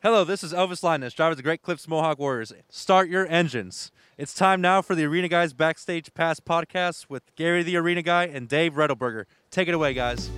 Hello, 0.00 0.22
this 0.22 0.44
is 0.44 0.52
Elvis 0.52 0.82
Lainez, 0.82 1.14
driver 1.14 1.32
of 1.32 1.36
the 1.36 1.42
Great 1.42 1.60
Clips 1.62 1.88
Mohawk 1.88 2.18
Warriors. 2.20 2.52
Start 2.70 3.08
your 3.08 3.26
engines. 3.26 3.90
It's 4.16 4.32
time 4.32 4.60
now 4.60 4.80
for 4.80 4.94
the 4.94 5.04
Arena 5.04 5.26
Guys 5.28 5.52
Backstage 5.52 6.14
Pass 6.14 6.38
podcast 6.40 7.06
with 7.08 7.34
Gary 7.34 7.62
the 7.64 7.76
Arena 7.76 8.02
Guy 8.02 8.24
and 8.26 8.48
Dave 8.48 8.74
Redelberger. 8.74 9.24
Take 9.50 9.66
it 9.66 9.74
away, 9.74 9.94
guys. 9.94 10.30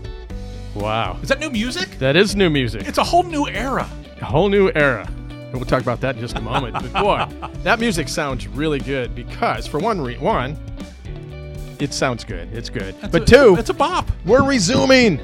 Wow. 0.75 1.19
Is 1.23 1.29
that 1.29 1.41
new 1.41 1.51
music? 1.51 1.91
That 1.99 2.17
is 2.17 2.35
new 2.35 2.49
music. 2.49 2.89
It's 2.89 2.99
a 2.99 3.05
whole 3.05 3.23
new 3.23 3.47
era. 3.49 3.89
a 4.21 4.25
whole 4.25 4.49
new 4.49 4.71
era. 4.75 5.07
And 5.29 5.55
we'll 5.55 5.65
talk 5.67 5.83
about 5.83 6.01
that 6.01 6.15
in 6.15 6.21
just 6.23 6.37
a 6.37 6.41
moment. 6.41 6.75
But 6.75 6.93
boy, 7.03 7.51
that 7.63 7.81
music 7.81 8.09
sounds 8.09 8.47
really 8.49 8.79
good 8.79 9.15
because, 9.15 9.67
for 9.67 9.79
one, 9.79 10.01
re- 10.01 10.17
one, 10.19 10.57
it 11.79 11.93
sounds 11.93 12.25
good. 12.25 12.49
It's 12.55 12.71
good. 12.71 12.95
but 13.11 13.23
a- 13.23 13.25
two, 13.27 13.57
it's 13.59 13.69
a 13.71 13.75
bop. 13.75 14.11
we're 14.25 14.43
resuming. 14.45 15.19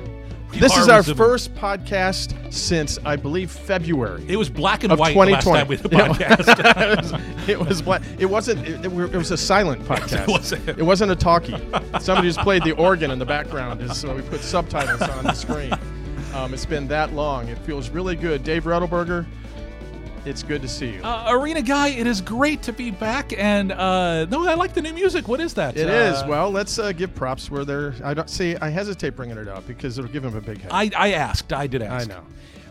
This 0.53 0.77
is 0.77 0.89
our 0.89 1.03
first 1.03 1.55
podcast 1.55 2.53
since 2.53 2.99
I 3.05 3.17
believe 3.17 3.51
February. 3.51 4.25
It 4.27 4.37
was 4.37 4.49
black 4.49 4.85
and 4.85 4.93
white 4.99 5.15
last 5.15 5.45
2020. 5.45 5.59
time 5.59 5.69
we 5.69 5.77
did 5.77 5.87
a 5.87 5.89
podcast. 6.15 7.49
it 7.49 7.59
was 7.61 7.83
black. 7.83 8.03
it 8.19 8.27
wasn't. 8.27 8.67
It, 8.67 8.85
it 8.85 9.17
was 9.17 9.31
a 9.31 9.37
silent 9.37 9.83
podcast. 9.87 10.29
wasn't. 10.29 10.69
It 10.69 10.83
wasn't 10.83 11.13
a 11.13 11.17
talkie. 11.17 11.57
Somebody 12.01 12.29
just 12.29 12.41
played 12.41 12.65
the 12.65 12.73
organ 12.73 13.11
in 13.11 13.19
the 13.19 13.27
background, 13.27 13.95
so 13.95 14.15
we 14.15 14.23
put 14.23 14.41
subtitles 14.41 15.03
on 15.03 15.25
the 15.25 15.35
screen. 15.35 15.73
Um, 16.35 16.55
it's 16.55 16.67
been 16.67 16.89
that 16.89 17.13
long. 17.13 17.49
It 17.49 17.59
feels 17.59 17.91
really 17.91 18.17
good. 18.17 18.43
Dave 18.45 18.65
Redelberger, 18.65 19.27
it's 20.27 20.43
good 20.43 20.63
to 20.63 20.69
see 20.69 20.95
you. 20.95 21.03
uh, 21.03 21.27
Arena 21.29 21.63
guy, 21.63 21.89
it 21.89 22.07
is 22.07 22.21
great 22.21 22.63
to 22.63 22.73
be 22.73 22.91
back. 22.91 23.33
And 23.39 23.73
uh, 23.73 24.27
no, 24.27 24.47
I 24.47 24.55
like 24.55 24.75
the 24.75 24.83
new 24.83 24.93
music. 24.93 25.29
What 25.29 25.41
is 25.41 25.55
that? 25.55 25.77
It 25.77 25.89
uh, 25.89 25.93
is. 25.93 26.25
Well, 26.29 26.51
let's 26.51 26.79
uh, 26.79 26.93
give 26.93 27.15
props 27.15 27.51
where 27.51 27.65
they're. 27.65 27.95
I 28.03 28.15
don't 28.15 28.29
see. 28.31 28.57
I 28.57 28.69
hesitate 28.69 29.11
bringing 29.11 29.39
it 29.39 29.49
up 29.49 29.67
because 29.67 29.99
it'll 29.99 30.11
give 30.11 30.25
him 30.25 30.37
a 30.37 30.41
big 30.41 30.61
head. 30.61 30.71
I, 30.73 30.91
I 30.97 31.13
asked. 31.13 31.53
I 31.53 31.67
did 31.67 31.83
ask. 31.83 32.11
I 32.11 32.15
know. 32.15 32.23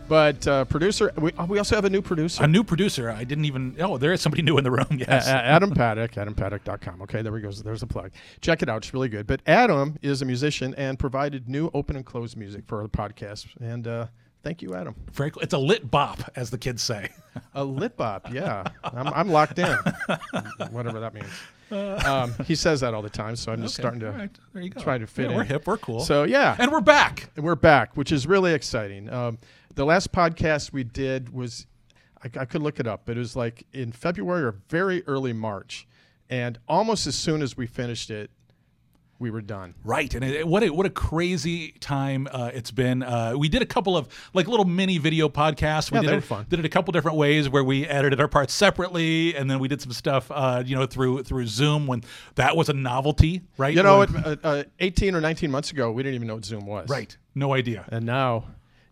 But 0.08 0.46
uh, 0.46 0.64
producer, 0.66 1.12
we, 1.18 1.32
oh, 1.36 1.46
we 1.46 1.58
also 1.58 1.74
have 1.74 1.84
a 1.84 1.90
new 1.90 2.00
producer. 2.00 2.44
A 2.44 2.46
new 2.46 2.62
producer. 2.62 3.10
I 3.10 3.24
didn't 3.24 3.44
even. 3.46 3.74
Oh, 3.80 3.98
there 3.98 4.12
is 4.12 4.20
somebody 4.20 4.42
new 4.42 4.56
in 4.56 4.62
the 4.64 4.70
room. 4.70 4.86
Yes. 4.96 5.26
Adam 5.26 5.72
Paddock, 5.72 6.12
AdamPaddock.com. 6.12 7.02
Okay, 7.02 7.22
there 7.22 7.32
we 7.32 7.40
go. 7.40 7.50
There's 7.50 7.82
a 7.82 7.86
plug. 7.88 8.12
Check 8.40 8.62
it 8.62 8.68
out. 8.68 8.78
It's 8.78 8.94
really 8.94 9.08
good. 9.08 9.26
But 9.26 9.40
Adam 9.46 9.96
is 10.02 10.22
a 10.22 10.24
musician 10.24 10.74
and 10.76 10.96
provided 10.98 11.48
new 11.48 11.70
open 11.74 11.96
and 11.96 12.04
closed 12.06 12.36
music 12.36 12.64
for 12.66 12.82
the 12.82 12.88
podcast. 12.88 13.46
And 13.60 13.86
uh, 13.88 14.06
thank 14.46 14.62
you, 14.62 14.74
Adam. 14.76 14.94
It's 15.18 15.54
a 15.54 15.58
lit 15.58 15.90
bop, 15.90 16.20
as 16.36 16.50
the 16.50 16.58
kids 16.58 16.80
say. 16.80 17.10
A 17.54 17.64
lit 17.64 17.96
bop, 17.96 18.32
yeah. 18.32 18.62
I'm, 18.84 19.08
I'm 19.08 19.28
locked 19.28 19.58
in, 19.58 19.76
whatever 20.70 21.00
that 21.00 21.12
means. 21.14 22.04
Um, 22.06 22.32
he 22.46 22.54
says 22.54 22.80
that 22.80 22.94
all 22.94 23.02
the 23.02 23.10
time, 23.10 23.34
so 23.34 23.50
I'm 23.52 23.60
just 23.60 23.74
starting 23.74 23.98
to 24.00 24.12
right, 24.12 24.30
there 24.52 24.62
you 24.62 24.70
go. 24.70 24.80
try 24.80 24.98
to 24.98 25.06
fit 25.06 25.24
Yeah, 25.24 25.30
in. 25.32 25.36
We're 25.36 25.44
hip. 25.44 25.66
We're 25.66 25.78
cool. 25.78 25.98
So 26.00 26.22
yeah, 26.22 26.54
and 26.60 26.70
we're 26.70 26.80
back. 26.80 27.30
And 27.34 27.44
we're 27.44 27.56
back, 27.56 27.96
which 27.96 28.12
is 28.12 28.26
really 28.28 28.52
exciting. 28.54 29.12
Um, 29.12 29.38
the 29.74 29.84
last 29.84 30.12
podcast 30.12 30.72
we 30.72 30.84
did 30.84 31.32
was, 31.32 31.66
I, 32.22 32.30
I 32.40 32.44
could 32.44 32.62
look 32.62 32.78
it 32.78 32.86
up, 32.86 33.02
but 33.04 33.16
it 33.16 33.20
was 33.20 33.34
like 33.34 33.66
in 33.72 33.90
February 33.90 34.44
or 34.44 34.54
very 34.70 35.02
early 35.08 35.32
March. 35.32 35.88
And 36.30 36.58
almost 36.68 37.06
as 37.08 37.16
soon 37.16 37.42
as 37.42 37.56
we 37.56 37.66
finished 37.66 38.10
it, 38.10 38.30
we 39.18 39.30
were 39.30 39.40
done. 39.40 39.74
Right, 39.84 40.12
and 40.14 40.24
it, 40.24 40.46
what 40.46 40.62
a 40.62 40.68
what 40.70 40.84
a 40.86 40.90
crazy 40.90 41.72
time 41.80 42.28
uh, 42.30 42.50
it's 42.52 42.70
been. 42.70 43.02
Uh, 43.02 43.34
we 43.36 43.48
did 43.48 43.62
a 43.62 43.66
couple 43.66 43.96
of 43.96 44.08
like 44.34 44.46
little 44.48 44.64
mini 44.66 44.98
video 44.98 45.28
podcasts. 45.28 45.90
We 45.90 45.96
Yeah, 45.96 46.02
did 46.02 46.08
they 46.08 46.12
it, 46.12 46.16
were 46.16 46.20
fun. 46.22 46.46
Did 46.48 46.58
it 46.58 46.64
a 46.64 46.68
couple 46.68 46.92
different 46.92 47.16
ways 47.16 47.48
where 47.48 47.64
we 47.64 47.86
edited 47.86 48.20
our 48.20 48.28
parts 48.28 48.52
separately, 48.52 49.34
and 49.34 49.50
then 49.50 49.58
we 49.58 49.68
did 49.68 49.80
some 49.80 49.92
stuff, 49.92 50.30
uh, 50.30 50.62
you 50.66 50.76
know, 50.76 50.86
through 50.86 51.22
through 51.22 51.46
Zoom 51.46 51.86
when 51.86 52.02
that 52.34 52.56
was 52.56 52.68
a 52.68 52.72
novelty, 52.74 53.42
right? 53.58 53.74
You 53.74 53.82
know, 53.82 54.00
When- 54.00 54.16
it, 54.16 54.44
uh, 54.44 54.48
uh, 54.48 54.64
18 54.80 55.14
or 55.14 55.20
19 55.20 55.50
months 55.50 55.70
ago, 55.70 55.90
we 55.92 56.02
didn't 56.02 56.16
even 56.16 56.28
know 56.28 56.34
what 56.34 56.44
Zoom 56.44 56.66
was. 56.66 56.88
right? 56.88 57.16
No 57.34 57.54
idea. 57.54 57.84
And 57.88 58.04
now 58.06 58.44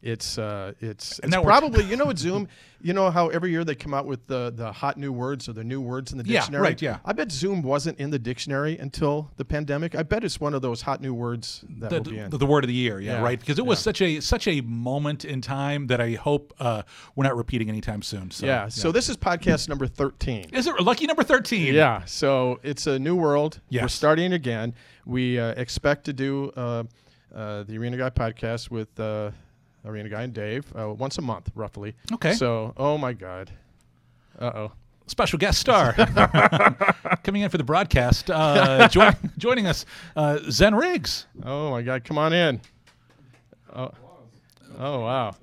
it's 0.04 0.36
uh, 0.36 0.72
it's, 0.80 1.18
it's 1.24 1.34
probably 1.34 1.82
you 1.84 1.96
know 1.96 2.04
what 2.10 2.18
Zoom 2.18 2.46
you 2.82 2.92
know 2.92 3.10
how 3.10 3.28
every 3.28 3.50
year 3.50 3.64
they 3.64 3.74
come 3.74 3.94
out 3.94 4.04
with 4.04 4.26
the 4.26 4.52
the 4.54 4.70
hot 4.70 4.98
new 4.98 5.10
words 5.10 5.48
or 5.48 5.54
the 5.54 5.64
new 5.64 5.80
words 5.80 6.12
in 6.12 6.18
the 6.18 6.24
dictionary. 6.24 6.62
Yeah, 6.62 6.68
right, 6.68 6.82
yeah. 6.82 6.98
I 7.06 7.14
bet 7.14 7.32
Zoom 7.32 7.62
wasn't 7.62 7.98
in 7.98 8.10
the 8.10 8.18
dictionary 8.18 8.76
until 8.76 9.30
the 9.38 9.46
pandemic 9.46 9.94
I 9.94 10.02
bet 10.02 10.22
it's 10.22 10.38
one 10.38 10.52
of 10.52 10.60
those 10.60 10.82
hot 10.82 11.00
new 11.00 11.14
words 11.14 11.64
that 11.78 11.88
The, 11.88 11.96
will 11.96 12.02
be 12.02 12.18
in 12.18 12.28
the, 12.30 12.36
the 12.36 12.44
word 12.46 12.64
of 12.64 12.68
the 12.68 12.74
year, 12.74 13.00
yeah, 13.00 13.12
Yeah, 13.14 13.22
right? 13.22 13.40
Because 13.40 13.58
it 13.58 13.64
was 13.64 13.78
yeah. 13.78 13.82
such 13.84 14.02
a 14.02 14.20
such 14.20 14.46
a 14.46 14.60
moment 14.60 15.24
in 15.24 15.40
time 15.40 15.86
that 15.86 16.02
I 16.02 16.12
hope 16.12 16.52
uh, 16.60 16.82
we're 17.16 17.24
not 17.24 17.36
repeating 17.36 17.70
anytime 17.70 18.02
soon. 18.02 18.30
So, 18.30 18.44
yeah 18.44 18.68
so 18.68 18.92
this 18.92 19.08
is 19.08 19.16
podcast 19.16 19.68
number 19.70 19.86
13 19.86 20.50
is 20.52 20.66
it 20.66 20.78
lucky 20.80 21.06
number 21.06 21.22
thirteen? 21.22 21.72
yeah 21.72 22.04
so 22.04 22.60
it's 22.62 22.86
a 22.86 22.98
new 22.98 23.16
world 23.16 23.60
we're 23.70 23.88
starting 23.88 24.34
again 24.34 24.74
we 25.06 25.38
uh, 25.38 25.52
expect 25.52 26.04
to 26.04 26.12
do 26.12 26.52
uh, 26.56 26.84
uh, 27.34 27.62
the 27.64 27.76
Arena 27.78 27.96
Guy 27.96 28.10
podcast 28.10 28.70
with 28.70 28.98
uh, 29.00 29.30
Arena 29.84 30.08
Guy 30.08 30.22
and 30.22 30.32
Dave 30.32 30.64
uh, 30.76 30.92
once 30.92 31.18
a 31.18 31.22
month 31.22 31.50
roughly 31.54 31.94
Okay. 32.12 32.32
so 32.34 32.72
oh 32.76 32.98
my 32.98 33.12
god 33.12 33.50
uh-oh 34.38 34.72
special 35.06 35.38
guest 35.38 35.60
star 35.60 35.92
coming 37.24 37.42
in 37.42 37.50
for 37.50 37.58
the 37.58 37.64
broadcast. 37.64 38.30
Uh, 38.30 38.88
join, 38.90 39.14
joining 39.38 39.66
us, 39.66 39.84
uh, 40.16 40.38
Xen 40.44 40.78
Riggs. 40.78 41.26
Oh 41.42 41.70
my 41.70 41.82
God! 41.82 42.04
Come 42.04 42.18
on 42.18 42.32
in. 42.32 42.60
Oh, 43.74 43.90
oh 44.78 45.00
wow. 45.00 45.34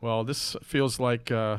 Well, 0.00 0.24
this 0.24 0.56
feels 0.62 1.00
like 1.00 1.30
uh, 1.30 1.58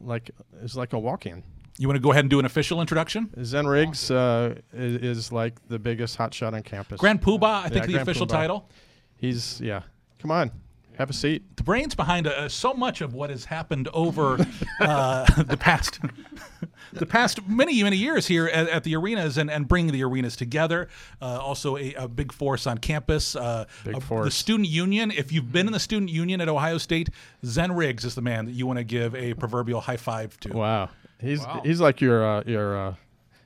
like 0.00 0.30
it's 0.62 0.76
like 0.76 0.92
a 0.92 0.98
walk-in. 0.98 1.42
You 1.76 1.88
want 1.88 1.96
to 1.96 2.00
go 2.02 2.12
ahead 2.12 2.24
and 2.24 2.30
do 2.30 2.38
an 2.38 2.44
official 2.44 2.80
introduction? 2.80 3.30
Xen 3.36 3.68
Riggs 3.68 4.10
uh, 4.10 4.54
is, 4.72 5.18
is 5.18 5.32
like 5.32 5.54
the 5.68 5.78
biggest 5.78 6.16
hotshot 6.16 6.52
on 6.52 6.62
campus. 6.62 7.00
Grand 7.00 7.20
Poobah, 7.20 7.42
I 7.42 7.62
think 7.62 7.74
Yeah, 7.74 7.86
the 7.86 7.92
Grand 7.94 8.08
official 8.08 8.26
Poobah. 8.26 8.30
title. 8.30 8.68
He's 9.16 9.60
yeah. 9.60 9.82
Come 10.20 10.30
on, 10.30 10.52
have 10.98 11.10
a 11.10 11.12
seat. 11.12 11.56
The 11.56 11.62
brains 11.62 11.94
behind 11.94 12.26
uh, 12.26 12.48
so 12.48 12.74
much 12.74 13.00
of 13.00 13.14
what 13.14 13.30
has 13.30 13.44
happened 13.44 13.88
over 13.92 14.34
uh, 14.80 15.24
the 15.42 15.56
past, 15.56 16.00
the 16.92 17.06
past 17.06 17.46
many 17.48 17.82
many 17.82 17.96
years 17.96 18.26
here 18.26 18.46
at, 18.46 18.68
at 18.68 18.84
the 18.84 18.96
arenas 18.96 19.38
and, 19.38 19.50
and 19.50 19.66
bringing 19.66 19.92
the 19.92 20.02
arenas 20.04 20.36
together. 20.36 20.88
Uh, 21.20 21.38
also 21.40 21.76
a, 21.76 21.94
a 21.94 22.08
big 22.08 22.32
force 22.32 22.66
on 22.66 22.78
campus. 22.78 23.36
Uh, 23.36 23.64
Big 23.84 23.96
uh, 23.96 24.22
The 24.24 24.30
student 24.30 24.68
union. 24.68 25.10
If 25.10 25.32
you've 25.32 25.52
been 25.52 25.66
in 25.66 25.72
the 25.72 25.80
student 25.80 26.10
union 26.10 26.40
at 26.40 26.48
Ohio 26.48 26.78
State, 26.78 27.10
Xen 27.44 27.76
Riggs 27.76 28.04
is 28.04 28.14
the 28.14 28.22
man 28.22 28.46
that 28.46 28.52
you 28.52 28.66
want 28.66 28.78
to 28.78 28.84
give 28.84 29.14
a 29.14 29.34
proverbial 29.34 29.80
high 29.80 29.96
five 29.96 30.38
to. 30.40 30.52
Wow. 30.52 30.90
He's 31.20 31.44
he's 31.62 31.80
like 31.80 32.00
your 32.00 32.24
uh, 32.24 32.42
your 32.46 32.76
uh, 32.76 32.94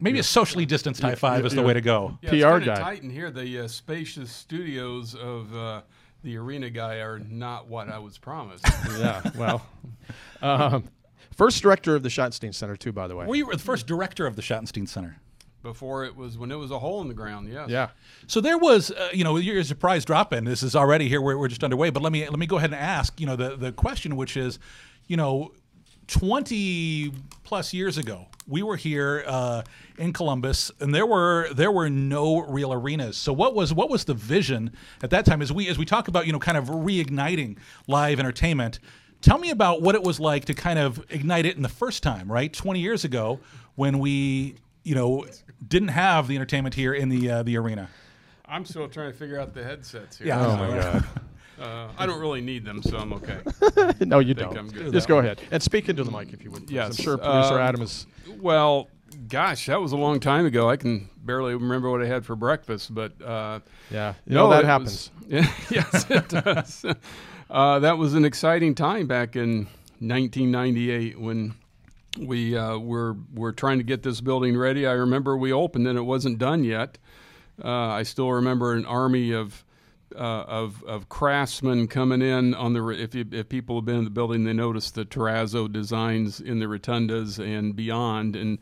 Maybe 0.00 0.19
a 0.19 0.22
socially 0.22 0.64
distanced 0.64 1.03
high 1.03 1.16
five 1.16 1.44
is 1.44 1.54
the 1.54 1.62
way 1.62 1.75
to 1.75 1.81
go. 1.81 2.19
Yeah, 2.22 2.31
it's 2.32 2.44
PR 2.44 2.50
kinda 2.58 2.66
guy. 2.66 2.75
tight 2.76 3.03
in 3.03 3.10
here. 3.10 3.31
The 3.31 3.60
uh, 3.64 3.69
spacious 3.69 4.31
studios 4.31 5.14
of 5.14 5.54
uh, 5.54 5.82
the 6.22 6.36
arena 6.36 6.70
guy 6.70 6.96
are 6.96 7.18
not 7.18 7.68
what 7.68 7.88
I 7.88 7.98
was 7.98 8.18
promised. 8.18 8.64
yeah. 8.98 9.22
Well, 9.36 9.62
um, 10.42 10.84
first 11.36 11.62
director 11.62 11.94
of 11.94 12.02
the 12.02 12.08
Schottenstein 12.08 12.54
Center 12.54 12.76
too, 12.76 12.92
by 12.92 13.06
the 13.06 13.16
way. 13.16 13.26
We 13.26 13.42
were 13.42 13.54
the 13.54 13.62
first 13.62 13.86
director 13.86 14.26
of 14.26 14.36
the 14.36 14.42
Schottenstein 14.42 14.88
Center? 14.88 15.18
Before 15.62 16.04
it 16.04 16.14
was 16.14 16.38
when 16.38 16.52
it 16.52 16.56
was 16.56 16.70
a 16.70 16.78
hole 16.78 17.02
in 17.02 17.08
the 17.08 17.14
ground. 17.14 17.48
Yes. 17.52 17.68
yeah. 17.68 17.88
So 18.28 18.40
there 18.40 18.58
was, 18.58 18.92
uh, 18.92 19.08
you 19.12 19.24
know, 19.24 19.36
your 19.36 19.62
surprise 19.64 20.04
drop 20.04 20.32
in. 20.32 20.44
This 20.44 20.62
is 20.62 20.76
already 20.76 21.08
here. 21.08 21.20
We're, 21.20 21.36
we're 21.36 21.48
just 21.48 21.64
underway. 21.64 21.90
But 21.90 22.02
let 22.02 22.12
me 22.12 22.20
let 22.28 22.38
me 22.38 22.46
go 22.46 22.58
ahead 22.58 22.70
and 22.70 22.80
ask, 22.80 23.20
you 23.20 23.26
know, 23.26 23.34
the 23.34 23.56
the 23.56 23.72
question, 23.72 24.14
which 24.16 24.36
is, 24.36 24.60
you 25.08 25.16
know, 25.16 25.52
twenty 26.06 27.12
plus 27.42 27.74
years 27.74 27.98
ago, 27.98 28.28
we 28.48 28.62
were 28.62 28.76
here 28.76 29.22
uh, 29.26 29.62
in 29.98 30.12
Columbus, 30.12 30.72
and 30.81 30.94
there 30.94 31.06
were 31.06 31.53
there 31.53 31.70
were 31.70 31.91
no 31.91 32.41
real 32.41 32.72
arenas. 32.72 33.16
So 33.16 33.32
what 33.32 33.54
was 33.54 33.72
what 33.72 33.91
was 33.91 34.04
the 34.04 34.14
vision 34.14 34.72
at 35.03 35.10
that 35.10 35.25
time? 35.26 35.42
As 35.42 35.53
we 35.53 35.69
as 35.69 35.78
we 35.78 35.84
talk 35.84 36.09
about, 36.09 36.26
you 36.26 36.32
know, 36.32 36.38
kind 36.38 36.56
of 36.56 36.64
reigniting 36.64 37.58
live 37.87 38.19
entertainment. 38.19 38.81
Tell 39.20 39.38
me 39.38 39.50
about 39.50 39.82
what 39.82 39.97
it 39.97 40.03
was 40.03 40.20
like 40.20 40.44
to 40.44 40.54
kind 40.54 40.78
of 40.78 41.04
ignite 41.10 41.44
it 41.44 41.56
in 41.56 41.62
the 41.62 41.69
first 41.69 42.03
time, 42.03 42.31
right? 42.31 42.53
Twenty 42.53 42.81
years 42.81 43.04
ago, 43.04 43.41
when 43.75 43.98
we, 43.98 44.54
you 44.84 44.94
know, 44.94 45.26
didn't 45.66 45.88
have 45.88 46.28
the 46.28 46.37
entertainment 46.37 46.75
here 46.75 46.94
in 46.94 47.08
the 47.08 47.31
uh, 47.31 47.42
the 47.42 47.56
arena. 47.58 47.88
I'm 48.47 48.64
still 48.64 48.88
trying 48.88 49.12
to 49.12 49.19
figure 49.19 49.38
out 49.38 49.53
the 49.53 49.62
headsets 49.62 50.19
here. 50.19 50.28
Yeah. 50.28 50.47
Oh 50.47 50.56
my 50.56 50.69
God. 50.81 51.04
Uh, 51.60 51.88
I 51.98 52.06
don't 52.06 52.20
really 52.20 52.41
need 52.41 52.64
them, 52.64 52.82
so 52.82 52.96
I'm 52.96 53.12
okay. 53.14 53.38
no, 54.04 54.19
you 54.20 54.34
don't. 54.34 54.56
I'm 54.56 54.69
good. 54.69 54.92
Just 54.92 55.08
go 55.08 55.19
ahead 55.19 55.41
and 55.50 55.62
speak 55.62 55.88
into 55.88 56.04
the 56.04 56.10
mic 56.10 56.32
if 56.32 56.44
you 56.44 56.50
would. 56.50 56.66
please. 56.66 56.75
Yes, 56.75 56.99
I'm 56.99 57.05
sure 57.05 57.19
producer 57.19 57.55
um, 57.55 57.60
Adam 57.60 57.82
is. 57.82 58.06
Well, 58.40 58.88
gosh, 59.28 59.66
that 59.66 59.81
was 59.81 59.93
a 59.93 59.96
long 59.96 60.20
time 60.20 60.46
ago. 60.46 60.70
I 60.70 60.76
can 60.76 61.08
barely 61.25 61.55
remember 61.55 61.90
what 61.90 62.02
I 62.02 62.06
had 62.06 62.25
for 62.25 62.37
breakfast, 62.37 62.94
but 62.94 63.20
uh, 63.22 63.60
Yeah, 63.90 64.14
you 64.26 64.34
know 64.34 64.49
that 64.50 64.64
happens. 64.64 65.10
was- 65.20 65.28
yeah, 65.28 65.52
yes, 65.70 66.06
it 66.10 66.28
does. 66.28 66.84
uh, 67.50 67.78
that 67.81 67.99
was 67.99 68.14
an 68.14 68.25
exciting 68.25 68.75
time 68.75 69.06
back 69.06 69.34
in 69.37 69.66
1998 70.00 71.19
when 71.20 71.55
we 72.19 72.56
uh, 72.56 72.78
were 72.78 73.16
were 73.34 73.52
trying 73.52 73.78
to 73.78 73.84
get 73.84 74.02
this 74.02 74.20
building 74.20 74.56
ready. 74.56 74.87
I 74.87 74.93
remember 74.93 75.37
we 75.37 75.52
opened 75.52 75.87
and 75.87 75.99
it 75.99 76.02
wasn't 76.02 76.38
done 76.38 76.64
yet. 76.64 76.99
Uh, 77.62 77.69
I 77.70 78.05
still 78.05 78.31
remember 78.32 78.75
an 78.75 78.87
army 78.87 79.32
of 79.32 79.64
uh, 80.14 80.44
of 80.46 80.82
of 80.84 81.08
craftsmen 81.08 81.88
coming 81.88 82.22
in 82.22 82.55
on 82.55 82.72
the. 82.72 82.87
If 82.88 83.14
you, 83.14 83.25
if 83.31 83.49
people 83.49 83.76
have 83.76 83.84
been 83.84 83.99
in 83.99 84.05
the 84.05 84.10
building, 84.10 84.44
they 84.44 84.52
notice 84.52 84.90
the 84.90 85.05
terrazzo 85.05 85.70
designs 85.70 86.40
in 86.40 86.58
the 86.58 86.66
rotundas 86.66 87.38
and 87.38 87.75
beyond, 87.75 88.37
and 88.37 88.58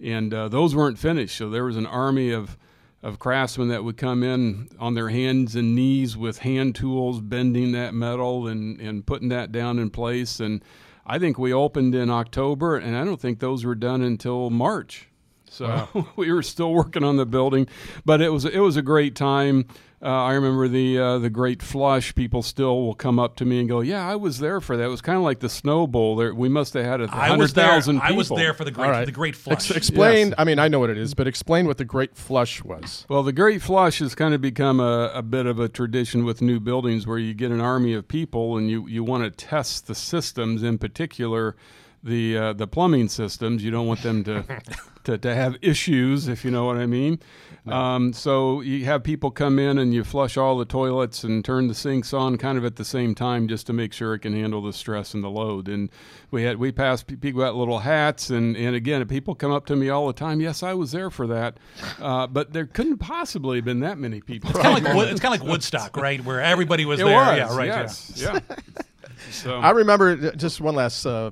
and 0.00 0.32
uh, 0.32 0.48
those 0.48 0.74
weren't 0.74 0.98
finished. 0.98 1.36
So 1.36 1.50
there 1.50 1.64
was 1.64 1.76
an 1.76 1.86
army 1.86 2.30
of 2.30 2.56
of 3.02 3.18
craftsmen 3.18 3.68
that 3.68 3.82
would 3.82 3.96
come 3.96 4.22
in 4.22 4.68
on 4.78 4.94
their 4.94 5.08
hands 5.08 5.56
and 5.56 5.74
knees 5.74 6.16
with 6.16 6.40
hand 6.40 6.74
tools, 6.74 7.20
bending 7.20 7.72
that 7.72 7.94
metal 7.94 8.46
and 8.46 8.80
and 8.80 9.06
putting 9.06 9.28
that 9.30 9.52
down 9.52 9.78
in 9.78 9.90
place. 9.90 10.40
And 10.40 10.62
I 11.06 11.18
think 11.18 11.38
we 11.38 11.52
opened 11.52 11.94
in 11.94 12.10
October, 12.10 12.76
and 12.76 12.96
I 12.96 13.04
don't 13.04 13.20
think 13.20 13.40
those 13.40 13.64
were 13.64 13.74
done 13.74 14.02
until 14.02 14.50
March. 14.50 15.08
So 15.46 16.06
we 16.16 16.32
were 16.32 16.42
still 16.42 16.72
working 16.72 17.04
on 17.04 17.16
the 17.16 17.26
building, 17.26 17.66
but 18.04 18.20
it 18.20 18.30
was 18.30 18.44
it 18.44 18.60
was 18.60 18.76
a 18.76 18.82
great 18.82 19.14
time. 19.14 19.66
Uh, 20.02 20.06
I 20.08 20.32
remember 20.32 20.66
the 20.66 20.98
uh, 20.98 21.18
the 21.18 21.28
Great 21.28 21.62
Flush. 21.62 22.14
People 22.14 22.42
still 22.42 22.80
will 22.80 22.94
come 22.94 23.18
up 23.18 23.36
to 23.36 23.44
me 23.44 23.60
and 23.60 23.68
go, 23.68 23.80
"Yeah, 23.82 24.08
I 24.08 24.16
was 24.16 24.38
there 24.38 24.58
for 24.62 24.74
that." 24.76 24.84
It 24.84 24.88
was 24.88 25.02
kind 25.02 25.18
of 25.18 25.22
like 25.24 25.40
the 25.40 25.50
Snow 25.50 25.86
Bowl. 25.86 26.16
There, 26.16 26.34
we 26.34 26.48
must 26.48 26.72
have 26.72 26.86
had 26.86 27.00
a 27.02 27.06
hundred 27.06 27.36
was 27.38 27.52
there. 27.52 27.66
thousand 27.68 28.00
people. 28.00 28.14
I 28.14 28.16
was 28.16 28.28
there 28.30 28.54
for 28.54 28.64
the 28.64 28.70
great 28.70 28.86
All 28.86 28.90
right. 28.92 29.04
the 29.04 29.12
great 29.12 29.34
Ex- 29.34 29.42
flush. 29.42 29.70
explain. 29.70 30.28
Yes. 30.28 30.34
I 30.38 30.44
mean, 30.44 30.58
I 30.58 30.68
know 30.68 30.78
what 30.78 30.88
it 30.88 30.96
is, 30.96 31.12
but 31.12 31.26
explain 31.26 31.66
what 31.66 31.76
the 31.76 31.84
Great 31.84 32.16
Flush 32.16 32.64
was. 32.64 33.04
Well, 33.10 33.22
the 33.22 33.32
Great 33.34 33.60
Flush 33.60 33.98
has 33.98 34.14
kind 34.14 34.32
of 34.32 34.40
become 34.40 34.80
a, 34.80 35.10
a 35.14 35.22
bit 35.22 35.44
of 35.44 35.58
a 35.60 35.68
tradition 35.68 36.24
with 36.24 36.40
new 36.40 36.60
buildings 36.60 37.06
where 37.06 37.18
you 37.18 37.34
get 37.34 37.50
an 37.50 37.60
army 37.60 37.92
of 37.92 38.08
people 38.08 38.56
and 38.56 38.70
you, 38.70 38.86
you 38.88 39.04
want 39.04 39.24
to 39.24 39.30
test 39.30 39.86
the 39.86 39.94
systems, 39.94 40.62
in 40.62 40.78
particular 40.78 41.56
the 42.02 42.38
uh, 42.38 42.52
the 42.54 42.66
plumbing 42.66 43.10
systems. 43.10 43.62
You 43.62 43.70
don't 43.70 43.86
want 43.86 44.02
them 44.02 44.24
to, 44.24 44.62
to, 45.04 45.18
to 45.18 45.34
have 45.34 45.56
issues, 45.60 46.26
if 46.26 46.42
you 46.46 46.50
know 46.50 46.64
what 46.64 46.78
I 46.78 46.86
mean. 46.86 47.18
Um, 47.66 48.12
so 48.12 48.60
you 48.62 48.84
have 48.86 49.02
people 49.04 49.30
come 49.30 49.58
in 49.58 49.78
and 49.78 49.92
you 49.92 50.02
flush 50.02 50.36
all 50.36 50.56
the 50.56 50.64
toilets 50.64 51.24
and 51.24 51.44
turn 51.44 51.68
the 51.68 51.74
sinks 51.74 52.12
on 52.14 52.38
kind 52.38 52.56
of 52.56 52.64
at 52.64 52.76
the 52.76 52.84
same 52.84 53.14
time 53.14 53.48
just 53.48 53.66
to 53.66 53.72
make 53.72 53.92
sure 53.92 54.14
it 54.14 54.20
can 54.20 54.32
handle 54.32 54.62
the 54.62 54.72
stress 54.72 55.12
and 55.14 55.22
the 55.22 55.28
load. 55.28 55.68
And 55.68 55.90
we 56.30 56.42
had 56.44 56.56
we 56.56 56.72
passed 56.72 57.06
pe- 57.06 57.16
people 57.16 57.42
got 57.42 57.54
little 57.54 57.80
hats 57.80 58.30
and 58.30 58.56
and 58.56 58.74
again 58.74 59.06
people 59.06 59.34
come 59.34 59.52
up 59.52 59.66
to 59.66 59.76
me 59.76 59.88
all 59.90 60.06
the 60.06 60.12
time. 60.14 60.40
Yes, 60.40 60.62
I 60.62 60.74
was 60.74 60.92
there 60.92 61.10
for 61.10 61.26
that, 61.26 61.58
uh, 62.00 62.26
but 62.26 62.52
there 62.52 62.66
couldn't 62.66 62.98
possibly 62.98 63.58
have 63.58 63.64
been 63.66 63.80
that 63.80 63.98
many 63.98 64.20
people. 64.20 64.50
It's 64.50 64.58
kind 64.58 64.78
of 64.78 64.82
like 64.94 65.10
it's 65.10 65.20
kind 65.20 65.34
of 65.34 65.40
like 65.40 65.48
Woodstock, 65.50 65.96
right? 65.96 66.24
Where 66.24 66.40
everybody 66.40 66.84
was 66.86 67.00
It 67.00 67.04
there. 67.04 67.14
was, 67.16 67.36
yeah, 67.38 67.56
right. 67.56 67.66
Yes, 67.66 68.12
yeah. 68.16 68.40
so 69.30 69.58
I 69.58 69.70
remember 69.70 70.32
just 70.34 70.60
one 70.60 70.74
last 70.74 71.04
uh, 71.04 71.30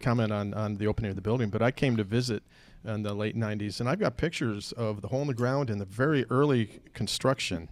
comment 0.00 0.30
on, 0.30 0.52
on 0.54 0.76
the 0.76 0.86
opening 0.86 1.08
of 1.10 1.16
the 1.16 1.22
building, 1.22 1.48
but 1.48 1.62
I 1.62 1.70
came 1.70 1.96
to 1.96 2.04
visit 2.04 2.42
in 2.84 3.02
the 3.02 3.14
late 3.14 3.36
90s, 3.36 3.80
and 3.80 3.88
I've 3.88 3.98
got 4.00 4.16
pictures 4.16 4.72
of 4.72 5.02
the 5.02 5.08
hole 5.08 5.20
in 5.22 5.26
the 5.28 5.34
ground 5.34 5.68
in 5.70 5.78
the 5.78 5.84
very 5.84 6.24
early 6.30 6.80
construction. 6.94 7.68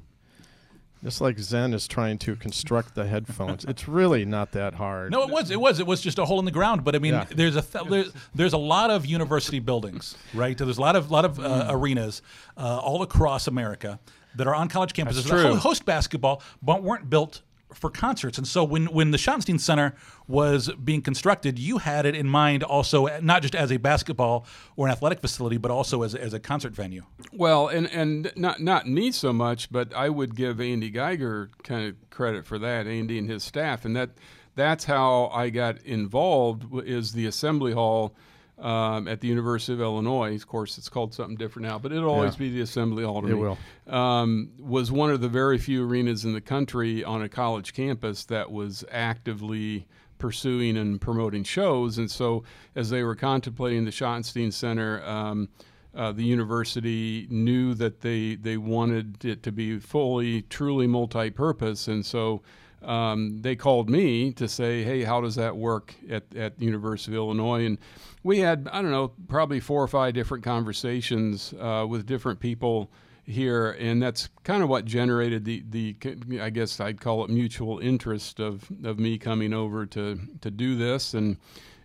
Just 1.04 1.20
like 1.20 1.36
Xen 1.36 1.74
is 1.74 1.86
trying 1.86 2.18
to 2.18 2.34
construct 2.34 2.96
the 2.96 3.06
headphones. 3.06 3.64
it's 3.64 3.86
really 3.86 4.24
not 4.24 4.50
that 4.52 4.74
hard. 4.74 5.12
No, 5.12 5.22
it 5.22 5.30
was. 5.30 5.48
It 5.52 5.60
was. 5.60 5.78
It 5.78 5.86
was 5.86 6.00
just 6.00 6.18
a 6.18 6.24
hole 6.24 6.40
in 6.40 6.44
the 6.44 6.50
ground. 6.50 6.82
But 6.82 6.96
I 6.96 6.98
mean, 6.98 7.14
Yeah. 7.14 7.24
there's 7.30 7.54
a 7.54 7.62
th- 7.62 7.84
there's, 7.88 8.12
there's 8.34 8.52
a 8.52 8.58
lot 8.58 8.90
of 8.90 9.06
university 9.06 9.60
buildings, 9.60 10.16
right? 10.34 10.58
So 10.58 10.64
There's 10.64 10.78
a 10.78 10.80
lot 10.80 10.96
of 10.96 11.08
lot 11.12 11.24
of 11.24 11.38
uh, 11.38 11.42
Mm. 11.42 11.72
arenas 11.72 12.20
uh, 12.56 12.78
all 12.78 13.02
across 13.02 13.46
America 13.46 14.00
that 14.34 14.48
are 14.48 14.54
on 14.56 14.68
college 14.68 14.92
campuses 14.92 15.22
that 15.28 15.58
host 15.60 15.84
basketball, 15.84 16.42
but 16.62 16.82
weren't 16.82 17.08
built 17.08 17.42
for 17.74 17.90
concerts. 17.90 18.38
And 18.38 18.46
so 18.46 18.64
when 18.64 18.86
when 18.86 19.10
the 19.10 19.18
Schottenstein 19.18 19.60
Center 19.60 19.94
was 20.26 20.70
being 20.82 21.02
constructed, 21.02 21.58
you 21.58 21.78
had 21.78 22.06
it 22.06 22.14
in 22.14 22.28
mind 22.28 22.62
also 22.62 23.06
not 23.20 23.42
just 23.42 23.54
as 23.54 23.70
a 23.70 23.76
basketball 23.76 24.46
or 24.76 24.86
an 24.86 24.92
athletic 24.92 25.20
facility, 25.20 25.56
but 25.56 25.70
also 25.70 26.02
as, 26.02 26.14
as 26.14 26.32
a 26.32 26.40
concert 26.40 26.74
venue. 26.74 27.02
Well, 27.32 27.68
and 27.68 27.90
and 27.90 28.32
not 28.36 28.60
not 28.60 28.86
me 28.86 29.12
so 29.12 29.32
much, 29.32 29.70
but 29.70 29.94
I 29.94 30.08
would 30.08 30.34
give 30.34 30.60
Andy 30.60 30.90
Geiger 30.90 31.50
kind 31.62 31.88
of 31.88 32.10
credit 32.10 32.46
for 32.46 32.58
that, 32.58 32.86
Andy 32.86 33.18
and 33.18 33.28
his 33.28 33.44
staff, 33.44 33.84
and 33.84 33.94
that 33.96 34.10
that's 34.54 34.84
how 34.84 35.26
I 35.28 35.50
got 35.50 35.80
involved. 35.82 36.64
Is 36.86 37.12
the 37.12 37.26
assembly 37.26 37.72
hall 37.72 38.14
um, 38.58 39.06
at 39.08 39.20
the 39.20 39.28
University 39.28 39.72
of 39.72 39.80
Illinois? 39.80 40.34
Of 40.34 40.46
course, 40.46 40.78
it's 40.78 40.88
called 40.88 41.14
something 41.14 41.36
different 41.36 41.68
now, 41.68 41.78
but 41.78 41.92
it'll 41.92 42.10
always 42.10 42.34
Yeah. 42.34 42.38
be 42.38 42.50
the 42.50 42.60
assembly 42.62 43.04
hall 43.04 43.26
It 43.26 43.34
will. 43.34 43.58
Um, 43.86 44.50
was 44.58 44.90
one 44.92 45.10
of 45.10 45.20
the 45.20 45.28
very 45.28 45.58
few 45.58 45.84
arenas 45.88 46.24
in 46.24 46.32
the 46.32 46.40
country 46.40 47.04
on 47.04 47.22
a 47.22 47.28
college 47.28 47.72
campus 47.72 48.24
that 48.26 48.50
was 48.50 48.84
actively 48.90 49.86
pursuing 50.18 50.76
and 50.76 51.00
promoting 51.00 51.44
shows. 51.44 51.96
And 51.98 52.10
so, 52.10 52.42
as 52.74 52.90
they 52.90 53.04
were 53.04 53.14
contemplating 53.14 53.84
the 53.84 53.92
Schottenstein 53.92 54.52
Center, 54.52 55.02
um, 55.04 55.48
uh, 55.94 56.12
the 56.12 56.24
university 56.24 57.26
knew 57.30 57.74
that 57.74 58.00
they 58.00 58.34
they 58.34 58.56
wanted 58.56 59.24
it 59.24 59.42
to 59.44 59.52
be 59.52 59.78
fully, 59.78 60.42
truly 60.42 60.86
multi-purpose, 60.86 61.88
and 61.88 62.04
so 62.04 62.42
um, 62.82 63.38
they 63.40 63.56
called 63.56 63.90
me 63.90 64.32
to 64.32 64.48
say, 64.48 64.84
"Hey, 64.84 65.02
how 65.02 65.20
does 65.20 65.34
that 65.34 65.56
work 65.56 65.94
at 66.08 66.34
at 66.36 66.58
the 66.58 66.64
University 66.64 67.12
of 67.12 67.16
Illinois?" 67.16 67.64
And 67.64 67.78
we 68.22 68.38
had 68.38 68.68
I 68.72 68.82
don't 68.82 68.90
know 68.90 69.12
probably 69.28 69.60
four 69.60 69.82
or 69.82 69.88
five 69.88 70.14
different 70.14 70.44
conversations 70.44 71.52
uh, 71.60 71.86
with 71.88 72.06
different 72.06 72.40
people 72.40 72.90
here, 73.24 73.72
and 73.72 74.00
that's 74.02 74.28
kind 74.44 74.62
of 74.62 74.68
what 74.68 74.84
generated 74.84 75.44
the 75.44 75.64
the 75.68 75.96
I 76.40 76.50
guess 76.50 76.80
I'd 76.80 77.00
call 77.00 77.24
it 77.24 77.30
mutual 77.30 77.78
interest 77.78 78.40
of 78.40 78.68
of 78.84 78.98
me 78.98 79.18
coming 79.18 79.52
over 79.52 79.86
to 79.86 80.18
to 80.40 80.50
do 80.50 80.76
this 80.76 81.14
and. 81.14 81.36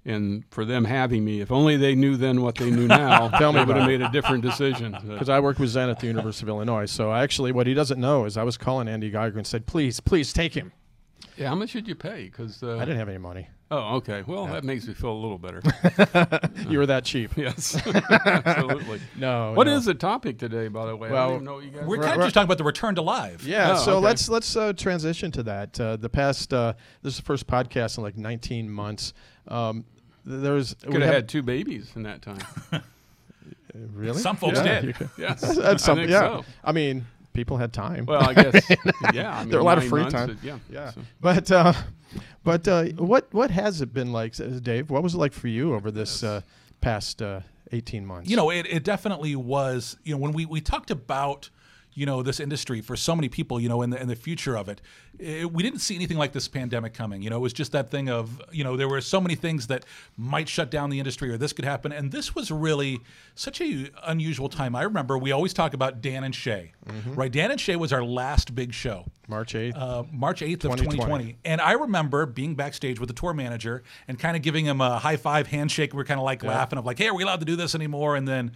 And 0.05 0.43
for 0.51 0.65
them 0.65 0.83
having 0.83 1.23
me, 1.23 1.39
if 1.39 1.49
only 1.49 1.77
they 1.77 1.95
knew 1.95 2.17
then 2.17 2.41
what 2.41 2.55
they 2.55 2.69
knew 2.69 2.87
now, 2.87 3.29
Tell 3.39 3.53
me 3.53 3.59
they 3.59 3.65
would 3.65 3.77
have 3.77 3.87
made 3.87 4.01
a 4.01 4.09
different 4.09 4.43
decision. 4.43 4.97
Because 5.07 5.29
I 5.29 5.39
work 5.39 5.59
with 5.59 5.69
Xen 5.69 5.89
at 5.89 6.01
the 6.01 6.07
University 6.07 6.43
of 6.43 6.49
Illinois. 6.49 6.87
So 6.87 7.13
actually, 7.13 7.53
what 7.53 7.67
he 7.67 7.73
doesn't 7.73 8.01
know 8.01 8.25
is 8.25 8.35
I 8.35 8.43
was 8.43 8.57
calling 8.57 8.89
Andy 8.89 9.09
Geiger 9.09 9.37
and 9.37 9.47
said, 9.47 9.65
please, 9.65 10.01
please 10.01 10.33
take 10.33 10.55
him. 10.55 10.73
Yeah, 11.37 11.49
how 11.49 11.55
much 11.55 11.73
did 11.73 11.87
you 11.87 11.95
pay? 11.95 12.25
Because 12.25 12.61
uh, 12.63 12.75
I 12.77 12.79
didn't 12.79 12.97
have 12.97 13.09
any 13.09 13.17
money. 13.17 13.47
Oh, 13.71 13.95
okay. 13.95 14.23
Well, 14.27 14.45
that 14.47 14.63
makes 14.63 14.87
me 14.87 14.93
feel 14.93 15.11
a 15.11 15.13
little 15.13 15.39
better. 15.39 15.61
You 16.69 16.77
were 16.77 16.85
that 16.85 17.03
cheap. 17.05 17.31
yes, 17.37 17.75
absolutely. 18.15 19.01
No. 19.17 19.53
What 19.53 19.65
no. 19.67 19.75
is 19.75 19.85
the 19.85 19.95
topic 19.95 20.37
today, 20.37 20.67
by 20.67 20.85
the 20.85 20.95
way? 20.95 21.09
Well, 21.09 21.29
don't 21.31 21.43
know 21.43 21.55
what 21.55 21.63
you 21.65 21.71
guys. 21.71 21.85
We're 21.85 21.97
kind 21.97 22.17
of 22.19 22.23
just 22.25 22.33
talking 22.35 22.45
about 22.45 22.57
the 22.59 22.63
return 22.63 22.95
to 22.95 23.01
live. 23.01 23.43
Yeah, 23.47 23.73
Oh, 23.73 23.83
so 23.83 23.91
okay. 23.97 24.05
let's 24.05 24.29
let's 24.29 24.55
uh, 24.55 24.73
transition 24.73 25.31
to 25.31 25.43
that. 25.43 25.79
Uh, 25.79 25.95
the 25.97 26.09
past 26.09 26.53
uh, 26.53 26.73
this 27.01 27.13
is 27.13 27.17
the 27.19 27.25
first 27.25 27.47
podcast 27.47 27.97
in 27.97 28.03
like 28.03 28.15
19 28.17 28.69
months. 28.69 29.13
Um, 29.47 29.85
th- 30.27 30.41
there's 30.41 30.75
we 30.85 30.91
could 30.93 31.01
have 31.01 31.07
have- 31.09 31.13
had 31.15 31.29
two 31.29 31.41
babies 31.41 31.91
in 31.95 32.03
that 32.03 32.21
time. 32.21 32.39
really 33.93 34.19
Some 34.19 34.35
folks 34.37 34.59
Yeah, 34.63 34.81
did. 34.81 34.95
you 34.99 35.09
yes, 35.17 35.41
that's 35.41 35.59
I 35.59 35.75
some- 35.77 35.97
think 35.97 36.09
yeah. 36.11 36.19
so. 36.19 36.45
I 36.63 36.71
mean, 36.71 37.05
people 37.33 37.57
had 37.57 37.73
time. 37.73 38.05
Well, 38.05 38.21
I 38.21 38.33
guess. 38.33 38.69
yeah, 39.13 39.35
I 39.35 39.39
mean, 39.41 39.49
There 39.49 39.59
are 39.59 39.61
a 39.61 39.65
lot 39.65 39.77
of 39.77 39.87
free 39.87 40.07
time. 40.09 40.31
it- 40.31 40.37
yeah, 40.43 40.59
yeah, 40.69 40.91
so. 40.91 41.01
but 41.19 41.51
uh, 41.51 41.73
but 42.43 42.67
uh, 42.67 42.83
what 42.97 43.33
what 43.33 43.51
has 43.51 43.81
it 43.81 43.93
been 43.93 44.11
like, 44.11 44.39
uh, 44.39 44.45
Dave? 44.61 44.89
What 44.89 45.03
was 45.03 45.13
it 45.15 45.17
like 45.17 45.33
for 45.33 45.47
you 45.47 45.73
over 45.75 45.91
this 45.91 46.23
uh, 46.23 46.41
past 46.81 47.21
uh, 47.21 47.41
18 47.71 48.05
months? 48.05 48.29
You 48.29 48.35
know, 48.35 48.49
it, 48.49 48.65
it 48.69 48.83
definitely 48.83 49.35
was. 49.35 49.97
You 50.03 50.13
know, 50.15 50.19
when 50.19 50.31
we, 50.33 50.45
we 50.45 50.61
talked 50.61 50.91
about 50.91 51.49
you 51.95 52.05
know 52.05 52.23
this 52.23 52.39
industry 52.39 52.81
for 52.81 52.95
so 52.95 53.15
many 53.15 53.29
people, 53.29 53.59
you 53.59 53.69
know, 53.69 53.81
in 53.81 53.89
the 53.89 54.01
in 54.01 54.07
the 54.07 54.15
future 54.15 54.57
of 54.57 54.69
it, 54.69 54.81
it, 55.19 55.51
we 55.51 55.63
didn't 55.63 55.79
see 55.79 55.95
anything 55.95 56.17
like 56.17 56.31
this 56.33 56.47
pandemic 56.47 56.93
coming. 56.93 57.21
You 57.21 57.29
know, 57.29 57.37
it 57.37 57.41
was 57.41 57.53
just 57.53 57.71
that 57.73 57.89
thing 57.91 58.09
of 58.09 58.41
you 58.51 58.63
know 58.63 58.75
there 58.77 58.87
were 58.89 59.01
so 59.01 59.21
many 59.21 59.35
things 59.35 59.67
that 59.67 59.85
might 60.17 60.49
shut 60.49 60.71
down 60.71 60.89
the 60.89 60.99
industry 60.99 61.29
or 61.31 61.37
this 61.37 61.53
could 61.53 61.65
happen, 61.65 61.91
and 61.91 62.11
this 62.11 62.33
was 62.35 62.51
really 62.51 62.99
such 63.35 63.61
a 63.61 63.89
unusual 64.05 64.49
time. 64.49 64.75
I 64.75 64.83
remember 64.83 65.17
we 65.17 65.31
always 65.31 65.53
talk 65.53 65.73
about 65.73 66.01
Dan 66.01 66.23
and 66.23 66.33
Shay, 66.35 66.71
right? 67.15 67.31
Dan 67.31 67.51
and 67.51 67.59
Shay 67.61 67.75
was 67.75 67.93
our 67.93 68.03
last 68.03 68.53
big 68.55 68.73
show 68.73 69.05
March 69.27 69.53
8th. 69.53 69.73
uh, 69.75 70.03
March 70.11 70.41
8th 70.41 70.53
of 70.65 70.71
2020. 70.77 70.95
2020. 70.97 71.37
And 71.45 71.61
I 71.61 71.73
remember 71.73 72.25
being 72.25 72.55
backstage 72.55 72.99
with 72.99 73.07
the 73.07 73.15
tour 73.15 73.33
manager 73.33 73.83
and 74.07 74.19
kind 74.19 74.35
of 74.35 74.41
giving 74.43 74.65
him 74.65 74.81
a 74.81 74.99
high 74.99 75.17
five 75.17 75.47
handshake. 75.47 75.93
We 75.93 76.01
are 76.01 76.05
kind 76.05 76.19
of 76.19 76.25
like 76.25 76.43
laughing 76.43 76.77
of 76.79 76.85
like, 76.85 76.97
hey, 76.97 77.07
are 77.07 77.15
we 77.15 77.23
allowed 77.23 77.39
to 77.39 77.45
do 77.45 77.55
this 77.55 77.73
anymore? 77.75 78.15
And 78.15 78.27
then, 78.27 78.51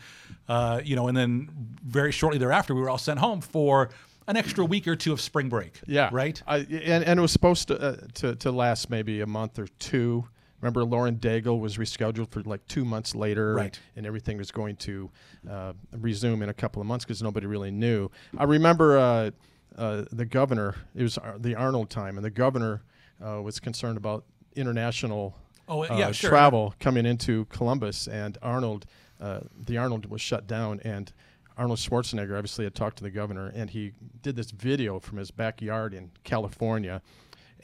uh, 0.49 0.81
you 0.83 0.95
know, 0.95 1.07
and 1.07 1.15
then 1.15 1.49
very 1.85 2.11
shortly 2.11 2.37
thereafter, 2.39 2.75
we 2.75 2.81
were 2.81 2.89
all 2.89 2.97
sent 2.97 3.19
home 3.19 3.41
for 3.41 3.89
an 4.27 4.37
extra 4.37 4.65
week 4.65 4.87
or 4.87 4.95
two 4.95 5.13
of 5.13 5.21
spring 5.21 5.49
break. 5.49 5.79
Yeah. 5.87 6.09
Right? 6.11 6.41
I, 6.47 6.57
and, 6.57 7.03
and 7.03 7.19
it 7.19 7.21
was 7.21 7.31
supposed 7.31 7.67
to, 7.69 7.79
uh, 7.79 7.95
to 8.15 8.35
to 8.35 8.51
last 8.51 8.89
maybe 8.89 9.21
a 9.21 9.25
month 9.27 9.59
or 9.59 9.67
two. 9.79 10.27
Remember, 10.61 10.83
Lauren 10.83 11.17
Daigle 11.17 11.59
was 11.59 11.77
rescheduled 11.77 12.31
for 12.31 12.41
like 12.41 12.65
two 12.67 12.83
months 12.83 13.13
later, 13.13 13.53
Right. 13.53 13.79
And 13.95 14.07
everything 14.07 14.37
was 14.39 14.51
going 14.51 14.75
to 14.77 15.11
uh, 15.49 15.73
resume 15.91 16.41
in 16.41 16.49
a 16.49 16.53
couple 16.53 16.81
of 16.81 16.87
months 16.87 17.05
because 17.05 17.21
nobody 17.21 17.45
really 17.45 17.69
knew. 17.69 18.09
I 18.37 18.45
remember 18.45 18.97
uh, 18.97 19.31
uh, 19.77 20.05
the 20.11 20.25
governor. 20.25 20.73
It 20.95 21.03
was 21.03 21.19
the 21.37 21.53
Arnold 21.55 21.91
time, 21.91 22.17
and 22.17 22.25
the 22.25 22.31
governor 22.31 22.81
uh, 23.23 23.41
was 23.41 23.59
concerned 23.59 23.97
about 23.97 24.25
international 24.55 25.35
Oh, 25.69 25.83
uh, 25.83 25.97
yeah, 25.97 26.11
sure. 26.11 26.29
travel 26.29 26.73
coming 26.79 27.05
into 27.05 27.45
Columbus, 27.45 28.07
and 28.07 28.37
Arnold, 28.41 28.85
uh, 29.19 29.41
the 29.65 29.77
Arnold 29.77 30.05
was 30.05 30.21
shut 30.21 30.47
down, 30.47 30.79
and 30.83 31.11
Arnold 31.57 31.79
Schwarzenegger 31.79 32.37
obviously 32.37 32.65
had 32.65 32.75
talked 32.75 32.97
to 32.97 33.03
the 33.03 33.09
governor, 33.09 33.51
and 33.55 33.69
he 33.69 33.93
did 34.21 34.35
this 34.35 34.51
video 34.51 34.99
from 34.99 35.17
his 35.17 35.31
backyard 35.31 35.93
in 35.93 36.11
California, 36.23 37.01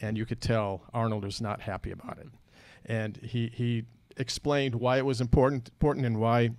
and 0.01 0.17
you 0.17 0.25
could 0.25 0.41
tell 0.41 0.83
Arnold 0.93 1.23
was 1.23 1.41
not 1.41 1.61
happy 1.61 1.91
about 1.91 2.17
it, 2.17 2.27
and 2.85 3.17
he 3.17 3.51
he 3.53 3.85
explained 4.17 4.75
why 4.75 4.97
it 4.97 5.05
was 5.05 5.21
important 5.21 5.69
important 5.69 6.05
and 6.05 6.19
why 6.19 6.51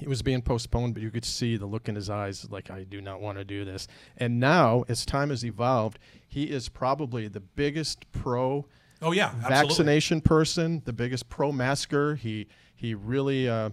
it 0.00 0.08
was 0.08 0.22
being 0.22 0.42
postponed, 0.42 0.94
but 0.94 1.02
you 1.02 1.10
could 1.10 1.24
see 1.24 1.56
the 1.56 1.66
look 1.66 1.88
in 1.88 1.94
his 1.94 2.10
eyes 2.10 2.50
like, 2.50 2.70
I 2.70 2.84
do 2.84 3.00
not 3.00 3.20
want 3.20 3.38
to 3.38 3.44
do 3.44 3.64
this. 3.64 3.88
And 4.18 4.38
now, 4.38 4.84
as 4.88 5.06
time 5.06 5.30
has 5.30 5.42
evolved, 5.42 5.98
he 6.28 6.44
is 6.50 6.68
probably 6.68 7.28
the 7.28 7.40
biggest 7.40 8.10
pro 8.12 8.66
Oh, 9.02 9.12
yeah. 9.12 9.26
Absolutely. 9.26 9.50
vaccination 9.50 10.20
person, 10.22 10.82
the 10.84 10.92
biggest 10.92 11.28
pro 11.28 11.52
masker. 11.52 12.14
He 12.14 12.46
he 12.74 12.94
really 12.94 13.48
uh, 13.48 13.70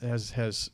has 0.00 0.30
has 0.32 0.70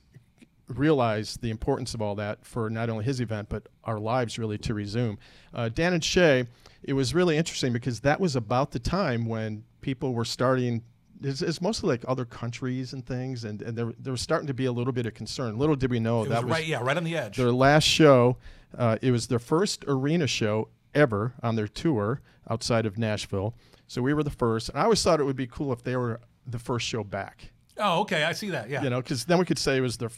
realized 0.69 1.42
the 1.42 1.50
importance 1.50 1.95
of 1.95 2.00
all 2.00 2.14
that 2.14 2.45
for 2.45 2.71
not 2.71 2.88
only 2.88 3.04
his 3.04 3.21
event 3.21 3.49
but 3.49 3.69
our 3.85 3.99
lives 3.99 4.38
really 4.38 4.59
to 4.59 4.75
resume. 4.75 5.19
Uh, 5.52 5.69
Dan 5.69 5.92
and 5.92 6.02
Shay, 6.04 6.47
it 6.83 6.92
was 6.95 7.14
really 7.14 7.37
interesting 7.37 7.73
because 7.73 8.00
that 8.00 8.21
was 8.21 8.37
about 8.37 8.71
the 8.71 8.78
time 8.78 9.26
when 9.26 9.64
people 9.81 10.14
were 10.14 10.25
starting 10.25 10.83
it's, 11.25 11.42
it's 11.42 11.61
mostly 11.61 11.88
like 11.88 12.04
other 12.09 12.25
countries 12.25 12.92
and 12.92 13.07
things, 13.07 13.45
and, 13.45 13.62
and 13.62 13.76
there, 13.76 13.92
there 13.99 14.11
was 14.11 14.21
starting 14.21 14.47
to 14.49 14.54
be 14.54 14.66
a 14.66 14.73
little 14.73 14.92
bit 14.92 15.07
of 15.07 15.14
concern. 15.14 15.57
Little 15.59 15.76
did 15.76 15.90
we 15.90 16.00
know 16.00 16.25
It 16.25 16.31
that 16.31 16.45
was 16.45 16.52
right, 16.52 16.66
yeah, 16.66 16.83
right 16.83 16.97
on 16.97 17.04
the 17.04 17.16
edge. 17.16 17.37
their 17.37 17.52
last 17.52 17.85
show. 17.85 18.37
Uh, 18.76 18.97
it 19.02 19.11
was 19.11 19.26
their 19.28 19.38
first 19.38 19.85
arena 19.87 20.26
show 20.26 20.69
ever 20.95 21.35
on 21.42 21.57
their 21.57 21.69
tour 21.69 22.21
outside 22.50 22.87
of 22.87 22.99
Nashville. 22.99 23.54
So 23.87 24.02
we 24.02 24.14
were 24.14 24.23
the 24.23 24.31
first, 24.31 24.71
and 24.71 24.78
I 24.78 24.85
always 24.85 25.02
thought 25.02 25.21
it 25.21 25.25
would 25.25 25.37
be 25.37 25.47
cool 25.47 25.73
if 25.73 25.83
they 25.83 25.97
were 25.97 26.21
the 26.47 26.59
first 26.59 26.87
show 26.87 27.04
back. 27.04 27.52
Oh, 27.78 28.00
okay, 28.00 28.25
I 28.25 28.33
see 28.33 28.50
that. 28.50 28.69
Yeah. 28.69 28.83
You 28.83 28.90
know, 28.90 29.00
because 29.00 29.25
then 29.25 29.38
we 29.38 29.45
could 29.45 29.59
say 29.59 29.76
it 29.76 29.81
was 29.81 29.97
their, 29.97 30.11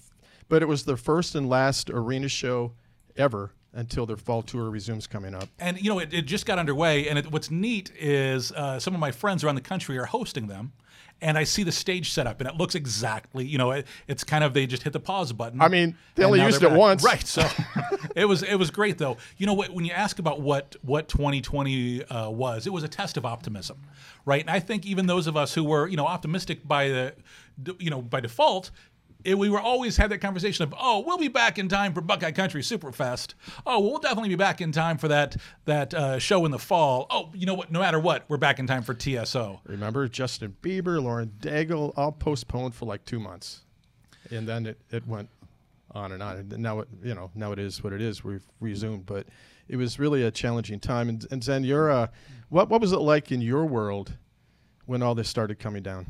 but 0.48 0.62
it 0.62 0.66
was 0.66 0.84
their 0.84 0.96
first 0.96 1.34
and 1.34 1.48
last 1.48 1.90
arena 1.90 2.28
show 2.28 2.72
ever 3.16 3.52
until 3.72 4.06
their 4.06 4.16
fall 4.16 4.42
tour 4.42 4.70
resumes 4.70 5.06
coming 5.06 5.34
up. 5.34 5.48
and 5.58 5.80
you 5.80 5.88
know 5.90 5.98
it, 5.98 6.12
it 6.14 6.22
just 6.22 6.46
got 6.46 6.58
underway 6.58 7.08
and 7.08 7.18
it, 7.18 7.30
what's 7.32 7.50
neat 7.50 7.90
is 7.98 8.52
uh, 8.52 8.78
some 8.78 8.94
of 8.94 9.00
my 9.00 9.10
friends 9.10 9.42
around 9.42 9.56
the 9.56 9.60
country 9.60 9.98
are 9.98 10.04
hosting 10.04 10.46
them 10.46 10.72
and 11.20 11.36
i 11.38 11.44
see 11.44 11.62
the 11.62 11.72
stage 11.72 12.12
set 12.12 12.26
up 12.26 12.40
and 12.40 12.48
it 12.48 12.56
looks 12.56 12.74
exactly 12.74 13.44
you 13.44 13.58
know 13.58 13.72
it, 13.72 13.86
it's 14.06 14.22
kind 14.24 14.44
of 14.44 14.54
they 14.54 14.66
just 14.66 14.82
hit 14.84 14.92
the 14.92 15.00
pause 15.00 15.32
button 15.32 15.60
I 15.60 15.68
mean, 15.68 15.96
they 16.14 16.24
only 16.24 16.40
used 16.40 16.62
it 16.62 16.68
back. 16.68 16.78
once. 16.78 17.04
right 17.04 17.26
so 17.26 17.46
it 18.16 18.26
was 18.26 18.42
it 18.42 18.56
was 18.56 18.70
great 18.70 18.98
though 18.98 19.16
you 19.38 19.46
know 19.46 19.54
what 19.54 19.70
when 19.70 19.84
you 19.84 19.92
ask 19.92 20.18
about 20.18 20.40
what 20.40 20.76
what 20.82 21.08
2020 21.08 22.04
uh, 22.04 22.30
was 22.30 22.66
it 22.66 22.72
was 22.72 22.84
a 22.84 22.88
test 22.88 23.16
of 23.16 23.24
optimism 23.24 23.82
right 24.24 24.40
and 24.40 24.50
i 24.50 24.60
think 24.60 24.86
even 24.86 25.06
those 25.06 25.26
of 25.26 25.36
us 25.36 25.54
who 25.54 25.64
were 25.64 25.88
you 25.88 25.96
know 25.96 26.06
optimistic 26.06 26.66
by 26.66 26.88
the 26.88 27.14
you 27.78 27.90
know 27.90 28.02
by 28.02 28.20
default 28.20 28.70
it, 29.24 29.38
we 29.38 29.48
were 29.48 29.60
always 29.60 29.96
had 29.96 30.10
that 30.10 30.18
conversation 30.18 30.62
of, 30.62 30.74
oh, 30.78 31.02
we'll 31.06 31.18
be 31.18 31.28
back 31.28 31.58
in 31.58 31.68
time 31.68 31.94
for 31.94 32.00
Buckeye 32.00 32.30
Country 32.30 32.62
Superfest. 32.62 33.34
Oh, 33.66 33.80
we'll 33.80 33.98
definitely 33.98 34.28
be 34.28 34.34
back 34.34 34.60
in 34.60 34.70
time 34.70 34.98
for 34.98 35.08
that 35.08 35.36
that 35.64 35.94
uh, 35.94 36.18
show 36.18 36.44
in 36.44 36.50
the 36.50 36.58
fall. 36.58 37.06
Oh, 37.10 37.30
you 37.34 37.46
know 37.46 37.54
what? 37.54 37.72
No 37.72 37.80
matter 37.80 37.98
what, 37.98 38.24
we're 38.28 38.36
back 38.36 38.58
in 38.58 38.66
time 38.66 38.82
for 38.82 38.94
TSO. 38.94 39.60
Remember, 39.64 40.06
Justin 40.08 40.56
Bieber, 40.62 41.02
Lauren 41.02 41.32
Daigle, 41.40 41.92
all 41.96 42.12
postponed 42.12 42.74
for 42.74 42.84
like 42.84 43.04
two 43.04 43.18
months, 43.18 43.62
and 44.30 44.46
then 44.46 44.66
it, 44.66 44.78
it 44.90 45.06
went 45.06 45.28
on 45.92 46.12
and 46.12 46.22
on. 46.22 46.36
And 46.36 46.58
now 46.58 46.80
it 46.80 46.88
you 47.02 47.14
know 47.14 47.30
now 47.34 47.52
it 47.52 47.58
is 47.58 47.82
what 47.82 47.92
it 47.92 48.02
is. 48.02 48.22
We've 48.22 48.46
resumed, 48.60 49.06
but 49.06 49.26
it 49.68 49.76
was 49.76 49.98
really 49.98 50.22
a 50.22 50.30
challenging 50.30 50.80
time. 50.80 51.08
And, 51.08 51.26
and 51.30 51.42
Xen, 51.42 51.64
you're 51.64 51.90
uh, 51.90 52.08
what 52.50 52.68
what 52.68 52.80
was 52.80 52.92
it 52.92 52.98
like 52.98 53.32
in 53.32 53.40
your 53.40 53.64
world 53.64 54.12
when 54.86 55.02
all 55.02 55.14
this 55.14 55.28
started 55.28 55.58
coming 55.58 55.82
down? 55.82 56.06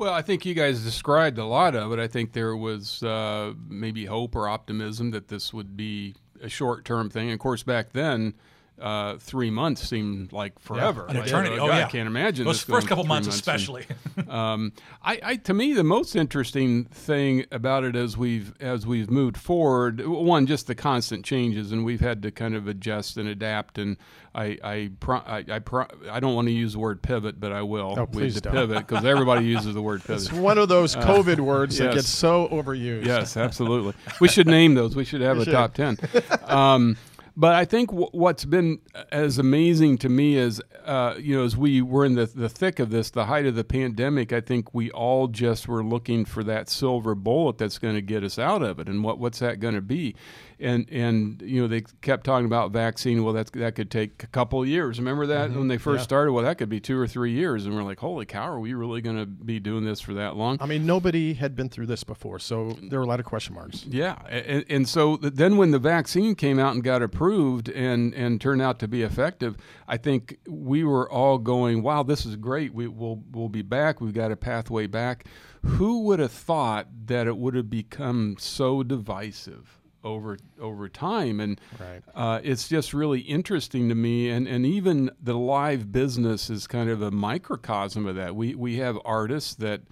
Well, 0.00 0.14
I 0.14 0.22
think 0.22 0.46
you 0.46 0.54
guys 0.54 0.82
described 0.82 1.36
a 1.36 1.44
lot 1.44 1.74
of 1.74 1.92
it. 1.92 1.98
I 1.98 2.08
think 2.08 2.32
there 2.32 2.56
was 2.56 3.02
uh, 3.02 3.52
maybe 3.68 4.06
hope 4.06 4.34
or 4.34 4.48
optimism 4.48 5.10
that 5.10 5.28
this 5.28 5.52
would 5.52 5.76
be 5.76 6.14
a 6.40 6.48
short 6.48 6.86
term 6.86 7.10
thing. 7.10 7.30
Of 7.32 7.38
course, 7.38 7.62
back 7.62 7.92
then, 7.92 8.32
uh, 8.80 9.18
three 9.18 9.50
months 9.50 9.86
seemed 9.88 10.32
like 10.32 10.58
forever. 10.58 11.06
An 11.06 11.16
Like, 11.16 11.26
eternity. 11.26 11.58
uh, 11.58 11.62
Oh, 11.64 11.68
God, 11.68 11.76
yeah. 11.78 11.86
I 11.86 11.90
can't 11.90 12.06
imagine 12.06 12.44
Those 12.46 12.56
this 12.58 12.64
going 12.64 12.78
first 12.78 12.88
couple 12.88 13.04
three 13.04 13.08
months, 13.08 13.26
and- 13.28 13.34
especially. 13.34 13.86
um, 14.28 14.72
I, 15.04 15.20
I, 15.22 15.36
to 15.36 15.54
me, 15.54 15.72
the 15.74 15.84
most 15.84 16.16
interesting 16.16 16.84
thing 16.86 17.44
about 17.52 17.84
it 17.84 17.96
as 17.96 18.16
we've 18.16 18.52
as 18.60 18.86
we've 18.86 19.10
moved 19.10 19.36
forward, 19.36 20.06
one, 20.06 20.46
just 20.46 20.66
the 20.66 20.74
constant 20.74 21.24
changes, 21.24 21.72
and 21.72 21.84
we've 21.84 22.00
had 22.00 22.22
to 22.22 22.30
kind 22.30 22.54
of 22.54 22.68
adjust 22.68 23.16
and 23.16 23.28
adapt. 23.28 23.78
And 23.78 23.96
I, 24.34 24.58
I, 24.62 24.90
pro, 25.00 25.16
I, 25.18 25.44
I, 25.50 25.58
pro, 25.58 25.86
I 26.10 26.20
don't 26.20 26.34
want 26.34 26.46
to 26.48 26.52
use 26.52 26.74
the 26.74 26.78
word 26.78 27.02
pivot, 27.02 27.40
but 27.40 27.52
I 27.52 27.62
will. 27.62 27.94
Oh, 27.98 28.06
please 28.06 28.40
don't. 28.40 28.52
pivot 28.52 28.86
because 28.86 29.04
everybody 29.04 29.44
uses 29.56 29.74
the 29.74 29.82
word 29.82 30.02
pivot. 30.02 30.22
It's 30.22 30.32
one 30.32 30.56
of 30.58 30.68
those 30.68 30.94
COVID 30.96 31.40
words 31.40 31.78
that 31.78 31.94
gets 31.94 32.08
so 32.08 32.48
overused. 32.48 33.04
Yes, 33.06 33.36
absolutely. 33.36 33.94
We 34.20 34.28
should 34.28 34.46
name 34.46 34.74
those. 34.74 34.94
We 34.94 35.04
should 35.04 35.20
have 35.20 35.36
We 35.36 35.42
a 35.42 35.44
should. 35.46 35.52
top 35.52 35.74
10. 35.74 35.98
Um, 36.44 36.96
but 37.36 37.54
I 37.54 37.64
think 37.64 37.90
w- 37.90 38.10
what's 38.12 38.44
been 38.44 38.80
as 39.12 39.38
amazing 39.38 39.98
to 39.98 40.08
me 40.08 40.36
is, 40.36 40.60
uh, 40.84 41.14
you 41.18 41.36
know, 41.36 41.44
as 41.44 41.56
we 41.56 41.82
were 41.82 42.04
in 42.04 42.14
the, 42.14 42.26
the 42.26 42.48
thick 42.48 42.78
of 42.78 42.90
this, 42.90 43.10
the 43.10 43.26
height 43.26 43.46
of 43.46 43.54
the 43.54 43.64
pandemic, 43.64 44.32
I 44.32 44.40
think 44.40 44.74
we 44.74 44.90
all 44.90 45.28
just 45.28 45.68
were 45.68 45.84
looking 45.84 46.24
for 46.24 46.42
that 46.44 46.68
silver 46.68 47.14
bullet 47.14 47.58
that's 47.58 47.78
going 47.78 47.94
to 47.94 48.02
get 48.02 48.24
us 48.24 48.38
out 48.38 48.62
of 48.62 48.78
it. 48.78 48.88
And 48.88 49.04
what, 49.04 49.18
what's 49.18 49.38
that 49.40 49.60
going 49.60 49.74
to 49.74 49.80
be? 49.82 50.14
And, 50.60 50.88
and, 50.90 51.42
you 51.42 51.62
know, 51.62 51.68
they 51.68 51.82
kept 52.02 52.24
talking 52.24 52.46
about 52.46 52.70
vaccine. 52.70 53.24
Well, 53.24 53.32
that's, 53.32 53.50
that 53.52 53.74
could 53.74 53.90
take 53.90 54.22
a 54.22 54.26
couple 54.26 54.60
of 54.62 54.68
years. 54.68 54.98
Remember 54.98 55.26
that 55.26 55.48
mm-hmm. 55.48 55.58
when 55.58 55.68
they 55.68 55.78
first 55.78 56.00
Yeah. 56.00 56.04
started? 56.04 56.32
Well, 56.32 56.44
that 56.44 56.58
could 56.58 56.68
be 56.68 56.80
two 56.80 56.98
or 56.98 57.06
three 57.06 57.32
years. 57.32 57.64
And 57.64 57.74
we're 57.74 57.82
like, 57.82 57.98
holy 57.98 58.26
cow, 58.26 58.48
are 58.48 58.60
we 58.60 58.74
really 58.74 59.00
going 59.00 59.16
to 59.16 59.26
be 59.26 59.58
doing 59.58 59.84
this 59.84 60.00
for 60.00 60.14
that 60.14 60.36
long? 60.36 60.58
I 60.60 60.66
mean, 60.66 60.84
nobody 60.86 61.34
had 61.34 61.56
been 61.56 61.68
through 61.68 61.86
this 61.86 62.04
before, 62.04 62.38
so 62.38 62.76
there 62.82 62.98
were 62.98 63.04
a 63.04 63.08
lot 63.08 63.20
of 63.20 63.26
question 63.26 63.54
marks. 63.54 63.84
Yeah, 63.86 64.16
and, 64.28 64.64
and 64.68 64.88
so 64.88 65.16
then 65.16 65.56
when 65.56 65.70
the 65.70 65.78
vaccine 65.78 66.34
came 66.34 66.58
out 66.58 66.74
and 66.74 66.84
got 66.84 67.02
approved 67.02 67.68
and 67.68 68.12
and 68.14 68.40
turned 68.40 68.60
out 68.60 68.78
to 68.80 68.88
be 68.88 69.02
effective, 69.02 69.56
I 69.88 69.96
think 69.96 70.38
we 70.46 70.84
were 70.84 71.10
all 71.10 71.38
going, 71.38 71.82
"Wow, 71.82 72.02
this 72.02 72.26
is 72.26 72.36
great. 72.36 72.74
We 72.74 72.86
will 72.88 73.22
we'll 73.32 73.48
be 73.48 73.62
back. 73.62 74.00
We've 74.00 74.14
got 74.14 74.30
a 74.30 74.36
pathway 74.36 74.86
back." 74.86 75.24
Who 75.62 76.04
would 76.04 76.20
have 76.20 76.32
thought 76.32 76.86
that 77.06 77.26
it 77.26 77.36
would 77.36 77.54
have 77.54 77.68
become 77.68 78.36
so 78.38 78.82
divisive? 78.82 79.79
Over 80.02 80.38
over 80.58 80.88
time, 80.88 81.40
and 81.40 81.60
Right. 81.78 82.02
uh, 82.14 82.40
it's 82.42 82.68
just 82.68 82.94
really 82.94 83.20
interesting 83.20 83.90
to 83.90 83.94
me. 83.94 84.30
And, 84.30 84.48
and 84.48 84.64
even 84.64 85.10
the 85.22 85.36
live 85.36 85.92
business 85.92 86.48
is 86.48 86.66
kind 86.66 86.88
of 86.88 87.02
a 87.02 87.10
microcosm 87.10 88.06
of 88.06 88.16
that. 88.16 88.34
We 88.34 88.54
we 88.54 88.78
have 88.78 88.98
artists 89.04 89.54
that 89.56 89.82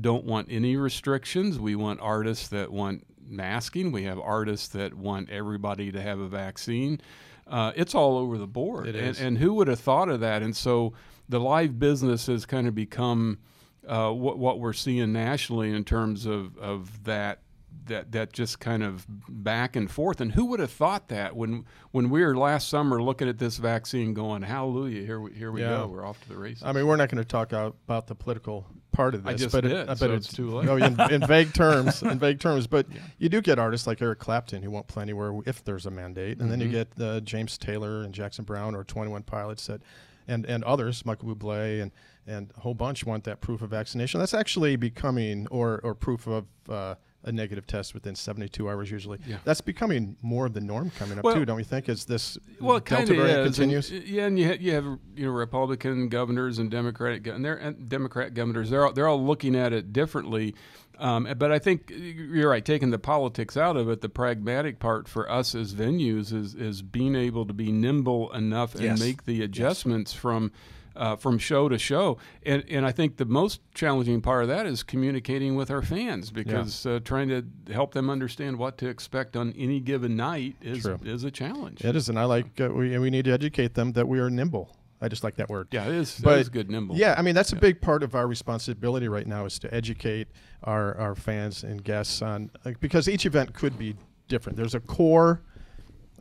don't 0.00 0.24
want 0.24 0.46
any 0.50 0.76
restrictions. 0.76 1.58
We 1.58 1.74
want 1.74 1.98
artists 2.00 2.46
that 2.48 2.70
want 2.70 3.06
masking. 3.20 3.90
We 3.90 4.04
have 4.04 4.20
artists 4.20 4.68
that 4.68 4.94
want 4.94 5.30
everybody 5.30 5.90
to 5.90 6.00
have 6.00 6.20
a 6.20 6.28
vaccine. 6.28 7.00
Uh, 7.46 7.72
it's 7.74 7.94
all 7.94 8.18
over 8.18 8.38
the 8.38 8.46
board. 8.46 8.86
It 8.86 8.94
and, 8.94 9.18
and 9.18 9.38
who 9.38 9.54
would 9.54 9.66
have 9.68 9.80
thought 9.80 10.08
of 10.08 10.20
that? 10.20 10.42
And 10.42 10.56
so 10.56 10.92
the 11.28 11.40
live 11.40 11.78
business 11.78 12.26
has 12.26 12.46
kind 12.46 12.68
of 12.68 12.74
become 12.74 13.38
uh, 13.86 14.10
what, 14.10 14.38
what 14.38 14.60
we're 14.60 14.72
seeing 14.72 15.12
nationally 15.12 15.72
in 15.72 15.84
terms 15.84 16.26
of, 16.26 16.56
of 16.58 17.04
that 17.04 17.40
that 17.86 18.12
that 18.12 18.32
just 18.32 18.60
kind 18.60 18.82
of 18.82 19.06
back 19.28 19.76
and 19.76 19.90
forth. 19.90 20.20
And 20.20 20.32
who 20.32 20.44
would 20.46 20.60
have 20.60 20.70
thought 20.70 21.08
that 21.08 21.34
when 21.36 21.64
when 21.92 22.10
we 22.10 22.24
were 22.24 22.36
last 22.36 22.68
summer 22.68 23.02
looking 23.02 23.28
at 23.28 23.38
this 23.38 23.56
vaccine, 23.58 24.14
going, 24.14 24.42
"Hallelujah! 24.42 25.02
Here 25.04 25.20
we 25.20 25.32
here 25.32 25.50
we 25.52 25.60
Yeah. 25.62 25.68
go. 25.70 25.86
We're 25.88 26.04
off 26.06 26.20
to 26.22 26.28
the 26.28 26.36
races." 26.36 26.62
I 26.64 26.72
mean, 26.72 26.86
we're 26.86 26.96
not 26.96 27.08
going 27.08 27.22
to 27.22 27.28
talk 27.28 27.52
out 27.52 27.76
about 27.86 28.06
the 28.06 28.14
political 28.14 28.66
part 28.92 29.14
of 29.14 29.24
this, 29.24 29.42
I 29.42 29.48
but 29.48 29.60
did, 29.62 29.72
it, 29.72 29.86
but 29.88 29.98
so 29.98 30.12
it's 30.12 30.32
too 30.32 30.50
late. 30.50 30.64
No, 30.66 30.76
in, 30.76 30.98
in 31.12 31.26
vague 31.26 31.52
terms, 31.52 32.02
in 32.02 32.18
vague 32.18 32.40
terms. 32.40 32.66
But 32.66 32.86
you 33.18 33.28
do 33.28 33.40
get 33.42 33.58
artists 33.58 33.86
like 33.86 34.00
Eric 34.00 34.18
Clapton 34.20 34.62
who 34.62 34.70
won't 34.70 34.86
play 34.86 35.02
anywhere 35.02 35.38
if 35.44 35.62
there's 35.64 35.86
a 35.86 35.90
mandate, 35.90 36.38
and 36.40 36.50
then 36.50 36.60
Mm-hmm. 36.60 36.72
you 36.72 36.84
get 36.84 37.00
uh, 37.00 37.20
James 37.20 37.58
Taylor 37.58 38.02
and 38.02 38.14
Jackson 38.14 38.44
Browne 38.44 38.74
or 38.74 38.84
Twenty 38.84 39.10
One 39.10 39.22
Pilots 39.22 39.66
that, 39.66 39.82
and 40.26 40.44
and 40.46 40.64
others, 40.64 41.04
Michael 41.04 41.34
Bublé 41.34 41.82
and 41.82 41.92
and 42.26 42.50
a 42.56 42.60
whole 42.60 42.74
bunch 42.74 43.04
want 43.06 43.22
that 43.24 43.40
proof 43.40 43.62
of 43.62 43.70
vaccination. 43.70 44.18
That's 44.18 44.34
actually 44.34 44.76
becoming 44.76 45.46
or 45.48 45.80
or 45.84 45.94
proof 45.94 46.26
of. 46.26 46.46
Uh, 46.68 46.94
a 47.26 47.32
negative 47.32 47.66
test 47.66 47.92
within 47.92 48.14
72 48.14 48.68
hours 48.68 48.90
usually. 48.90 49.18
Yeah. 49.26 49.36
That's 49.44 49.60
becoming 49.60 50.16
more 50.22 50.46
of 50.46 50.54
the 50.54 50.60
norm 50.60 50.90
coming 50.98 51.18
up 51.18 51.24
Well- 51.24 51.34
too, 51.34 51.44
don't 51.44 51.58
you 51.58 51.64
think? 51.64 51.88
As 51.88 52.04
this 52.06 52.38
well, 52.60 52.78
Delta 52.80 53.14
variant 53.14 53.44
continues. 53.44 53.90
And, 53.90 54.04
yeah, 54.04 54.26
and 54.26 54.38
you 54.38 54.46
ha- 54.48 54.56
you 54.60 54.72
have 54.72 54.84
you 55.16 55.26
know 55.26 55.30
Republican 55.32 56.08
governors 56.08 56.58
and 56.58 56.70
Democratic 56.70 57.26
and 57.26 57.44
they're 57.44 57.56
and 57.56 57.88
Democrat 57.88 58.32
governors. 58.34 58.70
They're 58.70 58.86
all, 58.86 58.92
they're 58.92 59.08
all 59.08 59.22
looking 59.22 59.54
at 59.56 59.72
it 59.72 59.92
differently. 59.92 60.54
Um, 60.98 61.28
but 61.36 61.52
I 61.52 61.58
think 61.58 61.92
you're 61.94 62.48
right. 62.48 62.64
Taking 62.64 62.90
the 62.90 62.98
politics 62.98 63.54
out 63.56 63.76
of 63.76 63.90
it, 63.90 64.00
the 64.00 64.08
pragmatic 64.08 64.78
part 64.78 65.08
for 65.08 65.30
us 65.30 65.54
as 65.54 65.74
venues 65.74 66.32
is 66.32 66.54
is 66.54 66.80
being 66.80 67.14
able 67.14 67.44
to 67.44 67.52
be 67.52 67.70
nimble 67.70 68.32
enough 68.32 68.74
and 68.74 68.84
Yes. 68.84 69.00
make 69.00 69.24
the 69.24 69.42
adjustments 69.42 70.12
from. 70.14 70.52
Uh, 70.96 71.14
from 71.14 71.38
show 71.38 71.68
to 71.68 71.76
show, 71.76 72.16
and 72.44 72.64
and 72.70 72.86
I 72.86 72.90
think 72.90 73.18
the 73.18 73.26
most 73.26 73.60
challenging 73.74 74.22
part 74.22 74.44
of 74.44 74.48
that 74.48 74.64
is 74.64 74.82
communicating 74.82 75.54
with 75.54 75.70
our 75.70 75.82
fans 75.82 76.30
because 76.30 76.86
uh, 76.86 77.00
trying 77.04 77.28
to 77.28 77.44
help 77.70 77.92
them 77.92 78.08
understand 78.08 78.58
what 78.58 78.78
to 78.78 78.88
expect 78.88 79.36
on 79.36 79.52
any 79.58 79.78
given 79.78 80.16
night 80.16 80.56
is 80.62 80.82
True. 80.82 80.98
is 81.04 81.22
a 81.22 81.30
challenge. 81.30 81.84
It 81.84 81.96
is, 81.96 82.08
and 82.08 82.18
I 82.18 82.24
like 82.24 82.58
uh, 82.58 82.70
we 82.70 82.96
we 82.98 83.10
need 83.10 83.26
to 83.26 83.30
educate 83.32 83.74
them 83.74 83.92
that 83.92 84.08
we 84.08 84.18
are 84.20 84.30
nimble. 84.30 84.74
I 84.98 85.08
just 85.08 85.22
like 85.22 85.36
that 85.36 85.50
word. 85.50 85.68
Yeah, 85.70 85.84
it 85.84 85.94
is. 85.94 86.18
But- 86.18 86.38
it 86.38 86.40
is 86.40 86.48
good 86.48 86.70
nimble. 86.70 86.96
Yeah, 86.96 87.14
I 87.18 87.20
mean 87.20 87.34
that's 87.34 87.52
a 87.52 87.56
big 87.56 87.82
part 87.82 88.02
of 88.02 88.14
our 88.14 88.26
responsibility 88.26 89.08
right 89.08 89.26
now 89.26 89.44
is 89.44 89.58
to 89.58 89.74
educate 89.74 90.28
our 90.64 90.96
our 90.96 91.14
fans 91.14 91.62
and 91.62 91.84
guests 91.84 92.22
on 92.22 92.50
like, 92.64 92.80
because 92.80 93.06
each 93.06 93.26
event 93.26 93.52
could 93.52 93.78
be 93.78 93.96
different. 94.28 94.56
There's 94.56 94.74
a 94.74 94.80
core, 94.80 95.42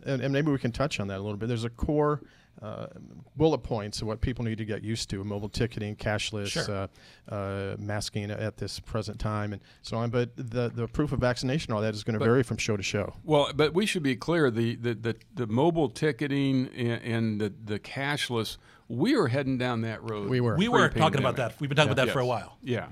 and, 0.05 0.21
and 0.21 0.33
maybe 0.33 0.51
we 0.51 0.57
can 0.57 0.73
touch 0.73 0.99
on 0.99 1.07
that 1.07 1.19
a 1.19 1.23
little 1.23 1.37
bit. 1.37 1.47
There's 1.47 1.63
a 1.63 1.69
core. 1.69 2.21
Uh, 2.61 2.87
bullet 3.35 3.57
points 3.59 4.01
of 4.01 4.07
what 4.07 4.21
people 4.21 4.45
need 4.45 4.57
to 4.57 4.63
get 4.65 4.81
used 4.81 5.09
to: 5.09 5.21
mobile 5.23 5.49
ticketing, 5.49 5.93
cashless, 5.95 6.47
Sure. 6.47 6.87
uh, 7.29 7.33
uh, 7.33 7.75
masking 7.77 8.31
at 8.31 8.55
this 8.57 8.79
present 8.79 9.19
time, 9.19 9.51
and 9.51 9.61
so 9.81 9.97
on. 9.97 10.09
But 10.09 10.35
the 10.37 10.71
the 10.73 10.87
proof 10.87 11.11
of 11.11 11.19
vaccination, 11.19 11.73
all 11.73 11.81
that 11.81 11.93
is 11.93 12.03
going 12.05 12.17
to 12.17 12.23
vary 12.23 12.43
from 12.43 12.55
show 12.57 12.77
to 12.77 12.83
show. 12.83 13.13
Well, 13.25 13.51
but 13.53 13.73
we 13.73 13.85
should 13.85 14.03
be 14.03 14.15
clear: 14.15 14.49
the 14.49 14.75
the 14.77 14.93
the, 14.93 15.15
the 15.33 15.47
mobile 15.47 15.89
ticketing 15.89 16.69
and, 16.75 17.01
and 17.03 17.41
the 17.41 17.53
the 17.65 17.77
cashless. 17.77 18.57
We 18.87 19.17
were 19.17 19.27
heading 19.29 19.57
down 19.57 19.81
that 19.81 20.07
road. 20.09 20.29
We 20.29 20.39
were. 20.39 20.55
we 20.57 20.67
were 20.67 20.89
talking 20.89 21.19
about 21.19 21.37
that. 21.37 21.59
We've 21.59 21.67
been 21.69 21.75
talking 21.75 21.91
about 21.91 22.05
that 22.05 22.13
for 22.13 22.19
a 22.19 22.25
while. 22.25 22.57
Yeah, 22.61 22.89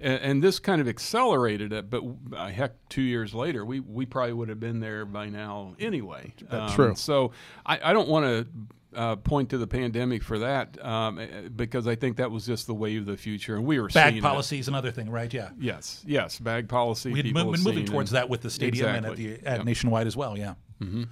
and, 0.00 0.20
and 0.20 0.42
this 0.42 0.58
kind 0.58 0.80
of 0.80 0.88
accelerated 0.88 1.72
it. 1.72 1.88
But 1.88 2.02
uh, 2.36 2.48
heck, 2.48 2.72
two 2.88 3.02
years 3.02 3.32
later, 3.32 3.64
we 3.64 3.78
we 3.80 4.06
probably 4.06 4.32
would 4.32 4.48
have 4.48 4.58
been 4.58 4.80
there 4.80 5.04
by 5.04 5.28
now 5.28 5.76
anyway. 5.78 6.34
Um, 6.50 6.72
true. 6.72 6.94
So 6.96 7.30
I, 7.64 7.78
I 7.90 7.92
don't 7.92 8.08
want 8.08 8.26
to 8.26 8.46
uh, 8.94 9.16
point 9.16 9.50
to 9.50 9.58
the 9.58 9.66
pandemic 9.66 10.22
for 10.22 10.38
that 10.38 10.82
um, 10.84 11.18
eh, 11.18 11.26
because 11.54 11.86
I 11.86 11.94
think 11.94 12.16
that 12.16 12.30
was 12.30 12.46
just 12.46 12.66
the 12.66 12.74
wave 12.74 13.02
of 13.02 13.06
the 13.06 13.16
future, 13.16 13.56
and 13.56 13.64
we 13.64 13.78
were 13.78 13.88
Bag 13.88 14.14
seeing 14.14 14.22
policy 14.22 14.58
is 14.58 14.68
another 14.68 14.90
thing, 14.90 15.10
right? 15.10 15.32
Yeah. 15.32 15.50
Yes, 15.58 16.02
yes, 16.06 16.38
bag 16.38 16.68
policy. 16.68 17.12
We've 17.12 17.34
been 17.34 17.46
moving 17.46 17.86
towards 17.86 18.12
that 18.12 18.28
with 18.28 18.42
the 18.42 18.50
stadium 18.50 18.94
and 18.94 19.06
at 19.06 19.16
the 19.16 19.38
at 19.44 19.64
nationwide 19.64 20.06
as 20.06 20.16
well. 20.16 20.36
Yeah. 20.36 20.54
Mm-hmm. 20.80 21.04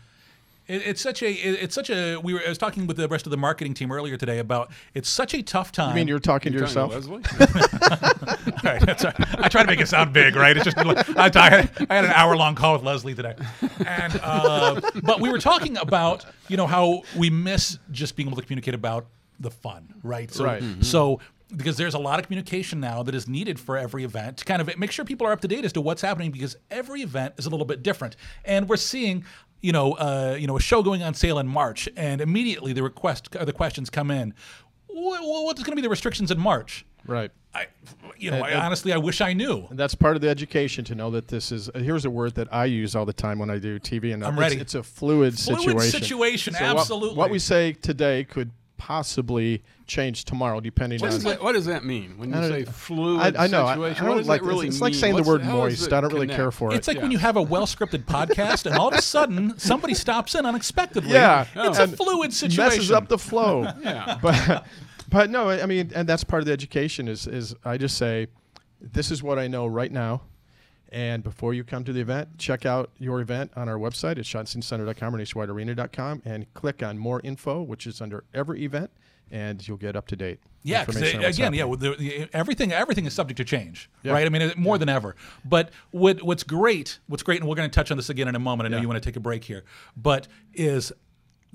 It, 0.66 0.82
it's 0.86 1.00
such 1.02 1.22
a 1.22 1.30
it- 1.30 1.62
it's 1.62 1.74
such 1.74 1.90
a 1.90 2.16
we 2.16 2.32
were 2.34 2.40
I 2.44 2.48
was 2.48 2.58
talking 2.58 2.86
with 2.86 2.96
the 2.96 3.06
rest 3.08 3.26
of 3.26 3.30
the 3.30 3.36
marketing 3.36 3.74
team 3.74 3.92
earlier 3.92 4.16
today 4.16 4.38
about 4.38 4.70
it's 4.94 5.08
such 5.08 5.34
a 5.34 5.42
tough 5.42 5.72
time. 5.72 5.90
I 5.92 5.94
mean, 5.94 6.08
you're 6.08 6.18
talking 6.18 6.52
to 6.52 6.58
You're 6.58 6.66
yourself. 6.66 6.92
talking 6.92 7.22
to 7.22 7.38
Leslie? 7.38 7.60
All 8.64 8.72
right, 8.72 8.80
that's 8.80 9.04
all 9.04 9.12
right. 9.18 9.44
I 9.44 9.48
try 9.48 9.62
to 9.62 9.66
make 9.68 9.80
it 9.80 9.88
sound 9.88 10.12
big, 10.12 10.36
right? 10.36 10.56
It's 10.56 10.64
just 10.64 10.78
I, 10.78 11.30
I 11.34 11.50
had, 11.50 11.70
I 11.90 11.94
had 11.96 12.04
an 12.04 12.12
hour 12.12 12.34
long 12.36 12.54
call 12.54 12.74
with 12.74 12.82
Leslie 12.82 13.14
today, 13.14 13.34
and 13.86 14.18
uh, 14.22 14.80
but 15.02 15.20
we 15.20 15.28
were 15.30 15.38
talking 15.38 15.76
about 15.76 16.24
you 16.48 16.56
know 16.56 16.66
how 16.66 17.02
we 17.16 17.28
miss 17.30 17.78
just 17.90 18.16
being 18.16 18.28
able 18.28 18.36
to 18.36 18.42
communicate 18.42 18.74
about 18.74 19.06
the 19.40 19.50
fun, 19.50 19.92
right? 20.02 20.30
So, 20.32 20.44
Right. 20.44 20.62
So 20.80 21.20
because 21.54 21.76
there's 21.76 21.94
a 21.94 21.98
lot 21.98 22.18
of 22.18 22.26
communication 22.26 22.80
now 22.80 23.02
that 23.02 23.14
is 23.14 23.28
needed 23.28 23.60
for 23.60 23.76
every 23.76 24.02
event 24.04 24.38
to 24.38 24.44
kind 24.44 24.60
of 24.62 24.78
make 24.78 24.90
sure 24.90 25.04
people 25.04 25.26
are 25.26 25.32
up 25.32 25.40
to 25.42 25.48
date 25.48 25.64
as 25.64 25.72
to 25.74 25.80
what's 25.80 26.00
happening 26.02 26.30
because 26.30 26.56
every 26.70 27.02
event 27.02 27.34
is 27.36 27.46
a 27.46 27.50
little 27.50 27.66
bit 27.66 27.82
different, 27.82 28.16
and 28.44 28.68
we're 28.68 28.76
seeing. 28.76 29.24
You 29.64 29.72
know, 29.72 29.92
uh, 29.94 30.36
you 30.38 30.46
know, 30.46 30.58
a 30.58 30.60
show 30.60 30.82
going 30.82 31.02
on 31.02 31.14
sale 31.14 31.38
in 31.38 31.48
March, 31.48 31.88
and 31.96 32.20
immediately 32.20 32.74
the 32.74 32.82
request, 32.82 33.34
or 33.34 33.46
the 33.46 33.52
questions 33.54 33.88
come 33.88 34.10
in. 34.10 34.34
What's 34.88 35.62
going 35.62 35.72
to 35.72 35.76
be 35.76 35.80
the 35.80 35.88
restrictions 35.88 36.30
in 36.30 36.38
March? 36.38 36.84
Right. 37.06 37.30
I, 37.54 37.68
you 38.18 38.30
know, 38.30 38.44
And- 38.44 38.60
I, 38.60 38.66
honestly, 38.66 38.92
I 38.92 38.98
wish 38.98 39.22
I 39.22 39.32
knew. 39.32 39.66
And 39.70 39.78
that's 39.78 39.94
part 39.94 40.16
of 40.16 40.20
the 40.22 40.28
education 40.28 40.84
to 40.84 40.94
know 40.94 41.10
that 41.12 41.28
this 41.28 41.50
is. 41.50 41.70
uh, 41.70 41.78
Here's 41.78 42.04
a 42.04 42.10
word 42.10 42.34
that 42.34 42.52
I 42.52 42.66
use 42.66 42.94
all 42.94 43.06
the 43.06 43.14
time 43.14 43.38
when 43.38 43.48
I 43.48 43.56
do 43.58 43.78
TV, 43.80 44.12
and 44.12 44.22
I'm 44.22 44.34
it's, 44.34 44.40
ready. 44.40 44.56
It's 44.58 44.74
a 44.74 44.82
fluid, 44.82 45.38
Fluid 45.38 45.60
situation. 45.62 46.02
situation, 46.02 46.52
So 46.54 46.60
what- 46.62 46.76
absolutely. 46.80 47.16
What, 47.16 47.30
we 47.30 47.38
say 47.38 47.72
today 47.72 48.24
could 48.24 48.50
possibly 48.76 49.62
change 49.86 50.24
tomorrow, 50.24 50.60
depending 50.60 51.00
What 51.00 51.06
on. 51.08 51.12
does, 51.14 51.24
that, 51.24 51.42
what 51.42 51.52
does 51.52 51.66
that 51.66 51.84
mean 51.84 52.18
when 52.18 52.30
you 52.32 52.42
say 52.48 52.64
fluid 52.64 53.36
I, 53.36 53.44
I 53.44 53.46
know. 53.46 53.64
I, 53.64 53.72
I 53.72 53.92
don't 53.94 54.16
does 54.18 54.28
like. 54.28 54.40
that 54.42 54.46
really 54.46 54.66
it's 54.68 54.80
like 54.80 54.92
mean? 54.92 55.00
saying 55.00 55.16
the 55.16 55.22
word 55.22 55.44
moist. 55.44 55.92
I 55.92 56.00
don't 56.00 56.12
really 56.12 56.26
connect? 56.26 56.38
care 56.38 56.50
for 56.50 56.72
it. 56.72 56.76
It's 56.76 56.88
like 56.88 56.96
Yeah. 56.96 57.02
when 57.02 57.10
you 57.12 57.18
have 57.18 57.36
a 57.36 57.42
well-scripted 57.42 58.04
podcast, 58.04 58.66
and 58.66 58.76
all 58.76 58.88
of 58.88 58.94
a 58.94 59.02
sudden 59.02 59.58
somebody 59.58 59.94
stops 59.94 60.34
in 60.34 60.44
unexpectedly. 60.46 61.12
Yeah, 61.12 61.46
it's 61.54 61.78
and 61.78 61.92
a 61.92 61.96
fluid 61.96 62.32
situation. 62.32 62.64
messes 62.64 62.90
up 62.90 63.08
the 63.08 63.18
flow. 63.18 63.66
Yeah. 63.82 64.18
but 64.22 64.66
but 65.08 65.30
no, 65.30 65.50
I 65.50 65.66
mean, 65.66 65.92
and 65.94 66.08
that's 66.08 66.24
part 66.24 66.40
of 66.42 66.46
the 66.46 66.52
education. 66.52 67.06
Is 67.08 67.26
is 67.26 67.54
I 67.64 67.76
just 67.78 67.96
say, 67.96 68.26
this 68.80 69.10
is 69.10 69.22
what 69.22 69.38
I 69.38 69.46
know 69.46 69.66
right 69.66 69.92
now, 69.92 70.22
and 70.90 71.22
before 71.22 71.54
you 71.54 71.64
come 71.64 71.84
to 71.84 71.92
the 71.92 72.00
event, 72.00 72.38
check 72.38 72.64
out 72.66 72.90
your 72.98 73.20
event 73.20 73.50
on 73.56 73.68
our 73.68 73.76
website 73.78 74.12
at 74.12 74.24
SchottensteinCenter.com 74.24 75.14
or 75.14 75.18
nationwidearena.com 75.18 76.22
and 76.24 76.52
click 76.54 76.82
on 76.82 76.98
more 76.98 77.20
info, 77.24 77.62
which 77.62 77.86
is 77.86 78.00
under 78.00 78.24
every 78.32 78.64
event, 78.64 78.90
and 79.30 79.66
you'll 79.66 79.76
get 79.76 79.96
up 79.96 80.06
to 80.08 80.16
date. 80.16 80.40
Yeah, 80.66 80.80
because 80.82 80.96
information 80.96 81.18
on 81.18 81.24
what's 81.24 81.36
again, 81.38 81.52
yeah, 81.52 81.58
happening. 81.64 81.70
with 81.70 81.98
the, 81.98 82.26
the, 82.26 82.28
everything 82.32 82.72
everything 82.72 83.04
is 83.04 83.12
subject 83.12 83.36
to 83.36 83.44
change, 83.44 83.90
Yeah. 84.02 84.12
right? 84.12 84.24
I 84.24 84.30
mean, 84.30 84.52
more 84.56 84.78
than 84.78 84.88
ever. 84.88 85.14
But 85.44 85.70
what 85.90 86.22
what's 86.22 86.42
great, 86.42 87.00
what's 87.06 87.22
great, 87.22 87.40
and 87.40 87.48
we're 87.48 87.56
going 87.56 87.68
to 87.68 87.74
touch 87.74 87.90
on 87.90 87.98
this 87.98 88.08
again 88.08 88.28
in 88.28 88.34
a 88.34 88.38
moment. 88.38 88.66
I 88.66 88.70
know 88.70 88.76
Yeah. 88.78 88.82
you 88.82 88.88
want 88.88 89.02
to 89.02 89.06
take 89.06 89.16
a 89.16 89.20
break 89.20 89.44
here, 89.44 89.64
but 89.96 90.26
is 90.54 90.90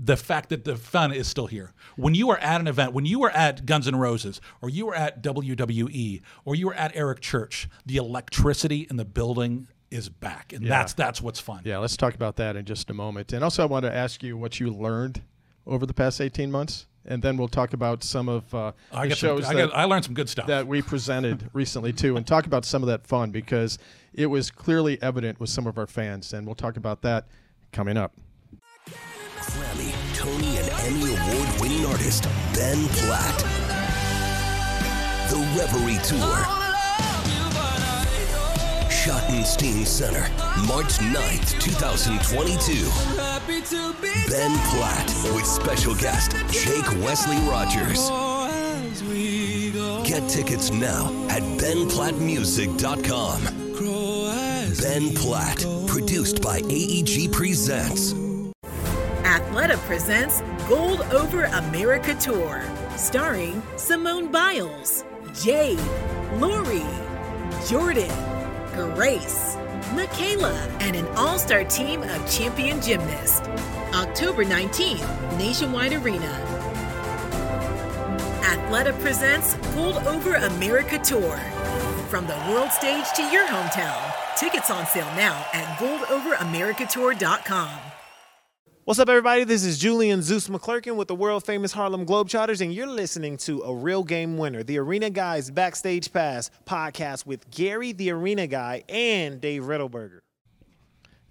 the 0.01 0.15
fact 0.15 0.47
that 0.49 0.63
the 0.63 0.77
fun 0.77 1.11
is 1.11 1.27
still 1.27 1.47
here. 1.47 1.73
When 1.97 2.15
you 2.15 2.29
are 2.29 2.37
at 2.37 2.61
an 2.61 2.67
event, 2.67 2.93
when 2.93 3.05
you 3.05 3.21
are 3.25 3.31
at 3.31 3.65
Guns 3.65 3.85
N' 3.87 3.97
Roses, 3.97 4.39
or 4.61 4.69
you 4.69 4.87
are 4.87 4.95
at 4.95 5.21
WWE, 5.21 6.21
or 6.45 6.55
you 6.55 6.69
are 6.69 6.73
at 6.73 6.95
Eric 6.95 7.19
Church, 7.19 7.67
the 7.85 7.97
electricity 7.97 8.87
in 8.89 8.95
the 8.95 9.03
building 9.05 9.67
is 9.91 10.07
back, 10.07 10.53
and 10.53 10.63
Yeah. 10.63 10.69
that's 10.69 10.93
that's 10.93 11.21
what's 11.21 11.39
fun. 11.39 11.61
Yeah, 11.65 11.79
let's 11.79 11.97
talk 11.97 12.13
about 12.15 12.35
that 12.37 12.55
in 12.55 12.63
just 12.65 12.89
a 12.89 12.93
moment. 12.93 13.33
And 13.33 13.43
also, 13.43 13.61
I 13.63 13.65
want 13.65 13.83
to 13.83 13.93
ask 13.93 14.23
you 14.23 14.37
what 14.37 14.59
you 14.59 14.69
learned 14.71 15.21
over 15.67 15.85
the 15.85 15.93
past 15.93 16.21
18 16.21 16.49
months, 16.51 16.85
and 17.05 17.21
then 17.21 17.35
we'll 17.37 17.47
talk 17.47 17.73
about 17.73 18.03
some 18.03 18.29
of 18.29 18.53
uh, 18.55 18.71
I 18.93 19.03
the 19.03 19.09
got 19.09 19.17
some, 19.17 19.27
shows 19.37 19.45
I, 19.45 19.53
that, 19.55 19.67
got, 19.71 19.75
I 19.77 19.83
learned 19.85 20.05
some 20.05 20.13
good 20.13 20.29
stuff. 20.29 20.47
that 20.47 20.65
we 20.67 20.81
presented 20.81 21.49
recently 21.53 21.91
too, 21.91 22.15
and 22.17 22.25
talk 22.25 22.45
about 22.45 22.63
some 22.65 22.83
of 22.83 22.87
that 22.87 23.05
fun 23.07 23.31
because 23.31 23.77
it 24.13 24.27
was 24.27 24.49
clearly 24.51 25.01
evident 25.01 25.39
with 25.39 25.49
some 25.49 25.67
of 25.67 25.77
our 25.77 25.87
fans, 25.87 26.31
and 26.33 26.45
we'll 26.45 26.55
talk 26.55 26.77
about 26.77 27.01
that 27.01 27.27
coming 27.73 27.97
up. 27.97 28.13
Grammy, 29.39 29.93
Tony, 30.15 30.57
and 30.57 30.69
Emmy 30.81 31.15
Award 31.15 31.61
winning 31.61 31.85
artist 31.85 32.23
Ben 32.53 32.87
Platt. 32.89 33.39
The 35.29 35.37
Reverie 35.57 35.99
Tour. 36.03 36.45
Schottenstein 38.89 39.85
Center, 39.85 40.27
March 40.67 40.99
9th, 40.99 41.59
2022. 41.61 42.89
Ben 44.29 44.57
Platt 44.69 45.07
with 45.33 45.45
special 45.45 45.95
guest 45.95 46.31
Jake 46.51 46.91
Wesley 47.03 47.37
Rogers. 47.47 48.09
Get 50.05 50.27
tickets 50.29 50.71
now 50.71 51.05
at 51.29 51.43
benplattmusic.com. 51.59 53.41
Ben 54.81 55.15
Platt, 55.15 55.65
produced 55.87 56.41
by 56.41 56.59
AEG 56.69 57.31
Presents. 57.31 58.13
Athleta 59.29 59.77
presents 59.85 60.41
Gold 60.67 61.01
Over 61.13 61.43
America 61.43 62.15
Tour, 62.15 62.63
starring 62.97 63.61
Simone 63.75 64.31
Biles, 64.31 65.05
Jade, 65.39 65.79
Laurie, 66.37 66.81
Jordan, 67.67 68.09
Grace, 68.95 69.55
Michaela, 69.93 70.57
and 70.79 70.95
an 70.95 71.05
all 71.15 71.37
star 71.37 71.63
team 71.63 72.01
of 72.01 72.31
champion 72.31 72.81
gymnasts. 72.81 73.41
October 73.93 74.43
19th, 74.43 75.37
Nationwide 75.37 75.93
Arena. 75.93 76.45
Athleta 78.41 78.99
presents 78.99 79.53
Gold 79.75 79.97
Over 80.07 80.37
America 80.37 80.97
Tour. 80.97 81.37
From 82.09 82.25
the 82.25 82.37
world 82.49 82.71
stage 82.71 83.05
to 83.15 83.21
your 83.29 83.45
hometown. 83.45 84.11
Tickets 84.35 84.71
on 84.71 84.87
sale 84.87 85.05
now 85.15 85.45
at 85.53 85.77
goldoveramericatour.com. 85.77 87.98
What's 88.89 88.97
up, 88.97 89.07
everybody? 89.07 89.43
This 89.43 89.63
is 89.63 89.77
Julian 89.77 90.23
Zeus 90.23 90.47
McClurkin 90.47 90.95
with 90.95 91.07
the 91.07 91.13
world 91.13 91.45
famous 91.45 91.73
Harlem 91.73 92.07
Globetrotters, 92.07 92.59
and 92.59 92.73
you're 92.73 92.87
listening 92.87 93.37
to 93.37 93.61
A 93.61 93.71
Real 93.71 94.03
Game 94.03 94.35
Winner, 94.35 94.63
the 94.63 94.79
Arena 94.79 95.11
Guys 95.11 95.51
Backstage 95.51 96.11
Pass 96.11 96.49
podcast 96.65 97.27
with 97.27 97.51
Gary, 97.51 97.91
the 97.91 98.09
Arena 98.09 98.47
Guy, 98.47 98.83
and 98.89 99.39
Dave 99.39 99.61
Redelberger. 99.61 100.21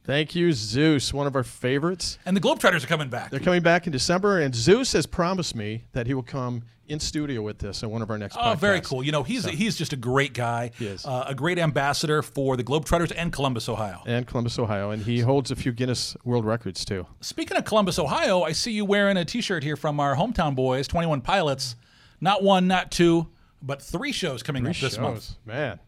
Thank 0.09 0.35
you, 0.35 0.55
Zeus, 0.55 1.13
one 1.13 1.27
of 1.27 1.37
our 1.37 1.45
favorites. 1.45 2.19
and 2.25 2.35
the 2.35 2.41
Globetrotters 2.41 2.83
are 2.83 2.87
coming 2.87 3.11
back. 3.11 3.31
They're 3.31 3.41
coming 3.41 3.61
back 3.61 3.87
in 3.87 3.93
December, 3.93 4.41
and 4.41 4.55
Zeus 4.55 4.95
has 4.95 5.05
promised 5.05 5.55
me 5.55 5.85
that 5.93 6.07
he 6.07 6.15
will 6.15 6.23
come 6.23 6.63
in 6.87 6.99
studio 6.99 7.43
with 7.43 7.63
us 7.63 7.83
in 7.83 7.91
one 7.91 8.01
of 8.01 8.09
our 8.09 8.17
next. 8.17 8.39
Oh, 8.41 8.55
very 8.55 8.81
cool. 8.81 9.03
You 9.03 9.13
know, 9.13 9.23
he's 9.23 9.45
he's 9.45 9.77
just 9.77 9.93
a 9.93 9.97
great 9.97 10.33
guy. 10.33 10.71
He 10.79 10.87
is. 10.87 11.05
Uh, 11.05 11.27
a 11.29 11.35
great 11.35 11.59
ambassador 11.59 12.23
for 12.23 12.57
the 12.57 12.65
Globetrotters 12.65 13.13
and 13.15 13.31
Columbus, 13.31 13.69
Ohio. 13.69 14.03
And 14.07 14.27
Columbus, 14.27 14.59
Ohio, 14.59 14.93
and 14.93 15.03
he 15.03 15.21
holds 15.21 15.51
a 15.51 15.57
few 15.57 15.73
Guinness 15.73 16.17
World 16.25 16.47
Records 16.47 16.87
too. 16.87 17.07
Speaking 17.21 17.59
of 17.59 17.67
Columbus, 17.67 17.99
Ohio, 17.99 18.41
I 18.45 18.53
see 18.53 18.73
you 18.73 18.87
wearing 18.87 19.19
a 19.19 19.27
T-shirt 19.27 19.63
here 19.63 19.77
from 19.77 20.01
our 20.01 20.17
hometown 20.17 20.55
boys, 20.55 20.89
Twenty 20.89 21.07
One 21.07 21.21
Pilots. 21.21 21.77
Not 22.19 22.43
one, 22.43 22.67
not 22.67 22.91
two, 22.91 23.29
but 23.61 23.83
three 23.83 24.13
shows 24.13 24.43
coming 24.43 24.67
up 24.67 24.75
this 24.75 24.97
month. 24.97 25.35
Man, 25.45 25.81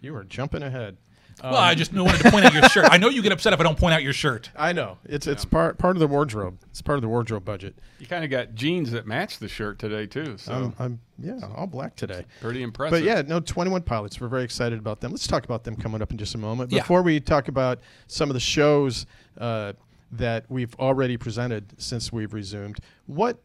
you 0.00 0.14
are 0.14 0.22
jumping 0.22 0.62
ahead. 0.62 0.96
Well, 1.42 1.56
I 1.56 1.74
just 1.74 1.92
wanted 1.92 2.20
to 2.22 2.30
point 2.30 2.44
out 2.44 2.54
your 2.54 2.62
shirt. 2.68 2.86
I 2.90 2.96
know 2.96 3.08
you 3.08 3.22
get 3.22 3.32
upset 3.32 3.52
if 3.52 3.60
I 3.60 3.62
don't 3.62 3.78
point 3.78 3.94
out 3.94 4.02
your 4.02 4.12
shirt. 4.12 4.50
I 4.56 4.72
know 4.72 4.98
it's 5.04 5.26
it's 5.26 5.44
part 5.44 5.78
part 5.78 5.96
of 5.96 6.00
the 6.00 6.06
wardrobe. 6.06 6.58
It's 6.70 6.82
part 6.82 6.96
of 6.96 7.02
the 7.02 7.08
wardrobe 7.08 7.44
budget. 7.44 7.78
You 7.98 8.06
kind 8.06 8.24
of 8.24 8.30
got 8.30 8.54
jeans 8.54 8.90
that 8.92 9.06
match 9.06 9.38
the 9.38 9.48
shirt 9.48 9.78
today 9.78 10.06
too, 10.06 10.38
so 10.38 10.52
I'm, 10.52 10.74
I'm 10.78 11.00
yeah, 11.18 11.40
all 11.56 11.66
black 11.66 11.96
today. 11.96 12.24
pretty 12.40 12.62
impressive. 12.62 12.98
But 12.98 13.04
yeah, 13.04 13.22
no, 13.22 13.40
21 13.40 13.82
Pilots. 13.82 14.20
We're 14.20 14.28
very 14.28 14.44
excited 14.44 14.78
about 14.78 15.00
them. 15.00 15.10
Let's 15.10 15.26
talk 15.26 15.44
about 15.44 15.64
them 15.64 15.76
coming 15.76 16.02
up 16.02 16.10
in 16.10 16.18
just 16.18 16.34
a 16.34 16.38
moment. 16.38 16.72
Yeah. 16.72 16.80
Before 16.80 17.02
we 17.02 17.20
talk 17.20 17.48
about 17.48 17.80
some 18.06 18.30
of 18.30 18.34
the 18.34 18.40
shows 18.40 19.06
uh, 19.38 19.74
that 20.12 20.44
we've 20.48 20.74
already 20.76 21.16
presented 21.16 21.74
since 21.78 22.12
we've 22.12 22.32
resumed, 22.32 22.78
what 23.06 23.38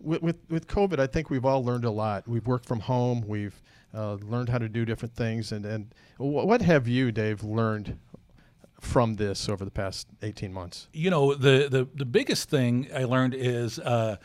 with, 0.00 0.22
with 0.22 0.36
with 0.48 0.66
COVID, 0.66 0.98
I 0.98 1.06
think 1.06 1.30
we've 1.30 1.44
all 1.44 1.64
learned 1.64 1.84
a 1.84 1.90
lot. 1.90 2.28
We've 2.28 2.46
worked 2.46 2.66
from 2.66 2.80
home. 2.80 3.24
We've 3.26 3.60
uh, 3.94 4.14
learned 4.14 4.48
how 4.48 4.58
to 4.58 4.68
do 4.68 4.84
different 4.84 5.14
things. 5.14 5.52
And 5.52 5.64
and 5.64 5.94
wh- 6.16 6.44
what 6.46 6.62
have 6.62 6.88
you, 6.88 7.12
Dave, 7.12 7.42
learned 7.42 7.98
from 8.80 9.14
this 9.14 9.48
over 9.48 9.64
the 9.64 9.70
past 9.70 10.08
18 10.22 10.52
months? 10.52 10.88
You 10.92 11.10
know, 11.10 11.34
the 11.34 11.68
the 11.70 11.88
the 11.94 12.04
biggest 12.04 12.48
thing 12.48 12.88
I 12.94 13.04
learned 13.04 13.34
is. 13.34 13.78
Uh, 13.78 14.16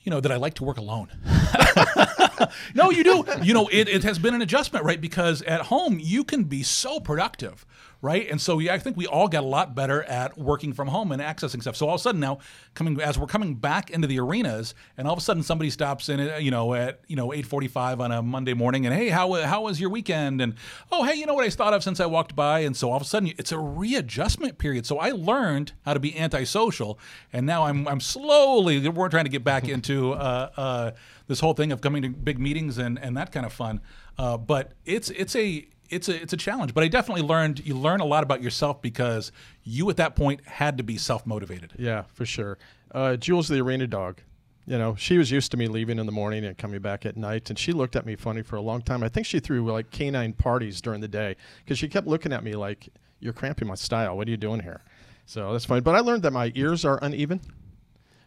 you 0.00 0.10
know 0.10 0.20
that 0.20 0.32
I 0.32 0.36
like 0.36 0.54
to 0.54 0.64
work 0.64 0.78
alone. 0.78 1.08
no, 2.74 2.90
you 2.90 3.04
do. 3.04 3.24
You 3.42 3.52
know, 3.52 3.68
it, 3.70 3.88
it 3.88 4.04
has 4.04 4.18
been 4.18 4.32
an 4.32 4.40
adjustment, 4.40 4.84
right? 4.84 4.98
Because 4.98 5.42
at 5.42 5.62
home 5.62 5.98
you 6.00 6.24
can 6.24 6.44
be 6.44 6.62
so 6.62 6.98
productive, 6.98 7.66
right? 8.00 8.28
And 8.30 8.40
so 8.40 8.58
yeah, 8.58 8.74
I 8.74 8.78
think 8.78 8.96
we 8.96 9.06
all 9.06 9.28
got 9.28 9.42
a 9.42 9.46
lot 9.46 9.74
better 9.74 10.04
at 10.04 10.38
working 10.38 10.72
from 10.72 10.88
home 10.88 11.10
and 11.10 11.20
accessing 11.20 11.60
stuff. 11.60 11.76
So 11.76 11.88
all 11.88 11.94
of 11.94 12.00
a 12.00 12.02
sudden 12.02 12.20
now, 12.20 12.38
coming 12.74 13.00
as 13.00 13.18
we're 13.18 13.26
coming 13.26 13.54
back 13.54 13.90
into 13.90 14.06
the 14.06 14.20
arenas, 14.20 14.74
and 14.96 15.06
all 15.08 15.14
of 15.14 15.18
a 15.18 15.22
sudden 15.22 15.42
somebody 15.42 15.70
stops 15.70 16.08
in, 16.08 16.20
uh, 16.20 16.36
you 16.36 16.50
know, 16.50 16.74
at 16.74 17.00
you 17.08 17.16
know 17.16 17.32
eight 17.32 17.46
forty-five 17.46 18.00
on 18.00 18.12
a 18.12 18.22
Monday 18.22 18.54
morning, 18.54 18.86
and 18.86 18.94
hey, 18.94 19.08
how 19.08 19.32
how 19.44 19.62
was 19.62 19.80
your 19.80 19.90
weekend? 19.90 20.40
And 20.40 20.54
oh, 20.92 21.04
hey, 21.04 21.14
you 21.14 21.26
know 21.26 21.34
what 21.34 21.44
I 21.44 21.50
thought 21.50 21.74
of 21.74 21.82
since 21.82 21.98
I 22.00 22.06
walked 22.06 22.36
by, 22.36 22.60
and 22.60 22.76
so 22.76 22.90
all 22.90 22.96
of 22.96 23.02
a 23.02 23.06
sudden 23.06 23.32
it's 23.36 23.52
a 23.52 23.58
readjustment 23.58 24.58
period. 24.58 24.86
So 24.86 24.98
I 24.98 25.10
learned 25.10 25.72
how 25.84 25.94
to 25.94 26.00
be 26.00 26.16
antisocial, 26.16 26.98
and 27.32 27.46
now 27.46 27.64
I'm 27.64 27.88
I'm 27.88 28.00
slowly 28.00 28.88
we're 28.88 29.08
trying 29.08 29.24
to 29.24 29.30
get 29.30 29.44
back 29.44 29.68
into 29.68 30.12
uh, 30.12 30.50
uh, 30.56 30.90
this 31.26 31.40
whole 31.40 31.54
thing 31.54 31.72
of 31.72 31.80
coming 31.80 32.02
to 32.02 32.08
big 32.10 32.38
meetings 32.38 32.78
and 32.78 32.98
and 32.98 33.16
that 33.16 33.32
kind 33.32 33.44
of 33.44 33.52
fun. 33.52 33.80
Uh, 34.18 34.36
but 34.36 34.72
it's 34.84 35.10
it's 35.10 35.36
a 35.36 35.68
it's 35.90 36.08
a 36.08 36.20
it's 36.22 36.32
a 36.32 36.36
challenge, 36.36 36.74
but 36.74 36.84
I 36.84 36.88
definitely 36.88 37.22
learned 37.22 37.64
you 37.66 37.74
learn 37.76 38.00
a 38.00 38.04
lot 38.04 38.22
about 38.22 38.42
yourself 38.42 38.82
because 38.82 39.32
you 39.64 39.88
at 39.90 39.96
that 39.96 40.14
point 40.16 40.46
had 40.46 40.76
to 40.78 40.82
be 40.84 40.96
self 40.98 41.26
motivated. 41.26 41.72
Yeah, 41.78 42.02
for 42.14 42.24
sure. 42.26 42.58
Uh, 42.92 43.16
Jules, 43.16 43.48
the 43.48 43.60
arena 43.60 43.86
dog, 43.86 44.20
you 44.66 44.78
know, 44.78 44.94
she 44.96 45.18
was 45.18 45.30
used 45.30 45.50
to 45.52 45.56
me 45.56 45.66
leaving 45.66 45.98
in 45.98 46.06
the 46.06 46.12
morning 46.12 46.44
and 46.44 46.56
coming 46.56 46.80
back 46.80 47.04
at 47.06 47.16
night, 47.16 47.50
and 47.50 47.58
she 47.58 47.72
looked 47.72 47.96
at 47.96 48.04
me 48.06 48.16
funny 48.16 48.42
for 48.42 48.56
a 48.56 48.60
long 48.60 48.82
time. 48.82 49.02
I 49.02 49.08
think 49.08 49.26
she 49.26 49.40
threw 49.40 49.64
like 49.70 49.90
canine 49.90 50.32
parties 50.32 50.80
during 50.80 51.00
the 51.00 51.08
day 51.08 51.36
because 51.64 51.78
she 51.78 51.88
kept 51.88 52.06
looking 52.06 52.32
at 52.32 52.42
me 52.44 52.54
like, 52.54 52.88
"You're 53.20 53.32
cramping 53.32 53.68
my 53.68 53.74
style. 53.74 54.16
What 54.16 54.26
are 54.28 54.30
you 54.30 54.36
doing 54.36 54.60
here?" 54.60 54.82
So 55.26 55.52
that's 55.52 55.64
fine. 55.66 55.82
But 55.82 55.94
I 55.94 56.00
learned 56.00 56.22
that 56.22 56.32
my 56.32 56.52
ears 56.54 56.84
are 56.84 56.98
uneven 57.02 57.40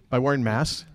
by 0.09 0.19
wearing 0.19 0.43
masks. 0.43 0.85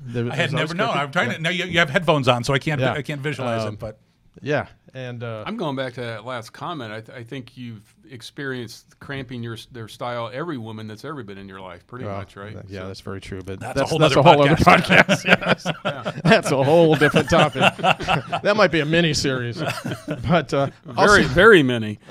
There- 0.00 0.28
I 0.32 0.36
had 0.36 0.52
never 0.52 0.74
known. 0.74 0.90
I'm 0.96 1.10
trying 1.12 1.28
yeah. 1.30 1.36
to. 1.36 1.42
Now 1.42 1.50
you, 1.50 1.64
you 1.64 1.78
have 1.78 1.90
headphones 1.90 2.28
on, 2.28 2.44
so 2.44 2.54
I 2.54 2.58
can't 2.58 2.80
Yeah. 2.80 2.92
I 2.92 3.02
can't 3.02 3.20
visualize 3.20 3.64
Um, 3.64 3.74
it. 3.74 3.80
But 3.80 3.98
Yeah, 4.42 4.66
and 4.94 5.22
uh, 5.22 5.44
I'm 5.46 5.56
going 5.56 5.76
back 5.76 5.94
to 5.94 6.00
that 6.00 6.24
last 6.24 6.52
comment. 6.52 6.92
I, 6.92 7.00
th- 7.00 7.18
I 7.18 7.22
think 7.22 7.56
you've 7.56 7.94
experienced 8.10 8.98
cramping 9.00 9.42
your 9.42 9.56
their 9.72 9.88
style. 9.88 10.30
Every 10.32 10.58
woman 10.58 10.86
that's 10.86 11.04
ever 11.04 11.22
been 11.22 11.38
in 11.38 11.48
your 11.48 11.60
life, 11.60 11.86
pretty 11.86 12.04
well, 12.04 12.16
much, 12.18 12.36
right? 12.36 12.52
th- 12.52 12.64
Yeah, 12.68 12.82
So- 12.82 12.86
that's 12.88 13.00
very 13.00 13.20
true. 13.20 13.42
But 13.42 13.60
That's 13.60 13.74
that's, 13.78 13.86
a 13.88 13.90
whole 13.90 13.98
that's 13.98 14.14
nother 14.16 14.28
a 14.28 14.32
whole 14.34 14.42
other 14.44 14.56
podcast. 14.56 15.24
podcast. 15.24 15.74
yes. 15.84 16.20
that's 16.24 16.50
a 16.50 16.62
whole 16.62 16.94
different 16.94 17.28
topic. 17.30 17.62
that 18.42 18.54
might 18.56 18.70
be 18.70 18.80
a 18.80 18.86
mini 18.86 19.12
series. 19.14 19.60
But 20.28 20.54
uh, 20.54 20.70
very, 20.84 21.22
also- 21.24 21.34
very 21.34 21.62
many. 21.62 21.98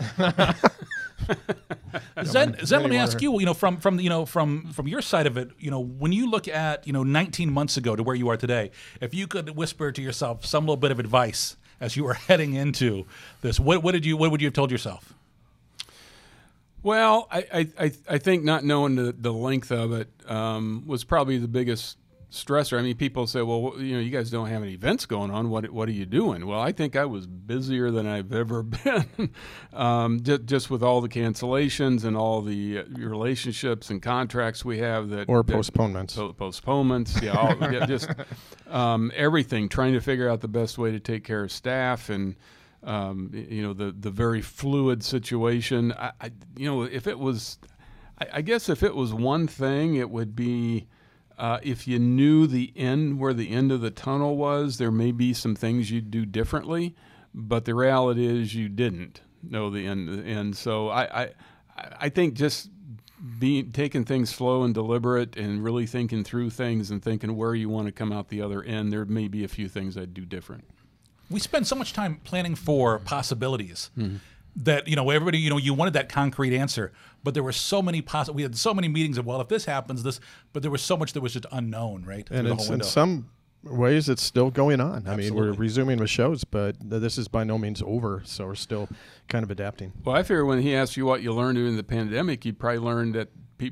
Xen, 2.18 2.60
Xen, 2.60 2.82
let 2.82 2.90
me 2.90 2.98
ask 2.98 3.22
you. 3.22 3.40
You 3.40 3.46
know, 3.46 3.54
from 3.54 3.78
from 3.78 4.00
you 4.00 4.10
know 4.10 4.26
from 4.26 4.72
from 4.74 4.88
your 4.88 5.02
side 5.02 5.28
of 5.28 5.38
it, 5.38 5.50
you 5.58 5.72
know, 5.72 5.80
when 5.80 6.12
you 6.12 6.30
look 6.30 6.48
at 6.48 6.86
you 6.86 6.94
know 6.94 7.04
19 7.04 7.52
months 7.52 7.78
ago 7.78 7.96
to 7.96 8.04
where 8.04 8.16
you 8.16 8.30
are 8.30 8.38
today, 8.38 8.72
if 9.02 9.14
you 9.14 9.28
could 9.28 9.56
whisper 9.56 9.92
to 9.92 10.02
yourself 10.02 10.46
some 10.46 10.66
little 10.66 10.78
bit 10.78 10.92
of 10.92 11.00
advice 11.00 11.58
as 11.80 11.96
you 11.96 12.04
were 12.04 12.14
heading 12.30 12.54
into 12.54 13.06
this, 13.42 13.60
what 13.60 13.84
what 13.84 13.94
did 13.94 14.06
you 14.06 14.18
what 14.18 14.32
would 14.32 14.42
you 14.42 14.48
have 14.48 14.54
told 14.54 14.72
yourself? 14.72 15.14
Well, 16.84 17.28
I, 17.32 17.68
I, 17.80 17.92
I, 18.08 18.18
think 18.20 18.44
not 18.44 18.64
knowing 18.64 18.96
the, 18.96 19.12
the 19.12 19.34
length 19.34 19.72
of 19.72 19.92
it 19.92 20.08
um, 20.28 20.84
was 20.86 21.04
probably 21.04 21.40
the 21.40 21.48
biggest 21.48 21.98
stressor. 22.36 22.78
I 22.78 22.82
mean, 22.82 22.96
people 22.96 23.26
say, 23.28 23.42
well, 23.42 23.74
you 23.78 23.96
know, 23.96 24.00
you 24.00 24.10
guys 24.12 24.30
don't 24.30 24.48
have 24.48 24.62
any 24.62 24.74
events 24.74 25.06
going 25.06 25.32
on. 25.32 25.50
What, 25.50 25.70
what 25.72 25.90
are 25.90 25.94
you 25.94 26.06
doing? 26.06 26.46
Well, 26.46 26.60
I 26.60 26.72
think 26.72 26.96
I 26.96 27.06
was 27.06 27.26
busier 27.28 27.92
than 27.92 28.06
I've 28.06 28.32
ever 28.34 28.62
been, 28.64 29.32
um, 29.74 30.22
just, 30.22 30.46
just 30.46 30.70
with 30.70 30.84
all 30.84 31.02
the 31.02 31.10
cancellations 31.10 32.04
and 32.04 32.16
all 32.16 32.42
the 32.42 32.80
uh, 32.80 32.84
relationships 32.98 33.90
and 33.90 34.02
contracts 34.02 34.64
we 34.64 34.78
have 34.80 35.10
that 35.10 35.30
or 35.30 35.44
that- 35.44 35.52
postponements. 35.54 36.16
po- 36.16 36.34
postponements, 36.34 37.22
yeah, 37.22 37.32
all, 37.32 37.56
yeah 37.72 37.86
just 37.88 38.10
um, 38.68 39.12
everything. 39.16 39.70
Trying 39.70 39.94
to 39.94 40.02
figure 40.02 40.30
out 40.30 40.42
the 40.42 40.48
best 40.48 40.78
way 40.78 40.92
to 40.92 41.00
take 41.00 41.24
care 41.24 41.44
of 41.44 41.52
staff 41.52 42.10
and 42.10 42.36
um, 42.84 43.32
you 43.34 43.64
know 43.64 43.74
the 43.74 43.92
the 43.98 44.12
very 44.12 44.42
fluid 44.42 45.04
situation. 45.04 45.92
I, 45.94 46.12
I 46.22 46.32
you 46.56 46.70
know 46.70 46.84
if 46.84 47.08
it 47.08 47.18
was, 47.18 47.58
I, 48.20 48.28
I 48.34 48.42
guess 48.42 48.70
if 48.70 48.84
it 48.84 48.94
was 48.96 49.14
one 49.14 49.48
thing, 49.48 49.96
it 49.96 50.10
would 50.10 50.36
be. 50.36 50.88
Uh, 51.38 51.60
if 51.64 51.88
you 51.88 52.00
knew 52.00 52.48
the 52.48 52.72
end 52.76 53.20
where 53.20 53.34
the 53.34 53.52
end 53.52 53.72
of 53.72 53.82
the 53.82 53.92
tunnel 53.92 54.38
was, 54.38 54.78
there 54.78 54.92
may 54.92 55.12
be 55.12 55.34
some 55.34 55.56
things 55.56 55.92
you'd 55.92 56.10
do 56.12 56.26
differently, 56.26 56.96
but 57.34 57.66
the 57.66 57.76
reality 57.76 58.26
is 58.26 58.56
you 58.56 58.70
didn't 58.70 59.22
know 59.44 59.70
the 59.70 59.86
end. 59.86 60.08
And 60.10 60.56
so 60.56 60.90
I, 60.90 61.24
I, 61.24 61.30
I 62.02 62.10
think 62.10 62.36
just 62.36 62.70
being 63.40 63.72
taking 63.72 64.06
things 64.06 64.34
slow 64.34 64.64
and 64.64 64.74
deliberate 64.74 65.36
and 65.36 65.64
really 65.64 65.86
thinking 65.86 66.24
through 66.24 66.50
things 66.52 66.92
and 66.92 67.02
thinking 67.02 67.36
where 67.36 67.56
you 67.56 67.70
want 67.70 67.88
to 67.88 67.92
come 67.92 68.12
out 68.12 68.30
the 68.30 68.42
other 68.42 68.64
end, 68.64 68.94
there 68.94 69.06
may 69.06 69.28
be 69.28 69.44
a 69.44 69.48
few 69.48 69.68
things 69.68 69.98
I'd 69.98 70.14
do 70.14 70.26
different. 70.26 70.64
we 71.30 71.40
spend 71.40 71.66
so 71.68 71.76
much 71.76 71.92
time 71.94 72.22
planning 72.24 72.56
for 72.56 73.00
possibilities 73.00 73.90
Mm-hmm. 73.98 74.18
That 74.56 74.88
you 74.88 74.96
know 74.96 75.10
everybody 75.10 75.38
you 75.38 75.50
know 75.50 75.58
you 75.58 75.74
wanted 75.74 75.94
that 75.94 76.08
concrete 76.08 76.56
answer 76.56 76.92
but 77.24 77.34
there 77.34 77.44
were 77.44 77.52
so 77.52 77.82
many 77.82 78.02
possible 78.02 78.36
we 78.36 78.42
had 78.42 78.56
so 78.56 78.74
many 78.74 78.88
meetings 78.88 79.18
of 79.18 79.26
well 79.26 79.42
if 79.42 79.50
this 79.50 79.66
happens 79.66 80.02
this 80.04 80.20
but 80.54 80.62
there 80.62 80.72
was 80.72 80.82
so 80.82 80.96
much 80.96 81.14
that 81.14 81.22
was 81.22 81.34
just 81.34 81.46
unknown 81.52 82.06
right 82.06 82.28
and 82.32 82.48
it's, 82.48 82.70
in 82.70 82.82
some 82.82 83.30
ways 83.66 84.10
it's 84.10 84.22
still 84.22 84.52
going 84.52 84.80
on. 84.80 85.08
I 85.08 85.16
mean, 85.16 85.34
we're 85.34 85.52
resuming 85.52 86.00
with 86.00 86.10
shows, 86.10 86.44
but 86.44 86.76
this 86.80 87.18
is 87.18 87.28
by 87.28 87.44
no 87.44 87.58
means 87.58 87.82
over. 87.86 88.22
So 88.26 88.46
we're 88.46 88.56
still 88.56 88.88
kind 89.28 89.44
of 89.44 89.52
adapting. 89.52 89.94
Well, 90.04 90.16
I 90.16 90.24
figure 90.24 90.46
when 90.46 90.62
he 90.62 90.76
asked 90.76 90.96
you 90.98 91.06
what 91.06 91.22
you 91.22 91.34
learned 91.34 91.58
during 91.58 91.76
the 91.76 91.84
pandemic, 91.84 92.46
you 92.46 92.54
probably 92.54 92.80
learned 92.80 93.16
that 93.16 93.30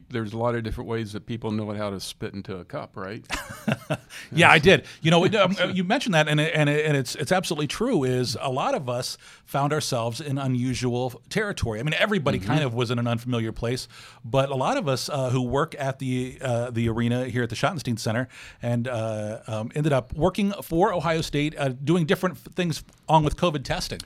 there's 0.10 0.34
a 0.34 0.38
lot 0.38 0.56
of 0.56 0.64
different 0.64 0.90
ways 0.90 1.14
that 1.14 1.26
people 1.26 1.52
know 1.52 1.72
how 1.74 1.90
to 1.90 2.00
spit 2.00 2.34
into 2.34 2.58
a 2.58 2.66
cup, 2.66 2.96
right? 2.96 3.26
Yeah, 4.32 4.50
I 4.50 4.60
did. 4.60 4.86
You 5.02 5.12
know, 5.12 5.26
um, 5.26 5.56
you 5.74 5.84
mentioned 5.84 6.16
that, 6.16 6.28
and 6.28 6.40
it, 6.40 6.54
and, 6.56 6.70
it, 6.70 6.86
and 6.86 6.98
it's 6.98 7.16
it's 7.16 7.32
absolutely 7.32 7.68
true. 7.68 8.04
Is 8.04 8.38
a 8.40 8.50
lot 8.50 8.76
of 8.76 8.90
us 8.90 9.18
found 9.46 9.74
ourselves 9.74 10.22
in 10.22 10.38
unusual 10.38 11.22
territory. 11.30 11.80
I 11.80 11.84
mean, 11.84 11.96
everybody 11.98 12.40
kind 12.40 12.64
of 12.64 12.74
was 12.74 12.92
in 12.92 13.00
an 13.00 13.08
unfamiliar 13.08 13.52
place, 13.52 13.88
but 14.24 14.50
a 14.50 14.56
lot 14.56 14.78
of 14.78 14.88
us 14.88 15.10
uh, 15.10 15.30
who 15.30 15.42
work 15.42 15.76
at 15.78 16.00
the 16.00 16.38
uh, 16.42 16.72
the 16.72 16.90
arena 16.90 17.26
here 17.26 17.44
at 17.44 17.50
the 17.50 17.56
Schottenstein 17.56 18.00
Center 18.00 18.28
and 18.62 18.88
uh, 18.88 19.40
um, 19.48 19.72
ended 19.76 19.94
up 19.94 20.14
working 20.14 20.52
for 20.64 20.94
Ohio 20.94 21.22
State, 21.22 21.56
uh, 21.58 21.70
doing 21.70 22.06
different 22.06 22.38
things 22.38 22.84
on 23.08 23.24
with 23.24 23.36
COVID 23.38 23.64
testing. 23.64 24.00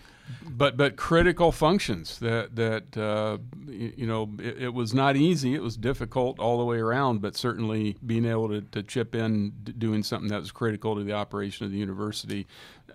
But 0.49 0.77
but 0.77 0.95
critical 0.95 1.51
functions 1.51 2.19
that 2.19 2.55
that 2.55 2.97
uh, 2.97 3.37
y- 3.67 3.93
you 3.95 4.07
know 4.07 4.29
it, 4.39 4.63
it 4.63 4.73
was 4.73 4.93
not 4.93 5.15
easy. 5.15 5.53
It 5.53 5.61
was 5.61 5.77
difficult 5.77 6.39
all 6.39 6.57
the 6.57 6.65
way 6.65 6.77
around 6.77 7.21
but 7.21 7.35
certainly 7.35 7.97
being 8.05 8.25
able 8.25 8.49
to, 8.49 8.61
to 8.61 8.83
chip 8.83 9.15
in 9.15 9.51
doing 9.77 10.03
something 10.03 10.29
that 10.29 10.39
was 10.39 10.51
critical 10.51 10.95
to 10.95 11.03
the 11.03 11.13
operation 11.13 11.65
of 11.65 11.71
the 11.71 11.77
university 11.77 12.47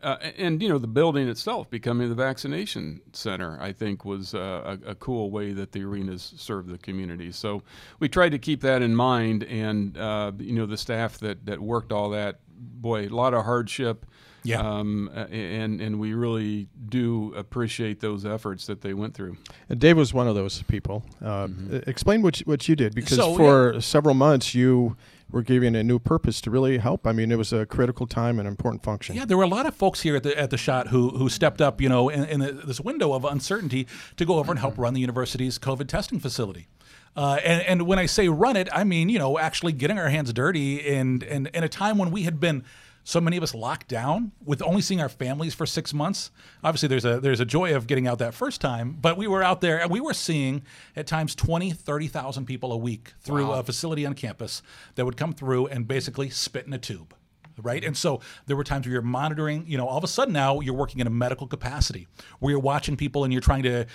uh, 0.03 0.17
and 0.37 0.63
you 0.63 0.69
know 0.69 0.79
the 0.79 0.89
building 0.89 1.29
itself 1.29 1.71
becoming 1.71 2.09
the 2.09 2.15
vaccination 2.15 3.01
center 3.13 3.59
I 3.61 3.73
think 3.73 4.05
was 4.05 4.35
uh, 4.35 4.79
a, 4.87 4.91
a 4.91 4.95
cool 4.97 5.31
way 5.31 5.53
that 5.53 5.73
the 5.73 5.85
arenas 5.85 6.35
serve 6.37 6.67
the 6.67 6.79
community. 6.79 7.31
So 7.33 7.63
we 8.01 8.09
tried 8.09 8.31
to 8.31 8.39
keep 8.39 8.61
that 8.63 8.83
in 8.83 8.97
mind 8.97 9.45
and 9.45 9.97
uh, 9.97 10.33
you 10.39 10.55
know 10.55 10.67
the 10.67 10.77
staff 10.77 11.19
that 11.19 11.47
that 11.47 11.61
worked 11.61 11.93
all 11.93 12.11
that 12.11 12.41
boy 12.49 13.07
a 13.07 13.09
lot 13.09 13.35
of 13.35 13.45
hardship 13.45 14.07
Yeah. 14.45 14.61
um, 14.61 15.09
and 15.31 15.81
and 15.81 16.01
we 16.01 16.15
really 16.15 16.69
do 16.89 17.33
appreciate 17.37 18.01
those 18.01 18.25
efforts 18.27 18.67
that 18.67 18.81
they 18.81 18.95
went 18.95 19.15
through. 19.15 19.37
And 19.69 19.79
Dave 19.79 19.97
was 19.97 20.13
one 20.13 20.27
of 20.29 20.35
those 20.35 20.63
people. 20.63 21.05
Uh, 21.25 21.49
e- 21.71 21.81
Explain 21.87 22.23
what 22.23 22.41
you, 22.41 22.45
what 22.45 22.69
you 22.69 22.77
did 22.77 22.95
because 22.95 23.17
So, 23.17 23.37
for 23.37 23.81
several 23.81 24.15
months 24.15 24.55
you 24.55 24.97
were 25.31 25.43
given 25.43 25.75
a 25.75 25.83
new 25.83 25.99
purpose 25.99 26.41
to 26.43 26.51
really 26.51 26.77
help. 26.79 27.07
I 27.07 27.13
mean, 27.13 27.33
it 27.33 27.39
was 27.39 27.53
a 27.55 27.65
critical 27.65 28.07
time 28.07 28.39
and 28.39 28.47
important 28.47 28.83
function. 28.83 29.17
Yeah, 29.17 29.25
there 29.25 29.39
were 29.39 29.45
a 29.45 29.49
lot 29.49 29.65
of 29.65 29.75
folks 29.75 30.03
here 30.03 30.17
at 30.17 30.23
the 30.25 30.39
at 30.39 30.51
the 30.51 30.59
shot 30.59 30.89
who 30.89 31.11
who 31.11 31.29
stepped 31.29 31.61
up, 31.63 31.81
you 31.81 31.89
know, 31.89 32.09
in, 32.09 32.25
in 32.25 32.41
the, 32.41 32.53
this 32.53 32.81
window 32.81 33.13
of 33.15 33.25
uncertainty 33.25 33.87
to 34.17 34.25
go 34.25 34.39
over 34.39 34.53
and 34.53 34.59
help 34.61 34.77
run 34.77 34.93
the 34.95 35.01
university's 35.01 35.59
COVID 35.59 35.89
testing 35.89 36.19
facility. 36.21 36.69
Uh, 37.15 37.39
and, 37.45 37.61
and 37.63 37.83
when 37.83 37.99
I 37.99 38.07
say 38.07 38.29
run 38.29 38.57
it, 38.57 38.69
I 38.73 38.85
mean 38.85 39.09
you 39.09 39.19
know 39.19 39.39
actually 39.39 39.73
getting 39.73 39.99
our 39.99 40.09
hands 40.09 40.33
dirty 40.33 40.87
and 40.97 41.23
and 41.23 41.47
in 41.49 41.63
a 41.65 41.69
time 41.69 41.99
when 41.99 42.11
we 42.11 42.23
had 42.25 42.41
been 42.41 42.65
so 43.05 43.21
many 43.21 43.37
of 43.37 43.43
us 43.43 43.55
locked 43.55 43.89
down 43.89 44.33
with 44.45 44.63
only 44.63 44.81
seeing 44.81 45.01
our 45.01 45.09
families 45.09 45.55
for 45.55 45.67
six 45.67 45.93
months. 45.93 46.31
Obviously, 46.63 46.89
there's 46.89 47.05
a 47.05 47.21
there's 47.21 47.41
a 47.41 47.45
joy 47.45 47.75
of 47.75 47.87
getting 47.87 48.07
out 48.07 48.19
that 48.19 48.35
first 48.35 48.61
time, 48.61 48.97
but 49.01 49.17
we 49.17 49.27
were 49.27 49.43
out 49.43 49.61
there 49.61 49.81
and 49.81 49.91
we 49.91 50.01
were 50.01 50.15
seeing 50.15 50.63
at 50.97 51.07
times 51.07 51.35
20, 51.35 51.73
30,000 51.73 52.47
people 52.47 52.73
a 52.73 52.77
week 52.77 53.13
through 53.21 53.51
a 53.51 53.63
facility 53.63 54.07
on 54.07 54.15
campus 54.15 54.63
that 54.95 55.05
would 55.05 55.17
come 55.17 55.33
through 55.33 55.67
and 55.67 55.89
basically 55.89 56.31
spit 56.31 56.67
in 56.67 56.73
a 56.73 56.79
tube 56.79 57.15
right? 57.63 57.85
And 57.85 57.97
so 57.97 58.21
there 58.47 58.57
were 58.57 58.65
times 58.65 58.87
where 58.87 58.93
you're 58.93 59.03
monitoring, 59.03 59.65
you 59.67 59.79
know, 59.79 59.87
all 59.87 59.99
of 59.99 60.05
a 60.05 60.09
sudden 60.09 60.33
now 60.33 60.61
you're 60.61 60.75
working 60.75 61.01
in 61.01 61.07
a 61.07 61.11
medical 61.11 61.47
capacity 61.47 62.09
where 62.39 62.51
you're 62.51 62.61
watching 62.61 62.97
people 62.97 63.25
and 63.25 63.33
you're 63.33 63.43
trying 63.43 63.63
to 63.63 63.87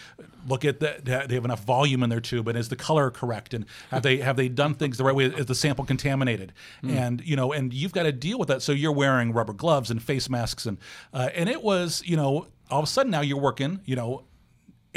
look 0.48 0.66
at 0.66 0.80
the, 0.80 1.02
they 1.28 1.36
have 1.36 1.46
enough 1.46 1.64
volume 1.64 2.04
in 2.04 2.10
their 2.10 2.22
tube 2.22 2.48
and 2.48 2.58
is 2.58 2.70
the 2.70 2.76
color 2.76 3.12
correct 3.12 3.54
and 3.54 3.66
have 3.92 4.04
they 4.04 4.18
have 4.18 4.38
they 4.38 4.50
done 4.50 4.74
things 4.74 4.98
the 4.98 5.04
right 5.04 5.16
way? 5.16 5.26
Is 5.26 5.46
the 5.46 5.56
sample 5.56 5.86
contaminated? 5.86 6.54
And 6.84 7.22
you 7.24 7.36
know, 7.36 7.52
and 7.52 7.74
you've 7.74 7.94
got 7.94 8.04
to 8.04 8.12
deal 8.12 8.40
with 8.40 8.48
that. 8.48 8.62
So 8.62 8.72
you're 8.72 8.92
wearing 8.92 9.34
rubber 9.34 9.54
gloves 9.54 9.92
and 9.92 10.02
face 10.02 10.30
masks 10.30 10.66
and 10.66 10.78
uh, 11.14 11.30
and 11.36 11.50
it 11.50 11.62
was, 11.62 12.02
you 12.06 12.16
know, 12.16 12.48
all 12.70 12.80
of 12.80 12.84
a 12.84 12.88
sudden 12.88 13.12
now 13.12 13.22
you're 13.22 13.40
working, 13.40 13.82
you 13.86 13.96
know, 13.96 14.24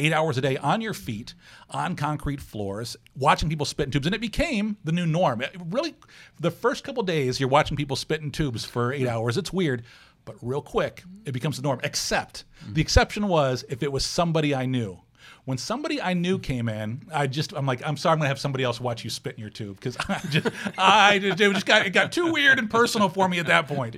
eight 0.01 0.13
hours 0.13 0.37
a 0.39 0.41
day 0.41 0.57
on 0.59 0.81
your 0.81 0.95
feet 0.95 1.35
on 1.71 1.95
concrete 1.97 2.41
floors 2.41 2.97
watching 3.17 3.49
people 3.49 3.67
spit 3.67 3.87
in 3.87 3.91
tubes 3.91 4.07
and 4.07 4.15
it 4.15 4.21
became 4.21 4.77
the 4.85 4.93
new 4.93 5.07
norm 5.07 5.41
it 5.41 5.55
really 5.71 5.95
the 6.41 6.51
first 6.51 6.85
couple 6.85 7.03
days 7.03 7.39
you're 7.39 7.49
watching 7.49 7.77
people 7.77 7.97
spit 7.97 8.21
in 8.21 8.31
tubes 8.31 8.65
for 8.65 8.93
eight 8.93 9.07
hours 9.07 9.37
it's 9.37 9.53
weird 9.53 9.83
but 10.25 10.37
real 10.43 10.63
quick 10.63 11.03
it 11.25 11.33
becomes 11.33 11.57
the 11.57 11.63
norm 11.63 11.81
except 11.85 12.45
the 12.73 12.81
exception 12.81 13.29
was 13.29 13.65
if 13.69 13.83
it 13.83 13.93
was 13.93 14.05
somebody 14.05 14.55
i 14.55 14.67
knew 14.67 14.99
When 15.45 15.59
somebody 15.59 16.01
I 16.01 16.15
knew 16.15 16.39
came 16.39 16.69
in, 16.69 17.03
I 17.13 17.27
just 17.27 17.53
I'm 17.55 17.67
like, 17.67 17.81
I'm 17.87 17.97
sorry, 17.97 18.13
I'm 18.13 18.19
gonna 18.19 18.29
have 18.29 18.39
somebody 18.39 18.63
else 18.65 18.81
watch 18.81 19.05
you 19.05 19.11
spit 19.11 19.35
in 19.35 19.41
your 19.41 19.51
tube 19.51 19.77
because 19.77 19.97
I 20.09 20.21
just 20.29 20.47
I 20.79 21.19
just, 21.19 21.41
it 21.41 21.53
just 21.53 21.67
got 21.67 21.87
it 21.87 21.91
got 21.91 22.13
too 22.13 22.33
weird 22.33 22.59
and 22.59 22.71
personal 22.71 23.09
for 23.09 23.29
me 23.29 23.39
at 23.39 23.47
that 23.47 23.67
point. 23.67 23.97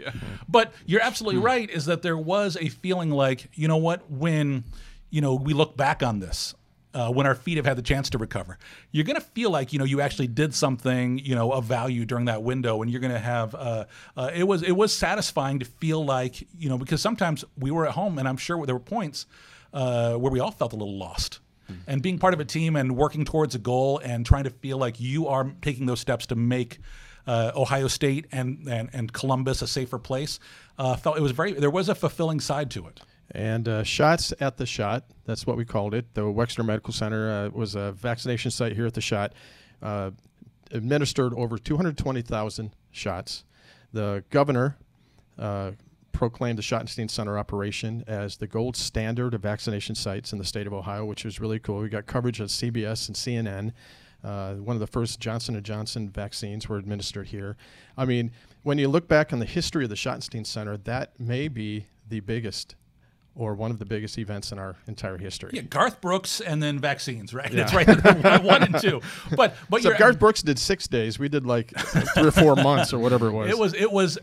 But 0.49 0.73
you're 0.87 1.03
absolutely 1.03 1.41
right. 1.41 1.69
Is 1.69 1.85
that 1.87 2.03
there 2.03 2.17
was 2.17 2.57
a 2.61 2.69
feeling 2.69 3.11
like 3.11 3.51
you 3.55 3.69
know 3.69 3.77
what 3.77 4.09
when 4.11 4.65
you 5.13 5.21
know 5.21 5.35
we 5.35 5.53
look 5.53 5.77
back 5.77 6.03
on 6.03 6.19
this 6.19 6.55
uh, 6.95 7.11
when 7.11 7.27
our 7.27 7.35
feet 7.35 7.57
have 7.57 7.67
had 7.67 7.77
the 7.77 7.83
chance 7.83 8.11
to 8.11 8.19
recover. 8.19 8.59
You're 8.91 9.05
going 9.05 9.21
to 9.21 9.27
feel 9.27 9.51
like 9.51 9.73
you 9.73 9.79
know 9.79 9.85
you 9.85 10.01
actually 10.01 10.27
did 10.27 10.55
something 10.55 11.19
you 11.19 11.35
know 11.35 11.53
of 11.53 11.65
value 11.65 12.05
during 12.05 12.25
that 12.25 12.43
window, 12.43 12.83
and 12.83 12.91
you're 12.91 13.01
going 13.01 13.13
to 13.13 13.19
have. 13.19 13.55
Uh, 13.55 13.85
uh, 14.17 14.31
it 14.35 14.45
was 14.45 14.63
it 14.63 14.73
was 14.73 14.93
satisfying 14.93 15.61
to 15.61 15.65
feel 15.65 16.05
like 16.05 16.47
you 16.59 16.69
know 16.69 16.79
because 16.79 17.01
sometimes 17.01 17.45
we 17.57 17.71
were 17.71 17.87
at 17.87 17.93
home, 17.93 18.19
and 18.19 18.27
I'm 18.27 18.37
sure 18.37 18.65
there 18.67 18.75
were 18.75 18.81
points 18.81 19.27
uh, 19.73 20.15
where 20.15 20.33
we 20.33 20.41
all 20.41 20.51
felt 20.51 20.73
a 20.73 20.77
little 20.77 20.99
lost. 20.99 21.41
And 21.87 22.03
being 22.03 22.19
part 22.19 22.35
of 22.35 22.41
a 22.41 22.45
team 22.45 22.77
and 22.77 22.97
working 22.97 23.25
towards 23.25 23.55
a 23.55 23.59
goal 23.59 23.99
and 24.05 24.27
trying 24.27 24.45
to 24.45 24.51
feel 24.51 24.77
like 24.77 25.01
you 25.01 25.29
are 25.29 25.55
taking 25.63 25.87
those 25.87 26.01
steps 26.01 26.27
to 26.27 26.35
make 26.35 26.81
uh, 27.27 27.53
Ohio 27.57 27.89
State 27.89 28.27
and, 28.31 28.69
and 28.69 28.91
and 28.93 29.11
Columbus 29.11 29.63
a 29.63 29.67
safer 29.67 29.99
place, 29.99 30.39
uh, 30.79 30.97
felt 30.97 31.17
it 31.17 31.23
was 31.23 31.33
very. 31.33 31.53
There 31.53 31.71
was 31.71 31.89
a 31.89 31.95
fulfilling 31.95 32.41
side 32.41 32.71
to 32.73 32.87
it. 32.89 33.01
And 33.33 33.67
uh, 33.67 33.83
shots 33.83 34.35
at 34.41 34.59
the 34.59 34.67
shot, 34.67 35.05
that's 35.25 35.47
what 35.47 35.57
we 35.57 35.65
called 35.65 35.95
it. 35.95 36.13
The 36.15 36.23
Wexner 36.23 36.65
Medical 36.65 36.93
Center 36.93 37.31
uh, 37.31 37.49
was 37.49 37.75
a 37.75 37.93
vaccination 37.93 38.51
site 38.51 38.75
here 38.75 38.87
at 38.87 38.95
the 38.95 39.01
shot. 39.01 39.33
Uh, 39.81 40.11
administered 40.71 41.33
over 41.35 41.59
220,000 41.59 42.75
shots. 42.91 43.45
The 43.93 44.25
governor 44.31 44.77
uh, 45.39 45.73
proclaimed 46.13 46.59
the 46.59 46.63
Schottenstein 46.63 47.11
Center 47.11 47.39
operation 47.39 48.05
as 48.07 48.37
the 48.37 48.47
gold 48.47 48.77
standard 48.77 49.35
of 49.35 49.41
vaccination 49.41 49.95
sites 49.95 50.33
in 50.33 50.39
the 50.39 50.45
state 50.45 50.67
of 50.67 50.73
Ohio, 50.73 51.05
which 51.05 51.25
was 51.25 51.41
really 51.41 51.59
cool. 51.59 51.81
We 51.81 51.89
got 51.89 52.07
coverage 52.07 52.41
on 52.41 52.47
CBS 52.47 53.09
and 53.09 53.17
CNN. 53.17 53.73
Uh, 54.23 54.55
one 54.55 54.77
of 54.77 54.81
the 54.81 54.87
first 54.87 55.21
Johnson 55.21 55.61
& 55.63 55.65
Johnson 55.65 56.09
vaccines 56.09 56.69
were 56.69 56.77
administered 56.77 57.29
here. 57.29 57.57
I 57.97 58.05
mean, 58.05 58.31
when 58.63 58.79
you 58.79 58.89
look 58.89 59.09
back 59.09 59.33
on 59.33 59.41
the 59.41 59.47
history 59.47 59.85
of 59.85 59.91
the 59.91 59.97
Schottenstein 59.97 60.47
Center, 60.47 60.77
that 60.77 61.19
may 61.19 61.49
be 61.49 61.87
the 62.09 62.21
biggest 62.21 62.77
or 63.35 63.55
one 63.55 63.71
of 63.71 63.79
the 63.79 63.85
biggest 63.85 64.19
events 64.19 64.53
in 64.53 64.59
our 64.59 64.77
entire 64.87 65.17
history. 65.17 65.51
Yeah, 65.55 65.63
Garth 65.63 66.01
Brooks 66.01 66.41
and 66.41 66.63
then 66.63 66.79
vaccines, 66.79 67.33
right? 67.33 67.51
That's 67.51 67.73
right, 67.73 67.87
one 68.43 68.63
and 68.63 68.79
two. 68.79 69.01
But 69.37 69.55
but 69.71 69.83
So 69.83 69.97
Garth 69.97 70.19
Brooks 70.19 70.43
did 70.43 70.59
six 70.59 70.87
days. 70.87 71.19
We 71.19 71.29
did 71.29 71.47
like 71.47 71.73
three 72.15 72.27
or 72.29 72.31
four 72.31 72.57
months 72.57 72.93
or 72.93 72.99
whatever 72.99 73.29
it 73.29 73.33
was. 73.33 73.51
It 73.51 73.59
was 73.59 73.75
it 73.75 73.91
was. 73.91 74.19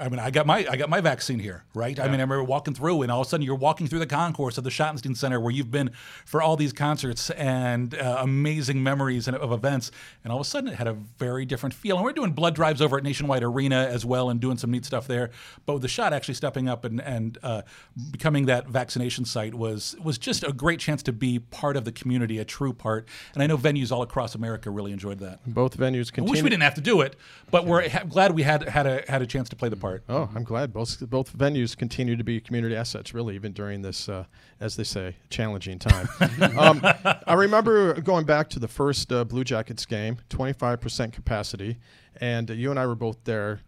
I 0.00 0.08
mean, 0.08 0.18
I 0.18 0.30
got 0.30 0.46
my 0.46 0.66
I 0.68 0.76
got 0.76 0.88
my 0.88 1.00
vaccine 1.00 1.38
here, 1.38 1.64
right? 1.74 1.98
I 1.98 2.04
mean, 2.04 2.20
I 2.20 2.22
remember 2.22 2.42
walking 2.42 2.74
through, 2.74 3.02
and 3.02 3.12
all 3.12 3.20
of 3.20 3.26
a 3.26 3.30
sudden 3.30 3.44
you're 3.44 3.54
walking 3.54 3.86
through 3.86 3.98
the 3.98 4.06
concourse 4.06 4.56
of 4.56 4.64
the 4.64 4.70
Schottenstein 4.70 5.16
Center, 5.16 5.40
where 5.40 5.52
you've 5.52 5.70
been 5.70 5.90
for 6.24 6.40
all 6.40 6.56
these 6.56 6.72
concerts 6.72 7.30
and 7.30 7.94
uh, 7.94 8.18
amazing 8.20 8.82
memories 8.82 9.28
and, 9.28 9.36
of 9.36 9.52
events, 9.52 9.90
and 10.24 10.32
all 10.32 10.40
of 10.40 10.46
a 10.46 10.48
sudden 10.48 10.72
it 10.72 10.76
had 10.76 10.86
a 10.86 10.94
very 11.18 11.44
different 11.44 11.74
feel. 11.74 11.96
And 11.96 12.04
we're 12.04 12.12
doing 12.12 12.32
blood 12.32 12.54
drives 12.54 12.80
over 12.80 12.96
at 12.96 13.04
Nationwide 13.04 13.42
Arena 13.42 13.86
as 13.90 14.06
well, 14.06 14.30
and 14.30 14.40
doing 14.40 14.56
some 14.56 14.70
neat 14.70 14.84
stuff 14.86 15.06
there. 15.06 15.30
But 15.66 15.74
with 15.74 15.82
the 15.82 15.88
shot 15.88 16.12
actually 16.12 16.34
stepping 16.34 16.68
up 16.68 16.84
and 16.84 17.00
and 17.00 17.36
uh, 17.42 17.62
becoming 18.10 18.37
that 18.46 18.68
vaccination 18.68 19.24
site 19.24 19.54
was 19.54 19.96
was 20.02 20.18
just 20.18 20.44
a 20.44 20.52
great 20.52 20.80
chance 20.80 21.02
to 21.04 21.12
be 21.12 21.38
part 21.38 21.76
of 21.76 21.84
the 21.84 21.92
community, 21.92 22.38
a 22.38 22.44
true 22.44 22.72
part. 22.72 23.08
And 23.34 23.42
I 23.42 23.46
know 23.46 23.56
venues 23.56 23.92
all 23.92 24.02
across 24.02 24.34
America 24.34 24.70
really 24.70 24.92
enjoyed 24.92 25.18
that. 25.20 25.40
Both 25.46 25.76
venues 25.76 26.12
I 26.16 26.22
wish 26.22 26.42
we 26.42 26.50
didn't 26.50 26.62
have 26.62 26.74
to 26.74 26.80
do 26.80 27.00
it, 27.00 27.16
but 27.50 27.66
we're 27.66 27.88
ha- 27.88 28.04
glad 28.08 28.34
we 28.34 28.42
had 28.42 28.68
had 28.68 28.86
a 28.86 29.02
had 29.08 29.22
a 29.22 29.26
chance 29.26 29.48
to 29.50 29.56
play 29.56 29.68
the 29.68 29.76
part. 29.76 30.02
Oh, 30.08 30.28
I'm 30.34 30.44
glad 30.44 30.72
both 30.72 30.98
both 31.08 31.36
venues 31.36 31.76
continue 31.76 32.16
to 32.16 32.24
be 32.24 32.40
community 32.40 32.76
assets, 32.76 33.14
really, 33.14 33.34
even 33.34 33.52
during 33.52 33.82
this, 33.82 34.08
uh, 34.08 34.24
as 34.60 34.76
they 34.76 34.84
say, 34.84 35.16
challenging 35.30 35.78
time. 35.78 36.08
um, 36.58 36.80
I 37.26 37.34
remember 37.34 38.00
going 38.00 38.24
back 38.24 38.48
to 38.50 38.58
the 38.58 38.68
first 38.68 39.12
uh, 39.12 39.24
Blue 39.24 39.44
Jackets 39.44 39.86
game, 39.86 40.18
25% 40.30 41.12
capacity, 41.12 41.78
and 42.20 42.50
uh, 42.50 42.54
you 42.54 42.70
and 42.70 42.78
I 42.78 42.86
were 42.86 42.94
both 42.94 43.18
there. 43.24 43.60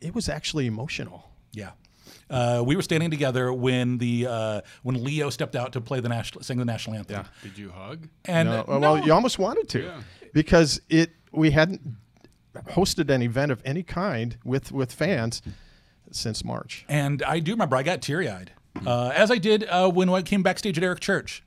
It 0.00 0.14
was 0.14 0.28
actually 0.28 0.66
emotional. 0.66 1.30
Yeah. 1.52 1.70
Uh, 2.30 2.62
we 2.66 2.76
were 2.76 2.82
standing 2.82 3.10
together 3.10 3.52
when 3.52 3.98
the 3.98 4.26
uh, 4.26 4.60
when 4.82 5.02
Leo 5.04 5.30
stepped 5.30 5.56
out 5.56 5.72
to 5.72 5.80
play 5.80 6.00
the 6.00 6.08
national 6.08 6.42
sing 6.42 6.58
the 6.58 6.64
national 6.64 6.96
anthem. 6.96 7.24
Yeah. 7.24 7.48
Did 7.48 7.58
you 7.58 7.70
hug? 7.70 8.08
And 8.24 8.48
No, 8.48 8.60
uh, 8.60 8.64
well, 8.66 8.80
no. 8.80 8.94
you 8.96 9.12
almost 9.12 9.38
wanted 9.38 9.68
to, 9.70 9.82
Yeah. 9.82 10.00
because 10.32 10.80
it 10.88 11.10
we 11.32 11.50
hadn't 11.50 11.80
hosted 12.70 13.10
an 13.10 13.22
event 13.22 13.52
of 13.52 13.60
any 13.64 13.82
kind 13.82 14.36
with 14.44 14.72
with 14.72 14.92
fans 14.92 15.42
since 16.10 16.44
March. 16.44 16.84
And 16.88 17.22
I 17.22 17.40
do 17.40 17.52
remember 17.52 17.76
I 17.76 17.82
got 17.82 18.00
teary 18.02 18.28
eyed, 18.28 18.52
uh, 18.86 19.12
as 19.14 19.30
I 19.30 19.38
did 19.38 19.64
uh, 19.64 19.90
when 19.90 20.08
I 20.08 20.22
came 20.22 20.42
backstage 20.42 20.78
at 20.78 20.84
Eric 20.84 21.00
Church. 21.00 21.42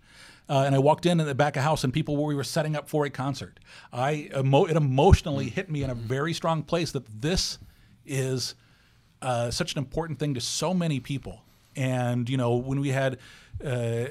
Uh, 0.47 0.63
and 0.65 0.73
I 0.73 0.79
walked 0.79 1.05
in 1.05 1.19
at 1.19 1.27
the 1.27 1.35
back 1.35 1.55
of 1.57 1.61
house, 1.63 1.83
and 1.83 1.93
people 1.93 2.17
were 2.17 2.25
we 2.25 2.33
were 2.33 2.43
setting 2.43 2.75
up 2.75 2.89
for 2.89 3.05
a 3.05 3.09
concert. 3.11 3.59
I 3.93 4.31
emo- 4.35 4.65
it 4.65 4.75
emotionally 4.75 5.47
hit 5.47 5.69
me 5.69 5.83
in 5.83 5.91
a 5.91 5.93
very 5.95 6.33
strong 6.33 6.63
place 6.63 6.91
that 6.93 7.05
this 7.21 7.59
is 8.03 8.55
uh, 9.21 9.51
such 9.51 9.73
an 9.73 9.79
important 9.79 10.19
thing 10.19 10.33
to 10.33 10.41
so 10.41 10.73
many 10.73 10.99
people. 10.99 11.41
And 11.75 12.29
you 12.29 12.37
know, 12.37 12.55
when 12.55 12.79
we 12.79 12.89
had 12.89 13.17
uh, 13.63 14.05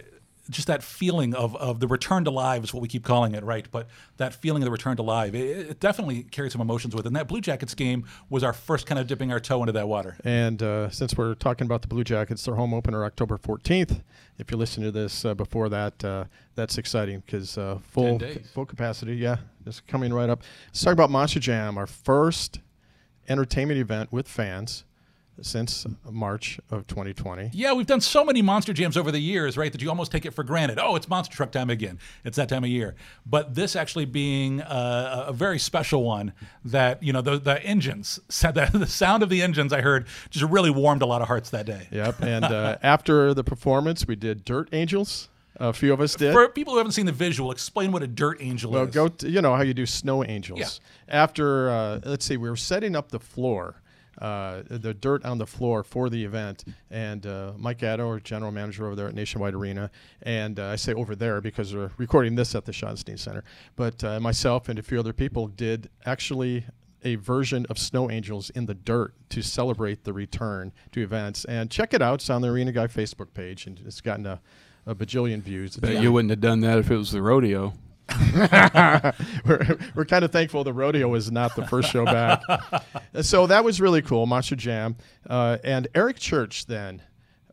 just 0.51 0.66
that 0.68 0.83
feeling 0.83 1.35
of, 1.35 1.55
of 1.57 1.81
the 1.81 1.87
return 1.87 2.25
to 2.25 2.31
live 2.31 2.64
is 2.64 2.73
what 2.73 2.81
we 2.81 2.88
keep 2.88 3.05
calling 3.05 3.35
it, 3.35 3.44
right? 3.44 3.66
But 3.71 3.88
that 4.16 4.35
feeling 4.35 4.62
of 4.62 4.66
the 4.66 4.71
return 4.71 4.97
to 4.97 5.03
live, 5.03 5.35
it, 5.35 5.71
it 5.71 5.81
definitely 5.81 6.23
carried 6.23 6.53
some 6.53 6.61
emotions 6.61 6.94
with 6.94 7.05
it. 7.05 7.09
And 7.09 7.16
that 7.16 7.29
Blue 7.29 7.40
Jackets 7.40 7.75
game 7.75 8.07
was 8.31 8.42
our 8.42 8.53
first 8.53 8.87
kind 8.87 8.99
of 8.99 9.07
dipping 9.07 9.31
our 9.31 9.40
toe 9.40 9.61
into 9.61 9.73
that 9.73 9.88
water. 9.88 10.16
And 10.25 10.62
uh, 10.62 10.90
since 10.90 11.16
we're 11.16 11.35
talking 11.35 11.66
about 11.66 11.83
the 11.83 11.88
Blue 11.88 12.05
Jackets, 12.05 12.44
their 12.44 12.55
home 12.55 12.73
opener 12.73 13.05
October 13.05 13.37
14th. 13.37 14.03
If 14.38 14.51
you're 14.51 14.59
listening 14.59 14.87
to 14.87 14.92
this 14.92 15.25
uh, 15.25 15.35
before 15.35 15.68
that, 15.68 16.03
uh, 16.05 16.25
that's 16.55 16.79
exciting 16.79 17.23
because 17.27 17.59
uh, 17.59 17.79
full 17.83 18.18
days. 18.18 18.49
full 18.55 18.66
capacity. 18.66 19.16
Yeah, 19.16 19.38
it's 19.66 19.81
coming 19.81 20.12
right 20.14 20.31
up. 20.31 20.42
Let's 20.68 20.83
talk 20.83 20.92
about 20.92 21.11
Monster 21.11 21.40
Jam, 21.40 21.77
our 21.77 21.88
first 21.88 22.61
entertainment 23.29 23.81
event 23.81 24.12
with 24.12 24.29
fans 24.29 24.85
since 25.42 25.87
March 26.11 26.59
of 26.70 26.87
2020. 26.87 27.51
Yeah, 27.53 27.72
we've 27.72 27.87
done 27.87 28.01
so 28.01 28.24
many 28.24 28.42
monster 28.42 28.72
jams 28.72 28.96
over 28.96 29.11
the 29.11 29.18
years, 29.18 29.57
right, 29.57 29.70
that 29.72 29.81
you 29.83 29.88
almost 29.88 30.11
take 30.12 30.24
it 30.27 30.33
for 30.33 30.44
granted. 30.44 30.79
Oh, 30.81 30.96
it's 30.96 31.09
monster 31.09 31.35
truck 31.35 31.53
time 31.53 31.70
again. 31.70 31.98
It's 32.24 32.37
that 32.37 32.48
time 32.48 32.64
of 32.64 32.70
year. 32.70 32.94
But 33.27 33.55
this 33.55 33.77
actually 33.77 34.05
being 34.05 34.61
uh, 34.61 35.24
a 35.29 35.33
very 35.33 35.59
special 35.59 36.05
one 36.05 36.33
that, 36.64 37.03
you 37.03 37.12
know, 37.12 37.20
the, 37.20 37.38
the 37.38 37.62
engines, 37.62 38.20
the, 38.29 38.70
the 38.72 38.87
sound 38.87 39.22
of 39.22 39.29
the 39.29 39.42
engines 39.42 39.72
I 39.72 39.81
heard 39.81 40.07
just 40.31 40.44
really 40.44 40.70
warmed 40.70 41.03
a 41.03 41.07
lot 41.07 41.22
of 41.22 41.29
hearts 41.29 41.51
that 41.51 41.66
day. 41.66 41.88
Yep. 41.90 42.22
And 42.22 42.44
uh, 42.44 42.79
after 42.83 43.35
the 43.35 43.44
performance, 43.44 44.07
we 44.07 44.16
did 44.16 44.44
Dirt 44.44 44.68
Angels. 44.72 45.29
A 45.61 45.72
few 45.72 45.92
of 45.92 46.01
us 46.01 46.14
did. 46.14 46.33
For 46.33 46.48
people 46.48 46.72
who 46.74 46.79
haven't 46.79 46.92
seen 46.92 47.07
the 47.07 47.12
visual, 47.12 47.51
explain 47.51 47.90
what 47.90 48.03
a 48.05 48.07
dirt 48.07 48.37
angel 48.40 48.70
Well, 48.70 48.85
is. 48.85 48.94
go. 48.94 49.09
To, 49.09 49.29
you 49.29 49.42
know 49.42 49.57
how 49.57 49.62
you 49.62 49.74
do 49.74 49.87
snow 49.87 50.22
angels. 50.22 50.61
Yeah. 50.61 50.68
After 51.09 51.70
uh, 51.70 52.01
let's 52.05 52.24
see, 52.24 52.37
we 52.37 52.48
were 52.48 52.55
setting 52.57 52.94
up 52.94 53.09
the 53.11 53.18
floor, 53.18 53.74
uh, 54.20 54.62
the 54.68 54.94
dirt 54.94 55.24
on 55.24 55.38
the 55.38 55.46
floor 55.46 55.83
for 55.83 56.09
the 56.09 56.24
event, 56.24 56.64
and 56.90 57.26
uh, 57.26 57.52
Mike 57.57 57.78
Gatto, 57.78 58.07
our 58.09 58.20
general 58.20 58.50
manager 58.50 58.87
over 58.87 58.96
there 58.96 59.09
at 59.09 59.14
Nationwide 59.14 59.54
Arena, 59.54 59.90
and 60.22 60.59
uh, 60.59 60.66
I 60.66 60.76
say 60.76 60.94
over 60.94 61.14
there 61.14 61.40
because 61.40 61.74
we're 61.74 61.90
recording 61.96 62.35
this 62.35 62.54
at 62.54 62.64
the 62.64 62.72
Schottenstein 62.72 63.18
Center, 63.18 63.44
but 63.76 64.02
uh, 64.02 64.20
myself 64.20 64.68
and 64.68 64.78
a 64.78 64.83
few 64.83 64.98
other 64.98 65.12
people 65.12 65.48
did 65.48 65.88
actually 66.04 66.64
a 67.04 67.14
version 67.16 67.66
of 67.70 67.78
Snow 67.78 68.11
Angels 68.11 68.50
in 68.50 68.66
the 68.66 68.74
dirt 68.74 69.14
to 69.31 69.42
celebrate 69.42 70.04
the 70.04 70.12
return 70.12 70.72
to 70.92 71.00
events. 71.00 71.44
And 71.44 71.70
check 71.70 71.94
it 71.94 72.02
out. 72.02 72.14
It's 72.14 72.31
on 72.31 72.42
the 72.42 72.48
Arena 72.48 72.72
Guy 72.72 72.87
Facebook 72.87 73.33
page, 73.35 73.66
and 73.66 73.81
it's 73.87 74.00
gotten 74.00 74.26
a, 74.26 74.40
a 74.87 74.94
bajillion 74.94 75.40
views. 75.42 75.76
Bet 75.76 76.02
you 76.02 76.12
wouldn't 76.12 76.31
have 76.31 76.40
done 76.40 76.61
that 76.61 76.78
if 76.78 76.90
it 76.90 76.96
was 76.96 77.12
the 77.12 77.22
rodeo. 77.22 77.72
we're, 79.44 79.79
we're 79.94 80.05
kind 80.05 80.25
of 80.25 80.33
thankful 80.33 80.64
the 80.64 80.73
rodeo 80.73 81.09
was 81.09 81.31
not 81.31 81.55
the 81.57 81.66
first 81.66 81.90
show 81.90 82.05
back. 82.05 82.42
so 83.23 83.47
that 83.47 83.64
was 83.64 83.81
really 83.81 84.03
cool, 84.03 84.27
Monster 84.27 84.57
Jam. 84.57 84.97
Uh, 85.29 85.59
and 85.62 85.88
Eric 85.94 86.18
Church 86.18 86.66
then, 86.66 87.03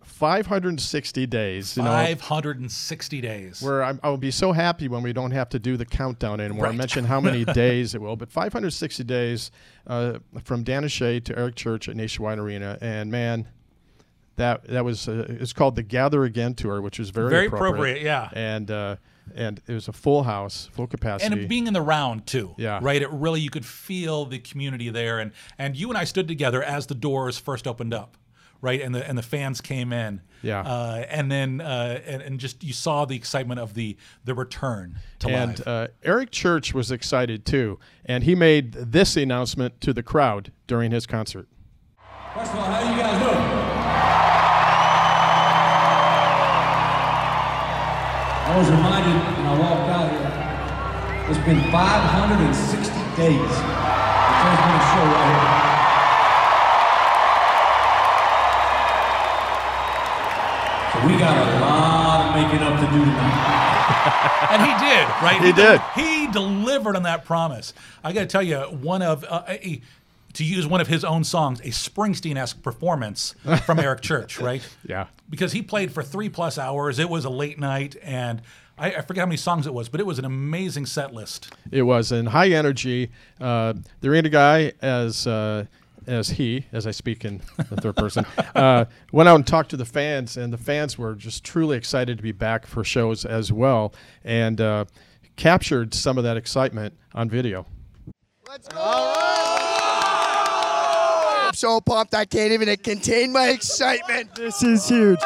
560 0.03 1.25
days. 1.25 1.75
You 1.75 1.83
know, 1.83 1.89
560 1.89 3.21
days. 3.21 3.61
where 3.61 3.83
I'm, 3.83 3.99
I'll 4.01 4.15
be 4.15 4.31
so 4.31 4.53
happy 4.53 4.87
when 4.87 5.03
we 5.03 5.11
don't 5.11 5.31
have 5.31 5.49
to 5.49 5.59
do 5.59 5.75
the 5.75 5.85
countdown 5.85 6.39
anymore. 6.39 6.67
I 6.67 6.71
mentioned 6.71 7.07
how 7.07 7.19
many 7.19 7.43
days 7.53 7.95
it 7.95 8.01
will, 8.01 8.15
but 8.15 8.31
560 8.31 9.03
days 9.03 9.51
uh, 9.87 10.19
from 10.43 10.63
Dan 10.63 10.87
Shay 10.87 11.19
to 11.19 11.37
Eric 11.37 11.55
Church 11.55 11.89
at 11.89 11.97
Nationwide 11.97 12.39
Arena, 12.39 12.77
and 12.79 13.11
man, 13.11 13.47
that 14.37 14.67
that 14.67 14.83
was 14.85 15.07
uh, 15.07 15.25
it's 15.29 15.53
called 15.53 15.75
the 15.75 15.83
Gather 15.83 16.23
Again 16.23 16.53
tour, 16.53 16.81
which 16.81 16.99
was 16.99 17.09
very 17.09 17.29
Very 17.29 17.47
appropriate, 17.47 18.01
yeah. 18.01 18.29
and 18.33 18.69
uh, 18.69 18.95
and 19.33 19.61
it 19.67 19.73
was 19.73 19.87
a 19.87 19.93
full 19.93 20.23
house, 20.23 20.69
full 20.73 20.87
capacity, 20.87 21.39
and 21.39 21.49
being 21.49 21.67
in 21.67 21.73
the 21.73 21.81
round 21.81 22.27
too 22.27 22.53
Yeah. 22.57 22.79
right 22.81 23.01
it 23.01 23.09
really 23.11 23.41
you 23.41 23.49
could 23.49 23.65
feel 23.65 24.25
the 24.25 24.37
community 24.39 24.89
there 24.89 25.17
and 25.19 25.31
and 25.57 25.75
you 25.75 25.89
and 25.89 25.97
i 25.97 26.03
stood 26.03 26.27
together 26.27 26.61
as 26.61 26.85
the 26.85 26.93
doors 26.93 27.39
first 27.39 27.65
opened 27.65 27.91
up 27.91 28.17
right 28.61 28.79
and 28.81 28.93
the 28.93 29.07
and 29.07 29.17
the 29.17 29.23
fans 29.23 29.61
came 29.61 29.91
in 29.91 30.21
Yeah. 30.43 30.59
uh, 30.61 31.05
and 31.09 31.31
then 31.31 31.59
uh, 31.59 32.01
and, 32.05 32.21
and 32.21 32.39
just 32.39 32.63
you 32.63 32.71
saw 32.71 33.05
the 33.05 33.15
excitement 33.15 33.59
of 33.59 33.73
the 33.73 33.97
the 34.25 34.35
return 34.35 34.99
to 35.19 35.27
and 35.29 35.57
live 35.59 35.67
uh, 35.67 35.87
Eric 36.03 36.29
Church 36.29 36.75
was 36.75 36.91
excited 36.91 37.45
too, 37.47 37.79
and 38.05 38.23
he 38.25 38.35
made 38.35 38.73
this 38.73 39.17
announcement 39.17 39.81
to 39.81 39.91
the 39.91 40.03
crowd 40.03 40.51
during 40.67 40.91
his 40.91 41.07
concert. 41.07 41.47
First 42.35 42.51
of 42.51 42.59
all, 42.59 42.65
how 42.65 42.91
you 42.91 42.94
I 48.55 48.57
was 48.57 48.71
reminded 48.71 49.11
when 49.35 49.47
I 49.47 49.59
walked 49.59 49.89
out 49.91 50.07
here, 50.15 50.31
it's 51.29 51.43
been 51.43 51.59
560 51.73 52.87
days. 53.19 53.35
There's 53.35 53.51
been 54.63 54.79
a 54.79 54.83
show 54.95 55.03
right 55.11 55.27
here. 55.35 55.75
So 60.87 61.03
we 61.05 61.19
got 61.19 61.35
a 61.35 61.59
lot 61.59 62.23
of 62.23 62.31
making 62.39 62.63
up 62.63 62.79
to 62.79 62.87
do 62.95 63.03
tonight. 63.03 63.55
and 64.51 64.61
he 64.63 64.71
did, 64.87 65.03
right? 65.21 65.41
He 65.43 65.51
did. 65.51 65.81
He 65.93 66.31
delivered 66.31 66.95
on 66.95 67.03
that 67.03 67.25
promise. 67.25 67.73
I 68.05 68.13
got 68.13 68.21
to 68.21 68.27
tell 68.27 68.41
you, 68.41 68.59
one 68.59 69.01
of 69.01 69.25
uh, 69.25 69.43
a, 69.49 69.81
to 70.35 70.43
use 70.43 70.67
one 70.67 70.81
of 70.81 70.87
his 70.87 71.03
own 71.03 71.23
songs, 71.23 71.59
a 71.61 71.69
Springsteen-esque 71.69 72.61
performance 72.61 73.35
from 73.65 73.79
Eric 73.79 74.01
Church, 74.01 74.39
right? 74.41 74.67
Yeah. 74.87 75.07
Because 75.29 75.53
he 75.53 75.61
played 75.61 75.91
for 75.91 76.03
three 76.03 76.29
plus 76.29 76.57
hours. 76.57 76.99
It 76.99 77.09
was 77.09 77.25
a 77.25 77.29
late 77.29 77.59
night, 77.59 77.95
and 78.03 78.41
I, 78.77 78.91
I 78.91 79.01
forget 79.01 79.21
how 79.21 79.27
many 79.27 79.37
songs 79.37 79.65
it 79.65 79.73
was, 79.73 79.89
but 79.89 79.99
it 79.99 80.05
was 80.05 80.19
an 80.19 80.25
amazing 80.25 80.85
set 80.85 81.13
list. 81.13 81.53
It 81.71 81.83
was 81.83 82.11
in 82.11 82.27
high 82.27 82.49
energy. 82.49 83.11
Uh, 83.39 83.73
the 84.01 84.09
arena 84.09 84.29
guy, 84.29 84.73
as 84.81 85.25
uh, 85.25 85.65
as 86.07 86.29
he, 86.29 86.65
as 86.71 86.85
I 86.85 86.91
speak 86.91 87.25
in 87.25 87.41
the 87.57 87.77
third 87.77 87.95
person, 87.95 88.25
uh, 88.55 88.85
went 89.11 89.29
out 89.29 89.35
and 89.35 89.47
talked 89.47 89.69
to 89.71 89.77
the 89.77 89.85
fans, 89.85 90.37
and 90.37 90.51
the 90.51 90.57
fans 90.57 90.97
were 90.97 91.15
just 91.15 91.43
truly 91.43 91.77
excited 91.77 92.17
to 92.17 92.23
be 92.23 92.31
back 92.31 92.65
for 92.65 92.83
shows 92.83 93.25
as 93.25 93.51
well, 93.51 93.93
and 94.23 94.59
uh, 94.61 94.85
captured 95.35 95.93
some 95.93 96.17
of 96.17 96.23
that 96.23 96.37
excitement 96.37 96.93
on 97.13 97.29
video. 97.29 97.65
I'm 98.47 99.64
so 101.55 101.81
pumped 101.81 102.13
I 102.13 102.25
can't 102.25 102.51
even 102.51 102.75
contain 102.77 103.31
my 103.31 103.49
excitement. 103.49 104.35
This 104.35 104.61
is 104.61 104.87
huge. 104.87 105.19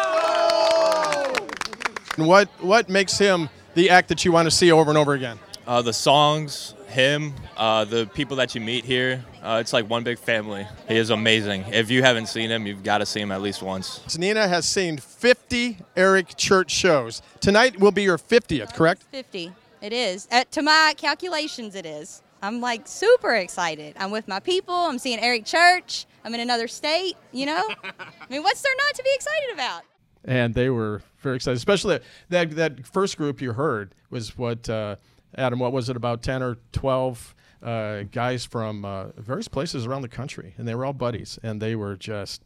And 2.17 2.27
what 2.27 2.47
what 2.61 2.89
makes 2.89 3.17
him 3.17 3.49
the 3.75 3.89
act 3.89 4.09
that 4.09 4.25
you 4.25 4.31
want 4.31 4.45
to 4.45 4.51
see 4.51 4.71
over 4.71 4.91
and 4.91 4.97
over 4.97 5.13
again? 5.13 5.39
Uh, 5.65 5.81
the 5.81 5.93
songs, 5.93 6.73
him, 6.87 7.33
uh, 7.55 7.85
the 7.85 8.07
people 8.13 8.35
that 8.37 8.55
you 8.55 8.61
meet 8.61 8.83
here. 8.83 9.23
Uh, 9.41 9.59
it's 9.61 9.71
like 9.71 9.89
one 9.89 10.03
big 10.03 10.17
family. 10.17 10.67
He 10.87 10.97
is 10.97 11.11
amazing. 11.11 11.63
If 11.71 11.91
you 11.91 12.01
haven't 12.01 12.25
seen 12.25 12.49
him, 12.49 12.65
you've 12.65 12.83
got 12.83 12.97
to 12.97 13.05
see 13.05 13.21
him 13.21 13.31
at 13.31 13.41
least 13.41 13.61
once. 13.61 14.17
Nina 14.17 14.47
has 14.47 14.65
seen 14.65 14.97
50 14.97 15.77
Eric 15.95 16.35
Church 16.35 16.71
shows. 16.71 17.21
Tonight 17.39 17.79
will 17.79 17.91
be 17.91 18.03
your 18.03 18.17
50th, 18.17 18.73
correct? 18.73 19.03
50. 19.11 19.53
It 19.81 19.93
is. 19.93 20.27
Uh, 20.31 20.43
to 20.51 20.61
my 20.61 20.93
calculations, 20.97 21.75
it 21.75 21.85
is. 21.85 22.21
I'm 22.41 22.61
like 22.61 22.87
super 22.87 23.35
excited. 23.35 23.95
I'm 23.99 24.11
with 24.11 24.27
my 24.27 24.39
people. 24.39 24.73
I'm 24.73 24.99
seeing 24.99 25.19
Eric 25.19 25.45
Church. 25.45 26.05
I'm 26.29 26.35
in 26.35 26.41
another 26.41 26.67
state, 26.67 27.17
you 27.31 27.47
know? 27.47 27.67
I 27.83 27.91
mean, 28.29 28.43
what's 28.43 28.61
there 28.61 28.71
not 28.77 28.93
to 28.93 29.01
be 29.03 29.09
excited 29.15 29.49
about? 29.51 29.81
and 30.25 30.53
they 30.53 30.69
were 30.69 31.01
very 31.19 31.37
excited. 31.37 31.57
Especially 31.57 31.99
that 32.27 32.51
that 32.51 32.85
first 32.85 33.17
group 33.17 33.41
you 33.41 33.53
heard 33.53 33.95
was 34.11 34.37
what 34.37 34.69
uh, 34.69 34.97
Adam. 35.35 35.57
What 35.57 35.71
was 35.71 35.89
it? 35.89 35.95
About 35.95 36.21
ten 36.21 36.43
or 36.43 36.57
twelve 36.71 37.33
uh, 37.63 38.03
guys 38.11 38.45
from 38.45 38.85
uh, 38.85 39.05
various 39.17 39.47
places 39.47 39.87
around 39.87 40.03
the 40.03 40.09
country, 40.09 40.53
and 40.57 40.67
they 40.67 40.75
were 40.75 40.85
all 40.85 40.93
buddies, 40.93 41.39
and 41.41 41.59
they 41.59 41.75
were 41.75 41.95
just 41.95 42.43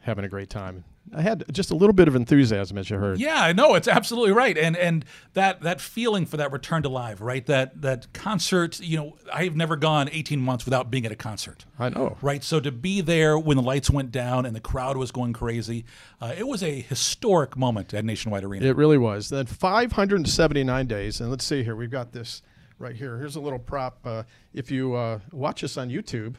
having 0.00 0.24
a 0.24 0.28
great 0.28 0.50
time. 0.50 0.84
I 1.12 1.22
had 1.22 1.44
just 1.52 1.70
a 1.70 1.74
little 1.74 1.92
bit 1.92 2.08
of 2.08 2.16
enthusiasm, 2.16 2.78
as 2.78 2.88
you 2.88 2.96
heard. 2.98 3.18
Yeah, 3.20 3.42
I 3.42 3.52
know 3.52 3.74
it's 3.74 3.88
absolutely 3.88 4.32
right, 4.32 4.56
and 4.56 4.76
and 4.76 5.04
that 5.34 5.60
that 5.62 5.80
feeling 5.80 6.24
for 6.26 6.36
that 6.38 6.50
return 6.50 6.82
to 6.82 6.88
live, 6.88 7.20
right? 7.20 7.44
That 7.46 7.82
that 7.82 8.12
concert. 8.12 8.80
You 8.80 8.96
know, 8.96 9.16
I've 9.32 9.54
never 9.54 9.76
gone 9.76 10.08
18 10.10 10.40
months 10.40 10.64
without 10.64 10.90
being 10.90 11.04
at 11.04 11.12
a 11.12 11.16
concert. 11.16 11.66
I 11.78 11.88
know. 11.90 12.16
Right, 12.22 12.42
so 12.42 12.58
to 12.60 12.72
be 12.72 13.00
there 13.00 13.38
when 13.38 13.56
the 13.56 13.62
lights 13.62 13.90
went 13.90 14.12
down 14.12 14.46
and 14.46 14.56
the 14.56 14.60
crowd 14.60 14.96
was 14.96 15.10
going 15.10 15.32
crazy, 15.34 15.84
uh, 16.20 16.34
it 16.36 16.46
was 16.46 16.62
a 16.62 16.80
historic 16.80 17.56
moment 17.56 17.92
at 17.92 18.04
Nationwide 18.04 18.44
Arena. 18.44 18.66
It 18.66 18.76
really 18.76 18.98
was. 18.98 19.28
Then 19.28 19.46
579 19.46 20.86
days, 20.86 21.20
and 21.20 21.30
let's 21.30 21.44
see 21.44 21.62
here. 21.62 21.76
We've 21.76 21.90
got 21.90 22.12
this 22.12 22.42
right 22.78 22.96
here. 22.96 23.18
Here's 23.18 23.36
a 23.36 23.40
little 23.40 23.58
prop. 23.58 23.98
Uh, 24.04 24.22
if 24.52 24.70
you 24.70 24.94
uh, 24.94 25.20
watch 25.32 25.62
us 25.64 25.76
on 25.76 25.90
YouTube, 25.90 26.36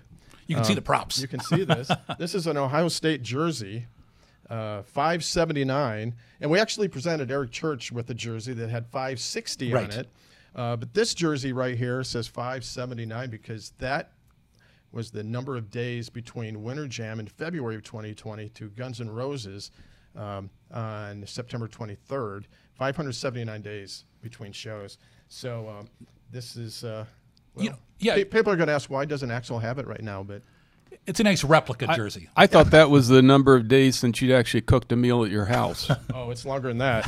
You 0.48 0.56
can 0.56 0.64
see 0.64 0.74
um, 0.74 0.76
the 0.76 0.82
props. 0.82 1.20
You 1.20 1.28
can 1.28 1.40
see 1.40 1.64
this. 1.64 1.90
this 2.20 2.36
is 2.36 2.46
an 2.48 2.58
Ohio 2.58 2.88
State 2.88 3.24
jersey, 3.24 3.88
uh, 4.50 4.84
579, 4.84 6.14
and 6.42 6.52
we 6.52 6.60
actually 6.60 6.88
presented 6.88 7.32
Eric 7.32 7.52
Church 7.52 7.92
with 7.92 8.10
a 8.10 8.14
jersey 8.14 8.54
that 8.54 8.70
had 8.70 8.86
560 8.88 9.72
Right. 9.74 9.84
on 9.94 10.00
it. 10.00 10.08
Uh, 10.56 10.76
but 10.76 10.94
this 10.94 11.14
jersey 11.14 11.52
right 11.52 11.78
here 11.78 12.04
says 12.04 12.28
579 12.28 13.30
because 13.30 13.74
that 13.80 14.12
was 14.92 15.12
the 15.12 15.24
number 15.24 15.58
of 15.58 15.70
days 15.70 16.10
between 16.10 16.64
Winter 16.64 16.88
Jam 16.88 17.20
in 17.20 17.28
February 17.28 17.76
of 17.76 17.84
2020 17.84 18.48
to 18.50 18.70
Guns 18.70 19.02
N' 19.02 19.10
Roses 19.10 19.72
um, 20.16 20.50
on 20.74 21.26
September 21.28 21.68
23rd. 21.68 22.46
579 22.76 23.62
days 23.62 24.06
between 24.22 24.52
shows. 24.52 24.98
So 25.28 25.68
um, 25.70 25.90
this 26.32 26.56
is. 26.56 26.84
Uh, 26.84 27.06
well, 27.56 27.64
You 27.64 27.70
know, 27.72 27.78
yeah. 28.00 28.16
People 28.24 28.52
are 28.52 28.56
going 28.58 28.68
to 28.68 28.74
ask 28.74 28.90
why 28.90 29.06
doesn't 29.06 29.30
Axl 29.30 29.62
have 29.62 29.80
it 29.80 29.88
right 29.88 30.02
now, 30.04 30.24
but 30.24 30.42
It's 31.08 31.20
a 31.20 31.24
nice 31.24 31.44
replica 31.44 31.94
jersey. 31.96 32.30
I 32.36 32.48
thought 32.48 32.72
that 32.72 32.90
was 32.90 33.08
the 33.10 33.22
number 33.22 33.56
of 33.56 33.68
days 33.68 33.96
since 33.96 34.22
you'd 34.22 34.34
actually 34.34 34.62
cooked 34.62 34.92
a 34.92 34.96
meal 34.96 35.24
at 35.24 35.30
your 35.30 35.46
house. 35.46 35.90
oh, 36.14 36.32
it's 36.32 36.46
longer 36.46 36.70
than 36.70 36.80
that. 36.80 37.06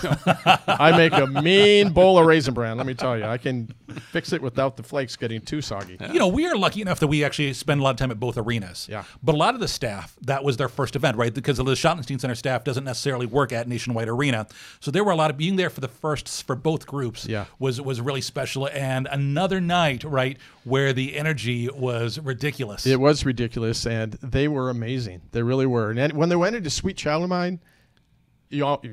I 0.68 0.96
make 0.96 1.14
a 1.14 1.26
mean 1.26 1.90
bowl 1.94 2.20
of 2.20 2.26
raisin 2.28 2.54
bran. 2.54 2.78
Let 2.78 2.86
me 2.86 2.94
tell 2.94 3.18
you, 3.18 3.26
I 3.26 3.40
can 3.40 3.74
fix 4.12 4.34
it 4.34 4.42
without 4.42 4.78
the 4.78 4.84
flakes 4.84 5.16
getting 5.16 5.42
too 5.42 5.62
soggy. 5.62 5.98
You 6.14 6.20
know, 6.20 6.28
we 6.28 6.46
are 6.46 6.56
lucky 6.56 6.82
enough 6.82 7.00
that 7.00 7.08
we 7.08 7.24
actually 7.24 7.54
spend 7.54 7.82
a 7.82 7.84
lot 7.84 7.92
of 7.92 7.98
time 7.98 8.12
at 8.12 8.20
both 8.20 8.38
arenas. 8.38 8.88
Yeah. 8.90 9.04
But 9.24 9.34
a 9.34 9.38
lot 9.38 9.56
of 9.56 9.60
the 9.62 9.68
staff, 9.68 10.16
that 10.22 10.44
was 10.44 10.58
their 10.58 10.70
first 10.70 10.96
event, 10.96 11.18
right? 11.18 11.34
Because 11.34 11.58
the 11.58 11.64
Schottenstein 11.64 12.22
Center 12.22 12.36
staff 12.36 12.64
doesn't 12.64 12.84
necessarily 12.84 13.26
work 13.26 13.52
at 13.52 13.68
Nationwide 13.68 14.10
Arena. 14.10 14.46
So 14.80 14.92
there 14.92 15.04
were 15.04 15.12
a 15.12 15.16
lot 15.16 15.32
of 15.32 15.38
being 15.38 15.56
there 15.56 15.72
for 15.72 15.82
the 15.82 15.88
firsts 15.88 16.40
for 16.42 16.56
both 16.56 16.86
groups 16.86 17.26
Yeah. 17.26 17.46
was 17.58 17.82
was 17.82 18.00
really 18.00 18.22
special. 18.22 18.68
And 18.72 19.08
another 19.12 19.60
night, 19.60 20.04
right, 20.04 20.38
where 20.66 20.94
the 20.94 21.18
energy 21.18 21.68
was 21.74 22.20
ridiculous. 22.20 22.86
It 22.86 23.00
was 23.00 23.26
ridiculous, 23.26 23.87
and 23.88 24.13
they 24.13 24.47
were 24.47 24.69
amazing. 24.69 25.21
They 25.32 25.43
really 25.43 25.65
were. 25.65 25.91
And 25.91 26.13
when 26.13 26.30
they 26.30 26.36
went 26.36 26.56
into 26.56 26.69
Sweet 26.69 26.97
Child 26.97 27.23
of 27.23 27.30
Mine, 27.30 27.60
you 28.50 28.65
all, 28.65 28.84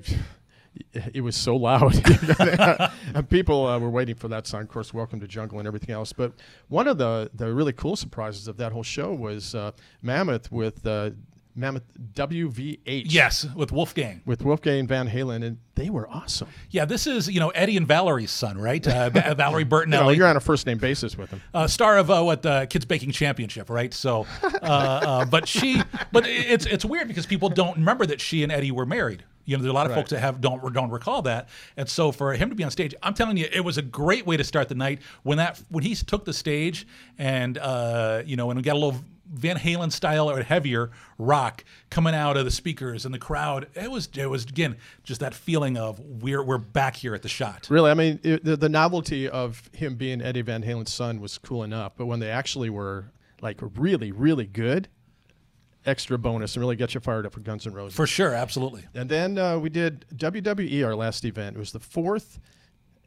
it 1.13 1.21
was 1.23 1.37
so 1.37 1.57
loud. 1.57 1.95
And 3.15 3.29
People 3.29 3.67
uh, 3.67 3.79
were 3.79 3.91
waiting 3.91 4.15
for 4.15 4.29
that 4.29 4.47
song. 4.47 4.63
Of 4.63 4.69
course, 4.69 4.93
Welcome 4.93 5.21
to 5.21 5.29
Jungle 5.29 5.59
and 5.59 5.67
everything 5.67 5.95
else. 5.95 6.13
But 6.13 6.33
one 6.69 6.89
of 6.89 6.99
the, 6.99 7.31
the 7.35 7.53
really 7.53 7.73
cool 7.73 7.97
surprises 7.97 8.49
of 8.49 8.57
that 8.57 8.73
whole 8.73 8.83
show 8.83 9.13
was 9.13 9.55
uh, 9.55 9.73
Mammoth 10.03 10.51
with 10.51 10.87
uh, 10.87 11.11
Mammoth 11.57 11.85
WVH. 12.15 13.05
yes, 13.07 13.47
with 13.55 13.71
Wolfgang. 13.73 14.23
With 14.27 14.43
Wolfgang 14.43 14.87
Van 14.87 15.09
Halen, 15.09 15.45
and 15.45 15.59
they 15.77 15.89
were 15.91 16.09
awesome. 16.11 16.49
Yeah, 16.71 16.85
this 16.85 17.07
is, 17.07 17.29
you 17.29 17.41
know, 17.41 17.51
Eddie 17.51 17.77
and 17.77 17.87
Valerie's 17.87 18.31
son, 18.31 18.59
right? 18.59 18.87
Uh, 18.87 19.11
Va- 19.11 19.35
Valerie 19.37 19.65
You 19.71 19.87
know, 19.87 20.09
you're 20.11 20.27
on 20.27 20.37
a 20.37 20.41
first 20.41 20.67
name 20.67 20.79
basis 20.79 21.17
with 21.17 21.31
them. 21.31 21.41
uh, 21.53 21.67
star 21.67 21.99
of 21.99 22.11
uh, 22.11 22.23
what 22.23 22.43
the 22.43 22.67
Kids 22.71 22.85
Baking 22.85 23.13
Championship, 23.13 23.71
right? 23.71 23.93
So, 23.95 24.27
uh, 24.43 24.49
uh, 24.63 25.25
but 25.27 25.47
she, 25.49 25.81
but 26.13 26.27
it's 26.27 26.67
it's 26.67 26.85
weird 26.85 27.09
because 27.09 27.27
people 27.27 27.49
don't 27.49 27.77
remember 27.77 28.07
that 28.07 28.21
she 28.21 28.43
and 28.43 28.51
Eddie 28.53 28.71
were 28.73 28.87
married. 28.87 29.25
You 29.47 29.57
know, 29.59 29.63
there 29.63 29.69
are 29.69 29.73
a 29.73 29.75
lot 29.75 29.85
of 29.87 29.91
Right. 29.93 29.99
folks 29.99 30.11
that 30.11 30.21
have 30.21 30.41
don't 30.41 30.73
don't 30.73 30.91
recall 30.91 31.23
that, 31.23 31.49
and 31.77 31.89
so 31.89 32.11
for 32.13 32.33
him 32.33 32.49
to 32.49 32.55
be 32.55 32.65
on 32.65 32.71
stage, 32.71 32.95
I'm 33.03 33.13
telling 33.15 33.37
you, 33.37 33.47
it 33.53 33.61
was 33.61 33.77
a 33.79 33.83
great 33.83 34.27
way 34.27 34.37
to 34.39 34.45
start 34.45 34.69
the 34.71 34.75
night 34.75 35.01
when 35.23 35.37
that 35.39 35.63
when 35.69 35.85
he 35.85 35.95
took 35.95 36.25
the 36.25 36.33
stage 36.33 36.87
and 37.19 37.59
uh, 37.59 38.23
you 38.25 38.37
know, 38.37 38.51
and 38.51 38.57
we 38.57 38.63
got 38.63 38.73
a 38.75 38.79
little 38.79 38.99
Van 39.27 39.57
Halen 39.57 39.91
style 39.91 40.31
or 40.31 40.43
heavier 40.43 40.91
rock 41.19 41.65
coming 41.91 42.15
out 42.15 42.37
of 42.37 42.45
the 42.45 42.51
speakers 42.51 43.05
and 43.05 43.15
the 43.15 43.19
crowd. 43.19 43.69
It 43.75 43.91
was 43.91 44.09
it 44.17 44.29
was 44.29 44.45
again 44.45 44.77
just 45.03 45.21
that 45.21 45.35
feeling 45.35 45.77
of 45.77 46.01
we're 46.01 46.43
we're 46.43 46.59
back 46.59 46.97
here 46.97 47.15
at 47.15 47.23
the 47.23 47.29
Schott. 47.29 47.69
Really, 47.71 47.91
I 47.91 47.95
mean, 47.95 48.21
it, 48.23 48.45
the, 48.45 48.57
the 48.57 48.69
novelty 48.69 49.29
of 49.29 49.71
him 49.73 49.97
being 49.97 50.21
Eddie 50.21 50.43
Van 50.43 50.63
Halen's 50.63 50.93
son 50.93 51.21
was 51.21 51.39
cool 51.39 51.63
enough, 51.63 51.93
but 51.97 52.07
when 52.07 52.21
they 52.21 52.31
actually 52.31 52.71
were 52.71 53.13
like 53.41 53.59
really, 53.77 54.13
really 54.13 54.47
good, 54.47 54.89
extra 55.87 56.19
bonus 56.19 56.55
and 56.57 56.61
really 56.61 56.77
get 56.77 56.95
you 56.95 57.01
fired 57.01 57.27
up 57.27 57.33
for 57.33 57.41
Guns 57.41 57.67
N' 57.67 57.75
Roses. 57.75 57.95
For 57.95 58.07
sure, 58.07 58.33
absolutely. 58.33 58.85
and 58.95 59.09
then 59.09 59.39
uh, 59.39 59.59
we 59.59 59.69
did 59.69 60.07
WWE, 60.17 60.85
our 60.85 60.95
last 60.95 61.25
event. 61.25 61.57
It 61.57 61.59
was 61.59 61.73
the 61.73 61.81
fourth 61.81 62.41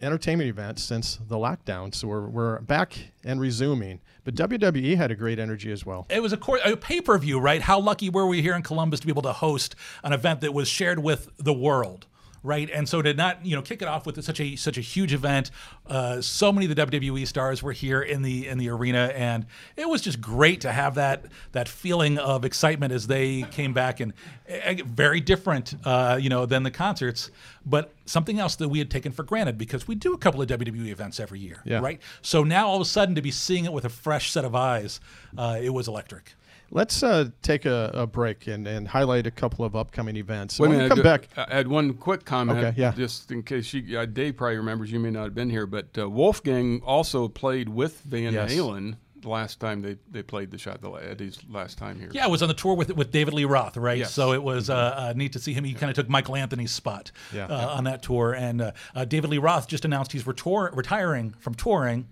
entertainment 0.02 0.50
events 0.50 0.84
since 0.84 1.18
the 1.28 1.38
lockdown, 1.38 1.94
so 1.94 2.08
we're, 2.08 2.28
we're 2.28 2.60
back 2.62 2.98
and 3.24 3.40
resuming. 3.40 4.00
But 4.24 4.36
WWE 4.36 4.98
had 4.98 5.12
a 5.12 5.16
great 5.16 5.40
energy 5.40 5.72
as 5.72 5.86
well. 5.86 6.06
it 6.10 6.22
was 6.22 6.34
a, 6.34 6.40
a 6.66 6.76
pay-per-view, 6.76 7.40
right? 7.40 7.62
How 7.62 7.80
lucky 7.80 8.10
were 8.10 8.28
we 8.28 8.42
here 8.42 8.56
in 8.56 8.62
Columbus 8.62 9.00
to 9.00 9.08
be 9.08 9.12
able 9.12 9.22
to 9.24 9.34
host 9.34 9.76
an 10.04 10.14
event 10.14 10.42
that 10.42 10.54
was 10.54 10.68
shared 10.68 11.00
with 11.00 11.30
the 11.38 11.54
world, 11.54 12.08
right? 12.48 12.70
And 12.74 12.88
so 12.90 13.02
to 13.02 13.14
not, 13.14 13.46
you 13.46 13.56
know, 13.56 13.62
kick 13.62 13.82
it 13.82 13.88
off 13.88 14.06
with 14.06 14.24
such 14.24 14.40
a 14.40 14.56
such 14.56 14.78
a 14.78 14.82
huge 14.82 15.14
event, 15.14 15.52
uh, 15.86 16.22
so 16.22 16.52
many 16.52 16.66
of 16.68 16.76
the 16.76 16.86
WWE 16.86 17.28
stars 17.28 17.62
were 17.62 17.74
here 17.74 18.02
in 18.02 18.22
the 18.24 18.48
in 18.48 18.58
the 18.58 18.70
arena, 18.70 19.12
and 19.14 19.46
it 19.76 19.88
was 19.88 20.02
just 20.02 20.20
great 20.22 20.62
to 20.62 20.72
have 20.72 20.95
that 20.95 21.26
that 21.52 21.68
feeling 21.70 22.18
of 22.18 22.45
excitement 22.45 22.91
as 22.93 23.08
they 23.08 23.43
came 23.52 23.74
back, 23.74 24.00
and 24.00 24.14
uh, 24.50 24.76
very 24.86 25.20
different, 25.20 25.76
uh, 25.86 26.18
you 26.20 26.30
know, 26.30 26.45
than 26.45 26.64
the 26.64 26.72
concerts, 26.72 27.30
but 27.66 27.93
something 28.06 28.39
else 28.39 28.56
that 28.56 28.70
we 28.70 28.80
had 28.80 28.89
taken 28.89 29.12
for 29.12 29.24
granted 29.24 29.58
because 29.58 29.88
we 29.88 29.93
do 29.93 30.14
a 30.14 30.18
couple 30.18 30.41
of 30.41 30.48
WWE 30.48 30.88
events 30.88 31.20
every 31.20 31.39
year, 31.39 31.62
Yeah. 31.66 31.80
right? 31.80 32.00
So 32.22 32.43
now 32.43 32.68
all 32.68 32.78
of 32.78 32.82
a 32.82 32.86
sudden 32.86 33.16
to 33.16 33.22
be 33.22 33.32
seeing 33.32 33.66
it 33.66 33.74
with 33.74 33.84
a 33.84 33.89
fresh 33.89 34.32
set 34.32 34.45
of 34.45 34.56
eyes, 34.56 35.02
uh, 35.38 35.60
it 35.62 35.72
was 35.72 35.89
electric. 35.89 36.34
Let's 36.70 37.01
uh, 37.01 37.30
take 37.41 37.65
a, 37.65 37.91
a 37.93 38.07
break 38.07 38.47
and, 38.47 38.68
and 38.68 38.88
highlight 38.88 39.26
a 39.26 39.32
couple 39.32 39.63
of 39.63 39.76
upcoming 39.76 40.18
events. 40.18 40.59
Wait 40.59 40.68
a 40.68 40.70
When 40.70 40.78
we 40.78 40.84
minute. 40.84 40.89
come 40.89 40.99
I 40.99 41.03
back. 41.03 41.34
do- 41.34 41.41
I 41.53 41.55
had 41.55 41.68
one 41.68 41.93
quick 41.93 42.26
comment. 42.26 42.59
Okay, 42.59 42.74
yeah. 42.80 42.91
Just 42.91 43.32
in 43.32 43.43
case 43.43 43.74
you, 43.74 43.97
uh, 43.99 44.05
Dave 44.05 44.36
probably 44.38 44.57
remembers, 44.57 44.91
you 44.91 44.99
may 44.99 45.11
not 45.11 45.24
have 45.24 45.36
been 45.36 45.49
here, 45.49 45.65
but 45.65 45.88
uh, 45.97 46.09
Wolfgang 46.09 46.82
also 46.86 47.28
played 47.28 47.70
with 47.70 48.01
Van 48.01 48.34
Yes. 48.34 48.53
Halen 48.53 48.97
the 49.22 49.30
last 49.30 49.59
time 49.59 49.82
they, 49.82 49.97
they 50.11 50.22
played 50.22 50.51
the 50.51 50.57
Schott, 50.59 50.80
the 50.80 50.91
Eddie's 50.91 51.39
last 51.49 51.78
time 51.80 51.99
here. 51.99 52.09
Yeah, 52.11 52.26
I 52.26 52.28
was 52.28 52.43
on 52.43 52.47
the 52.49 52.53
tour 52.53 52.76
with 52.76 52.91
with 52.95 53.11
David 53.11 53.34
Lee 53.34 53.45
Roth, 53.45 53.76
right? 53.76 53.97
Yes. 53.97 54.13
So 54.13 54.32
it 54.34 54.43
was 54.43 54.70
uh, 54.70 54.76
uh, 54.76 55.13
neat 55.15 55.34
to 55.34 55.39
see 55.39 55.53
him. 55.53 55.63
He 55.63 55.74
kind 55.74 55.89
of 55.89 55.95
took 55.95 56.07
Michael 56.07 56.36
Anthony's 56.36 56.72
spot 56.72 57.11
Yeah. 57.34 57.45
uh, 57.47 57.70
on 57.78 57.86
that 57.86 58.03
tour. 58.03 58.34
And 58.34 58.61
uh, 58.61 58.72
uh, 58.93 59.05
David 59.05 59.32
Lee 59.32 59.39
Roth 59.39 59.68
just 59.68 59.86
announced 59.86 60.11
he's 60.11 60.26
retor- 60.26 60.70
retiring 60.76 61.34
from 61.39 61.55
touring 61.55 62.07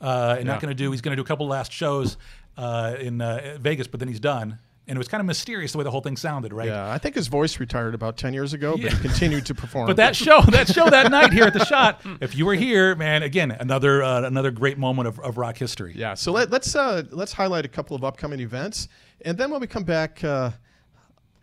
uh, 0.00 0.36
and 0.38 0.46
Yeah. 0.46 0.52
not 0.54 0.62
going 0.62 0.70
to 0.70 0.74
do. 0.74 0.90
He's 0.92 1.02
going 1.02 1.12
to 1.12 1.16
do 1.16 1.22
a 1.22 1.26
couple 1.28 1.46
last 1.46 1.70
shows 1.72 2.16
uh, 2.56 2.96
in 3.00 3.20
uh, 3.20 3.58
Vegas, 3.60 3.86
but 3.86 4.00
then 4.00 4.08
he's 4.08 4.20
done. 4.20 4.58
And 4.88 4.96
it 4.96 4.98
was 5.00 5.08
kind 5.08 5.20
of 5.20 5.26
mysterious 5.26 5.72
the 5.72 5.78
way 5.78 5.84
the 5.84 5.90
whole 5.90 6.00
thing 6.00 6.16
sounded, 6.16 6.52
right? 6.52 6.68
Yeah, 6.68 6.92
I 6.92 6.98
think 6.98 7.16
his 7.16 7.26
voice 7.26 7.58
retired 7.58 7.92
about 7.92 8.16
10 8.16 8.32
years 8.32 8.52
ago, 8.52 8.72
but 8.76 8.82
Yeah. 8.82 8.90
he 8.90 9.00
continued 9.00 9.44
to 9.46 9.54
perform. 9.54 9.88
But 9.88 9.96
that 9.96 10.14
show, 10.24 10.40
that 10.42 10.68
show 10.68 10.88
that 10.88 11.10
night 11.10 11.32
here 11.32 11.42
at 11.42 11.54
the 11.54 11.64
Schott, 11.64 12.02
if 12.20 12.36
you 12.36 12.46
were 12.46 12.54
here, 12.54 12.94
man, 12.94 13.24
again, 13.24 13.50
another 13.50 14.04
uh, 14.04 14.22
another 14.22 14.52
great 14.52 14.78
moment 14.78 15.08
of, 15.08 15.18
of 15.18 15.38
rock 15.38 15.58
history. 15.58 15.92
Yeah, 15.96 16.14
so 16.14 16.30
let, 16.30 16.52
let's 16.52 16.76
uh, 16.76 17.02
let's 17.10 17.32
highlight 17.32 17.64
a 17.64 17.68
couple 17.68 17.96
of 17.96 18.04
upcoming 18.04 18.38
events, 18.38 18.86
and 19.24 19.36
then 19.36 19.50
when 19.50 19.60
we 19.60 19.66
come 19.66 19.82
back, 19.82 20.22
uh, 20.22 20.52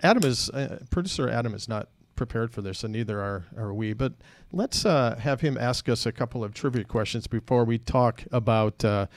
Adam 0.01 0.23
is 0.23 0.49
uh, 0.51 0.79
producer. 0.89 1.29
Adam 1.29 1.53
is 1.53 1.67
not 1.67 1.89
prepared 2.15 2.53
for 2.53 2.61
this, 2.61 2.85
and 2.85 2.93
neither 2.93 3.19
are 3.19 3.43
are 3.57 3.73
we. 3.73 3.91
But 3.91 4.13
let's 4.53 4.85
uh, 4.85 5.17
have 5.19 5.41
him 5.41 5.57
ask 5.57 5.89
us 5.89 6.05
a 6.05 6.13
couple 6.13 6.45
of 6.45 6.53
trivia 6.53 6.85
questions 6.85 7.27
before 7.27 7.65
we 7.65 7.77
talk 7.77 8.23
about 8.31 8.85
uh, 8.85 9.07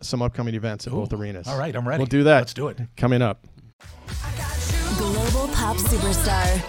some 0.00 0.22
upcoming 0.22 0.54
events 0.54 0.86
at 0.86 0.92
both 0.92 1.12
arenas. 1.12 1.48
all 1.48 1.58
right, 1.58 1.74
I'm 1.74 1.86
ready. 1.86 2.00
We'll 2.00 2.06
do 2.06 2.24
that. 2.24 2.38
Let's 2.38 2.54
do 2.54 2.68
it. 2.68 2.78
Coming 2.96 3.22
up. 3.22 3.46
Global 4.98 5.48
pop 5.54 5.76
superstar 5.76 6.62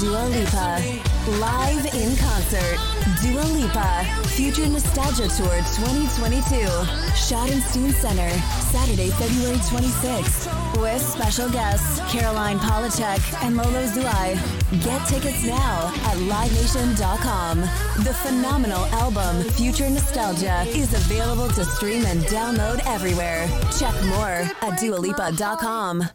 Dua 0.00 0.24
Lipa. 0.28 1.38
Live 1.38 1.94
in 1.94 2.16
concert. 2.16 2.93
Dua 3.24 3.40
Lipa. 3.56 4.04
Future 4.36 4.68
Nostalgia 4.68 5.26
Tour 5.28 5.56
2022. 5.80 6.68
Schottenstein 7.16 7.90
Center. 7.94 8.28
Saturday, 8.70 9.08
February 9.12 9.56
26th. 9.56 10.80
With 10.80 11.00
special 11.00 11.48
guests 11.48 12.00
Caroline 12.12 12.58
Polachek 12.58 13.22
and 13.42 13.56
Lolo 13.56 13.86
Zouaï. 13.86 14.36
Get 14.84 15.00
tickets 15.08 15.42
now 15.42 15.90
at 16.04 16.16
livenation.com. 16.28 17.60
The 18.04 18.12
phenomenal 18.12 18.84
album 19.02 19.42
Future 19.52 19.88
Nostalgia 19.88 20.64
is 20.68 20.92
available 20.92 21.48
to 21.48 21.64
stream 21.64 22.04
and 22.04 22.20
download 22.24 22.84
everywhere. 22.86 23.48
Check 23.78 23.94
more 24.04 24.44
at 24.60 24.78
dualipa.com. 24.78 26.10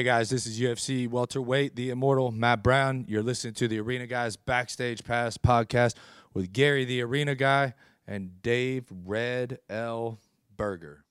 Hey 0.00 0.04
guys, 0.04 0.30
this 0.30 0.46
is 0.46 0.58
UFC 0.58 1.06
welterweight, 1.06 1.76
the 1.76 1.90
immortal 1.90 2.30
Matt 2.30 2.62
Brown. 2.62 3.04
You're 3.06 3.22
listening 3.22 3.52
to 3.52 3.68
the 3.68 3.80
Arena 3.80 4.06
Guys 4.06 4.34
Backstage 4.34 5.04
Pass 5.04 5.36
podcast 5.36 5.94
with 6.32 6.54
Gary, 6.54 6.86
the 6.86 7.02
Arena 7.02 7.34
Guy, 7.34 7.74
and 8.06 8.40
Dave 8.40 8.86
Red 9.04 9.58
L 9.68 10.18
Burger. 10.56 11.04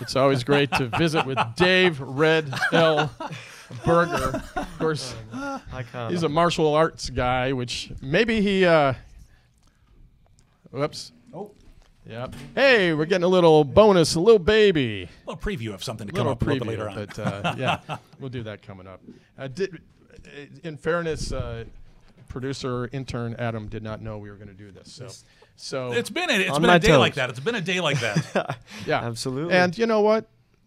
It's 0.00 0.16
always 0.16 0.42
great 0.42 0.72
to 0.72 0.88
visit 0.98 1.24
with 1.24 1.38
Dave 1.54 2.00
Red 2.00 2.52
L. 2.72 3.12
Berger. 3.84 4.42
Of 4.56 4.78
course, 4.80 5.14
Icon. 5.32 6.10
he's 6.10 6.24
a 6.24 6.28
martial 6.28 6.74
arts 6.74 7.08
guy, 7.10 7.52
which 7.52 7.92
maybe 8.02 8.40
he. 8.40 8.64
Uh, 8.64 8.94
whoops. 10.72 11.12
Yep. 12.08 12.34
Hey, 12.54 12.94
we're 12.94 13.04
getting 13.04 13.24
a 13.24 13.28
little 13.28 13.64
bonus, 13.64 14.14
a 14.14 14.20
little 14.20 14.38
baby. 14.38 15.08
A 15.26 15.30
little 15.30 15.40
preview 15.40 15.74
of 15.74 15.82
something 15.82 16.06
to 16.06 16.12
come 16.12 16.26
little 16.26 16.32
up 16.32 16.42
a 16.42 16.44
little 16.44 16.66
preview, 16.66 16.70
bit 16.70 16.78
later 16.78 16.88
on. 16.88 16.94
But 16.94 17.18
uh, 17.18 17.54
yeah, 17.58 17.96
we'll 18.20 18.30
do 18.30 18.44
that 18.44 18.62
coming 18.62 18.86
up. 18.86 19.00
Uh, 19.36 19.48
did, 19.48 19.80
in 20.62 20.76
fairness, 20.76 21.32
uh, 21.32 21.64
producer 22.28 22.88
intern 22.92 23.34
Adam 23.38 23.66
did 23.66 23.82
not 23.82 24.02
know 24.02 24.18
we 24.18 24.30
were 24.30 24.36
going 24.36 24.48
to 24.48 24.54
do 24.54 24.70
this. 24.70 24.92
So, 24.92 25.08
so 25.56 25.92
It's 25.92 26.10
been 26.10 26.30
a, 26.30 26.34
it's 26.34 26.50
On 26.50 26.60
been 26.60 26.70
a 26.70 26.78
day 26.78 26.96
like 26.96 27.14
that. 27.14 27.30
It's 27.30 27.40
been 27.40 27.54
a 27.54 27.60
day 27.60 27.80
like 27.80 27.98
that. 28.00 28.58
yeah, 28.86 29.00
Absolutely. 29.02 29.54
And 29.54 29.76
you 29.76 29.86
know 29.86 30.00
what? 30.00 30.26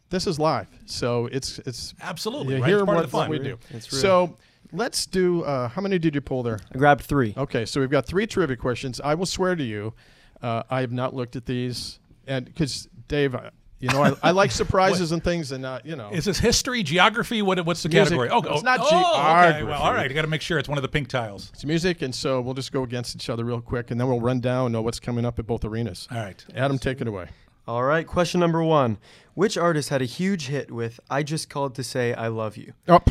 This 0.09 0.25
is 0.25 0.39
live, 0.39 0.67
so 0.87 1.27
it's 1.27 1.59
it's 1.59 1.93
Absolutely, 2.01 2.55
You 2.55 2.61
right? 2.61 2.67
hear 2.67 2.83
what, 2.83 3.13
what 3.13 3.29
we 3.29 3.37
do. 3.37 3.59
It's 3.69 3.93
real. 3.93 4.01
So 4.01 4.37
let's 4.71 5.05
do. 5.05 5.43
Uh, 5.43 5.67
how 5.67 5.83
many 5.83 5.99
did 5.99 6.15
you 6.15 6.21
pull 6.21 6.41
there? 6.41 6.59
I 6.73 6.79
grabbed 6.79 7.03
three. 7.03 7.35
Okay, 7.37 7.63
so 7.65 7.79
we've 7.79 7.91
got 7.91 8.07
three 8.07 8.25
trivia 8.25 8.57
questions. 8.57 8.99
I 8.99 9.13
will 9.13 9.27
swear 9.27 9.55
to 9.55 9.63
you, 9.63 9.93
uh, 10.41 10.63
I 10.69 10.81
have 10.81 10.91
not 10.91 11.13
looked 11.13 11.35
at 11.35 11.45
these, 11.45 11.99
and 12.27 12.45
because 12.45 12.87
Dave, 13.07 13.35
I- 13.35 13.51
you 13.79 13.87
know, 13.89 14.03
I, 14.03 14.13
I 14.23 14.31
like 14.31 14.51
surprises 14.63 15.13
and 15.13 15.23
things, 15.23 15.53
and 15.53 15.61
not 15.61 15.85
you 15.85 15.95
know. 15.95 16.09
Is 16.11 16.25
this 16.25 16.37
history, 16.37 16.83
geography? 16.83 17.41
What, 17.41 17.65
what's 17.65 17.81
the 17.81 17.87
Music. 17.89 18.05
category? 18.09 18.29
Oh, 18.29 18.39
It's 18.39 18.61
oh, 18.61 18.65
not 18.65 18.79
oh, 18.81 18.83
Okay. 18.83 18.89
geography. 18.91 19.63
Well, 19.63 19.81
all 19.81 19.93
right. 19.93 20.11
I 20.11 20.13
got 20.13 20.23
to 20.23 20.27
make 20.27 20.41
sure 20.41 20.59
it's 20.59 20.67
one 20.67 20.77
of 20.77 20.81
the 20.81 20.89
pink 20.89 21.07
tiles. 21.07 21.49
It's 21.53 21.63
music, 21.63 22.01
and 22.01 22.13
so 22.13 22.41
we'll 22.41 22.55
just 22.55 22.73
go 22.73 22.83
against 22.83 23.15
each 23.15 23.29
other 23.29 23.45
real 23.45 23.61
quick, 23.61 23.89
and 23.89 23.99
then 23.99 24.07
we'll 24.09 24.19
run 24.19 24.41
down 24.41 24.73
know 24.73 24.81
what's 24.81 24.99
coming 24.99 25.23
up 25.25 25.39
at 25.39 25.47
both 25.47 25.63
arenas. 25.63 26.07
All 26.11 26.17
right. 26.17 26.43
Adam, 26.53 26.77
take 26.77 26.99
it 26.99 27.07
away. 27.07 27.29
All 27.69 27.83
right, 27.83 28.05
question 28.05 28.39
number 28.41 28.61
one. 28.63 28.97
Which 29.33 29.57
artist 29.57 29.89
had 29.89 30.01
a 30.01 30.05
huge 30.05 30.47
hit 30.47 30.71
with 30.71 30.99
I 31.09 31.23
Just 31.23 31.49
Called 31.49 31.75
to 31.75 31.83
Say 31.83 32.13
I 32.13 32.27
Love 32.27 32.57
You? 32.57 32.73
Up. 32.87 33.09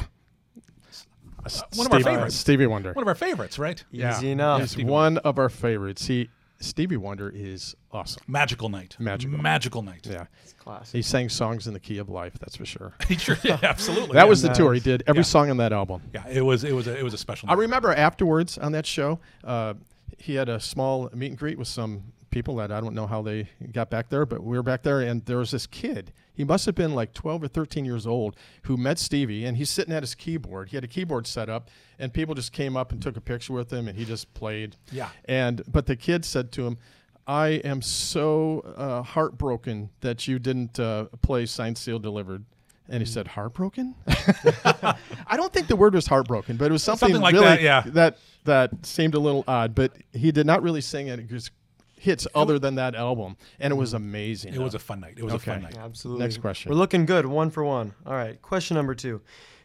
one 1.77 1.87
of 1.87 1.93
our 1.93 2.01
favorites. 2.03 2.35
Stevie 2.37 2.67
Wonder. 2.67 2.93
One 2.93 3.03
of 3.05 3.09
our 3.09 3.15
favorites, 3.15 3.59
right? 3.59 3.83
Easy 3.93 4.31
enough. 4.31 4.61
He's 4.61 4.77
one 4.85 5.17
of 5.19 5.39
our 5.39 5.49
favorites. 5.49 6.07
He 6.07 6.29
Stevie 6.61 6.97
Wonder 6.97 7.31
is 7.35 7.77
awesome. 7.93 8.23
Magical 8.27 8.69
night. 8.69 8.97
Magical. 8.99 9.39
Magical 9.39 9.83
night. 9.83 10.07
Yeah. 10.11 10.27
It's 10.43 10.53
classic. 10.55 10.93
He 10.97 11.03
sang 11.03 11.29
songs 11.29 11.67
in 11.69 11.73
the 11.73 11.81
key 11.81 11.99
of 11.99 12.09
life, 12.09 12.35
that's 12.41 12.57
for 12.57 12.65
sure. 12.67 12.95
He 13.09 13.17
sure 13.17 13.37
did. 13.37 13.53
Absolutely. 13.63 14.15
that 14.15 14.25
yeah. 14.25 14.25
was 14.25 14.43
the 14.43 14.49
tour. 14.49 14.75
He 14.75 14.81
did 14.81 15.05
every 15.07 15.21
Yeah. 15.21 15.25
song 15.25 15.51
on 15.51 15.57
that 15.59 15.73
album. 15.73 16.03
Yeah, 16.13 16.27
it 16.29 16.43
was 16.43 16.65
it 16.65 16.73
was 16.75 16.87
a, 16.89 16.99
it 16.99 17.03
was 17.05 17.15
a 17.15 17.19
special. 17.19 17.49
I 17.49 17.53
night. 17.55 17.61
remember 17.61 17.93
afterwards 17.95 18.59
on 18.59 18.73
that 18.73 18.87
show, 18.87 19.21
uh, 19.45 19.75
he 20.19 20.35
had 20.35 20.49
a 20.49 20.59
small 20.59 21.09
meet 21.15 21.29
and 21.29 21.39
greet 21.39 21.59
with 21.59 21.69
some 21.69 22.03
people 22.31 22.57
that 22.57 22.71
I 22.71 22.81
don't 22.81 22.95
know 22.95 23.07
how 23.07 23.23
they 23.23 23.49
got 23.73 23.91
back 23.91 24.09
there, 24.09 24.27
but 24.27 24.43
we 24.43 24.57
were 24.57 24.63
back 24.63 24.83
there, 24.83 25.01
and 25.01 25.25
there 25.25 25.39
was 25.39 25.51
this 25.51 25.67
kid. 25.67 26.13
He 26.33 26.45
must 26.45 26.67
have 26.67 26.75
been 26.75 26.95
like 26.95 27.15
12 27.15 27.43
or 27.43 27.49
13 27.49 27.85
years 27.85 28.07
old 28.07 28.37
who 28.63 28.77
met 28.77 28.99
Stevie, 28.99 29.45
and 29.45 29.57
he's 29.57 29.71
sitting 29.71 29.93
at 29.93 30.03
his 30.03 30.15
keyboard. 30.15 30.69
He 30.69 30.77
had 30.77 30.85
a 30.85 30.89
keyboard 30.89 31.27
set 31.27 31.49
up, 31.49 31.69
and 31.99 32.13
people 32.13 32.35
just 32.35 32.53
came 32.53 32.77
up 32.77 32.93
and 32.93 33.03
took 33.03 33.17
a 33.17 33.21
picture 33.21 33.53
with 33.53 33.73
him, 33.73 33.89
and 33.89 33.99
he 33.99 34.05
just 34.05 34.33
played. 34.35 34.77
Yeah. 34.93 35.09
And 35.25 35.63
but 35.71 35.87
the 35.87 35.97
kid 35.97 36.25
said 36.25 36.53
to 36.53 36.67
him, 36.67 36.79
"I 37.27 37.49
am 37.65 37.83
so 37.83 38.61
uh, 38.77 39.03
heartbroken 39.03 39.91
that 40.01 40.29
you 40.29 40.39
didn't 40.39 40.79
uh, 40.79 41.07
play 41.23 41.47
Signed, 41.47 41.77
Sealed, 41.79 42.03
Delivered." 42.03 42.45
And 42.89 43.03
he 43.03 43.07
said, 43.07 43.27
"Heartbroken." 43.27 43.97
I 44.07 45.37
don't 45.37 45.53
think 45.53 45.67
the 45.67 45.77
word 45.77 45.95
was 45.95 46.07
heartbroken, 46.07 46.57
but 46.57 46.67
it 46.67 46.73
was 46.73 46.83
something, 46.83 47.09
Something 47.09 47.23
like 47.23 47.35
really 47.35 47.47
that, 47.47 47.63
yeah. 47.63 47.83
that 47.87 48.19
that 48.45 48.87
seemed 48.87 49.15
a 49.15 49.19
little 49.19 49.45
odd. 49.49 49.75
But 49.75 49.93
he 50.13 50.31
did 50.31 50.47
not 50.47 50.63
really 50.63 50.81
sing 50.81 51.09
it. 51.09 51.19
It 51.19 51.33
was 51.33 51.51
hits 51.99 52.27
other 52.35 52.59
than 52.59 52.75
that 52.77 52.95
album, 52.95 53.37
and 53.61 53.73
it 53.73 53.77
was 53.77 53.93
amazing. 53.95 54.55
It 54.55 54.61
was 54.61 54.75
a 54.75 54.79
fun 54.79 55.01
night. 55.01 55.15
It 55.17 55.25
was 55.25 55.35
a 55.35 55.39
fun 55.39 55.63
night. 55.63 55.77
Absolutely. 55.77 56.25
Next 56.25 56.39
question. 56.39 56.71
We're 56.71 56.77
looking 56.79 57.07
good, 57.07 57.27
one 57.27 57.51
for 57.51 57.65
one. 57.65 57.95
All 58.07 58.15
right, 58.15 58.41
question 58.43 58.75
number 58.77 58.95
two. 58.95 59.21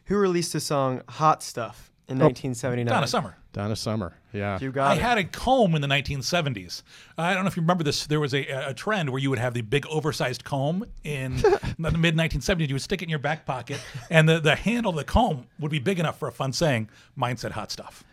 Who 0.06 0.18
released 0.18 0.54
the 0.54 0.60
song 0.60 1.02
Hot 1.10 1.42
Stuff 1.42 1.92
in 2.10 2.18
Oh. 2.22 2.26
1979? 2.26 2.86
Donna 2.94 3.08
Summer. 3.08 3.38
Donna 3.54 3.76
Summer. 3.76 4.14
Yeah. 4.34 4.58
You 4.60 4.72
got 4.72 4.92
I 4.92 4.96
it. 4.96 5.02
had 5.02 5.18
a 5.20 5.24
comb 5.24 5.76
in 5.76 5.82
the 5.82 5.88
1970s. 5.88 6.82
I 7.18 7.34
don't 7.34 7.44
know 7.44 7.48
if 7.48 7.56
you 7.56 7.62
remember 7.62 7.84
this. 7.84 8.08
There 8.08 8.20
was 8.20 8.34
a, 8.34 8.46
a 8.48 8.74
trend 8.74 9.12
where 9.12 9.20
you 9.22 9.30
would 9.30 9.38
have 9.40 9.54
the 9.54 9.62
big 9.62 9.86
oversized 9.88 10.44
comb 10.44 10.84
in 11.04 11.38
the 11.80 11.96
mid 11.98 12.16
1970s. 12.18 12.68
You 12.68 12.76
would 12.76 12.82
stick 12.82 13.02
it 13.02 13.06
in 13.06 13.10
your 13.10 13.20
back 13.20 13.46
pocket, 13.46 13.80
and 14.10 14.28
the, 14.28 14.40
the 14.40 14.56
handle 14.56 14.90
of 14.90 14.96
the 14.98 15.04
comb 15.04 15.46
would 15.60 15.72
be 15.72 15.80
big 15.80 16.00
enough 16.00 16.18
for 16.18 16.28
a 16.28 16.32
fun 16.32 16.52
saying. 16.52 16.90
Mine 17.16 17.38
said 17.38 17.52
hot 17.52 17.72
stuff. 17.72 18.04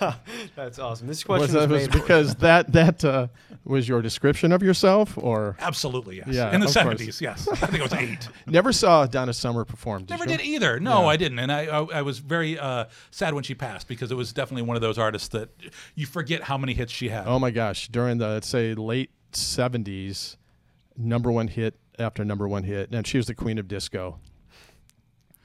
That's 0.56 0.78
awesome. 0.78 1.06
This 1.06 1.26
Was 1.26 1.38
question 1.38 1.60
that 1.60 1.68
was, 1.68 1.88
was 1.88 2.00
because 2.00 2.34
that 2.36 2.72
that 2.72 3.04
uh, 3.04 3.28
was 3.64 3.88
your 3.88 4.02
description 4.02 4.52
of 4.52 4.62
yourself, 4.62 5.16
or 5.18 5.56
Absolutely, 5.60 6.16
yes. 6.18 6.28
Yeah, 6.30 6.54
in 6.54 6.60
the 6.60 6.66
70s, 6.66 7.20
yes. 7.20 7.48
I 7.48 7.54
think 7.56 7.74
it 7.74 7.82
was 7.82 7.92
eight. 7.92 8.28
never 8.46 8.72
saw 8.72 9.06
Donna 9.06 9.32
Summer 9.32 9.64
perform? 9.64 10.02
Did 10.04 10.10
Never 10.10 10.24
you? 10.30 10.36
did 10.38 10.46
either. 10.46 10.80
No, 10.80 11.02
Yeah. 11.02 11.06
I 11.08 11.16
didn't, 11.16 11.38
and 11.38 11.52
I, 11.52 11.66
I 11.66 11.84
I 11.98 12.02
was 12.02 12.18
very 12.18 12.58
uh, 12.58 12.86
sad 13.10 13.34
when 13.34 13.44
she 13.44 13.54
passed 13.54 13.88
because 13.88 14.10
it 14.10 14.16
was 14.16 14.32
definitely 14.32 14.62
one 14.62 14.76
of 14.76 14.82
those 14.82 14.98
artists 14.98 15.28
that 15.28 15.50
you 15.94 16.06
forget 16.06 16.42
how 16.44 16.56
many 16.58 16.74
hits 16.74 16.92
she 16.92 17.08
had. 17.08 17.26
Oh 17.26 17.38
my 17.38 17.50
gosh! 17.50 17.88
During 17.88 18.18
the 18.18 18.28
let's 18.28 18.48
say 18.48 18.74
late 18.74 19.10
'70s, 19.32 20.36
number 20.96 21.30
one 21.30 21.48
hit 21.48 21.74
after 21.98 22.24
number 22.24 22.46
one 22.48 22.62
hit, 22.62 22.90
and 22.92 23.06
she 23.06 23.16
was 23.16 23.26
the 23.26 23.34
queen 23.34 23.58
of 23.58 23.68
disco. 23.68 24.18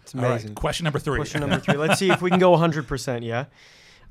It's 0.03 0.13
All 0.13 0.21
right, 0.21 0.31
amazing. 0.31 0.55
question 0.55 0.83
number 0.83 0.99
three. 0.99 1.17
Question 1.17 1.41
number 1.41 1.59
three. 1.61 1.75
Let's 1.77 1.97
see 1.99 2.09
if 2.11 2.21
we 2.21 2.29
can 2.29 2.37
go 2.39 2.51
100%. 2.55 3.23
Yeah. 3.23 3.45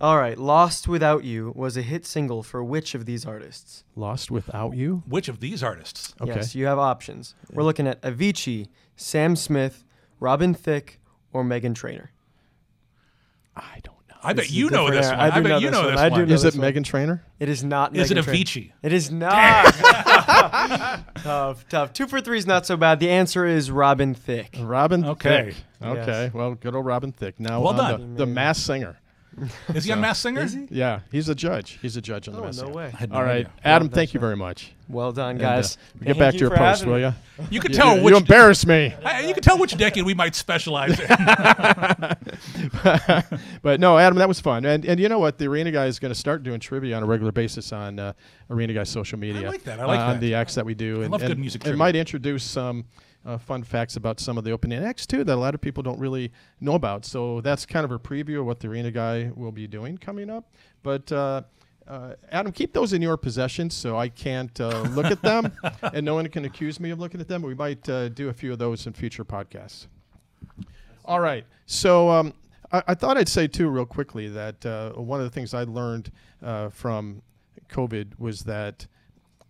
All 0.02 0.18
right. 0.18 0.36
Lost 0.36 0.88
Without 0.88 1.22
You 1.22 1.52
was 1.54 1.76
a 1.76 1.82
hit 1.82 2.04
single 2.04 2.42
for 2.42 2.62
which 2.64 2.94
of 2.96 3.06
these 3.06 3.24
artists? 3.24 3.84
Lost 3.94 4.30
Without 4.32 4.74
You? 4.74 5.02
Which 5.06 5.28
of 5.28 5.38
these 5.40 5.62
artists? 5.62 6.14
Okay. 6.20 6.34
Yes, 6.34 6.54
you 6.56 6.66
have 6.66 6.78
options. 6.78 7.34
We're 7.52 7.62
looking 7.62 7.86
at 7.86 8.02
Avicii, 8.02 8.66
Sam 8.96 9.36
Smith, 9.36 9.84
Robin 10.18 10.54
Thicke, 10.54 10.98
or 11.32 11.44
Meghan 11.44 11.74
Trainor. 11.76 12.10
I 14.24 14.34
bet 14.34 14.36
This 14.36 14.46
is 14.46 14.56
you 14.56 14.70
know 14.70 14.88
different 14.88 14.94
this 15.02 15.06
era. 15.06 15.16
one. 15.18 15.30
I 15.30 15.34
do 15.34 15.42
bet 15.42 15.48
know 15.50 15.58
you 15.58 15.66
this 15.66 15.72
know 15.72 15.82
one. 15.84 15.90
this 15.92 16.00
I 16.00 16.08
do 16.08 16.12
one. 16.12 16.28
know 16.28 16.34
Is 16.34 16.42
this 16.42 16.54
it 16.54 16.60
one. 16.60 16.72
Meghan 16.72 16.84
Trainor? 16.84 17.24
It 17.40 17.48
is 17.48 17.64
not. 17.64 17.96
Is 17.96 18.10
it 18.12 18.16
Meghan 18.18 18.22
Trainor. 18.24 18.38
Avicii? 18.44 18.72
It 18.82 18.92
is 18.92 19.10
not. 19.10 19.74
tough, 21.16 21.68
tough. 21.68 21.92
Two 21.92 22.06
for 22.06 22.20
three 22.20 22.38
is 22.38 22.46
not 22.46 22.64
so 22.64 22.76
bad. 22.76 23.00
The 23.00 23.10
answer 23.10 23.44
is 23.46 23.70
Robin 23.70 24.14
Thicke. 24.14 24.56
Robin 24.60 25.04
Okay. 25.04 25.46
Thicke. 25.50 25.56
Okay. 25.84 26.24
Yes. 26.24 26.34
Well, 26.34 26.54
good 26.54 26.76
old 26.76 26.86
Robin 26.86 27.10
Thicke. 27.10 27.40
Now 27.40 27.60
Well 27.62 27.70
on 27.72 27.76
done. 28.00 28.14
The, 28.14 28.24
the 28.24 28.26
Masked 28.26 28.64
Singer. 28.64 28.98
Is 29.74 29.84
he 29.84 29.92
on 29.92 30.00
Masked 30.00 30.22
Singer? 30.22 30.42
Is 30.42 30.52
he? 30.52 30.66
Yeah, 30.70 31.00
he's 31.10 31.28
a 31.28 31.34
judge. 31.34 31.78
He's 31.80 31.96
a 31.96 32.02
judge 32.02 32.28
on 32.28 32.34
the 32.34 32.40
Oh, 32.40 32.44
Mass 32.44 32.56
no 32.58 32.64
Singer. 32.64 32.74
way. 32.76 32.94
No 33.08 33.16
All 33.16 33.22
right, 33.22 33.46
idea. 33.46 33.50
Adam. 33.64 33.88
Well, 33.88 33.94
thank 33.94 34.14
you 34.14 34.20
very 34.20 34.36
much. 34.36 34.72
Well 34.88 35.12
done, 35.12 35.30
And, 35.30 35.40
guys. 35.40 35.76
uh, 35.76 36.04
get 36.04 36.06
Thank 36.06 36.18
back 36.18 36.32
to 36.34 36.38
your 36.38 36.50
for 36.50 36.56
post, 36.56 36.80
having 36.80 36.92
will 36.92 37.00
you? 37.00 37.14
You 37.50 37.60
can 37.60 37.72
You- 37.72 37.78
tell 37.78 37.96
you 37.96 38.02
which 38.04 38.14
embarrass 38.14 38.66
me. 38.66 38.94
I- 39.04 39.22
you 39.22 39.32
can 39.32 39.42
tell 39.42 39.58
which 39.58 39.74
decade 39.76 40.04
we 40.04 40.12
might 40.12 40.34
specialize 40.34 41.00
in. 41.00 41.06
but 43.62 43.80
no, 43.80 43.98
Adam, 43.98 44.18
that 44.18 44.28
was 44.28 44.40
fun. 44.40 44.64
And 44.64 44.84
and 44.84 45.00
you 45.00 45.08
know 45.08 45.18
what? 45.18 45.38
The 45.38 45.46
Arena 45.46 45.70
Guy 45.70 45.86
is 45.86 45.98
going 45.98 46.12
to 46.12 46.18
start 46.18 46.42
doing 46.42 46.60
trivia 46.60 46.96
on 46.96 47.02
a 47.02 47.06
regular 47.06 47.32
basis 47.32 47.72
on 47.72 47.98
uh, 47.98 48.12
Arena 48.50 48.74
Guy 48.74 48.84
social 48.84 49.18
media. 49.18 49.46
I 49.46 49.50
like 49.50 49.64
that. 49.64 49.80
I 49.80 49.84
like 49.86 50.00
uh, 50.00 50.06
that. 50.08 50.14
On 50.14 50.20
the 50.20 50.34
acts 50.34 50.54
that 50.56 50.66
we 50.66 50.74
do. 50.74 51.00
I 51.00 51.04
and, 51.04 51.12
love 51.12 51.20
good 51.22 51.38
music 51.38 51.66
It 51.66 51.76
might 51.76 51.96
introduce 51.96 52.44
some 52.44 52.84
uh, 53.24 53.38
fun 53.38 53.62
facts 53.62 53.96
about 53.96 54.20
some 54.20 54.36
of 54.36 54.44
the 54.44 54.50
opening 54.50 54.82
acts 54.82 55.06
too 55.06 55.24
that 55.24 55.34
a 55.34 55.40
lot 55.40 55.54
of 55.54 55.60
people 55.60 55.82
don't 55.82 55.98
really 55.98 56.32
know 56.60 56.74
about. 56.74 57.04
So 57.04 57.40
that's 57.40 57.64
kind 57.66 57.84
of 57.84 57.92
a 57.92 57.98
preview 57.98 58.40
of 58.40 58.46
what 58.46 58.60
the 58.60 58.68
Arena 58.68 58.90
Guy 58.90 59.30
will 59.34 59.52
be 59.52 59.66
doing 59.66 59.98
coming 59.98 60.28
up. 60.28 60.52
But 60.82 61.10
uh, 61.12 61.42
uh, 61.86 62.14
Adam, 62.30 62.52
keep 62.52 62.72
those 62.72 62.92
in 62.92 63.02
your 63.02 63.16
possession 63.16 63.70
so 63.70 63.96
I 63.96 64.08
can't 64.08 64.58
uh, 64.60 64.82
look 64.90 65.06
at 65.06 65.22
them 65.22 65.52
and 65.82 66.04
no 66.04 66.14
one 66.14 66.28
can 66.28 66.44
accuse 66.44 66.80
me 66.80 66.90
of 66.90 66.98
looking 66.98 67.20
at 67.20 67.28
them. 67.28 67.42
We 67.42 67.54
might 67.54 67.88
uh, 67.88 68.08
do 68.08 68.28
a 68.28 68.32
few 68.32 68.52
of 68.52 68.58
those 68.58 68.86
in 68.86 68.92
future 68.92 69.24
podcasts. 69.24 69.86
All 71.04 71.20
right. 71.20 71.44
So 71.66 72.08
um, 72.10 72.34
I, 72.72 72.82
I 72.88 72.94
thought 72.94 73.16
I'd 73.16 73.28
say 73.28 73.46
too, 73.46 73.68
real 73.68 73.86
quickly, 73.86 74.28
that 74.28 74.64
uh, 74.66 74.92
one 74.92 75.20
of 75.20 75.24
the 75.24 75.30
things 75.30 75.54
I 75.54 75.64
learned 75.64 76.10
uh, 76.42 76.70
from 76.70 77.22
COVID 77.68 78.18
was 78.18 78.42
that 78.44 78.86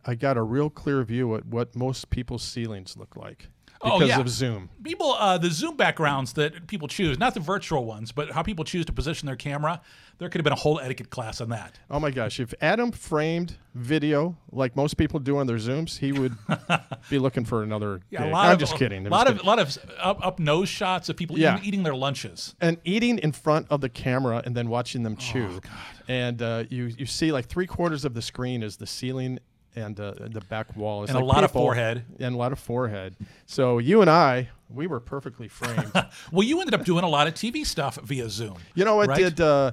I 0.04 0.14
got 0.14 0.36
a 0.36 0.42
real 0.42 0.68
clear 0.68 1.02
view 1.04 1.34
at 1.36 1.46
what 1.46 1.76
most 1.76 2.10
people's 2.10 2.42
ceilings 2.42 2.96
look 2.96 3.16
like 3.16 3.48
Oh, 3.85 3.99
because 3.99 4.09
yeah. 4.11 4.20
of 4.20 4.28
Zoom. 4.28 4.70
People, 4.85 5.12
uh, 5.14 5.39
the 5.39 5.51
Zoom 5.51 5.76
backgrounds 5.76 6.33
that 6.35 6.66
people 6.66 6.87
choose, 6.89 7.18
not 7.18 7.35
the 7.35 7.41
virtual 7.41 7.85
ones, 7.85 8.12
but 8.12 8.30
how 8.30 8.43
people 8.43 8.64
choose 8.64 8.85
to 8.87 8.93
position 8.93 9.26
their 9.26 9.37
camera. 9.37 9.80
There 10.18 10.28
could 10.28 10.39
have 10.41 10.45
been 10.45 10.53
a 10.53 10.57
whole 10.57 10.78
etiquette 10.78 11.11
class 11.11 11.41
on 11.41 11.49
that. 11.49 11.80
Oh 11.91 11.99
my 11.99 12.12
gosh! 12.12 12.39
If 12.39 12.55
Adam 12.61 12.93
framed 12.93 13.57
video 13.74 14.37
like 14.53 14.76
most 14.76 14.97
people 14.97 15.18
do 15.18 15.39
on 15.39 15.47
their 15.49 15.57
Zooms, 15.57 15.99
he 15.99 16.12
would 16.12 16.37
be 17.11 17.18
looking 17.18 17.45
for 17.45 17.62
another. 17.64 18.01
Yeah, 18.11 18.20
a 18.20 18.24
gig. 18.24 18.33
lot 18.33 18.47
I'm 18.47 18.53
of, 18.53 18.59
just 18.61 18.76
kidding. 18.76 19.05
A 19.07 19.11
lot 19.11 19.28
of, 19.28 19.43
lot 19.43 19.59
of 19.59 19.76
up, 19.99 20.24
up 20.24 20.39
nose 20.39 20.68
shots 20.68 21.09
of 21.09 21.16
people 21.16 21.37
Yeah. 21.39 21.55
eating, 21.57 21.66
eating 21.66 21.83
their 21.83 21.97
lunches. 21.97 22.55
and 22.61 22.76
eating 22.85 23.18
in 23.18 23.33
front 23.33 23.66
of 23.70 23.80
the 23.80 23.89
camera 23.89 24.43
and 24.45 24.55
then 24.57 24.68
watching 24.68 25.01
Oh, 25.01 25.05
them 25.05 25.16
chew. 25.16 25.61
Oh, 25.64 25.70
and 26.09 26.41
uh, 26.41 26.64
you 26.68 26.85
you 26.97 27.07
see 27.07 27.33
like 27.33 27.47
three 27.47 27.66
quarters 27.66 28.05
of 28.05 28.14
the 28.14 28.22
screen 28.22 28.62
is 28.62 28.76
the 28.76 28.87
ceiling 28.87 29.41
and 29.74 29.98
uh, 29.98 30.14
the 30.18 30.40
back 30.42 30.76
wall. 30.76 31.02
It's 31.02 31.10
And 31.12 31.20
a 31.20 31.24
like 31.24 31.34
lot 31.36 31.44
of 31.44 31.50
forehead. 31.50 32.04
And 32.18 32.34
a 32.34 32.38
lot 32.38 32.52
of 32.52 32.58
forehead. 32.58 33.16
So 33.46 33.78
you 33.78 34.00
and 34.00 34.10
I, 34.10 34.50
we 34.68 34.86
were 34.86 35.00
perfectly 35.00 35.48
framed. 35.48 35.92
Well, 36.32 36.42
you 36.46 36.60
ended 36.60 36.74
up 36.74 36.84
doing 36.84 37.04
a 37.04 37.08
lot 37.08 37.26
of 37.26 37.34
TV 37.34 37.64
stuff 37.66 37.96
via 38.02 38.28
Zoom. 38.28 38.56
you 38.74 38.84
know, 38.84 39.00
I 39.00 39.04
right? 39.06 39.18
did 39.18 39.40
uh, 39.40 39.72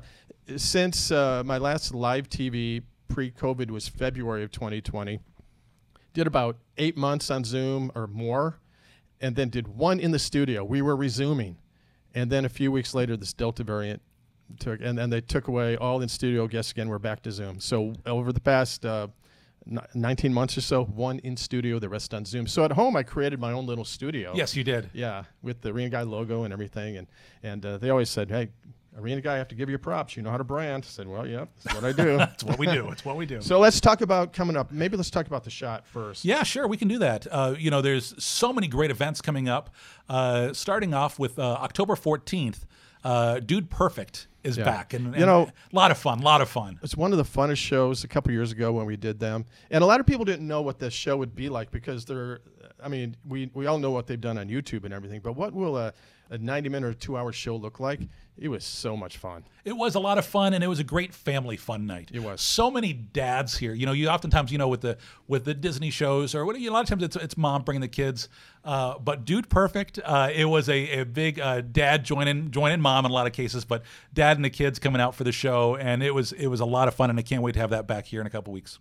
since 0.55 1.11
uh, 1.11 1.43
my 1.45 1.57
last 1.57 1.93
live 1.93 2.29
TV 2.29 2.83
pre-COVID 3.07 3.71
was 3.71 3.87
February 3.87 4.43
of 4.43 4.51
2020. 4.51 5.19
Did 6.13 6.27
about 6.27 6.57
eight 6.77 6.97
months 6.97 7.29
on 7.29 7.43
Zoom 7.43 7.91
or 7.95 8.07
more, 8.07 8.59
and 9.21 9.35
then 9.35 9.49
did 9.49 9.67
one 9.67 9.99
in 9.99 10.11
the 10.11 10.19
studio. 10.19 10.63
We 10.63 10.81
were 10.81 10.95
resuming, 10.95 11.57
and 12.15 12.31
then 12.31 12.45
a 12.45 12.49
few 12.49 12.71
weeks 12.71 12.93
later, 12.95 13.15
this 13.15 13.31
Delta 13.31 13.63
variant 13.63 14.01
took, 14.59 14.79
and 14.81 14.97
then 14.97 15.11
they 15.11 15.21
took 15.21 15.47
away 15.47 15.77
all 15.77 16.01
in 16.01 16.09
studio 16.09 16.47
guests 16.47 16.71
again. 16.71 16.89
We're 16.89 16.97
back 16.99 17.21
to 17.23 17.31
Zoom. 17.31 17.59
So 17.59 17.93
over 18.07 18.33
the 18.33 18.39
past 18.41 18.85
uh, 18.85 19.07
19 19.93 20.33
months 20.33 20.57
or 20.57 20.61
so, 20.61 20.83
one 20.85 21.19
in 21.19 21.37
studio, 21.37 21.79
the 21.79 21.89
rest 21.89 22.13
on 22.13 22.25
Zoom. 22.25 22.47
So 22.47 22.63
at 22.63 22.71
home, 22.71 22.95
I 22.95 23.03
created 23.03 23.39
my 23.39 23.51
own 23.51 23.65
little 23.65 23.85
studio. 23.85 24.33
Yes, 24.35 24.55
you 24.55 24.63
did. 24.63 24.89
Yeah, 24.93 25.23
with 25.41 25.61
the 25.61 25.69
Arena 25.69 25.89
Guy 25.89 26.01
logo 26.01 26.43
and 26.43 26.53
everything, 26.53 26.97
and 26.97 27.07
and 27.43 27.65
uh, 27.65 27.77
they 27.77 27.89
always 27.89 28.09
said, 28.09 28.29
"Hey, 28.29 28.49
Arena 28.97 29.21
Guy, 29.21 29.35
I 29.35 29.37
have 29.37 29.47
to 29.49 29.55
give 29.55 29.69
you 29.69 29.77
props. 29.77 30.17
You 30.17 30.23
know 30.23 30.31
how 30.31 30.37
to 30.37 30.43
brand." 30.43 30.83
I 30.85 30.89
said, 30.89 31.07
"Well, 31.07 31.27
yeah, 31.27 31.45
that's 31.63 31.75
what 31.75 31.83
I 31.85 31.91
do." 32.03 32.17
That's 32.17 32.43
what 32.43 32.57
we 32.59 32.65
do. 32.67 32.89
It's 32.89 33.05
what 33.05 33.15
we 33.17 33.25
do. 33.25 33.41
so 33.41 33.59
let's 33.59 33.79
talk 33.79 34.01
about 34.01 34.33
coming 34.33 34.57
up. 34.57 34.71
Maybe 34.71 34.97
let's 34.97 35.09
talk 35.09 35.27
about 35.27 35.43
the 35.43 35.49
Schott 35.49 35.87
first. 35.87 36.25
Yeah, 36.25 36.43
sure, 36.43 36.67
we 36.67 36.77
can 36.77 36.87
do 36.87 36.99
that. 36.99 37.27
Uh, 37.29 37.55
you 37.57 37.69
know, 37.71 37.81
there's 37.81 38.13
so 38.23 38.51
many 38.51 38.67
great 38.67 38.91
events 38.91 39.21
coming 39.21 39.47
up. 39.47 39.69
Uh, 40.09 40.53
starting 40.53 40.93
off 40.93 41.19
with 41.19 41.37
uh, 41.39 41.43
October 41.61 41.95
14th, 41.95 42.61
uh, 43.03 43.39
Dude 43.39 43.69
Perfect 43.69 44.27
is 44.43 44.57
Yeah. 44.57 44.63
back, 44.63 44.93
and, 44.93 45.13
You 45.15 45.25
know- 45.25 45.49
a 45.71 45.75
lot 45.75 45.91
of 45.91 45.97
fun, 45.97 46.19
a 46.19 46.23
lot 46.23 46.41
of 46.41 46.49
fun. 46.49 46.79
It's 46.81 46.95
one 46.95 47.11
of 47.11 47.17
the 47.17 47.25
funnest 47.25 47.57
shows 47.57 48.03
a 48.03 48.07
couple 48.07 48.31
years 48.31 48.51
ago 48.53 48.71
when 48.71 48.85
we 48.85 48.95
did 48.95 49.19
them, 49.19 49.45
and 49.69 49.83
a 49.83 49.85
lot 49.87 49.99
of 49.99 50.05
people 50.07 50.23
didn't 50.25 50.47
know 50.47 50.61
what 50.61 50.79
this 50.79 50.93
show 50.93 51.15
would 51.17 51.35
be 51.35 51.49
like 51.49 51.71
because 51.71 52.05
they're. 52.05 52.39
I 52.83 52.87
mean, 52.87 53.15
we 53.27 53.49
we 53.53 53.65
all 53.65 53.79
know 53.79 53.91
what 53.91 54.07
they've 54.07 54.19
done 54.19 54.37
on 54.37 54.47
YouTube 54.49 54.85
and 54.85 54.93
everything, 54.93 55.21
but 55.21 55.33
what 55.33 55.53
will 55.53 55.77
a, 55.77 55.93
a 56.29 56.37
90 56.37 56.69
minute 56.69 56.87
or 56.87 56.93
two 56.93 57.17
hour 57.17 57.31
show 57.31 57.55
look 57.55 57.79
like? 57.79 58.01
It 58.37 58.47
was 58.47 58.63
so 58.63 58.95
much 58.95 59.17
fun. 59.17 59.43
It 59.65 59.75
was 59.75 59.95
a 59.95 59.99
lot 59.99 60.17
of 60.17 60.25
fun, 60.25 60.53
and 60.53 60.63
it 60.63 60.67
was 60.67 60.79
a 60.79 60.83
great 60.83 61.13
family 61.13 61.57
fun 61.57 61.85
night. 61.85 62.09
It 62.13 62.21
was 62.21 62.39
so 62.39 62.71
many 62.71 62.93
dads 62.93 63.57
here. 63.57 63.73
You 63.73 63.85
know, 63.85 63.91
you 63.91 64.07
oftentimes, 64.07 64.51
you 64.51 64.57
know, 64.57 64.69
with 64.69 64.81
the 64.81 64.97
with 65.27 65.43
the 65.43 65.53
Disney 65.53 65.89
shows 65.89 66.33
or 66.33 66.45
what, 66.45 66.57
you 66.57 66.69
a 66.69 66.71
lot 66.71 66.83
of 66.83 66.89
times 66.89 67.03
it's 67.03 67.15
it's 67.17 67.37
mom 67.37 67.63
bringing 67.63 67.81
the 67.81 67.89
kids. 67.89 68.29
Uh, 68.63 68.97
but 68.97 69.25
Dude 69.25 69.49
Perfect, 69.49 69.99
uh, 70.03 70.29
it 70.33 70.45
was 70.45 70.69
a, 70.69 70.99
a 70.99 71.05
big 71.05 71.39
uh, 71.39 71.61
dad 71.61 72.05
joining 72.05 72.49
joining 72.51 72.79
mom 72.79 73.05
in 73.05 73.11
a 73.11 73.13
lot 73.13 73.27
of 73.27 73.33
cases, 73.33 73.65
but 73.65 73.83
dad 74.13 74.37
and 74.37 74.45
the 74.45 74.49
kids 74.49 74.79
coming 74.79 75.01
out 75.01 75.15
for 75.15 75.25
the 75.25 75.31
show, 75.33 75.75
and 75.75 76.01
it 76.01 76.11
was 76.11 76.31
it 76.31 76.47
was 76.47 76.61
a 76.61 76.65
lot 76.65 76.87
of 76.87 76.95
fun, 76.95 77.09
and 77.09 77.19
I 77.19 77.23
can't 77.23 77.41
wait 77.41 77.53
to 77.53 77.59
have 77.59 77.71
that 77.71 77.87
back 77.87 78.05
here 78.05 78.21
in 78.21 78.27
a 78.27 78.29
couple 78.29 78.53
weeks. 78.53 78.79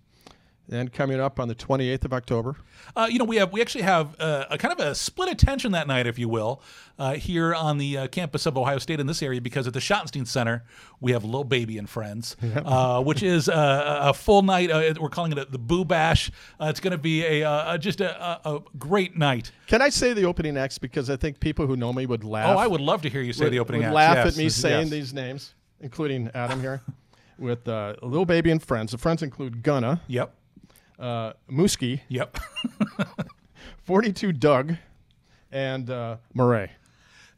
And 0.71 0.93
coming 0.93 1.19
up 1.19 1.41
on 1.41 1.49
the 1.49 1.55
28th 1.55 2.05
of 2.05 2.13
October, 2.13 2.57
Uh, 2.95 3.07
you 3.11 3.19
know, 3.19 3.25
we 3.25 3.37
have 3.37 3.53
we 3.53 3.61
actually 3.63 3.83
have 3.83 4.15
uh, 4.21 4.45
a 4.51 4.59
kind 4.59 4.73
of 4.73 4.81
a 4.87 4.95
split 4.95 5.31
attention 5.31 5.73
that 5.73 5.87
night, 5.87 6.07
if 6.07 6.19
you 6.19 6.29
will, 6.29 6.61
uh, 6.99 7.15
here 7.15 7.55
on 7.55 7.79
the 7.79 7.97
uh, 7.97 8.07
campus 8.09 8.45
of 8.47 8.57
Ohio 8.57 8.79
State 8.79 9.01
in 9.01 9.07
this 9.07 9.23
area 9.23 9.41
because 9.41 9.67
at 9.67 9.73
the 9.73 9.81
Schottenstein 9.81 10.27
Center 10.27 10.65
we 11.01 11.13
have 11.13 11.25
Lil 11.25 11.45
Baby 11.45 11.79
and 11.79 11.89
Friends, 11.89 12.37
uh, 12.65 13.03
which 13.03 13.23
is 13.23 13.49
uh, 13.49 13.99
a 14.03 14.13
full 14.15 14.43
night. 14.43 14.71
Uh, 14.71 14.93
we're 15.01 15.09
calling 15.09 15.33
it 15.33 15.39
a, 15.39 15.45
the 15.47 15.59
Boo 15.59 15.85
Bash. 15.85 16.31
Uh, 16.61 16.67
it's 16.67 16.81
going 16.81 16.93
to 16.93 16.99
be 16.99 17.25
a 17.25 17.45
uh, 17.49 17.79
just 17.79 18.01
a, 18.01 18.11
a, 18.47 18.57
a 18.57 18.61
great 18.79 19.17
night. 19.17 19.53
Can 19.69 19.81
I 19.81 19.89
say 19.91 20.13
the 20.13 20.25
opening 20.25 20.57
acts 20.59 20.79
because 20.79 21.09
I 21.09 21.17
think 21.17 21.41
people 21.41 21.67
who 21.67 21.77
know 21.77 21.93
me 21.93 22.05
would 22.07 22.25
laugh. 22.25 22.55
Oh, 22.57 22.59
I 22.59 22.67
would 22.67 22.81
love 22.83 23.01
to 23.03 23.09
hear 23.11 23.23
you 23.23 23.33
say 23.33 23.45
would- 23.45 23.53
the 23.55 23.59
opening 23.59 23.81
would 23.83 23.87
acts. 23.89 23.95
laugh 23.95 24.17
Yes, 24.17 24.27
at 24.35 24.37
me 24.37 24.45
yes. 24.45 24.55
saying 24.55 24.91
these 24.91 25.15
names, 25.15 25.55
including 25.81 26.31
Adam 26.35 26.61
here, 26.61 26.83
with 27.39 27.67
uh, 27.69 27.95
Lil 28.03 28.25
Baby 28.27 28.51
and 28.51 28.63
Friends. 28.63 28.93
The 28.93 28.99
friends 28.99 29.23
include 29.23 29.63
Gunna. 29.63 30.01
Yep. 30.09 30.35
Uh. 30.99 31.33
Yep. 32.09 32.39
42 33.85 34.33
Dugg, 34.33 34.75
and 35.51 35.89
uh, 35.89 36.17
Murray. 36.35 36.71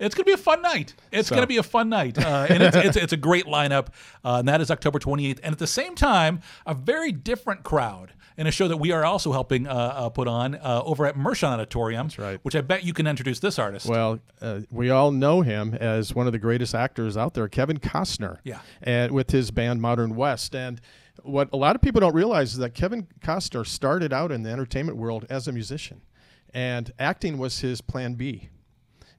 It's 0.00 0.14
going 0.14 0.24
to 0.24 0.28
be 0.30 0.32
a 0.32 0.36
fun 0.38 0.62
night. 0.62 0.94
It's 1.12 1.28
So- 1.28 1.34
going 1.34 1.42
to 1.44 1.48
be 1.48 1.58
a 1.58 1.62
fun 1.62 1.90
night. 1.90 2.18
Uh, 2.18 2.46
and 2.48 2.62
it's, 2.62 2.76
it's, 2.76 2.96
it's 2.96 3.12
a 3.12 3.18
great 3.18 3.44
lineup. 3.44 3.88
Uh, 4.24 4.36
and 4.38 4.48
that 4.48 4.61
is 4.62 4.70
October 4.70 4.98
28th. 4.98 5.40
And 5.42 5.52
at 5.52 5.58
the 5.58 5.66
same 5.66 5.94
time, 5.94 6.40
a 6.66 6.72
very 6.74 7.12
different 7.12 7.62
crowd 7.64 8.12
in 8.38 8.46
a 8.46 8.50
show 8.50 8.66
that 8.66 8.78
we 8.78 8.92
are 8.92 9.04
also 9.04 9.32
helping 9.32 9.66
uh, 9.66 9.72
uh, 9.74 10.08
put 10.08 10.26
on 10.26 10.54
uh, 10.54 10.80
over 10.86 11.04
at 11.04 11.16
Mershon 11.16 11.48
Auditorium. 11.48 12.06
That's 12.06 12.18
right. 12.18 12.40
Which 12.42 12.56
I 12.56 12.62
bet 12.62 12.82
you 12.84 12.94
can 12.94 13.06
introduce 13.06 13.40
this 13.40 13.58
artist. 13.58 13.86
Well, 13.86 14.20
uh, 14.40 14.61
we 14.70 14.88
all 14.88 15.12
know 15.12 15.42
him 15.42 15.74
as 15.74 16.14
one 16.14 16.26
of 16.26 16.32
the 16.32 16.38
greatest 16.38 16.74
actors 16.74 17.18
out 17.18 17.34
there, 17.34 17.46
Kevin 17.48 17.78
Costner. 17.78 18.38
Yeah. 18.42 18.61
And 18.82 19.12
with 19.12 19.30
his 19.30 19.50
band 19.50 19.82
Modern 19.82 20.16
West. 20.16 20.54
And 20.54 20.80
what 21.24 21.48
a 21.52 21.56
lot 21.56 21.76
of 21.76 21.82
people 21.82 22.00
don't 22.00 22.14
realize 22.14 22.52
is 22.52 22.58
that 22.58 22.74
Kevin 22.74 23.06
Costner 23.22 23.66
started 23.66 24.12
out 24.12 24.30
in 24.32 24.42
the 24.42 24.50
entertainment 24.50 24.96
world 24.98 25.26
as 25.30 25.48
a 25.48 25.52
musician, 25.52 26.02
and 26.54 26.92
acting 26.98 27.38
was 27.38 27.60
his 27.60 27.80
plan 27.80 28.14
B. 28.14 28.48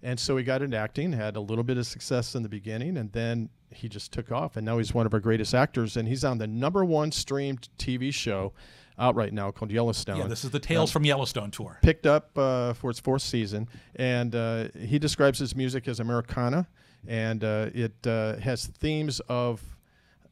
And 0.04 0.20
so 0.20 0.36
he 0.36 0.44
got 0.44 0.64
into 0.64 0.76
acting, 0.78 1.14
had 1.14 1.36
a 1.36 1.40
little 1.40 1.64
bit 1.64 1.78
of 1.78 1.86
success 1.86 2.34
in 2.34 2.42
the 2.42 2.50
beginning, 2.50 2.98
and 2.98 3.12
then 3.12 3.50
he 3.70 3.88
just 3.88 4.12
took 4.12 4.32
off. 4.32 4.58
And 4.58 4.66
now 4.66 4.80
he's 4.80 4.94
one 4.96 5.06
of 5.06 5.14
our 5.14 5.20
greatest 5.20 5.54
actors, 5.54 5.96
and 5.96 6.08
he's 6.08 6.24
on 6.24 6.40
the 6.40 6.48
number 6.48 6.84
one 6.84 7.12
streamed 7.12 7.70
TV 7.78 8.12
show 8.12 8.52
out 8.98 9.16
right 9.16 9.32
now 9.32 9.52
called 9.52 9.70
Yellowstone. 9.72 10.18
yeah, 10.18 10.28
this 10.28 10.44
is 10.44 10.50
the 10.50 10.60
Tales 10.60 10.90
Um, 10.90 10.94
from 10.94 11.06
Yellowstone 11.06 11.52
tour. 11.52 11.78
picked 11.84 12.06
up 12.08 12.36
uh, 12.38 12.74
for 12.74 12.90
its 12.90 13.00
fourth 13.00 13.22
season, 13.22 13.70
and 13.96 14.34
uh, 14.36 14.70
he 14.78 14.98
describes 14.98 15.38
his 15.38 15.56
music 15.56 15.88
as 15.88 16.00
Americana, 16.00 16.68
and 17.08 17.44
uh, 17.44 17.70
it 17.74 17.94
uh, 18.08 18.38
has 18.38 18.66
themes 18.68 19.20
of 19.30 19.62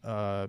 uh, 0.04 0.48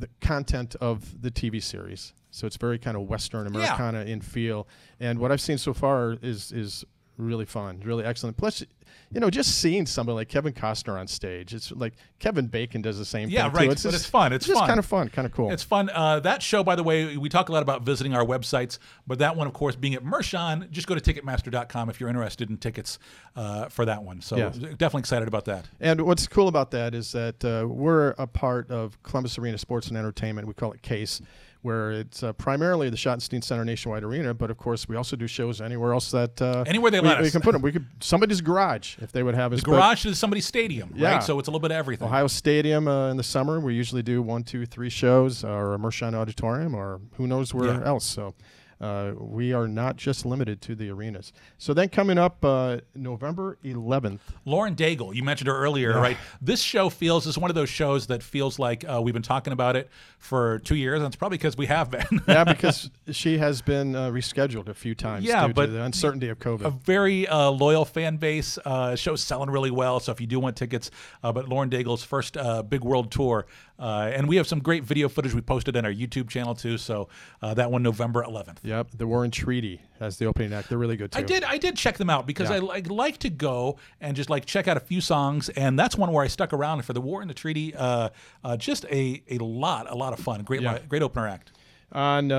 the 0.00 0.08
content 0.20 0.76
of 0.80 1.22
the 1.22 1.30
TV 1.30 1.62
series. 1.62 2.12
So 2.30 2.46
it's 2.46 2.56
very 2.56 2.78
kind 2.78 2.96
of 2.96 3.04
Western 3.04 3.46
Americana 3.46 4.02
in 4.02 4.20
feel, 4.20 4.68
and 5.00 5.18
what 5.18 5.32
I've 5.32 5.40
seen 5.40 5.58
so 5.58 5.72
far 5.72 6.16
is 6.20 6.52
is 6.52 6.84
really 7.16 7.46
fun, 7.46 7.80
really 7.84 8.04
excellent. 8.04 8.36
Plus, 8.36 8.64
you 9.10 9.20
know, 9.20 9.30
just 9.30 9.58
seeing 9.58 9.86
somebody 9.86 10.16
like 10.16 10.28
Kevin 10.28 10.52
Costner 10.52 10.98
on 10.98 11.06
stage, 11.06 11.54
it's 11.54 11.72
like 11.72 11.94
Kevin 12.18 12.46
Bacon 12.46 12.82
does 12.82 12.98
the 12.98 13.04
same 13.04 13.28
thing. 13.28 13.34
Yeah, 13.34 13.50
right. 13.52 13.62
Too. 13.62 13.68
but 13.68 13.78
just- 13.78 13.94
it's 13.94 14.06
fun. 14.06 14.32
It's, 14.32 14.46
just 14.46 14.58
fun. 14.58 14.68
kind 14.68 14.78
of 14.78 14.86
fun, 14.86 15.08
kind 15.08 15.26
of 15.26 15.32
cool. 15.32 15.50
It's 15.50 15.62
fun. 15.62 15.90
Uh, 15.90 16.20
that 16.20 16.42
show, 16.42 16.62
by 16.62 16.76
the 16.76 16.82
way, 16.82 17.16
we 17.16 17.28
talk 17.28 17.48
a 17.48 17.52
lot 17.52 17.62
about 17.62 17.82
visiting 17.82 18.14
our 18.14 18.24
websites, 18.24 18.78
but 19.06 19.18
that 19.18 19.36
one, 19.36 19.46
of 19.46 19.52
course, 19.52 19.76
being 19.76 19.94
at 19.94 20.04
Mershon, 20.04 20.70
just 20.70 20.86
go 20.86 20.94
to 20.94 21.00
Ticketmaster.com 21.00 21.90
if 21.90 22.00
you're 22.00 22.08
interested 22.08 22.50
in 22.50 22.58
tickets 22.58 22.98
uh, 23.36 23.68
for 23.68 23.84
that 23.84 24.02
one. 24.02 24.20
So 24.20 24.36
definitely 24.50 25.00
excited 25.00 25.28
about 25.28 25.44
that. 25.46 25.66
And 25.80 26.02
what's 26.02 26.26
cool 26.26 26.48
about 26.48 26.70
that 26.72 26.94
is 26.94 27.12
that 27.12 27.44
uh, 27.44 27.66
we're 27.66 28.10
a 28.18 28.26
part 28.26 28.70
of 28.70 29.02
Columbus 29.02 29.38
Arena 29.38 29.58
Sports 29.58 29.88
and 29.88 29.96
Entertainment. 29.96 30.46
We 30.46 30.54
call 30.54 30.72
it 30.72 30.82
CASE, 30.82 31.22
where 31.62 31.90
it's 31.90 32.22
uh, 32.22 32.32
primarily 32.34 32.88
the 32.88 32.96
Schottenstein 32.96 33.42
Center 33.42 33.64
Nationwide 33.64 34.04
Arena, 34.04 34.32
but 34.32 34.50
of 34.50 34.56
course 34.56 34.88
we 34.88 34.94
also 34.96 35.16
do 35.16 35.26
shows 35.26 35.60
anywhere 35.60 35.92
else 35.92 36.10
that 36.12 36.40
uh, 36.40 36.62
Anywhere 36.66 36.90
they 36.90 37.00
we, 37.00 37.08
let 37.08 37.20
we 37.20 37.30
can 37.30 37.40
put 37.40 37.52
them. 37.52 37.62
We 37.62 37.72
could 37.72 37.86
somebody's 38.00 38.40
garage 38.40 38.96
if 39.00 39.10
they 39.12 39.22
would 39.22 39.34
have 39.34 39.52
us. 39.52 39.60
The 39.60 39.66
but- 39.66 39.72
garage 39.72 40.06
is 40.06 40.18
somebody's 40.18 40.46
stadium, 40.46 40.92
Yeah. 40.94 41.14
right? 41.14 41.22
So 41.22 41.38
it's 41.38 41.48
a 41.48 41.50
little 41.50 41.60
bit 41.60 41.72
of 41.72 41.76
everything. 41.76 42.06
Ohio 42.06 42.28
Stadium 42.28 42.86
uh, 42.86 43.10
in 43.10 43.16
the 43.16 43.22
summer, 43.24 43.58
we 43.58 43.74
usually 43.74 44.02
do 44.02 44.22
one, 44.22 44.44
two, 44.44 44.66
three 44.66 44.90
shows, 44.90 45.42
or 45.44 45.74
a 45.74 45.78
Mershon 45.78 46.14
Auditorium, 46.14 46.74
or 46.74 47.00
who 47.16 47.26
knows 47.26 47.52
where 47.52 47.68
Yeah. 47.74 47.84
else. 47.84 48.04
So 48.04 48.34
uh, 48.80 49.12
we 49.18 49.52
are 49.52 49.66
not 49.68 49.96
just 49.96 50.24
limited 50.24 50.60
to 50.62 50.74
the 50.74 50.88
arenas. 50.90 51.32
So 51.58 51.74
then 51.74 51.88
coming 51.88 52.18
up 52.18 52.44
uh, 52.44 52.78
November 52.94 53.58
11th. 53.64 54.20
Lauren 54.44 54.74
Daigle, 54.76 55.14
you 55.14 55.22
mentioned 55.22 55.48
her 55.48 55.56
earlier, 55.58 55.90
Yeah. 55.90 56.00
right? 56.00 56.16
This 56.40 56.60
show 56.60 56.88
feels 56.88 57.26
is 57.26 57.36
one 57.36 57.50
of 57.50 57.54
those 57.56 57.68
shows 57.68 58.06
that 58.06 58.22
feels 58.22 58.58
like 58.58 58.84
uh, 58.88 59.00
we've 59.02 59.14
been 59.14 59.22
talking 59.22 59.52
about 59.52 59.76
it 59.76 59.88
for 60.18 60.58
two 60.60 60.76
years, 60.76 60.98
and 60.98 61.06
it's 61.06 61.16
probably 61.16 61.38
because 61.38 61.56
we 61.56 61.66
have 61.66 61.90
been. 61.90 62.06
yeah, 62.28 62.44
because 62.54 62.90
she 63.10 63.38
has 63.38 63.62
been 63.62 63.96
uh, 63.96 64.10
rescheduled 64.10 64.68
a 64.68 64.74
few 64.74 64.94
times 64.94 65.24
Yeah, 65.24 65.46
due 65.48 65.54
but 65.54 65.66
to 65.66 65.72
the 65.72 65.82
uncertainty 65.82 66.28
of 66.28 66.38
COVID. 66.38 66.64
a 66.64 66.70
very 66.70 67.26
uh, 67.26 67.50
loyal 67.50 67.84
fan 67.84 68.16
base. 68.16 68.58
Uh, 68.64 68.94
show's 68.96 69.22
selling 69.22 69.50
really 69.50 69.70
well, 69.70 70.00
so 70.00 70.12
if 70.12 70.20
you 70.20 70.26
do 70.26 70.38
want 70.38 70.56
tickets, 70.56 70.90
uh, 71.22 71.32
but 71.32 71.48
Lauren 71.48 71.68
Daigle's 71.70 72.04
first 72.04 72.36
uh, 72.36 72.62
big 72.62 72.82
world 72.84 73.10
tour, 73.10 73.46
uh, 73.78 74.10
and 74.12 74.28
we 74.28 74.36
have 74.36 74.46
some 74.46 74.58
great 74.58 74.84
video 74.84 75.08
footage 75.08 75.34
we 75.34 75.40
posted 75.40 75.76
on 75.76 75.84
our 75.84 75.92
YouTube 75.92 76.28
channel 76.28 76.54
too. 76.54 76.78
So 76.78 77.08
uh, 77.42 77.54
that 77.54 77.70
one 77.70 77.82
November 77.82 78.22
11th. 78.24 78.56
Yep, 78.62 78.88
the 78.96 79.06
War 79.06 79.24
and 79.24 79.32
Treaty 79.32 79.80
as 80.00 80.16
the 80.18 80.26
opening 80.26 80.52
act. 80.52 80.68
They're 80.68 80.78
really 80.78 80.96
good 80.96 81.12
too. 81.12 81.18
I 81.18 81.22
did. 81.22 81.44
I 81.44 81.58
did 81.58 81.76
check 81.76 81.96
them 81.96 82.10
out 82.10 82.26
because 82.26 82.50
Yeah. 82.50 82.56
I 82.56 82.58
like, 82.60 82.90
like 82.90 83.18
to 83.18 83.30
go 83.30 83.76
and 84.00 84.16
just 84.16 84.30
like 84.30 84.44
check 84.46 84.68
out 84.68 84.76
a 84.76 84.80
few 84.80 85.00
songs, 85.00 85.48
and 85.50 85.78
that's 85.78 85.96
one 85.96 86.12
where 86.12 86.24
I 86.24 86.28
stuck 86.28 86.52
around 86.52 86.82
for 86.84 86.92
the 86.92 87.00
War 87.00 87.20
and 87.20 87.30
the 87.30 87.34
Treaty. 87.34 87.74
Uh, 87.74 88.08
uh, 88.44 88.56
just 88.56 88.84
a 88.86 89.22
a 89.30 89.38
lot, 89.38 89.90
a 89.90 89.94
lot 89.94 90.12
of 90.12 90.18
fun. 90.20 90.42
Great, 90.42 90.62
Yeah. 90.62 90.78
great 90.88 91.02
opener 91.02 91.26
act. 91.28 91.52
On 91.92 92.30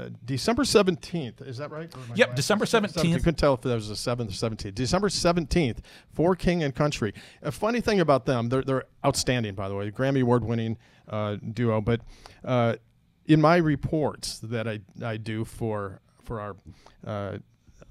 uh, 0.00 0.08
December 0.24 0.62
17th, 0.62 1.46
is 1.46 1.58
that 1.58 1.70
right? 1.70 1.94
Or 1.94 1.98
am 1.98 2.12
I 2.12 2.14
Yep, 2.16 2.36
December 2.36 2.64
17th. 2.64 3.04
You 3.04 3.16
couldn't 3.16 3.36
tell 3.36 3.54
if 3.54 3.60
that 3.62 3.74
was 3.74 3.88
the 3.88 3.94
7th 3.94 4.28
or 4.28 4.50
17th. 4.50 4.74
December 4.74 5.08
17th, 5.08 5.78
for 6.12 6.34
King 6.34 6.62
and 6.62 6.74
Country. 6.74 7.14
A 7.42 7.52
funny 7.52 7.80
thing 7.80 8.00
about 8.00 8.26
them, 8.26 8.48
they're, 8.48 8.62
they're 8.62 8.84
outstanding, 9.04 9.54
by 9.54 9.68
the 9.68 9.74
way, 9.74 9.90
Grammy 9.90 10.22
Award 10.22 10.44
winning 10.44 10.78
uh, 11.08 11.36
duo. 11.52 11.80
But 11.80 12.00
uh, 12.44 12.76
in 13.26 13.40
my 13.40 13.56
reports 13.56 14.38
that 14.40 14.66
I, 14.66 14.80
I 15.02 15.16
do 15.16 15.44
for, 15.44 16.00
for 16.24 16.40
our 16.40 16.56
uh, 17.06 17.38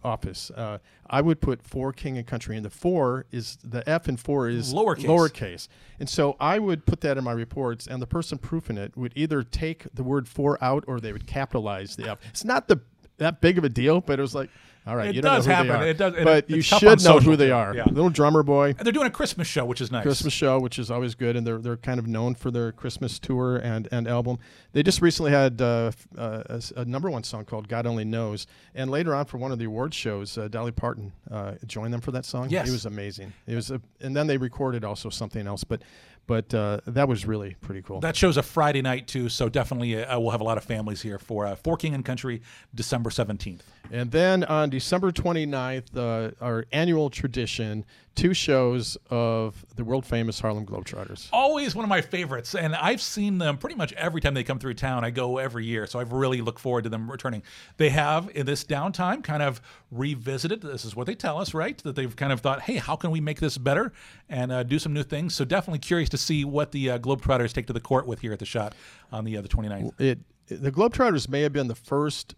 office, 0.04 0.52
uh, 0.52 0.80
I 1.10 1.22
would 1.22 1.42
put 1.42 1.62
for 1.62 1.92
King 1.92 2.18
and 2.18 2.26
Country, 2.26 2.56
and 2.56 2.66
the 2.66 2.70
four 2.70 3.26
is 3.32 3.58
the 3.64 3.88
F 3.90 4.08
and 4.08 4.20
four 4.20 4.48
is 4.48 4.74
Lowercase. 4.74 5.06
lowercase. 5.06 5.68
And 6.00 6.10
so 6.10 6.36
I 6.40 6.60
would 6.60 6.86
put 6.86 7.02
that 7.02 7.18
in 7.18 7.24
my 7.24 7.32
reports, 7.32 7.88
and 7.88 8.02
the 8.02 8.08
person 8.08 8.38
proofing 8.38 8.78
it 8.78 8.96
would 8.96 9.14
either 9.16 9.44
take 9.44 9.88
the 9.94 10.04
word 10.04 10.28
for 10.28 10.58
out 10.64 10.84
or 10.88 11.00
they 11.00 11.12
would 11.14 11.28
capitalize 11.28 11.96
the 11.96 12.10
F. 12.10 12.20
It's 12.30 12.46
not 12.46 12.68
the 12.68 12.82
that 13.18 13.42
big 13.42 13.58
of 13.58 13.64
a 13.64 13.70
deal, 13.70 14.02
but 14.02 14.18
it 14.18 14.22
was 14.22 14.34
like, 14.34 14.50
all 14.90 14.96
right, 14.96 15.10
It 15.10 15.16
you 15.16 15.22
don't 15.22 15.36
does 15.36 15.48
know 15.48 15.54
who 15.56 15.64
happen. 15.64 15.82
they 15.82 15.88
are. 15.88 15.90
It 15.92 15.98
does- 15.98 16.14
it- 16.16 16.24
but 16.24 16.50
you 16.50 16.62
should 16.62 17.04
know 17.04 17.20
who 17.20 17.36
they 17.36 17.52
are. 17.52 17.76
Yeah. 17.76 17.84
Little 17.86 18.10
drummer 18.10 18.44
boy. 18.44 18.70
And 18.70 18.80
they're 18.80 18.92
doing 18.92 19.08
a 19.08 19.12
Christmas 19.12 19.48
show, 19.48 19.64
which 19.66 19.80
is 19.82 19.92
nice. 19.92 20.04
Christmas 20.04 20.34
show, 20.34 20.60
which 20.60 20.80
is 20.80 20.90
always 20.92 21.16
good, 21.16 21.36
and 21.36 21.46
they're 21.46 21.60
they're 21.60 21.78
kind 21.78 22.00
of 22.00 22.08
known 22.08 22.36
for 22.36 22.50
their 22.52 22.72
Christmas 22.72 23.20
tour 23.20 23.58
and, 23.58 23.88
and 23.92 24.08
album. 24.08 24.40
They 24.74 24.84
just 24.84 25.02
recently 25.02 25.32
had 25.32 25.62
uh, 25.62 25.92
uh, 26.18 26.44
a, 26.50 26.62
a 26.78 26.86
number 26.86 27.10
one 27.10 27.24
song 27.24 27.46
called 27.46 27.68
"God 27.68 27.86
Only 27.86 28.04
Knows," 28.06 28.48
and 28.76 28.90
later 28.92 29.14
on 29.16 29.26
for 29.26 29.38
one 29.38 29.52
of 29.52 29.60
the 29.60 29.66
award 29.66 29.94
shows, 29.94 30.38
uh, 30.38 30.48
Dolly 30.48 30.72
Parton 30.72 31.12
uh, 31.32 31.54
joined 31.68 31.94
them 31.94 32.02
for 32.02 32.12
that 32.12 32.26
song. 32.26 32.50
Yes. 32.50 32.68
it 32.68 32.72
was 32.72 32.86
amazing. 32.86 33.34
It 33.48 33.56
was, 33.56 33.72
a, 33.72 33.80
and 34.02 34.16
then 34.16 34.28
they 34.28 34.38
recorded 34.38 34.84
also 34.84 35.10
something 35.10 35.46
else, 35.48 35.64
but 35.64 35.82
but 36.30 36.54
uh, 36.54 36.80
that 36.86 37.08
was 37.08 37.26
really 37.26 37.56
pretty 37.60 37.82
cool. 37.82 38.02
That 38.02 38.16
show's 38.16 38.38
a 38.38 38.44
Friday 38.44 38.84
night 38.84 39.08
too, 39.08 39.30
so 39.30 39.50
definitely 39.50 40.04
uh, 40.04 40.20
we'll 40.20 40.30
have 40.30 40.42
a 40.42 40.44
lot 40.44 40.60
of 40.60 40.64
families 40.64 41.02
here 41.02 41.18
for 41.18 41.48
uh, 41.48 41.56
For 41.56 41.76
King 41.76 41.96
and 41.96 42.06
Country, 42.06 42.44
December 42.76 43.10
seventeenth. 43.10 43.64
And 43.92 44.12
then 44.12 44.44
on 44.44 44.70
December 44.70 45.12
29th, 45.12 45.98
uh, 45.98 46.32
our 46.40 46.68
annual 46.72 47.10
tradition, 47.10 47.84
two 48.20 48.34
shows 48.34 48.98
of 49.10 49.66
the 49.76 49.84
world 49.84 50.06
famous 50.06 50.40
Harlem 50.40 50.66
Globetrotters. 50.66 51.30
Always 51.32 51.74
one 51.74 51.86
of 51.86 51.90
my 51.90 52.02
favorites, 52.02 52.54
and 52.54 52.76
I've 52.76 53.02
seen 53.02 53.38
them 53.38 53.58
pretty 53.58 53.76
much 53.76 53.94
every 53.94 54.20
time 54.20 54.34
they 54.34 54.44
come 54.44 54.60
through 54.60 54.74
town. 54.74 55.06
I 55.06 55.10
go 55.10 55.38
every 55.38 55.66
year, 55.66 55.88
so 55.88 56.00
I've 56.00 56.12
really 56.12 56.42
looked 56.42 56.60
forward 56.60 56.84
to 56.84 56.90
them 56.90 57.10
returning. 57.10 57.44
They 57.78 57.90
have 57.90 58.30
in 58.36 58.46
this 58.46 58.64
downtime 58.64 59.24
kind 59.24 59.42
of 59.42 59.62
revisited. 59.90 60.62
This 60.62 60.84
is 60.86 60.96
what 60.96 61.08
they 61.08 61.16
tell 61.16 61.38
us, 61.40 61.54
right? 61.54 61.78
That 61.80 61.96
they've 61.96 62.14
kind 62.16 62.34
of 62.34 62.42
thought, 62.42 62.62
hey, 62.62 62.76
how 62.76 62.96
can 62.96 63.12
we 63.12 63.22
make 63.22 63.40
this 63.40 63.58
better 63.58 63.94
and 64.28 64.52
uh, 64.52 64.64
do 64.64 64.80
some 64.80 64.94
new 64.94 65.04
things? 65.04 65.34
So 65.34 65.46
definitely 65.46 65.80
curious 65.80 66.10
to 66.10 66.18
see 66.18 66.44
what 66.44 66.72
the 66.74 66.92
uh, 66.92 67.00
Globetrotters 67.00 67.54
take 67.54 67.68
to 67.68 67.74
the 67.74 67.80
court 67.80 68.06
with 68.06 68.20
here 68.20 68.34
at 68.34 68.40
the 68.40 68.46
Schott 68.46 68.74
on 69.12 69.24
the 69.24 69.38
uh, 69.38 69.42
the 69.42 69.50
29th. 69.50 70.00
It 70.00 70.20
the 70.48 70.72
Globetrotters 70.72 71.30
may 71.30 71.42
have 71.42 71.54
been 71.54 71.68
the 71.68 71.76
first 71.76 72.36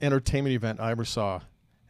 entertainment 0.00 0.54
event 0.54 0.80
I 0.80 0.90
ever 0.90 1.04
saw 1.04 1.40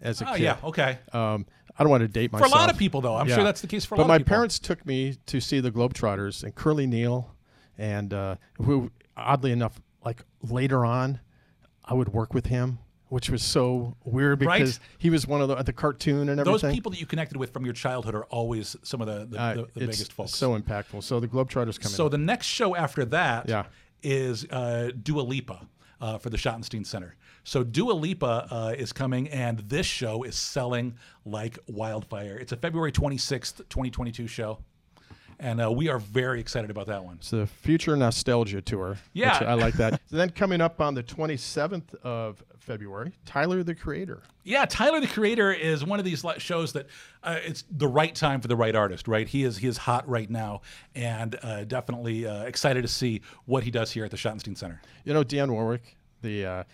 as 0.03 0.20
a 0.20 0.28
Oh, 0.28 0.32
kid. 0.34 0.43
yeah, 0.43 0.57
okay. 0.64 0.99
Um, 1.12 1.47
I 1.78 1.82
don't 1.82 1.90
want 1.90 2.02
to 2.02 2.08
date 2.08 2.32
myself. 2.32 2.50
For 2.50 2.56
a 2.56 2.60
lot 2.60 2.70
of 2.70 2.76
people, 2.78 3.00
though. 3.00 3.16
I'm 3.16 3.28
sure 3.28 3.44
that's 3.44 3.60
the 3.60 3.66
case 3.66 3.84
for 3.84 3.94
a 3.94 3.98
but 3.98 4.06
lot 4.08 4.14
of 4.14 4.18
people. 4.20 4.30
Well, 4.32 4.38
my 4.38 4.38
parents 4.38 4.58
took 4.58 4.84
me 4.86 5.16
to 5.26 5.40
see 5.40 5.60
the 5.60 5.70
Globetrotters 5.70 6.42
and 6.42 6.54
Curly 6.54 6.86
Neal, 6.86 7.34
and 7.78 8.12
uh, 8.12 8.36
who, 8.62 8.90
oddly 9.16 9.52
enough, 9.52 9.80
like 10.04 10.22
later 10.42 10.84
on, 10.84 11.20
I 11.84 11.94
would 11.94 12.10
work 12.12 12.34
with 12.34 12.46
him, 12.46 12.78
which 13.08 13.30
was 13.30 13.42
so 13.42 13.96
weird 14.04 14.42
Right. 14.44 14.58
because 14.60 14.78
he 14.98 15.10
was 15.10 15.26
one 15.26 15.40
of 15.40 15.48
the 15.48 15.56
the 15.62 15.72
cartoon 15.72 16.28
and 16.28 16.38
everything. 16.40 16.52
Those 16.70 16.74
people 16.74 16.90
that 16.92 17.00
you 17.00 17.06
connected 17.06 17.36
with 17.36 17.52
from 17.52 17.64
your 17.64 17.74
childhood 17.74 18.14
are 18.14 18.24
always 18.24 18.76
some 18.82 19.00
of 19.00 19.06
the, 19.06 19.26
the, 19.26 19.40
Uh, 19.40 19.54
the, 19.54 19.60
the 19.62 19.62
it's 19.62 19.74
biggest 19.98 20.12
folks. 20.12 20.32
so 20.32 20.58
impactful. 20.58 21.02
So 21.02 21.18
the 21.20 21.28
Globetrotters 21.28 21.80
coming. 21.80 21.94
So 21.96 22.06
up. 22.06 22.12
the 22.12 22.18
next 22.18 22.46
show 22.46 22.76
after 22.76 23.04
that 23.06 23.48
Yeah. 23.48 23.64
is 24.02 24.44
uh, 24.50 24.90
Dua 25.02 25.22
Lipa 25.22 25.66
uh, 26.00 26.18
for 26.18 26.30
the 26.30 26.36
Schottenstein 26.36 26.86
Center. 26.86 27.16
So 27.45 27.64
Dua 27.64 27.93
Lipa 27.93 28.49
uh, 28.51 28.74
is 28.76 28.93
coming, 28.93 29.28
and 29.28 29.59
this 29.61 29.86
show 29.86 30.22
is 30.22 30.36
selling 30.36 30.95
like 31.24 31.59
wildfire. 31.66 32.38
It's 32.38 32.53
a 32.53 32.57
February 32.57 32.93
26th, 32.93 33.59
2022 33.68 34.26
show. 34.26 34.59
And 35.41 35.62
uh, 35.62 35.72
we 35.72 35.88
are 35.88 35.99
very 35.99 36.38
excited 36.38 36.70
about 36.70 36.86
that 36.88 37.03
one. 37.03 37.16
It's 37.16 37.30
the 37.30 37.47
Future 37.47 37.97
Nostalgia 37.97 38.61
Tour. 38.61 38.99
Yeah. 39.14 39.38
I 39.41 39.55
like 39.55 39.72
that. 39.74 39.99
then 40.11 40.28
coming 40.30 40.61
up 40.61 40.82
on 40.82 40.93
the 40.93 41.03
27th 41.03 41.95
of 42.03 42.45
February, 42.59 43.12
Tyler 43.24 43.62
the 43.62 43.74
Creator. 43.74 44.22
Yeah, 44.45 44.66
Tyler 44.66 45.01
the 45.01 45.07
Creator 45.07 45.53
is 45.55 45.82
one 45.82 45.99
of 45.99 46.05
these 46.05 46.24
shows 46.38 46.74
that 46.74 46.86
uh, 47.22 47.38
it's 47.43 47.64
the 47.70 47.88
right 47.88 48.14
time 48.14 48.43
for 48.43 48.49
the 48.49 48.57
right 48.57 48.76
artist, 48.76 49.09
right? 49.09 49.26
He 49.26 49.45
is 49.45 49.57
he 49.57 49.66
is 49.66 49.78
hot 49.78 50.07
right 50.07 50.28
now, 50.28 50.61
and 50.95 51.38
uh, 51.43 51.64
definitely 51.64 52.26
uh, 52.26 52.45
excited 52.45 52.82
to 52.82 52.88
see 52.88 53.22
what 53.47 53.64
he 53.64 53.70
does 53.70 53.91
here 53.91 54.05
at 54.05 54.11
the 54.11 54.16
Schottenstein 54.18 54.57
Center. 54.57 54.80
You 55.05 55.14
know, 55.14 55.24
Dionne 55.24 55.51
Warwick, 55.51 55.97
the 56.22 56.47
uh, 56.47 56.64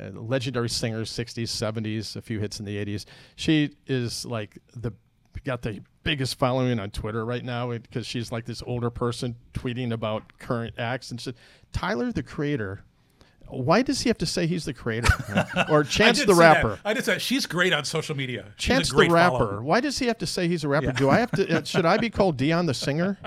uh, 0.00 0.20
legendary 0.20 0.68
singer, 0.68 1.02
60s, 1.02 1.44
70s, 1.44 2.16
a 2.16 2.22
few 2.22 2.40
hits 2.40 2.58
in 2.60 2.66
the 2.66 2.76
80s. 2.84 3.04
She 3.36 3.76
is 3.86 4.24
like 4.24 4.58
the 4.74 4.92
got 5.44 5.62
the 5.62 5.80
biggest 6.02 6.38
following 6.38 6.78
on 6.78 6.90
Twitter 6.90 7.24
right 7.24 7.44
now 7.44 7.70
because 7.70 8.06
she's 8.06 8.32
like 8.32 8.44
this 8.44 8.62
older 8.66 8.90
person 8.90 9.36
tweeting 9.54 9.92
about 9.92 10.38
current 10.38 10.74
acts 10.78 11.10
and 11.10 11.20
she, 11.20 11.32
Tyler 11.72 12.12
the 12.12 12.22
Creator. 12.22 12.82
Why 13.48 13.82
does 13.82 14.00
he 14.00 14.08
have 14.08 14.18
to 14.18 14.26
say 14.26 14.48
he's 14.48 14.64
the 14.64 14.74
creator? 14.74 15.08
or 15.70 15.84
Chance 15.84 16.18
the 16.24 16.34
see 16.34 16.40
that. 16.40 16.56
Rapper? 16.56 16.80
I 16.84 16.94
just 16.94 17.06
said 17.06 17.22
she's 17.22 17.46
great 17.46 17.72
on 17.72 17.84
social 17.84 18.16
media. 18.16 18.46
She's 18.56 18.66
Chance 18.66 18.90
the 18.90 19.08
rapper. 19.08 19.38
follower. 19.38 19.62
Why 19.62 19.80
does 19.80 19.98
he 20.00 20.06
have 20.06 20.18
to 20.18 20.26
say 20.26 20.48
he's 20.48 20.64
a 20.64 20.68
rapper? 20.68 20.86
Yeah. 20.86 20.92
Do 20.92 21.10
I 21.10 21.18
have 21.18 21.30
to? 21.32 21.58
uh, 21.58 21.62
should 21.64 21.86
I 21.86 21.96
be 21.96 22.10
called 22.10 22.36
Dion 22.36 22.66
the 22.66 22.74
singer? 22.74 23.18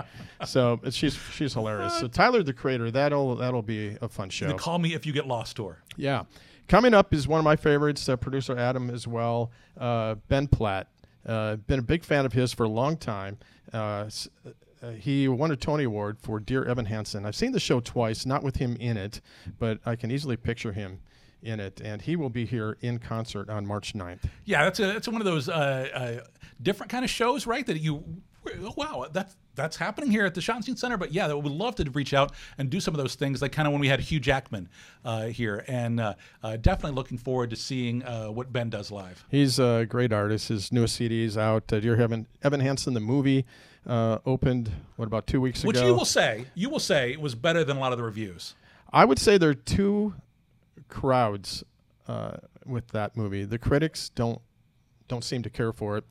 So 0.45 0.79
uh, 0.83 0.91
she's 0.91 1.17
she's 1.31 1.53
hilarious. 1.53 1.99
So 1.99 2.09
Tyler 2.09 2.43
the 2.43 2.53
creator. 2.53 2.91
That'll 2.91 3.35
that'll 3.37 3.61
be 3.61 3.97
a 4.01 4.09
fun 4.09 4.29
show. 4.29 4.47
The 4.47 4.55
Call 4.55 4.79
Me 4.79 4.93
If 4.93 5.05
You 5.05 5.13
Get 5.13 5.25
Lost 5.25 5.55
tour. 5.55 5.81
Yeah. 5.95 6.23
Coming 6.69 6.93
up 6.93 7.15
is 7.15 7.27
one 7.27 7.39
of 7.39 7.43
my 7.43 7.55
favorites, 7.55 8.07
uh, 8.07 8.15
producer 8.15 8.55
Adam 8.55 8.91
as 8.91 9.07
well, 9.07 9.49
uh, 9.75 10.13
Ben 10.27 10.47
Platt. 10.47 10.87
Uh, 11.25 11.55
been 11.55 11.79
a 11.79 11.83
big 11.83 12.03
fan 12.03 12.27
of 12.27 12.33
his 12.33 12.53
for 12.53 12.63
a 12.63 12.69
long 12.69 12.95
time. 12.95 13.39
Uh, 13.73 14.07
uh, 14.81 14.91
he 14.91 15.27
won 15.27 15.49
a 15.49 15.55
Tony 15.55 15.85
Award 15.85 16.19
for 16.21 16.39
Dear 16.39 16.63
Evan 16.65 16.85
Hansen. 16.85 17.25
I've 17.25 17.35
seen 17.35 17.53
the 17.53 17.59
show 17.59 17.79
twice, 17.79 18.23
not 18.23 18.43
with 18.43 18.57
him 18.57 18.77
in 18.79 18.97
it, 18.97 19.19
but 19.57 19.79
I 19.83 19.95
can 19.95 20.11
easily 20.11 20.37
picture 20.37 20.71
him 20.71 20.99
in 21.41 21.59
it. 21.59 21.81
And 21.83 22.03
he 22.03 22.15
will 22.15 22.29
be 22.29 22.45
here 22.45 22.77
in 22.81 22.99
concert 22.99 23.49
on 23.49 23.65
March 23.65 23.93
9th. 23.93 24.29
Yeah, 24.45 24.63
that's 24.63 24.79
a 24.79 24.85
that's 24.85 25.07
one 25.07 25.21
of 25.21 25.25
those 25.25 25.49
uh, 25.49 25.89
uh, 26.21 26.27
different 26.61 26.91
kind 26.91 27.03
of 27.03 27.09
shows, 27.09 27.47
right? 27.47 27.65
That 27.65 27.79
you 27.79 28.03
Wow, 28.75 29.07
that's 29.11 29.35
that's 29.55 29.75
happening 29.75 30.09
here 30.09 30.25
at 30.25 30.33
the 30.33 30.41
Schottenstein 30.41 30.77
Center. 30.77 30.97
But 30.97 31.11
yeah, 31.11 31.27
we 31.27 31.41
would 31.41 31.51
love 31.51 31.75
to 31.75 31.89
reach 31.91 32.13
out 32.13 32.31
and 32.57 32.69
do 32.69 32.79
some 32.79 32.93
of 32.93 32.97
those 32.97 33.15
things, 33.15 33.41
like 33.41 33.51
kind 33.51 33.67
of 33.67 33.73
when 33.73 33.81
we 33.81 33.87
had 33.87 33.99
Hugh 33.99 34.19
Jackman 34.19 34.69
uh, 35.03 35.25
here, 35.25 35.65
and 35.67 35.99
uh, 35.99 36.13
uh, 36.41 36.57
definitely 36.57 36.95
looking 36.95 37.17
forward 37.17 37.49
to 37.49 37.55
seeing 37.55 38.03
uh, 38.03 38.27
what 38.27 38.51
Ben 38.53 38.69
does 38.69 38.91
live. 38.91 39.25
He's 39.29 39.59
a 39.59 39.85
great 39.87 40.13
artist. 40.13 40.47
His 40.47 40.71
newest 40.71 40.95
CD 40.95 41.23
is 41.23 41.37
out. 41.37 41.71
Uh, 41.71 41.77
you're 41.77 41.97
having 41.97 42.27
Evan 42.41 42.61
Hansen, 42.61 42.93
the 42.93 42.99
movie, 42.99 43.45
uh, 43.85 44.19
opened 44.25 44.71
what 44.95 45.05
about 45.05 45.27
two 45.27 45.41
weeks 45.41 45.63
Which 45.63 45.77
ago? 45.77 45.85
Which 45.85 45.91
you 45.91 45.97
will 45.97 46.05
say, 46.05 46.45
you 46.55 46.69
will 46.69 46.79
say, 46.79 47.11
it 47.11 47.21
was 47.21 47.35
better 47.35 47.63
than 47.63 47.77
a 47.77 47.79
lot 47.79 47.91
of 47.91 47.97
the 47.97 48.03
reviews. 48.03 48.55
I 48.91 49.05
would 49.05 49.19
say 49.19 49.37
there 49.37 49.49
are 49.49 49.53
two 49.53 50.15
crowds 50.87 51.63
uh, 52.07 52.37
with 52.65 52.87
that 52.89 53.15
movie. 53.15 53.43
The 53.43 53.59
critics 53.59 54.09
don't 54.09 54.41
don't 55.07 55.23
seem 55.23 55.41
to 55.41 55.49
care 55.49 55.73
for 55.73 55.97
it 55.97 56.05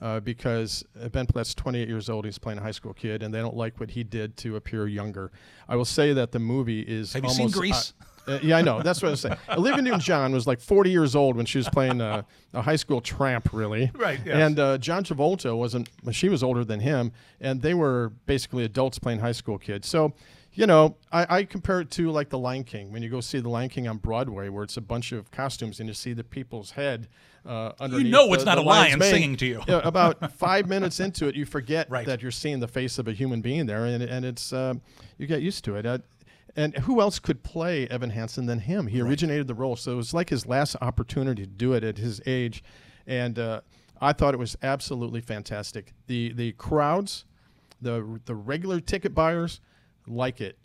uh, 0.00 0.20
because 0.20 0.84
Ben 1.12 1.26
Platt's 1.26 1.54
28 1.54 1.88
years 1.88 2.08
old. 2.08 2.24
He's 2.24 2.38
playing 2.38 2.58
a 2.58 2.62
high 2.62 2.70
school 2.70 2.94
kid, 2.94 3.22
and 3.22 3.34
they 3.34 3.40
don't 3.40 3.56
like 3.56 3.78
what 3.78 3.90
he 3.90 4.04
did 4.04 4.36
to 4.38 4.56
appear 4.56 4.86
younger. 4.86 5.30
I 5.68 5.76
will 5.76 5.84
say 5.84 6.12
that 6.12 6.32
the 6.32 6.38
movie 6.38 6.80
is. 6.80 7.12
Have 7.12 7.24
you 7.24 7.30
seen 7.30 7.40
almost, 7.42 7.56
Grease? 7.56 7.94
uh, 8.26 8.32
uh, 8.32 8.38
yeah, 8.42 8.56
I 8.56 8.62
know. 8.62 8.82
That's 8.82 9.02
what 9.02 9.08
I 9.08 9.10
was 9.12 9.20
saying. 9.20 9.36
Olivia 9.50 9.82
Newton-John 9.82 10.32
was 10.32 10.46
like 10.46 10.60
40 10.60 10.90
years 10.90 11.16
old 11.16 11.36
when 11.36 11.46
she 11.46 11.58
was 11.58 11.68
playing 11.68 12.00
uh, 12.00 12.22
a 12.54 12.62
high 12.62 12.76
school 12.76 13.00
tramp, 13.00 13.52
really. 13.52 13.90
Right, 14.00 14.20
yes. 14.24 14.36
And 14.36 14.58
uh, 14.58 14.78
John 14.78 15.04
Travolta 15.04 15.56
wasn't. 15.56 15.90
She 16.12 16.30
was 16.30 16.42
older 16.42 16.64
than 16.64 16.80
him, 16.80 17.12
and 17.40 17.60
they 17.60 17.74
were 17.74 18.12
basically 18.24 18.64
adults 18.64 18.98
playing 18.98 19.18
high 19.18 19.32
school 19.32 19.58
kids. 19.58 19.88
So, 19.88 20.14
you 20.54 20.66
know, 20.66 20.96
I, 21.12 21.26
I 21.38 21.44
compare 21.44 21.80
it 21.80 21.90
to 21.92 22.10
like 22.10 22.30
The 22.30 22.38
Lion 22.38 22.64
King. 22.64 22.92
When 22.92 23.02
you 23.02 23.10
go 23.10 23.20
see 23.20 23.40
The 23.40 23.50
Lion 23.50 23.68
King 23.68 23.88
on 23.88 23.98
Broadway, 23.98 24.48
where 24.48 24.64
it's 24.64 24.78
a 24.78 24.80
bunch 24.80 25.12
of 25.12 25.30
costumes 25.30 25.80
and 25.80 25.88
you 25.88 25.94
see 25.94 26.14
the 26.14 26.24
people's 26.24 26.72
head 26.72 27.08
uh, 27.46 27.72
underneath. 27.80 28.12
know 28.12 28.32
it's 28.32 28.42
the- 28.44 28.50
not 28.50 28.56
the 28.56 28.62
a 28.62 28.64
lion 28.64 28.98
mane. 28.98 29.10
singing 29.10 29.36
to 29.36 29.46
you. 29.46 29.62
Yeah, 29.66 29.80
about 29.84 30.32
five 30.38 30.68
minutes 30.68 31.00
into 31.00 31.26
it, 31.26 31.34
you 31.34 31.44
forget 31.46 31.88
that 31.90 32.22
you're 32.22 32.30
seeing 32.30 32.60
the 32.60 32.68
face 32.68 32.98
of 32.98 33.08
a 33.08 33.12
human 33.12 33.40
being 33.40 33.66
there, 33.66 33.84
and 33.86 34.02
and 34.02 34.24
it's 34.24 34.52
uh, 34.52 34.74
you 35.18 35.26
get 35.26 35.42
used 35.42 35.64
to 35.64 35.76
it. 35.76 35.86
Uh, 35.86 35.98
and 36.56 36.76
who 36.78 37.00
else 37.00 37.18
could 37.20 37.42
play 37.44 37.86
Evan 37.88 38.10
Hansen 38.10 38.46
than 38.46 38.58
him? 38.58 38.88
He 38.88 39.00
originated 39.00 39.46
the 39.46 39.54
role, 39.54 39.76
so 39.76 39.92
it 39.92 39.96
was 39.96 40.12
like 40.12 40.30
his 40.30 40.46
last 40.46 40.76
opportunity 40.80 41.42
to 41.42 41.48
do 41.48 41.72
it 41.74 41.84
at 41.84 41.96
his 41.98 42.20
age, 42.26 42.62
and 43.06 43.38
uh, 43.38 43.60
I 44.00 44.12
thought 44.12 44.34
it 44.34 44.38
was 44.38 44.56
absolutely 44.62 45.20
fantastic. 45.20 45.92
The 46.08 46.32
the 46.32 46.52
crowds, 46.52 47.24
the 47.80 48.20
the 48.24 48.34
regular 48.34 48.80
ticket 48.80 49.14
buyers, 49.14 49.60
like 50.06 50.40
it 50.40 50.58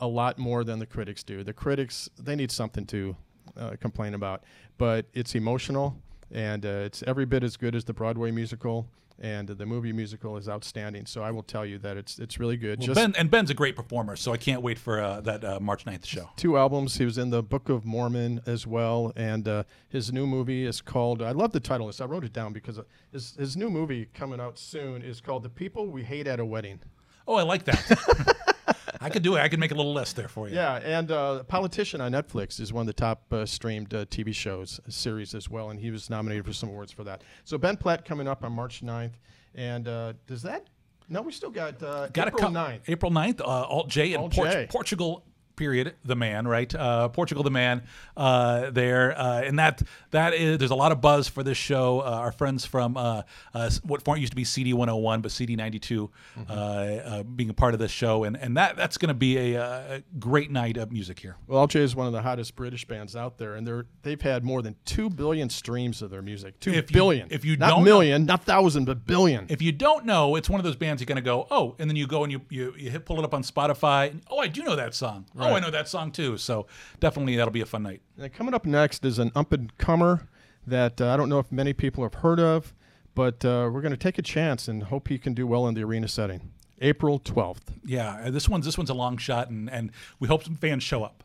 a 0.00 0.06
lot 0.06 0.38
more 0.38 0.64
than 0.64 0.78
the 0.78 0.86
critics 0.86 1.22
do. 1.22 1.42
The 1.44 1.52
critics 1.52 2.08
they 2.18 2.34
need 2.36 2.50
something 2.50 2.84
to 2.86 3.16
uh, 3.56 3.76
complain 3.80 4.14
about, 4.14 4.42
but 4.76 5.06
it's 5.14 5.34
emotional 5.34 5.96
and 6.30 6.64
uh, 6.64 6.68
it's 6.86 7.02
every 7.06 7.24
bit 7.24 7.42
as 7.42 7.56
good 7.56 7.74
as 7.74 7.84
the 7.84 7.92
Broadway 7.92 8.30
musical. 8.30 8.88
And 9.20 9.48
the 9.48 9.66
movie 9.66 9.92
musical 9.92 10.36
is 10.36 10.48
outstanding. 10.48 11.04
So 11.06 11.22
I 11.24 11.32
will 11.32 11.42
tell 11.42 11.66
you 11.66 11.76
that 11.78 11.96
it's 11.96 12.20
it's 12.20 12.38
really 12.38 12.56
good. 12.56 12.78
Well, 12.78 12.86
Just 12.86 13.00
ben 13.00 13.14
and 13.18 13.28
Ben's 13.28 13.50
a 13.50 13.54
great 13.54 13.74
performer, 13.74 14.14
so 14.14 14.32
I 14.32 14.36
can't 14.36 14.62
wait 14.62 14.78
for 14.78 15.00
uh, 15.00 15.20
that 15.22 15.42
uh, 15.44 15.58
March 15.58 15.84
9th 15.84 16.06
show. 16.06 16.30
two 16.36 16.56
albums. 16.56 16.98
He 16.98 17.04
was 17.04 17.18
in 17.18 17.30
the 17.30 17.42
Book 17.42 17.68
of 17.68 17.84
Mormon 17.84 18.40
as 18.46 18.64
well, 18.64 19.12
and 19.16 19.48
uh, 19.48 19.64
his 19.88 20.12
new 20.12 20.24
movie 20.24 20.64
is 20.64 20.80
called. 20.80 21.20
I 21.20 21.32
love 21.32 21.50
the 21.50 21.58
title. 21.58 21.90
I 22.00 22.04
wrote 22.04 22.22
it 22.22 22.32
down 22.32 22.52
because 22.52 22.78
uh, 22.78 22.84
his 23.10 23.34
his 23.36 23.56
new 23.56 23.70
movie 23.70 24.06
coming 24.14 24.40
out 24.40 24.56
soon 24.56 25.02
is 25.02 25.20
called 25.20 25.42
"The 25.42 25.48
People 25.50 25.88
We 25.88 26.04
Hate 26.04 26.28
at 26.28 26.38
a 26.38 26.44
Wedding." 26.44 26.78
Oh, 27.26 27.34
I 27.34 27.42
like 27.42 27.64
that. 27.64 28.36
I 29.00 29.08
could 29.10 29.22
do 29.22 29.36
it. 29.36 29.40
I 29.40 29.48
could 29.48 29.60
make 29.60 29.70
a 29.70 29.74
little 29.74 29.92
list 29.92 30.16
there 30.16 30.28
for 30.28 30.48
you. 30.48 30.54
Yeah, 30.56 30.76
and 30.76 31.10
uh, 31.10 31.42
Politician 31.44 32.00
on 32.00 32.12
Netflix 32.12 32.60
is 32.60 32.72
one 32.72 32.82
of 32.82 32.86
the 32.86 32.92
top 32.92 33.32
uh, 33.32 33.46
streamed 33.46 33.92
uh, 33.94 34.04
TV 34.06 34.34
shows 34.34 34.80
uh, 34.86 34.90
series 34.90 35.34
as 35.34 35.48
well, 35.48 35.70
and 35.70 35.78
he 35.80 35.90
was 35.90 36.10
nominated 36.10 36.44
for 36.46 36.52
some 36.52 36.68
awards 36.68 36.92
for 36.92 37.04
that. 37.04 37.22
So 37.44 37.58
Ben 37.58 37.76
Platt 37.76 38.04
coming 38.04 38.26
up 38.28 38.44
on 38.44 38.52
March 38.52 38.82
9th, 38.82 39.12
and 39.54 39.86
uh, 39.88 40.12
does 40.26 40.42
that? 40.42 40.66
No, 41.08 41.22
we 41.22 41.32
still 41.32 41.50
got, 41.50 41.82
uh, 41.82 42.08
Got 42.08 42.28
April 42.28 42.42
a 42.44 42.46
co- 42.46 42.52
9th. 42.52 42.80
April 42.88 43.10
9th, 43.12 43.40
uh, 43.40 43.44
Alt 43.44 43.88
J 43.88 44.12
in 44.12 44.20
Alt 44.20 44.34
Port- 44.34 44.50
J. 44.50 44.66
Portugal. 44.68 45.24
Period. 45.58 45.94
The 46.04 46.14
man, 46.16 46.46
right? 46.46 46.72
Uh, 46.74 47.08
Portugal, 47.08 47.42
the 47.42 47.50
man. 47.50 47.82
Uh, 48.16 48.70
there, 48.70 49.18
uh, 49.18 49.42
and 49.42 49.58
that 49.58 49.82
that 50.12 50.32
is. 50.34 50.58
There's 50.58 50.70
a 50.70 50.74
lot 50.76 50.92
of 50.92 51.00
buzz 51.00 51.28
for 51.28 51.42
this 51.42 51.58
show. 51.58 52.00
Uh, 52.00 52.04
our 52.04 52.32
friends 52.32 52.64
from 52.64 52.96
uh, 52.96 53.22
uh, 53.52 53.70
what 53.82 54.20
used 54.20 54.32
to 54.32 54.36
be 54.36 54.44
CD 54.44 54.72
101, 54.72 55.20
but 55.20 55.30
CD 55.32 55.56
92, 55.56 56.10
Mm-hmm. 56.38 56.50
uh, 56.50 56.54
uh, 56.54 57.22
being 57.24 57.50
a 57.50 57.54
part 57.54 57.74
of 57.74 57.80
this 57.80 57.90
show, 57.90 58.24
and 58.24 58.36
and 58.36 58.56
that 58.56 58.76
that's 58.76 58.96
going 58.98 59.08
to 59.08 59.14
be 59.14 59.54
a, 59.54 59.60
uh 59.62 60.00
great 60.18 60.50
night 60.50 60.76
of 60.76 60.92
music 60.92 61.18
here. 61.18 61.36
Well, 61.46 61.58
Alt 61.58 61.70
J 61.70 61.80
is 61.80 61.96
one 61.96 62.06
of 62.06 62.12
the 62.12 62.22
hottest 62.22 62.54
British 62.54 62.84
bands 62.86 63.16
out 63.16 63.38
there, 63.38 63.54
and 63.56 63.66
they're 63.66 63.86
they've 64.02 64.20
had 64.20 64.44
more 64.44 64.62
than 64.62 64.76
two 64.84 65.10
billion 65.10 65.48
streams 65.50 66.02
of 66.02 66.10
their 66.10 66.22
music. 66.22 66.60
Two 66.60 66.70
If 66.70 66.90
you- 66.92 67.00
if 67.30 67.44
you 67.44 67.56
not 67.56 67.70
don't 67.70 67.78
know- 67.80 67.84
million, 67.84 68.26
not 68.26 68.44
thousand, 68.44 68.84
but 68.84 69.04
billion. 69.06 69.46
If 69.48 69.60
you 69.62 69.72
don't 69.72 70.04
know, 70.04 70.36
it's 70.36 70.48
one 70.48 70.60
of 70.60 70.64
those 70.64 70.76
bands 70.76 71.00
you're 71.02 71.06
going 71.06 71.16
to 71.16 71.22
go, 71.22 71.46
oh, 71.50 71.74
and 71.80 71.90
then 71.90 71.96
you 71.96 72.06
go 72.06 72.22
and 72.22 72.30
you 72.32 72.40
you, 72.50 72.74
you 72.78 72.90
hit, 72.90 73.04
pull 73.04 73.18
it 73.18 73.24
up 73.24 73.34
on 73.34 73.42
Spotify. 73.42 74.10
And, 74.10 74.22
oh, 74.30 74.38
I 74.38 74.46
do 74.46 74.62
know 74.62 74.76
that 74.76 74.94
song. 74.94 75.26
Oh, 75.50 75.54
I 75.54 75.60
know 75.60 75.70
that 75.70 75.88
song 75.88 76.10
too. 76.10 76.36
So 76.36 76.66
definitely 77.00 77.36
that'll 77.36 77.52
be 77.52 77.60
a 77.60 77.66
fun 77.66 77.82
night. 77.82 78.02
And 78.18 78.32
coming 78.32 78.54
up 78.54 78.66
next 78.66 79.04
is 79.04 79.18
an 79.18 79.32
up 79.34 79.52
and 79.52 79.76
comer 79.78 80.28
that 80.66 81.00
uh, 81.00 81.12
I 81.12 81.16
don't 81.16 81.28
know 81.28 81.38
if 81.38 81.50
many 81.50 81.72
people 81.72 82.04
have 82.04 82.14
heard 82.14 82.40
of, 82.40 82.74
but 83.14 83.44
uh, 83.44 83.70
we're 83.72 83.80
going 83.80 83.92
to 83.92 83.96
take 83.96 84.18
a 84.18 84.22
chance 84.22 84.68
and 84.68 84.84
hope 84.84 85.08
he 85.08 85.18
can 85.18 85.34
do 85.34 85.46
well 85.46 85.66
in 85.66 85.74
the 85.74 85.82
arena 85.82 86.08
setting. 86.08 86.52
April 86.80 87.18
12th. 87.18 87.74
Yeah, 87.84 88.30
this 88.30 88.48
one's 88.48 88.64
this 88.64 88.78
one's 88.78 88.90
a 88.90 88.94
long 88.94 89.16
shot, 89.16 89.50
and 89.50 89.68
and 89.68 89.90
we 90.20 90.28
hope 90.28 90.44
some 90.44 90.54
fans 90.54 90.82
show 90.82 91.02
up. 91.02 91.24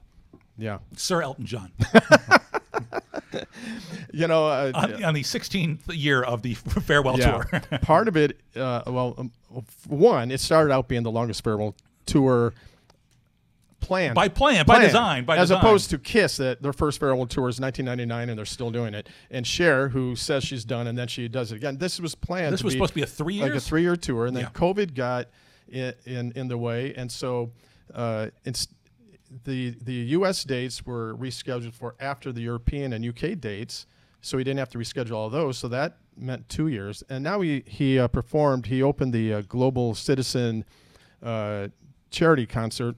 Yeah. 0.58 0.80
Sir 0.96 1.22
Elton 1.22 1.46
John. 1.46 1.72
You 4.14 4.28
know, 4.28 4.46
uh, 4.46 4.72
on, 4.76 5.04
on 5.04 5.14
the 5.16 5.24
16th 5.24 5.80
year 5.90 6.22
of 6.22 6.44
the 6.44 6.54
farewell 6.86 7.18
yeah. 7.18 7.32
tour. 7.32 7.62
Part 7.82 8.08
of 8.08 8.16
it, 8.16 8.40
uh, 8.56 8.84
well, 8.86 9.16
um, 9.18 9.32
one, 9.88 10.30
it 10.30 10.40
started 10.40 10.72
out 10.72 10.88
being 10.88 11.02
the 11.02 11.10
longest 11.10 11.44
farewell 11.44 11.76
tour 12.06 12.54
planned 13.84 14.16
By 14.16 14.30
plan, 14.30 14.66
by 14.66 14.80
design, 14.80 15.26
by 15.26 15.38
as 15.38 15.50
design. 15.50 15.60
opposed 15.60 15.90
to 15.92 15.98
Kiss, 16.00 16.38
that 16.38 16.62
their 16.64 16.74
first 16.74 17.00
farewell 17.00 17.28
tour 17.28 17.50
is 17.50 17.60
1999, 17.60 18.30
and 18.30 18.38
they're 18.38 18.46
still 18.46 18.72
doing 18.72 18.94
it. 18.94 19.10
And 19.30 19.46
Cher, 19.46 19.90
who 19.90 20.16
says 20.16 20.44
she's 20.44 20.64
done, 20.66 20.88
and 20.88 20.98
then 20.98 21.08
she 21.08 21.28
does 21.28 21.52
it 21.52 21.58
again. 21.58 21.78
This 21.78 22.00
was 22.00 22.16
planned. 22.16 22.54
This 22.54 22.64
was 22.64 22.74
supposed 22.74 22.92
to 22.92 22.96
be 22.96 23.04
a 23.04 23.06
three 23.06 23.42
like 23.42 23.54
a 23.54 23.60
three-year 23.60 23.96
tour, 23.98 24.26
and 24.26 24.36
then 24.36 24.44
Yeah. 24.44 24.50
COVID 24.60 24.96
got 24.96 25.28
in 25.68 25.94
in, 26.06 26.32
in 26.36 26.48
the 26.48 26.58
way, 26.58 26.94
and 26.96 27.12
so 27.12 27.52
uh, 27.94 28.28
it's 28.46 28.68
the 29.46 29.76
the 29.82 29.94
U.S. 30.18 30.44
dates 30.44 30.86
were 30.86 31.16
rescheduled 31.16 31.74
for 31.74 31.96
after 32.00 32.32
the 32.32 32.42
European 32.42 32.94
and 32.94 33.06
UK 33.06 33.40
dates, 33.40 33.86
so 34.22 34.38
he 34.38 34.44
didn't 34.44 34.60
have 34.60 34.70
to 34.70 34.78
reschedule 34.78 35.14
all 35.16 35.30
those. 35.30 35.58
So 35.58 35.68
that 35.70 35.98
meant 36.16 36.48
two 36.48 36.68
years. 36.68 37.04
And 37.10 37.24
now 37.24 37.42
he 37.42 37.64
he 37.66 38.00
uh, 38.00 38.08
performed. 38.08 38.68
He 38.68 38.82
opened 38.84 39.12
the 39.14 39.34
uh, 39.34 39.42
Global 39.42 39.96
Citizen 39.96 40.64
uh, 41.24 41.70
charity 42.12 42.46
concert 42.46 42.96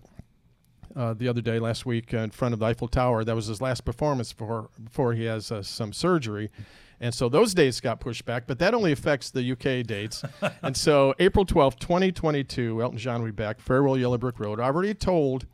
uh, 0.96 1.14
the 1.14 1.28
other 1.28 1.42
day, 1.42 1.60
last 1.60 1.86
week, 1.86 2.14
in 2.14 2.30
front 2.32 2.54
of 2.54 2.60
the 2.60 2.66
Eiffel 2.66 2.88
Tower. 2.88 3.24
That 3.24 3.36
was 3.36 3.48
his 3.48 3.62
last 3.62 3.84
performance 3.86 4.32
before 4.34 4.70
before 4.84 5.14
he 5.14 5.26
has 5.26 5.52
uh, 5.52 5.62
some 5.62 5.92
surgery. 5.94 6.50
And 7.02 7.14
so 7.14 7.28
those 7.28 7.54
dates 7.54 7.82
got 7.82 8.00
pushed 8.00 8.24
back, 8.24 8.48
but 8.48 8.58
that 8.60 8.74
only 8.74 8.94
affects 8.94 9.30
the 9.30 9.52
UK 9.52 9.86
dates. 9.86 10.24
and 10.64 10.76
so 10.78 11.14
April 11.20 11.46
12th, 11.46 11.78
2022, 11.80 12.82
Elton 12.82 12.98
John 12.98 13.20
will 13.22 13.28
be 13.28 13.32
back, 13.34 13.60
Farewell 13.60 13.98
Yellow 13.98 14.18
Brick 14.18 14.40
Road. 14.40 14.62
I 14.62 14.64
already 14.64 14.94
told, 14.94 15.46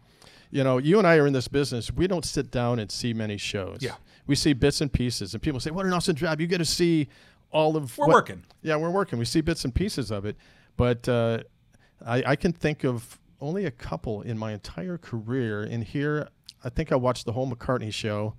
you 0.51 0.63
know, 0.63 0.77
you 0.77 0.99
and 0.99 1.07
I 1.07 1.15
are 1.17 1.25
in 1.25 1.33
this 1.33 1.47
business. 1.47 1.91
We 1.91 2.05
don't 2.07 2.25
sit 2.25 2.51
down 2.51 2.77
and 2.77 2.91
see 2.91 3.11
many 3.13 3.37
shows. 3.37 3.79
Yeah. 3.81 3.95
We 4.27 4.35
see 4.35 4.53
bits 4.53 4.81
and 4.81 4.93
pieces. 4.93 5.33
And 5.33 5.41
people 5.41 5.59
say, 5.59 5.71
what 5.71 5.87
an 5.87 5.93
awesome 5.93 6.15
job. 6.15 6.39
You 6.39 6.45
get 6.45 6.59
to 6.59 6.65
see 6.65 7.07
all 7.49 7.75
of 7.75 7.97
We're 7.97 8.05
what- 8.05 8.13
working. 8.13 8.43
Yeah, 8.61 8.75
we're 8.75 8.91
working. 8.91 9.17
We 9.17 9.25
see 9.25 9.41
bits 9.41 9.65
and 9.65 9.73
pieces 9.73 10.11
of 10.11 10.25
it. 10.25 10.35
But 10.77 11.09
uh, 11.09 11.39
I, 12.05 12.23
I 12.27 12.35
can 12.35 12.53
think 12.53 12.83
of 12.83 13.19
only 13.41 13.65
a 13.65 13.71
couple 13.71 14.21
in 14.21 14.37
my 14.37 14.53
entire 14.53 14.97
career. 14.97 15.63
And 15.63 15.83
here, 15.83 16.29
I 16.63 16.69
think 16.69 16.91
I 16.91 16.95
watched 16.95 17.25
the 17.25 17.31
whole 17.33 17.49
McCartney 17.49 17.93
show 17.93 18.35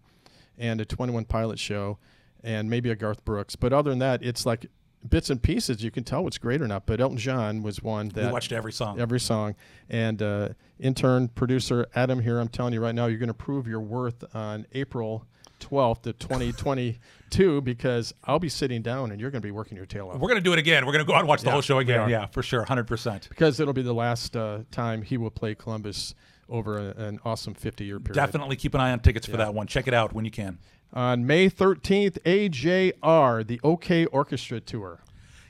and 0.58 0.80
a 0.80 0.84
21 0.84 1.24
Pilot 1.24 1.58
show 1.58 1.98
and 2.42 2.70
maybe 2.70 2.90
a 2.90 2.96
Garth 2.96 3.24
Brooks. 3.24 3.56
But 3.56 3.72
other 3.72 3.90
than 3.90 3.98
that, 4.00 4.22
it's 4.22 4.46
like 4.46 4.66
bits 5.08 5.30
and 5.30 5.42
pieces. 5.42 5.82
You 5.82 5.90
can 5.90 6.04
tell 6.04 6.24
what's 6.24 6.38
great 6.38 6.62
or 6.62 6.68
not. 6.68 6.86
But 6.86 7.00
Elton 7.00 7.18
John 7.18 7.62
was 7.62 7.82
one 7.82 8.08
that 8.10 8.26
We 8.26 8.32
watched 8.32 8.52
every 8.52 8.72
song. 8.72 9.00
Every 9.00 9.20
song. 9.20 9.54
And 9.88 10.22
uh, 10.22 10.50
intern, 10.78 11.28
producer 11.28 11.86
Adam 11.94 12.20
here, 12.20 12.38
I'm 12.38 12.48
telling 12.48 12.72
you 12.72 12.80
right 12.80 12.94
now, 12.94 13.06
you're 13.06 13.18
going 13.18 13.28
to 13.28 13.34
prove 13.34 13.66
your 13.66 13.80
worth 13.80 14.24
on 14.34 14.66
April 14.72 15.26
12th 15.62 16.06
of 16.06 16.18
2022 16.18 17.60
because 17.62 18.12
I'll 18.24 18.38
be 18.38 18.48
sitting 18.48 18.82
down 18.82 19.10
and 19.12 19.20
you're 19.20 19.30
going 19.30 19.40
to 19.42 19.46
be 19.46 19.52
working 19.52 19.76
your 19.76 19.86
tail 19.86 20.08
off. 20.08 20.14
We're 20.18 20.28
going 20.28 20.40
to 20.40 20.44
do 20.44 20.52
it 20.52 20.58
again. 20.58 20.84
We're 20.84 20.92
going 20.92 21.04
to 21.04 21.08
go 21.08 21.14
out 21.14 21.20
and 21.20 21.28
watch 21.28 21.40
the 21.40 21.46
Yeah, 21.46 21.52
whole 21.52 21.60
show 21.62 21.78
again. 21.78 22.08
Yeah, 22.08 22.26
for 22.26 22.42
sure, 22.42 22.64
100%. 22.64 23.28
Because 23.28 23.60
it'll 23.60 23.72
be 23.74 23.82
the 23.82 23.94
last 23.94 24.36
uh, 24.36 24.60
time 24.70 25.02
he 25.02 25.16
will 25.16 25.30
play 25.30 25.54
Columbus 25.54 26.14
over 26.48 26.78
a, 26.78 26.90
an 27.02 27.20
awesome 27.24 27.54
50 27.54 27.84
year 27.84 28.00
period. 28.00 28.14
Definitely 28.14 28.56
keep 28.56 28.74
an 28.74 28.80
eye 28.80 28.92
on 28.92 29.00
tickets 29.00 29.26
for 29.26 29.32
Yeah. 29.32 29.38
that 29.38 29.54
one. 29.54 29.66
Check 29.66 29.86
it 29.88 29.94
out 29.94 30.12
when 30.12 30.24
you 30.24 30.30
can. 30.30 30.58
On 30.92 31.26
May 31.26 31.48
13th, 31.48 32.18
AJR, 32.24 33.46
the 33.46 33.60
OK 33.64 34.04
Orchestra 34.06 34.60
Tour. 34.60 35.00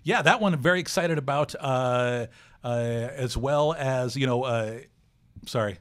Yeah, 0.05 0.23
that 0.23 0.41
one 0.41 0.53
I'm 0.55 0.61
very 0.61 0.81
excited 0.81 1.19
about, 1.19 1.55
uh, 1.61 2.27
uh, 2.65 2.69
as 2.69 3.37
well 3.37 3.75
as 3.75 4.17
you 4.17 4.27
know. 4.27 4.43
Uh, 4.45 4.79
sorry, 5.47 5.79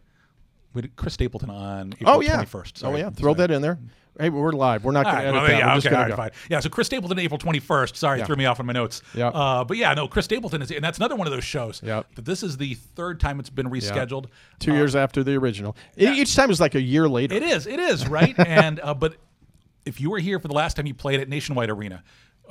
Chris 0.96 1.14
Stapleton 1.14 1.50
on 1.50 1.94
April 1.94 2.16
oh, 2.16 2.22
yeah. 2.22 2.44
21st. 2.44 2.84
Oh, 2.84 2.96
yeah. 2.96 3.10
Throw 3.10 3.34
that 3.34 3.52
in 3.52 3.62
there. 3.62 3.78
Hey, 4.20 4.30
we're 4.30 4.52
live. 4.52 4.84
We're 4.84 4.92
not 4.92 5.06
going 5.06 5.16
to 5.16 5.22
right, 5.22 5.28
edit 5.28 5.34
well, 5.34 5.48
that. 5.48 5.58
yeah, 5.58 5.68
We're 5.70 5.76
just 5.76 5.88
okay, 5.88 5.94
gonna 5.96 6.04
all 6.04 6.10
right, 6.18 6.32
go. 6.32 6.38
fine. 6.38 6.48
Yeah, 6.50 6.60
so 6.60 6.70
Chris 6.70 6.88
Stapleton, 6.88 7.18
April 7.18 7.40
21st. 7.40 7.96
Sorry, 7.96 8.20
Yeah. 8.20 8.26
threw 8.26 8.36
me 8.36 8.46
off 8.46 8.60
on 8.60 8.66
my 8.66 8.74
notes. 8.74 9.02
Yeah. 9.16 9.30
Uh, 9.30 9.64
but 9.64 9.78
yeah, 9.78 9.94
no, 9.94 10.08
Chris 10.08 10.26
Stapleton 10.26 10.62
is, 10.62 10.70
and 10.70 10.84
that's 10.84 10.98
another 10.98 11.16
one 11.16 11.28
of 11.28 11.34
those 11.34 11.46
shows. 11.46 11.82
Yeah. 11.84 12.04
But 12.14 12.26
this 12.26 12.44
is 12.44 12.58
the 12.58 12.74
third 12.74 13.20
time 13.22 13.40
it's 13.40 13.50
been 13.50 13.68
Yeah. 13.68 13.72
rescheduled. 13.80 14.26
Two 14.60 14.74
Uh, 14.74 14.76
years 14.76 14.96
after 14.98 15.24
the 15.24 15.36
original. 15.38 15.78
E- 15.98 16.08
Each 16.22 16.36
time 16.36 16.52
is 16.52 16.60
like 16.60 16.76
a 16.76 16.82
year 16.82 17.08
later. 17.08 17.36
It 17.36 17.44
is. 17.44 17.66
It 17.68 17.80
is 17.80 18.06
right. 18.08 18.36
and 18.46 18.80
uh, 18.82 18.94
but 18.94 19.16
if 19.86 20.02
you 20.02 20.10
were 20.12 20.20
here 20.20 20.40
for 20.40 20.50
the 20.50 20.54
last 20.56 20.76
time 20.76 20.86
you 20.88 20.94
played 20.94 21.22
at 21.22 21.30
Nationwide 21.30 21.70
Arena, 21.70 22.04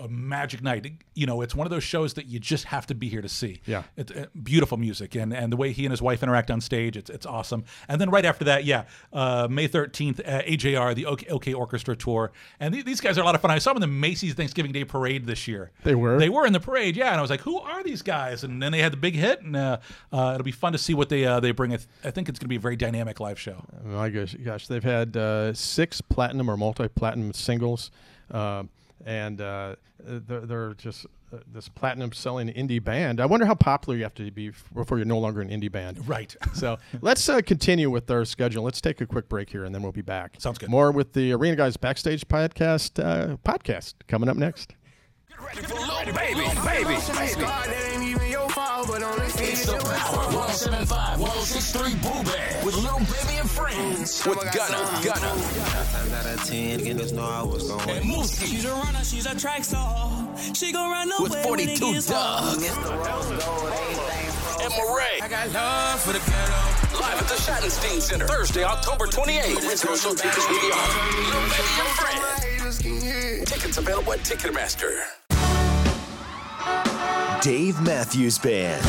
a 0.04 0.08
magic 0.08 0.62
night. 0.62 0.90
You 1.14 1.26
know, 1.26 1.42
it's 1.42 1.54
one 1.54 1.66
of 1.66 1.70
those 1.70 1.84
shows 1.84 2.14
that 2.14 2.26
you 2.26 2.38
just 2.38 2.64
have 2.64 2.86
to 2.86 2.94
be 2.94 3.08
here 3.08 3.22
to 3.22 3.28
see. 3.28 3.60
Yeah. 3.66 3.82
it's 3.96 4.12
uh, 4.12 4.26
beautiful 4.42 4.76
music, 4.76 5.14
and 5.14 5.32
and 5.32 5.52
the 5.52 5.56
way 5.56 5.72
he 5.72 5.84
and 5.84 5.92
his 5.92 6.02
wife 6.02 6.22
interact 6.22 6.50
on 6.50 6.60
stage, 6.60 6.96
it's 6.96 7.10
it's 7.10 7.26
awesome. 7.26 7.64
And 7.88 8.00
then 8.00 8.10
right 8.10 8.24
after 8.24 8.44
that, 8.46 8.64
yeah, 8.64 8.84
uh, 9.12 9.48
May 9.50 9.66
thirteenth, 9.66 10.20
uh, 10.20 10.42
AJR, 10.42 10.94
the 10.94 11.06
OK, 11.06 11.26
OK 11.28 11.52
Orchestra 11.52 11.96
tour, 11.96 12.32
and 12.58 12.74
th- 12.74 12.84
these 12.84 13.00
guys 13.00 13.18
are 13.18 13.22
a 13.22 13.24
lot 13.24 13.34
of 13.34 13.40
fun. 13.40 13.50
I 13.50 13.58
saw 13.58 13.70
them 13.72 13.82
in 13.82 13.88
the 13.88 13.94
Macy's 13.94 14.34
Thanksgiving 14.34 14.72
Day 14.72 14.84
Parade 14.84 15.26
this 15.26 15.46
year. 15.46 15.70
They 15.84 15.94
were? 15.94 16.18
They 16.18 16.28
were 16.28 16.46
in 16.46 16.52
the 16.52 16.60
parade, 16.60 16.96
yeah. 16.96 17.08
And 17.10 17.18
I 17.18 17.20
was 17.20 17.30
like, 17.30 17.40
who 17.40 17.58
are 17.58 17.82
these 17.82 18.02
guys? 18.02 18.44
And 18.44 18.62
then 18.62 18.72
they 18.72 18.80
had 18.80 18.92
the 18.92 18.96
big 18.96 19.14
hit, 19.14 19.42
and 19.42 19.56
uh, 19.56 19.78
uh, 20.12 20.32
it'll 20.34 20.44
be 20.44 20.52
fun 20.52 20.72
to 20.72 20.78
see 20.78 20.94
what 20.94 21.08
they 21.08 21.24
uh, 21.24 21.40
they 21.40 21.50
bring. 21.52 21.72
I, 21.72 21.76
th- 21.76 21.88
I 22.04 22.10
think 22.10 22.28
it's 22.28 22.38
going 22.38 22.46
to 22.46 22.48
be 22.48 22.56
a 22.56 22.60
very 22.60 22.76
dynamic 22.76 23.20
live 23.20 23.38
show. 23.38 23.64
My 23.84 24.08
gosh, 24.08 24.34
gosh, 24.34 24.66
they've 24.66 24.82
had 24.84 25.16
uh, 25.16 25.52
six 25.54 26.00
platinum 26.00 26.48
or 26.50 26.56
multi-platinum 26.56 27.32
singles, 27.32 27.90
uh, 28.30 28.64
and 29.04 29.40
uh, 29.40 29.76
they're, 29.98 30.40
they're 30.40 30.74
just 30.74 31.06
uh, 31.32 31.38
this 31.52 31.68
platinum-selling 31.68 32.48
indie 32.48 32.82
band. 32.82 33.20
I 33.20 33.26
wonder 33.26 33.46
how 33.46 33.54
popular 33.54 33.96
you 33.96 34.02
have 34.02 34.14
to 34.14 34.30
be 34.30 34.48
f- 34.48 34.64
before 34.74 34.98
you're 34.98 35.06
no 35.06 35.18
longer 35.18 35.40
an 35.40 35.48
indie 35.48 35.70
band. 35.70 36.08
Right. 36.08 36.34
So 36.54 36.78
let's 37.00 37.28
uh, 37.28 37.40
continue 37.40 37.90
with 37.90 38.10
our 38.10 38.24
schedule. 38.24 38.64
Let's 38.64 38.80
take 38.80 39.00
a 39.00 39.06
quick 39.06 39.28
break 39.28 39.50
here, 39.50 39.64
and 39.64 39.74
then 39.74 39.82
we'll 39.82 39.92
be 39.92 40.02
back. 40.02 40.36
Sounds 40.38 40.58
good. 40.58 40.70
More 40.70 40.90
with 40.92 41.12
the 41.12 41.32
Arena 41.32 41.56
Guys 41.56 41.76
Backstage 41.76 42.26
podcast 42.26 43.02
uh, 43.02 43.36
podcast 43.38 43.94
coming 44.08 44.28
up 44.28 44.36
next. 44.36 44.74
Baby, 45.54 46.12
baby, 46.12 46.94
baby. 46.94 48.19
It's 48.80 49.66
the 49.66 49.76
power 49.76 50.32
1075, 50.32 51.20
1063 51.20 52.00
Boo 52.00 52.24
Bash 52.24 52.64
with 52.64 52.76
Lil 52.76 52.96
Baby 53.00 53.36
and 53.36 53.50
Friends. 53.50 54.24
With 54.24 54.40
Gunna, 54.56 54.80
Gunna. 55.04 55.36
And 57.92 58.04
Mooski. 58.08 58.46
She's 58.46 58.64
a 58.64 58.72
runner, 58.72 59.04
she's 59.04 59.26
a 59.26 59.38
track 59.38 59.64
star. 59.64 60.26
She 60.54 60.72
gon' 60.72 60.90
run 60.90 61.12
away 61.12 61.28
With 61.28 61.36
42 61.42 61.44
when 61.44 61.76
42 61.76 61.84
it 61.84 61.92
gets 61.92 62.10
hard. 62.10 62.56
And 64.62 64.72
Murray. 64.72 65.20
I 65.20 65.28
got 65.28 65.52
love 65.52 66.00
for 66.00 66.14
the 66.14 66.20
ghetto. 66.20 67.00
Live 67.00 67.20
at 67.20 67.28
the 67.28 67.34
Schottenstein 67.34 68.00
Center, 68.00 68.26
Thursday, 68.28 68.64
October 68.64 69.04
28th. 69.06 69.76
Social 69.76 70.14
tickets 70.14 70.48
with 70.48 70.62
you. 70.62 70.72
Lil 70.72 71.42
Baby 71.52 71.76
and 71.84 71.92
Friends. 72.00 72.78
Tickets 73.44 73.76
available 73.76 74.14
at 74.14 74.20
Ticketmaster. 74.20 75.19
Dave 77.42 77.80
Matthews 77.80 78.38
Band. 78.38 78.84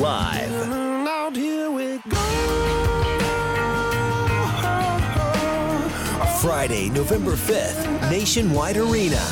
Live. 0.00 0.50
Friday, 6.40 6.90
November 6.90 7.36
5th, 7.36 8.10
Nationwide 8.10 8.76
Arena. 8.78 9.22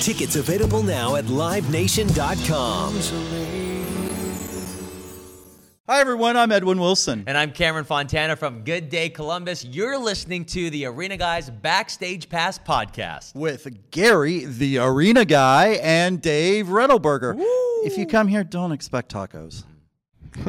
Tickets 0.00 0.36
available 0.36 0.82
now 0.82 1.16
at 1.16 1.26
livenation.com. 1.26 3.71
Hi, 5.92 6.00
everyone. 6.00 6.38
I'm 6.38 6.50
Edwin 6.50 6.80
Wilson. 6.80 7.24
And 7.26 7.36
I'm 7.36 7.52
Cameron 7.52 7.84
Fontana 7.84 8.34
from 8.34 8.62
Good 8.64 8.88
Day 8.88 9.10
Columbus. 9.10 9.62
You're 9.62 9.98
listening 9.98 10.46
to 10.46 10.70
the 10.70 10.86
Arena 10.86 11.18
Guys 11.18 11.50
Backstage 11.50 12.30
Pass 12.30 12.58
podcast. 12.58 13.34
with 13.34 13.68
Gary, 13.90 14.46
the 14.46 14.78
arena 14.78 15.26
guy, 15.26 15.78
and 15.82 16.22
Dave 16.22 16.68
Redelberger. 16.68 17.34
If 17.84 17.98
you 17.98 18.06
come 18.06 18.26
here, 18.26 18.42
don't 18.42 18.72
expect 18.72 19.12
tacos. 19.12 19.64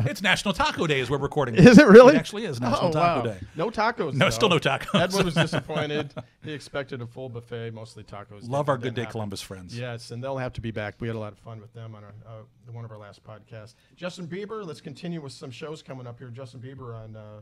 it's 0.00 0.22
National 0.22 0.52
Taco 0.52 0.86
Day 0.86 1.00
as 1.00 1.08
we're 1.08 1.18
recording. 1.18 1.54
Is 1.54 1.78
it 1.78 1.86
really? 1.86 2.14
It 2.14 2.18
actually 2.18 2.44
is 2.44 2.60
National 2.60 2.88
oh, 2.88 2.92
Taco 2.92 3.28
wow. 3.28 3.34
Day. 3.34 3.38
No 3.54 3.70
tacos. 3.70 4.14
No, 4.14 4.26
though. 4.26 4.30
still 4.30 4.48
no 4.48 4.58
tacos. 4.58 5.00
Edwin 5.00 5.24
was 5.24 5.34
disappointed. 5.46 6.12
he 6.42 6.52
expected 6.52 7.00
a 7.00 7.06
full 7.06 7.28
buffet, 7.28 7.70
mostly 7.72 8.02
tacos. 8.02 8.48
Love 8.48 8.68
our 8.68 8.76
Good 8.76 8.94
Day 8.94 9.02
happen. 9.02 9.12
Columbus 9.12 9.40
friends. 9.40 9.78
Yes, 9.78 10.10
and 10.10 10.22
they'll 10.22 10.38
have 10.38 10.52
to 10.54 10.60
be 10.60 10.70
back. 10.70 10.96
We 10.98 11.06
had 11.06 11.16
a 11.16 11.20
lot 11.20 11.32
of 11.32 11.38
fun 11.38 11.60
with 11.60 11.72
them 11.72 11.94
on 11.94 12.02
our, 12.02 12.14
uh, 12.26 12.72
one 12.72 12.84
of 12.84 12.90
our 12.90 12.98
last 12.98 13.22
podcasts. 13.22 13.74
Justin 13.96 14.26
Bieber. 14.26 14.66
Let's 14.66 14.80
continue 14.80 15.20
with 15.20 15.32
some 15.32 15.50
shows 15.50 15.82
coming 15.82 16.06
up 16.06 16.18
here. 16.18 16.28
Justin 16.28 16.60
Bieber 16.60 16.96
on 16.96 17.14
uh, 17.14 17.40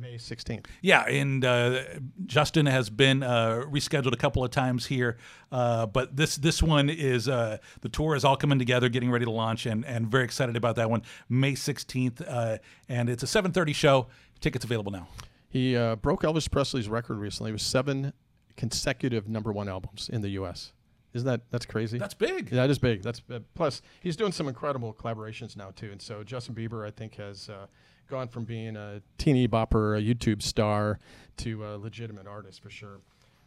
May 0.00 0.14
16th. 0.14 0.64
Yeah, 0.80 1.02
and 1.02 1.44
uh, 1.44 1.82
Justin 2.24 2.66
has 2.66 2.88
been 2.88 3.22
uh, 3.22 3.64
rescheduled 3.66 4.12
a 4.12 4.16
couple 4.16 4.42
of 4.42 4.50
times 4.50 4.86
here, 4.86 5.18
uh, 5.52 5.86
but 5.86 6.16
this 6.16 6.36
this 6.36 6.62
one 6.62 6.88
is 6.88 7.28
uh, 7.28 7.58
the 7.82 7.88
tour 7.90 8.16
is 8.16 8.24
all 8.24 8.36
coming 8.36 8.58
together, 8.58 8.88
getting 8.88 9.10
ready 9.10 9.26
to 9.26 9.30
launch, 9.30 9.66
and 9.66 9.84
and 9.84 10.08
very 10.08 10.24
excited 10.24 10.56
about 10.56 10.76
that 10.76 10.88
one, 10.88 11.02
May 11.28 11.54
sixteenth, 11.54 12.22
uh, 12.26 12.58
and 12.88 13.10
it's 13.10 13.22
a 13.22 13.26
seven 13.26 13.52
thirty 13.52 13.74
show. 13.74 14.06
Tickets 14.40 14.64
available 14.64 14.90
now. 14.90 15.06
He 15.50 15.76
uh, 15.76 15.96
broke 15.96 16.22
Elvis 16.22 16.50
Presley's 16.50 16.88
record 16.88 17.18
recently. 17.18 17.50
It 17.50 17.52
was 17.52 17.62
seven 17.62 18.14
consecutive 18.56 19.28
number 19.28 19.52
one 19.52 19.68
albums 19.68 20.08
in 20.10 20.22
the 20.22 20.30
U.S. 20.30 20.72
Isn't 21.12 21.26
that 21.26 21.42
that's 21.50 21.66
crazy? 21.66 21.98
That's 21.98 22.14
big. 22.14 22.50
Yeah, 22.50 22.62
that 22.62 22.70
is 22.70 22.78
big. 22.78 23.02
That's 23.02 23.20
uh, 23.30 23.40
plus 23.54 23.82
he's 24.00 24.16
doing 24.16 24.32
some 24.32 24.48
incredible 24.48 24.94
collaborations 24.94 25.56
now 25.56 25.72
too. 25.74 25.90
And 25.90 26.00
so 26.00 26.22
Justin 26.22 26.54
Bieber, 26.54 26.86
I 26.86 26.90
think, 26.90 27.16
has 27.16 27.50
uh, 27.50 27.66
gone 28.10 28.28
from 28.28 28.44
being 28.44 28.76
a 28.76 29.00
teeny 29.18 29.48
bopper, 29.48 29.96
a 29.98 30.02
YouTube 30.02 30.42
star, 30.42 30.98
to 31.38 31.64
a 31.64 31.76
legitimate 31.78 32.26
artist 32.26 32.62
for 32.62 32.68
sure. 32.70 33.00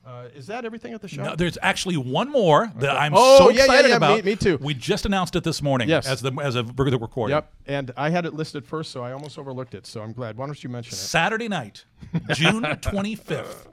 Uh, 0.05 0.25
is 0.35 0.47
that 0.47 0.65
everything 0.65 0.93
at 0.93 1.01
the 1.01 1.07
show? 1.07 1.23
No, 1.23 1.33
there's 1.35 1.57
actually 1.61 1.95
one 1.95 2.29
more 2.29 2.69
that 2.75 2.89
Okay. 2.89 2.97
I'm 2.97 3.13
Oh, 3.15 3.37
so 3.37 3.49
yeah, 3.49 3.55
yeah, 3.59 3.63
excited 3.63 3.89
yeah, 3.89 3.95
about. 3.95 4.17
me- 4.17 4.31
me 4.31 4.35
too. 4.35 4.57
We 4.61 4.73
just 4.73 5.05
announced 5.05 5.35
it 5.37 5.45
this 5.45 5.61
morning. 5.61 5.87
Yes. 5.87 6.05
as 6.07 6.21
the 6.21 6.33
as 6.41 6.55
a 6.57 6.63
the 6.63 6.97
recording. 6.99 7.35
Yep. 7.35 7.53
And 7.67 7.91
I 7.95 8.09
had 8.09 8.25
it 8.25 8.33
listed 8.33 8.65
first, 8.65 8.91
so 8.91 9.01
I 9.01 9.13
almost 9.13 9.37
overlooked 9.39 9.73
it. 9.75 9.85
So 9.87 10.01
I'm 10.01 10.11
glad. 10.11 10.35
Why 10.37 10.45
don't 10.45 10.61
you 10.61 10.69
mention 10.69 10.93
it? 10.93 10.97
Saturday 10.97 11.47
night, 11.47 11.85
June 12.33 12.63
25th, 12.63 13.67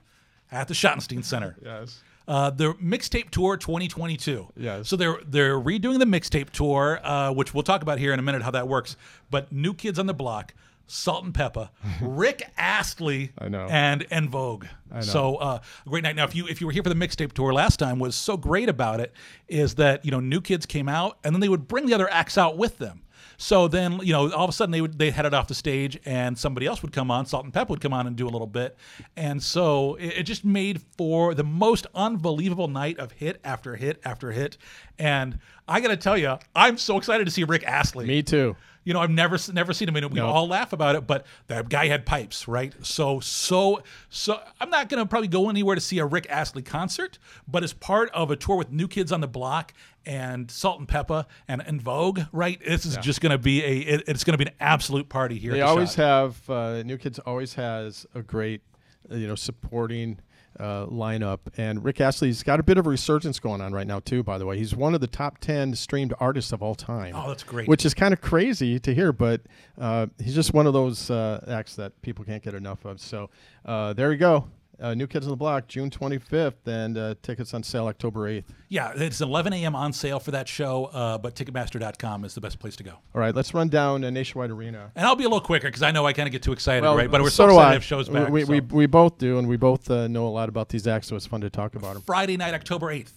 at 0.53 0.69
the 0.69 0.75
Schottenstein 0.75 1.25
Center. 1.25 1.57
Yes. 1.65 2.01
Uh, 2.29 2.49
the 2.51 2.75
mixtape 2.75 3.31
tour 3.31 3.57
2022. 3.57 4.51
Yes. 4.57 4.89
So 4.89 4.95
they're 4.95 5.19
they're 5.27 5.59
redoing 5.59 5.99
the 5.99 6.05
mixtape 6.05 6.51
tour, 6.51 7.01
uh, 7.03 7.33
which 7.33 7.55
we'll 7.55 7.65
talk 7.65 7.83
about 7.83 7.99
here 7.99 8.13
in 8.13 8.21
a 8.21 8.23
minute 8.23 8.43
how 8.43 8.53
that 8.53 8.69
works. 8.69 8.97
But 9.33 9.51
New 9.51 9.75
Kids 9.75 9.99
on 9.99 10.07
the 10.07 10.15
Block, 10.15 10.55
Salt-N-Pepa, 10.91 11.71
Rick 12.01 12.43
Astley, 12.57 13.33
I 13.39 13.49
know. 13.49 13.67
and 13.71 14.07
En 14.11 14.29
Vogue. 14.29 14.67
I 14.91 14.97
know. 14.97 15.01
So 15.01 15.37
uh, 15.37 15.59
great 15.89 16.03
night. 16.03 16.17
Now, 16.17 16.25
if 16.25 16.35
you 16.35 16.47
if 16.47 16.61
you 16.61 16.67
were 16.67 16.73
here 16.73 16.83
for 16.83 16.89
the 16.89 16.95
mixtape 16.95 17.33
tour 17.33 17.53
last 17.53 17.79
time, 17.79 17.99
was 17.99 18.15
so 18.15 18.37
great 18.37 18.69
about 18.69 19.01
it 19.01 19.13
is 19.49 19.77
that 19.77 20.05
you 20.05 20.11
know 20.11 20.21
New 20.21 20.41
Kids 20.41 20.67
came 20.67 20.89
out 20.89 21.19
and 21.25 21.35
then 21.35 21.41
they 21.41 21.49
would 21.49 21.69
bring 21.69 21.87
the 21.87 21.95
other 21.95 22.11
acts 22.11 22.37
out 22.37 22.57
with 22.57 22.79
them. 22.79 23.03
So 23.37 23.69
then, 23.69 24.01
you 24.03 24.13
know, 24.13 24.31
all 24.33 24.45
of 24.45 24.51
a 24.51 24.53
sudden 24.53 24.71
they 24.71 24.83
would 24.83 24.99
they 24.99 25.11
headed 25.11 25.33
off 25.33 25.49
the 25.49 25.55
stage, 25.55 25.99
and 26.05 26.37
somebody 26.39 26.67
else 26.67 26.83
would 26.83 26.93
come 26.93 27.11
on. 27.11 27.25
Salt-N-Pepa 27.25 27.71
would 27.71 27.81
come 27.81 27.95
on 27.95 28.07
and 28.07 28.15
do 28.15 28.27
a 28.27 28.29
little 28.29 28.47
bit, 28.47 28.77
and 29.17 29.43
so 29.43 29.95
it, 29.95 30.19
it 30.19 30.23
just 30.25 30.45
made 30.45 30.83
for 30.99 31.35
the 31.35 31.43
most 31.45 31.87
unbelievable 31.95 32.69
night 32.69 32.99
of 32.99 33.13
hit 33.13 33.41
after 33.43 33.77
hit 33.77 33.99
after 34.05 34.31
hit. 34.33 34.59
And 34.99 35.39
I 35.67 35.81
got 35.81 35.89
to 35.89 35.97
tell 35.97 36.19
you, 36.19 36.37
I'm 36.55 36.77
so 36.77 36.99
excited 36.99 37.25
to 37.25 37.31
see 37.31 37.45
Rick 37.45 37.65
Astley. 37.65 38.07
Me 38.07 38.23
too. 38.23 38.57
You 38.83 38.95
know, 38.95 39.01
I've 39.01 39.11
never 39.11 39.37
never 39.53 39.73
seen 39.75 39.89
him 39.89 39.97
in 39.97 40.05
it. 40.05 40.11
We 40.11 40.21
No. 40.21 40.27
all 40.27 40.49
laugh 40.49 40.73
about 40.73 40.95
it, 40.97 41.07
but 41.07 41.27
that 41.49 41.69
guy 41.69 41.87
had 41.89 42.07
pipes, 42.07 42.49
right? 42.49 42.73
So 42.83 43.21
so 43.21 43.83
so 44.09 44.41
I'm 44.61 44.71
not 44.71 44.89
gonna 44.89 45.05
probably 45.07 45.29
go 45.29 45.51
anywhere 45.51 45.75
to 45.75 45.81
see 45.81 45.99
a 45.99 46.07
Rick 46.07 46.27
Astley 46.31 46.63
concert, 46.63 47.19
but 47.47 47.63
as 47.63 47.73
part 47.75 48.11
of 48.13 48.31
a 48.31 48.37
tour 48.37 48.57
with 48.57 48.71
New 48.73 48.89
Kids 48.89 49.13
on 49.13 49.21
the 49.21 49.29
Block 49.29 49.75
and 50.07 50.51
Salt-N-Pepa 50.51 51.27
and, 51.47 51.63
En 51.67 51.79
Vogue, 51.79 52.21
right? 52.33 52.59
This 52.67 52.87
is 52.87 52.95
Yeah. 52.95 53.01
just 53.03 53.21
gonna 53.21 53.37
be 53.37 53.63
a 53.63 53.79
it- 53.81 54.05
it's 54.09 54.25
gonna 54.25 54.39
be 54.39 54.47
an 54.47 54.55
absolute 54.61 55.11
party 55.11 55.39
here. 55.39 55.53
They 55.53 55.61
always 55.61 55.91
Schott. 55.95 56.39
have 56.49 56.51
uh, 56.51 56.83
New 56.83 56.97
Kids 56.97 57.19
always 57.19 57.55
has 57.55 58.07
a 58.15 58.23
great, 58.23 58.63
you 59.11 59.27
know, 59.29 59.35
supporting 59.35 60.21
uh, 60.61 60.87
lineup. 60.87 61.39
And 61.57 61.83
Rick 61.83 62.01
Astley's 62.01 62.43
got 62.43 62.61
a 62.61 62.63
bit 62.63 62.79
of 62.79 62.87
a 62.87 62.91
resurgence 62.91 63.41
going 63.41 63.61
on 63.61 63.73
right 63.73 63.87
now 63.87 64.01
too. 64.01 64.23
By 64.23 64.39
the 64.39 64.47
way, 64.47 64.59
he's 64.59 64.77
one 64.77 64.95
of 64.95 65.01
the 65.01 65.07
top 65.07 65.39
ten 65.39 65.75
streamed 65.75 66.15
artists 66.21 66.53
of 66.53 66.63
all 66.63 66.75
time. 66.75 67.15
Oh, 67.17 67.29
that's 67.29 67.43
great. 67.43 67.67
Which 67.69 67.85
is 67.87 67.95
kind 67.95 68.13
of 68.13 68.21
crazy 68.21 68.79
to 68.79 68.95
hear, 68.95 69.13
but 69.13 69.41
uh, 69.79 70.07
he's 70.23 70.35
just 70.35 70.53
one 70.53 70.67
of 70.67 70.73
those 70.73 71.11
uh, 71.11 71.45
acts 71.49 71.77
that 71.77 72.01
people 72.03 72.25
can't 72.25 72.43
get 72.43 72.55
enough 72.55 72.85
of. 72.85 73.01
So 73.01 73.31
uh, 73.65 73.95
there 73.95 74.13
you 74.13 74.19
go. 74.19 74.47
Uh, 74.81 74.95
New 74.95 75.07
Kids 75.07 75.27
on 75.27 75.31
the 75.31 75.37
Block, 75.37 75.69
June 75.69 75.91
25th, 75.91 76.67
and 76.67 76.97
uh, 76.97 77.15
tickets 77.23 77.53
on 77.53 77.63
sale 77.63 77.87
October 77.87 78.31
8th. 78.31 78.45
Yeah, 78.69 78.93
it's 78.97 79.21
11 79.21 79.53
a.m. 79.53 79.77
on 79.77 79.93
sale 79.93 80.19
for 80.19 80.31
that 80.31 80.49
show, 80.49 80.87
uh, 80.87 81.19
but 81.19 81.35
Ticketmaster.com 81.35 82.25
is 82.25 82.35
the 82.35 82.41
best 82.41 82.59
place 82.59 82.77
to 82.77 82.83
go. 82.83 82.93
All 83.15 83.21
right, 83.21 83.35
let's 83.35 83.53
run 83.53 83.69
down 83.69 84.05
a 84.05 84.11
Nationwide 84.11 84.51
Arena. 84.51 84.91
And 84.97 85.07
I'll 85.07 85.17
be 85.17 85.25
a 85.25 85.29
little 85.29 85.41
quicker 85.45 85.69
because 85.69 85.83
I 85.83 85.91
know 85.91 86.07
I 86.07 86.13
kind 86.15 86.27
of 86.27 86.33
get 86.33 86.43
too 86.43 86.53
excited, 86.53 86.83
Well, 86.83 86.97
right? 86.97 87.11
But 87.11 87.21
we're 87.21 87.29
so 87.31 87.49
so, 87.49 87.55
excited 87.55 87.61
I. 87.67 87.69
to 87.69 87.75
have 87.75 87.85
shows 87.85 88.09
back. 88.09 88.31
We, 88.31 88.45
so. 88.45 88.53
we, 88.53 88.61
we 88.61 88.87
both 88.87 89.19
do, 89.19 89.39
and 89.39 89.47
we 89.49 89.57
both 89.59 89.91
uh, 89.91 90.09
know 90.09 90.27
a 90.27 90.31
lot 90.31 90.49
about 90.49 90.71
these 90.71 90.87
acts, 90.87 91.09
so 91.09 91.17
it's 91.17 91.27
fun 91.27 91.43
to 91.43 91.51
talk 91.51 91.75
about 91.75 91.95
them. 91.95 92.03
Friday 92.03 92.37
night, 92.39 92.55
October 92.55 92.87
8th. 92.87 93.13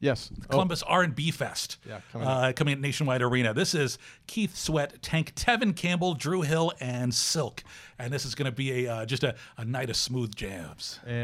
Yes. 0.00 0.28
The 0.28 0.42
Oh. 0.44 0.50
Columbus 0.50 0.82
R&B 0.84 1.30
Fest. 1.32 1.78
Yeah, 1.86 2.00
coming 2.12 2.28
uh, 2.28 2.52
coming 2.54 2.72
at 2.74 2.80
Nationwide 2.80 3.20
Arena. 3.20 3.52
This 3.52 3.74
is 3.74 3.98
Keith 4.28 4.56
Sweat, 4.56 5.02
Tank 5.02 5.34
Tevin 5.34 5.74
Campbell, 5.74 6.14
Dru 6.14 6.42
Hill, 6.42 6.72
and 6.80 7.12
Silk. 7.12 7.64
And 7.98 8.12
this 8.12 8.24
is 8.24 8.34
going 8.34 8.46
to 8.46 8.52
be 8.52 8.86
a 8.86 8.92
uh, 8.92 9.06
just 9.06 9.24
a, 9.24 9.34
a 9.56 9.64
night 9.64 9.90
of 9.90 9.96
smooth 9.96 10.34
jams. 10.34 11.00
Say 11.04 11.18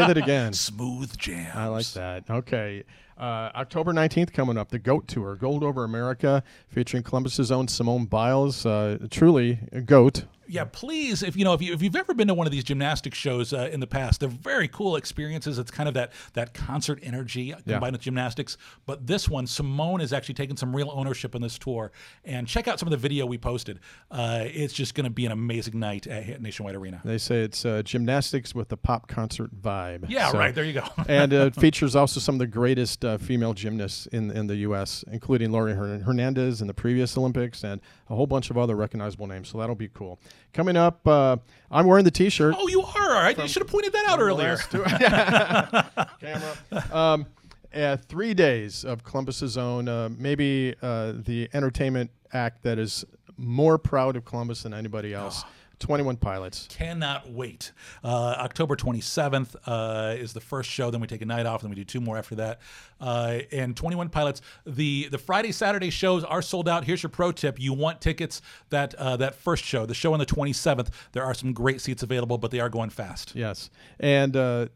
that 0.00 0.16
again. 0.16 0.52
Smooth 0.52 1.16
jams. 1.16 1.54
I 1.54 1.66
like 1.66 1.86
that. 1.92 2.24
Okay. 2.30 2.84
Uh, 3.18 3.50
October 3.54 3.92
19th 3.92 4.32
coming 4.32 4.58
up, 4.58 4.68
the 4.68 4.78
GOAT 4.78 5.08
Tour, 5.08 5.36
Gold 5.36 5.64
Over 5.64 5.84
America, 5.84 6.42
featuring 6.68 7.02
Columbus's 7.02 7.50
own 7.50 7.66
Simone 7.66 8.04
Biles. 8.04 8.66
Uh, 8.66 8.98
truly 9.10 9.58
a 9.72 9.80
GOAT. 9.80 10.24
Yeah, 10.48 10.64
please, 10.64 11.22
if 11.22 11.36
you 11.36 11.44
know, 11.44 11.54
if, 11.54 11.62
you, 11.62 11.72
if 11.72 11.82
you've 11.82 11.96
ever 11.96 12.14
been 12.14 12.28
to 12.28 12.34
one 12.34 12.46
of 12.46 12.52
these 12.52 12.62
gymnastics 12.62 13.18
shows 13.18 13.52
uh, 13.52 13.68
in 13.72 13.80
the 13.80 13.86
past, 13.86 14.20
they're 14.20 14.28
very 14.28 14.68
cool 14.68 14.96
experiences. 14.96 15.58
It's 15.58 15.70
kind 15.70 15.88
of 15.88 15.94
that 15.94 16.12
that 16.34 16.54
concert 16.54 17.00
energy 17.02 17.52
combined 17.66 17.92
with 17.92 18.02
gymnastics. 18.02 18.56
But 18.84 19.06
this 19.06 19.28
one, 19.28 19.46
Simone 19.46 20.00
is 20.00 20.12
actually 20.12 20.34
taking 20.34 20.56
some 20.56 20.74
real 20.74 20.90
ownership 20.92 21.34
in 21.34 21.42
this 21.42 21.58
tour. 21.58 21.90
And 22.24 22.46
check 22.46 22.68
out 22.68 22.78
some 22.78 22.86
of 22.86 22.92
the 22.92 22.96
video 22.96 23.26
we 23.26 23.38
posted. 23.38 23.80
Uh, 24.10 24.44
it's 24.44 24.72
just 24.72 24.94
going 24.94 25.04
to 25.04 25.10
be 25.16 25.26
an 25.26 25.32
amazing 25.32 25.80
night 25.80 26.06
at 26.06 26.40
Nationwide 26.40 26.76
Arena. 26.76 27.00
They 27.04 27.18
say 27.18 27.40
it's 27.40 27.64
uh, 27.64 27.82
gymnastics 27.82 28.54
with 28.54 28.68
the 28.68 28.76
pop 28.76 29.08
concert 29.08 29.50
vibe. 29.60 30.08
Yeah, 30.08 30.30
right, 30.36 30.54
there 30.54 30.62
you 30.62 30.74
go. 30.74 30.84
and 31.08 31.32
uh, 31.32 31.46
it 31.46 31.56
features 31.60 31.96
also 31.96 32.20
some 32.20 32.36
of 32.36 32.38
the 32.38 32.46
greatest 32.46 33.04
uh, 33.04 33.18
female 33.18 33.54
gymnasts 33.54 34.06
in 34.06 34.30
in 34.30 34.46
the 34.46 34.56
U.S., 34.56 35.04
including 35.10 35.50
Laurie 35.50 35.74
Hern- 35.74 36.02
Hernandez 36.02 36.60
in 36.60 36.68
the 36.68 36.74
previous 36.74 37.16
Olympics 37.16 37.64
and 37.64 37.80
a 38.08 38.14
whole 38.14 38.26
bunch 38.26 38.50
of 38.50 38.58
other 38.58 38.76
recognizable 38.76 39.26
names. 39.26 39.48
So 39.48 39.58
that'll 39.58 39.74
be 39.74 39.88
cool. 39.88 40.20
Coming 40.52 40.76
up, 40.76 41.06
uh, 41.08 41.38
I'm 41.70 41.86
wearing 41.86 42.04
the 42.04 42.10
T-shirt. 42.10 42.54
Oh, 42.56 42.68
you 42.68 42.82
are 42.82 43.16
all 43.16 43.22
right. 43.22 43.36
You 43.36 43.48
should 43.48 43.62
have 43.62 43.70
pointed 43.70 43.94
that 43.94 44.06
out 44.06 44.20
earlier. 44.20 44.56
Camera. 46.20 46.56
Um, 46.92 47.26
uh, 47.74 47.96
three 47.96 48.34
days 48.34 48.84
of 48.84 49.02
Columbus's 49.02 49.56
own, 49.56 49.88
uh, 49.88 50.08
maybe 50.16 50.74
uh, 50.82 51.12
the 51.16 51.48
entertainment 51.52 52.10
act 52.32 52.62
that 52.62 52.78
is 52.78 53.04
more 53.36 53.78
proud 53.78 54.16
of 54.16 54.24
Columbus 54.24 54.62
than 54.62 54.74
anybody 54.74 55.14
else. 55.14 55.44
21 55.78 56.16
Pilots. 56.16 56.66
Cannot 56.70 57.30
wait. 57.30 57.72
Uh, 58.02 58.34
October 58.38 58.76
27th 58.76 59.56
uh, 59.66 60.14
is 60.16 60.32
the 60.32 60.40
first 60.40 60.70
show. 60.70 60.90
Then 60.90 61.00
we 61.00 61.06
take 61.06 61.22
a 61.22 61.26
night 61.26 61.46
off. 61.46 61.62
Then 61.62 61.70
we 61.70 61.76
do 61.76 61.84
two 61.84 62.00
more 62.00 62.16
after 62.16 62.34
that. 62.36 62.60
Uh, 63.00 63.40
and 63.52 63.76
21 63.76 64.08
Pilots. 64.08 64.40
The 64.64 65.08
the 65.08 65.18
Friday 65.18 65.52
Saturday 65.52 65.90
shows 65.90 66.24
are 66.24 66.42
sold 66.42 66.68
out. 66.68 66.84
Here's 66.84 67.02
your 67.02 67.10
pro 67.10 67.32
tip: 67.32 67.60
you 67.60 67.72
want 67.72 68.00
tickets 68.00 68.40
that 68.70 68.94
uh, 68.94 69.16
that 69.18 69.34
first 69.34 69.64
show, 69.64 69.86
the 69.86 69.94
show 69.94 70.12
on 70.12 70.18
the 70.18 70.26
27th. 70.26 70.88
There 71.12 71.24
are 71.24 71.34
some 71.34 71.52
great 71.52 71.80
seats 71.80 72.02
available, 72.02 72.38
but 72.38 72.50
they 72.50 72.60
are 72.60 72.70
going 72.70 72.90
fast. 72.90 73.34
Yes, 73.34 73.70
and 74.00 74.36
uh, 74.36 74.68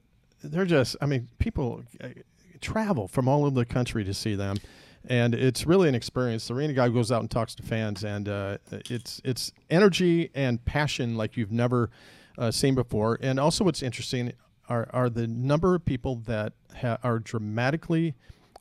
they're 0.43 0.67
just. 0.67 0.97
I 1.01 1.07
mean, 1.07 1.29
people 1.39 1.83
uh, 2.03 2.09
travel 2.61 3.09
from 3.09 3.27
all 3.27 3.47
over 3.47 3.55
the 3.55 3.65
country 3.65 4.05
to 4.05 4.13
see 4.13 4.35
them, 4.35 4.59
and 5.09 5.35
it's 5.35 5.67
really 5.67 5.89
an 5.89 5.95
experience. 5.95 6.49
The 6.49 6.55
arena 6.55 6.73
guy 6.73 6.89
goes 6.89 7.11
out 7.11 7.21
and 7.21 7.31
talks 7.31 7.55
to 7.57 7.63
fans, 7.63 8.05
and 8.05 8.29
uh, 8.29 8.59
it's 8.71 9.21
it's 9.25 9.53
energy 9.71 10.31
and 10.35 10.65
passion 10.65 11.17
like 11.17 11.37
you've 11.37 11.53
never 11.53 11.91
uh, 12.39 12.51
seen 12.51 12.75
before. 12.75 13.19
And 13.21 13.41
also, 13.41 13.65
what's 13.65 13.83
interesting 13.83 14.33
are 14.69 14.89
are 14.93 15.09
the 15.09 15.27
number 15.27 15.75
of 15.75 15.85
people 15.85 16.17
that 16.27 16.53
ha- 16.81 16.99
are 17.03 17.19
dramatically 17.19 18.15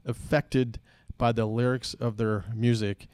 affected 0.06 0.80
by 1.18 1.32
the 1.32 1.46
lyrics 1.46 1.94
of 1.96 2.18
their 2.18 2.46
music. 2.56 3.08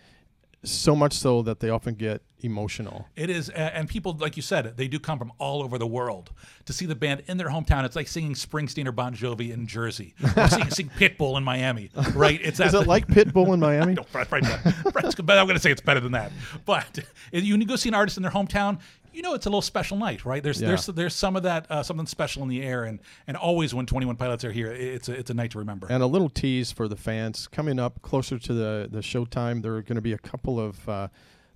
So 0.66 0.95
much 0.95 1.13
so 1.13 1.41
that 1.43 1.59
they 1.59 1.70
often 1.70 1.95
get 1.95 2.22
emotional. 2.45 3.07
It 3.16 3.30
is, 3.30 3.49
and 3.49 3.89
people, 3.89 4.16
like 4.20 4.36
you 4.36 4.41
said, 4.41 4.78
they 4.78 4.88
do 4.88 4.99
come 4.99 5.18
from 5.18 5.32
all 5.39 5.63
over 5.63 5.78
the 5.78 5.88
world 5.88 6.32
to 6.66 6.74
see 6.74 6.86
the 6.86 6.95
band 6.95 7.24
in 7.28 7.38
their 7.38 7.49
hometown. 7.49 7.84
It's 7.84 7.95
like 7.95 8.07
singing 8.07 8.34
Springsteen 8.34 8.88
or 8.88 8.91
Bon 8.91 9.13
Jovi 9.16 9.51
in 9.51 9.68
Jersey, 9.68 10.13
or 10.38 10.47
seeing, 10.47 10.70
seeing 10.70 10.89
Pitbull 10.89 11.38
in 11.38 11.43
Miami, 11.43 11.89
right? 12.13 12.39
It's 12.41 12.59
Is 12.66 12.74
it 12.74 12.88
like 12.88 13.07
Pitbull 13.07 13.53
in 13.53 13.59
Miami? 13.59 13.93
no, 13.95 14.05
right, 14.13 14.32
right, 14.32 14.43
right. 14.43 15.05
I'm 15.05 15.26
going 15.26 15.49
to 15.49 15.59
say 15.59 15.72
it's 15.72 15.82
better 15.82 15.99
than 15.99 16.13
that. 16.13 16.32
But 16.66 16.99
if 17.32 17.43
you 17.43 17.63
go 17.66 17.76
see 17.76 17.89
an 17.89 17.95
artist 17.95 18.18
in 18.18 18.24
their 18.24 18.32
hometown, 18.32 18.80
you 19.16 19.22
know 19.22 19.34
it's 19.34 19.45
a 19.45 19.49
little 19.49 19.61
special 19.61 19.97
night, 19.97 20.26
right? 20.26 20.43
There's 20.43 20.61
Yeah. 20.61 20.68
there's 20.70 20.86
there's 20.88 21.16
some 21.16 21.36
of 21.36 21.43
that 21.43 21.66
uh, 21.72 21.82
something 21.84 22.05
special 22.05 22.43
in 22.43 22.49
the 22.49 22.61
air, 22.61 22.84
and 22.84 22.99
and 23.28 23.38
always 23.38 23.74
when 23.74 23.86
21 23.86 24.16
Pilots 24.18 24.43
are 24.43 24.51
here, 24.51 24.72
it's 24.72 25.07
a, 25.09 25.13
it's 25.13 25.30
a 25.30 25.34
night 25.34 25.51
to 25.51 25.59
remember. 25.59 25.88
And 25.89 26.03
a 26.03 26.07
little 26.07 26.30
tease 26.30 26.72
for 26.72 26.88
the 26.88 26.95
fans 26.95 27.47
coming 27.47 27.80
up 27.80 28.01
closer 28.01 28.38
to 28.38 28.53
the 28.53 28.88
the 28.91 28.99
showtime. 28.99 29.61
There 29.61 29.76
are 29.76 29.82
going 29.82 29.95
to 29.95 30.01
be 30.01 30.13
a 30.13 30.18
couple 30.18 30.59
of 30.59 30.89
uh, 30.89 31.07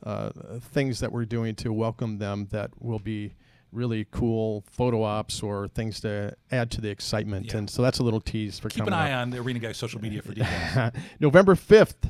uh, 0.04 0.30
things 0.60 1.00
that 1.02 1.12
we're 1.12 1.26
doing 1.26 1.56
to 1.56 1.74
welcome 1.74 2.18
them 2.20 2.48
that 2.52 2.72
will 2.82 3.00
be 3.00 3.36
really 3.72 4.08
cool 4.10 4.64
photo 4.72 5.04
ops 5.04 5.44
or 5.44 5.68
things 5.68 6.00
to 6.00 6.34
add 6.52 6.72
to 6.72 6.82
the 6.82 6.90
excitement. 6.90 7.54
And 7.54 7.70
so 7.70 7.84
that's 7.84 8.00
a 8.00 8.04
little 8.04 8.20
tease 8.22 8.58
for 8.58 8.68
Keep 8.70 8.88
an 8.88 8.94
eye 8.94 9.12
up. 9.12 9.22
on 9.22 9.30
the 9.30 9.38
Arena 9.38 9.60
Guy's 9.60 9.78
social 9.78 10.02
media 10.02 10.24
for 10.24 10.34
details. 10.34 10.92
November 11.20 11.54
fifth, 11.54 12.10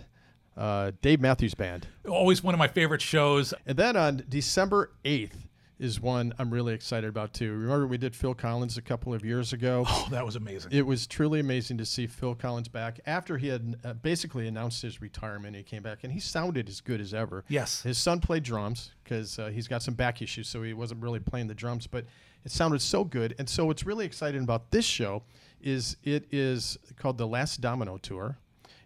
uh, 0.60 0.92
Dave 1.02 1.22
Matthews 1.22 1.56
Band. 1.56 1.88
Always 2.08 2.44
one 2.44 2.54
of 2.54 2.60
my 2.60 2.68
favorite 2.68 3.02
shows. 3.02 3.54
And 3.66 3.78
then 3.78 3.96
on 3.96 4.26
December 4.28 4.92
8th 5.06 5.48
is 5.80 6.02
one 6.02 6.34
I'm 6.38 6.52
really 6.52 6.74
excited 6.74 7.08
about 7.08 7.34
too. 7.34 7.54
Remember 7.54 7.88
we 7.88 7.98
did 7.98 8.14
Phil 8.14 8.34
Collins 8.34 8.78
a 8.78 8.82
couple 8.82 9.14
of 9.14 9.24
years 9.24 9.54
ago? 9.54 9.86
Oh, 9.88 10.08
that 10.12 10.26
was 10.26 10.36
amazing. 10.36 10.74
It 10.74 10.86
was 10.86 11.08
truly 11.08 11.40
amazing 11.40 11.78
to 11.78 11.86
see 11.86 12.06
Phil 12.06 12.36
Collins 12.36 12.68
back 12.68 13.00
after 13.06 13.38
he 13.38 13.48
had 13.48 13.78
uh, 13.86 13.94
basically 13.94 14.48
announced 14.50 14.82
his 14.82 15.02
retirement. 15.02 15.56
He 15.56 15.64
came 15.64 15.82
back 15.82 16.00
and 16.04 16.12
he 16.12 16.20
sounded 16.20 16.68
as 16.68 16.82
good 16.82 17.00
as 17.00 17.14
ever. 17.14 17.46
Yes. 17.48 17.82
His 17.82 17.98
son 17.98 18.20
played 18.20 18.44
drums 18.44 18.92
because 19.02 19.40
uh, 19.40 19.48
he's 19.48 19.70
got 19.70 19.82
some 19.82 19.94
back 19.94 20.22
issues, 20.22 20.50
so 20.50 20.62
he 20.62 20.74
wasn't 20.74 21.02
really 21.02 21.22
playing 21.22 21.48
the 21.48 21.56
drums, 21.56 21.88
but 21.88 22.04
it 22.44 22.52
sounded 22.52 22.82
so 22.82 23.06
good. 23.06 23.34
And 23.40 23.48
so 23.48 23.66
what's 23.66 23.86
really 23.86 24.06
exciting 24.06 24.44
about 24.44 24.72
this 24.72 24.86
show 24.86 25.24
is 25.62 25.96
it 26.04 26.26
is 26.32 26.78
called 26.98 27.18
the 27.18 27.28
Last 27.28 27.62
Domino 27.62 27.98
Tour. 27.98 28.38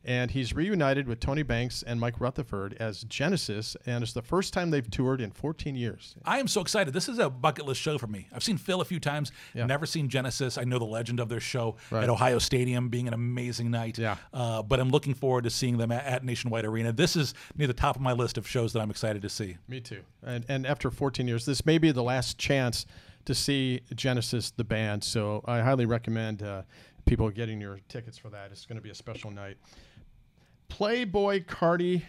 And 0.05 0.31
he's 0.31 0.53
reunited 0.53 1.07
with 1.07 1.21
Tony 1.21 1.43
Banks 1.43 1.81
and 1.81 1.97
Mike 1.97 2.19
Rutherford 2.19 2.75
as 2.77 3.03
Genesis, 3.05 3.77
and 3.85 4.03
it's 4.03 4.11
the 4.11 4.21
first 4.21 4.51
time 4.51 4.69
they've 4.69 4.89
toured 4.91 5.21
in 5.21 5.31
14 5.31 5.75
years. 5.77 6.15
I 6.25 6.39
am 6.39 6.47
so 6.49 6.59
excited. 6.59 6.93
This 6.93 7.07
is 7.07 7.19
a 7.19 7.29
bucket 7.29 7.65
list 7.65 7.79
show 7.79 7.97
for 7.97 8.07
me. 8.07 8.27
I've 8.33 8.43
seen 8.43 8.57
Phil 8.57 8.81
a 8.81 8.85
few 8.85 8.99
times, 8.99 9.31
Yeah. 9.53 9.65
never 9.65 9.85
seen 9.85 10.09
Genesis. 10.09 10.57
I 10.57 10.65
know 10.65 10.77
the 10.77 10.83
legend 10.83 11.21
of 11.21 11.29
their 11.29 11.39
show 11.39 11.77
Right. 11.89 12.03
at 12.03 12.09
Ohio 12.09 12.37
Stadium 12.39 12.89
being 12.89 13.07
an 13.07 13.13
amazing 13.13 13.71
night. 13.71 13.97
Yeah. 13.97 14.17
Uh, 14.33 14.61
but 14.61 14.81
I'm 14.81 14.89
looking 14.89 15.13
forward 15.13 15.45
to 15.45 15.49
seeing 15.49 15.77
them 15.77 15.89
at, 15.91 16.03
at 16.05 16.25
Nationwide 16.25 16.65
Arena. 16.65 16.91
This 16.91 17.15
is 17.15 17.33
near 17.55 17.67
the 17.67 17.73
top 17.73 17.95
of 17.95 18.01
my 18.01 18.11
list 18.11 18.37
of 18.37 18.45
shows 18.45 18.73
that 18.73 18.81
I'm 18.81 18.89
excited 18.91 19.21
to 19.21 19.29
see. 19.29 19.55
Me 19.69 19.79
too. 19.79 20.01
And 20.21 20.43
and 20.49 20.65
after 20.67 20.91
14 20.91 21.27
years, 21.29 21.45
this 21.45 21.65
may 21.65 21.77
be 21.77 21.91
the 21.91 22.03
last 22.03 22.37
chance 22.37 22.85
to 23.23 23.33
see 23.33 23.79
Genesis 23.95 24.51
the 24.51 24.65
band. 24.65 25.01
So 25.05 25.41
I 25.45 25.61
highly 25.61 25.85
recommend 25.85 26.43
uh, 26.43 26.63
people 27.05 27.29
getting 27.29 27.61
your 27.61 27.79
tickets 27.87 28.17
for 28.17 28.29
that. 28.29 28.51
It's 28.51 28.65
going 28.65 28.75
to 28.77 28.81
be 28.81 28.89
a 28.89 28.95
special 28.95 29.31
night. 29.31 29.57
Playboi 30.69 31.45
Carti. 31.45 32.03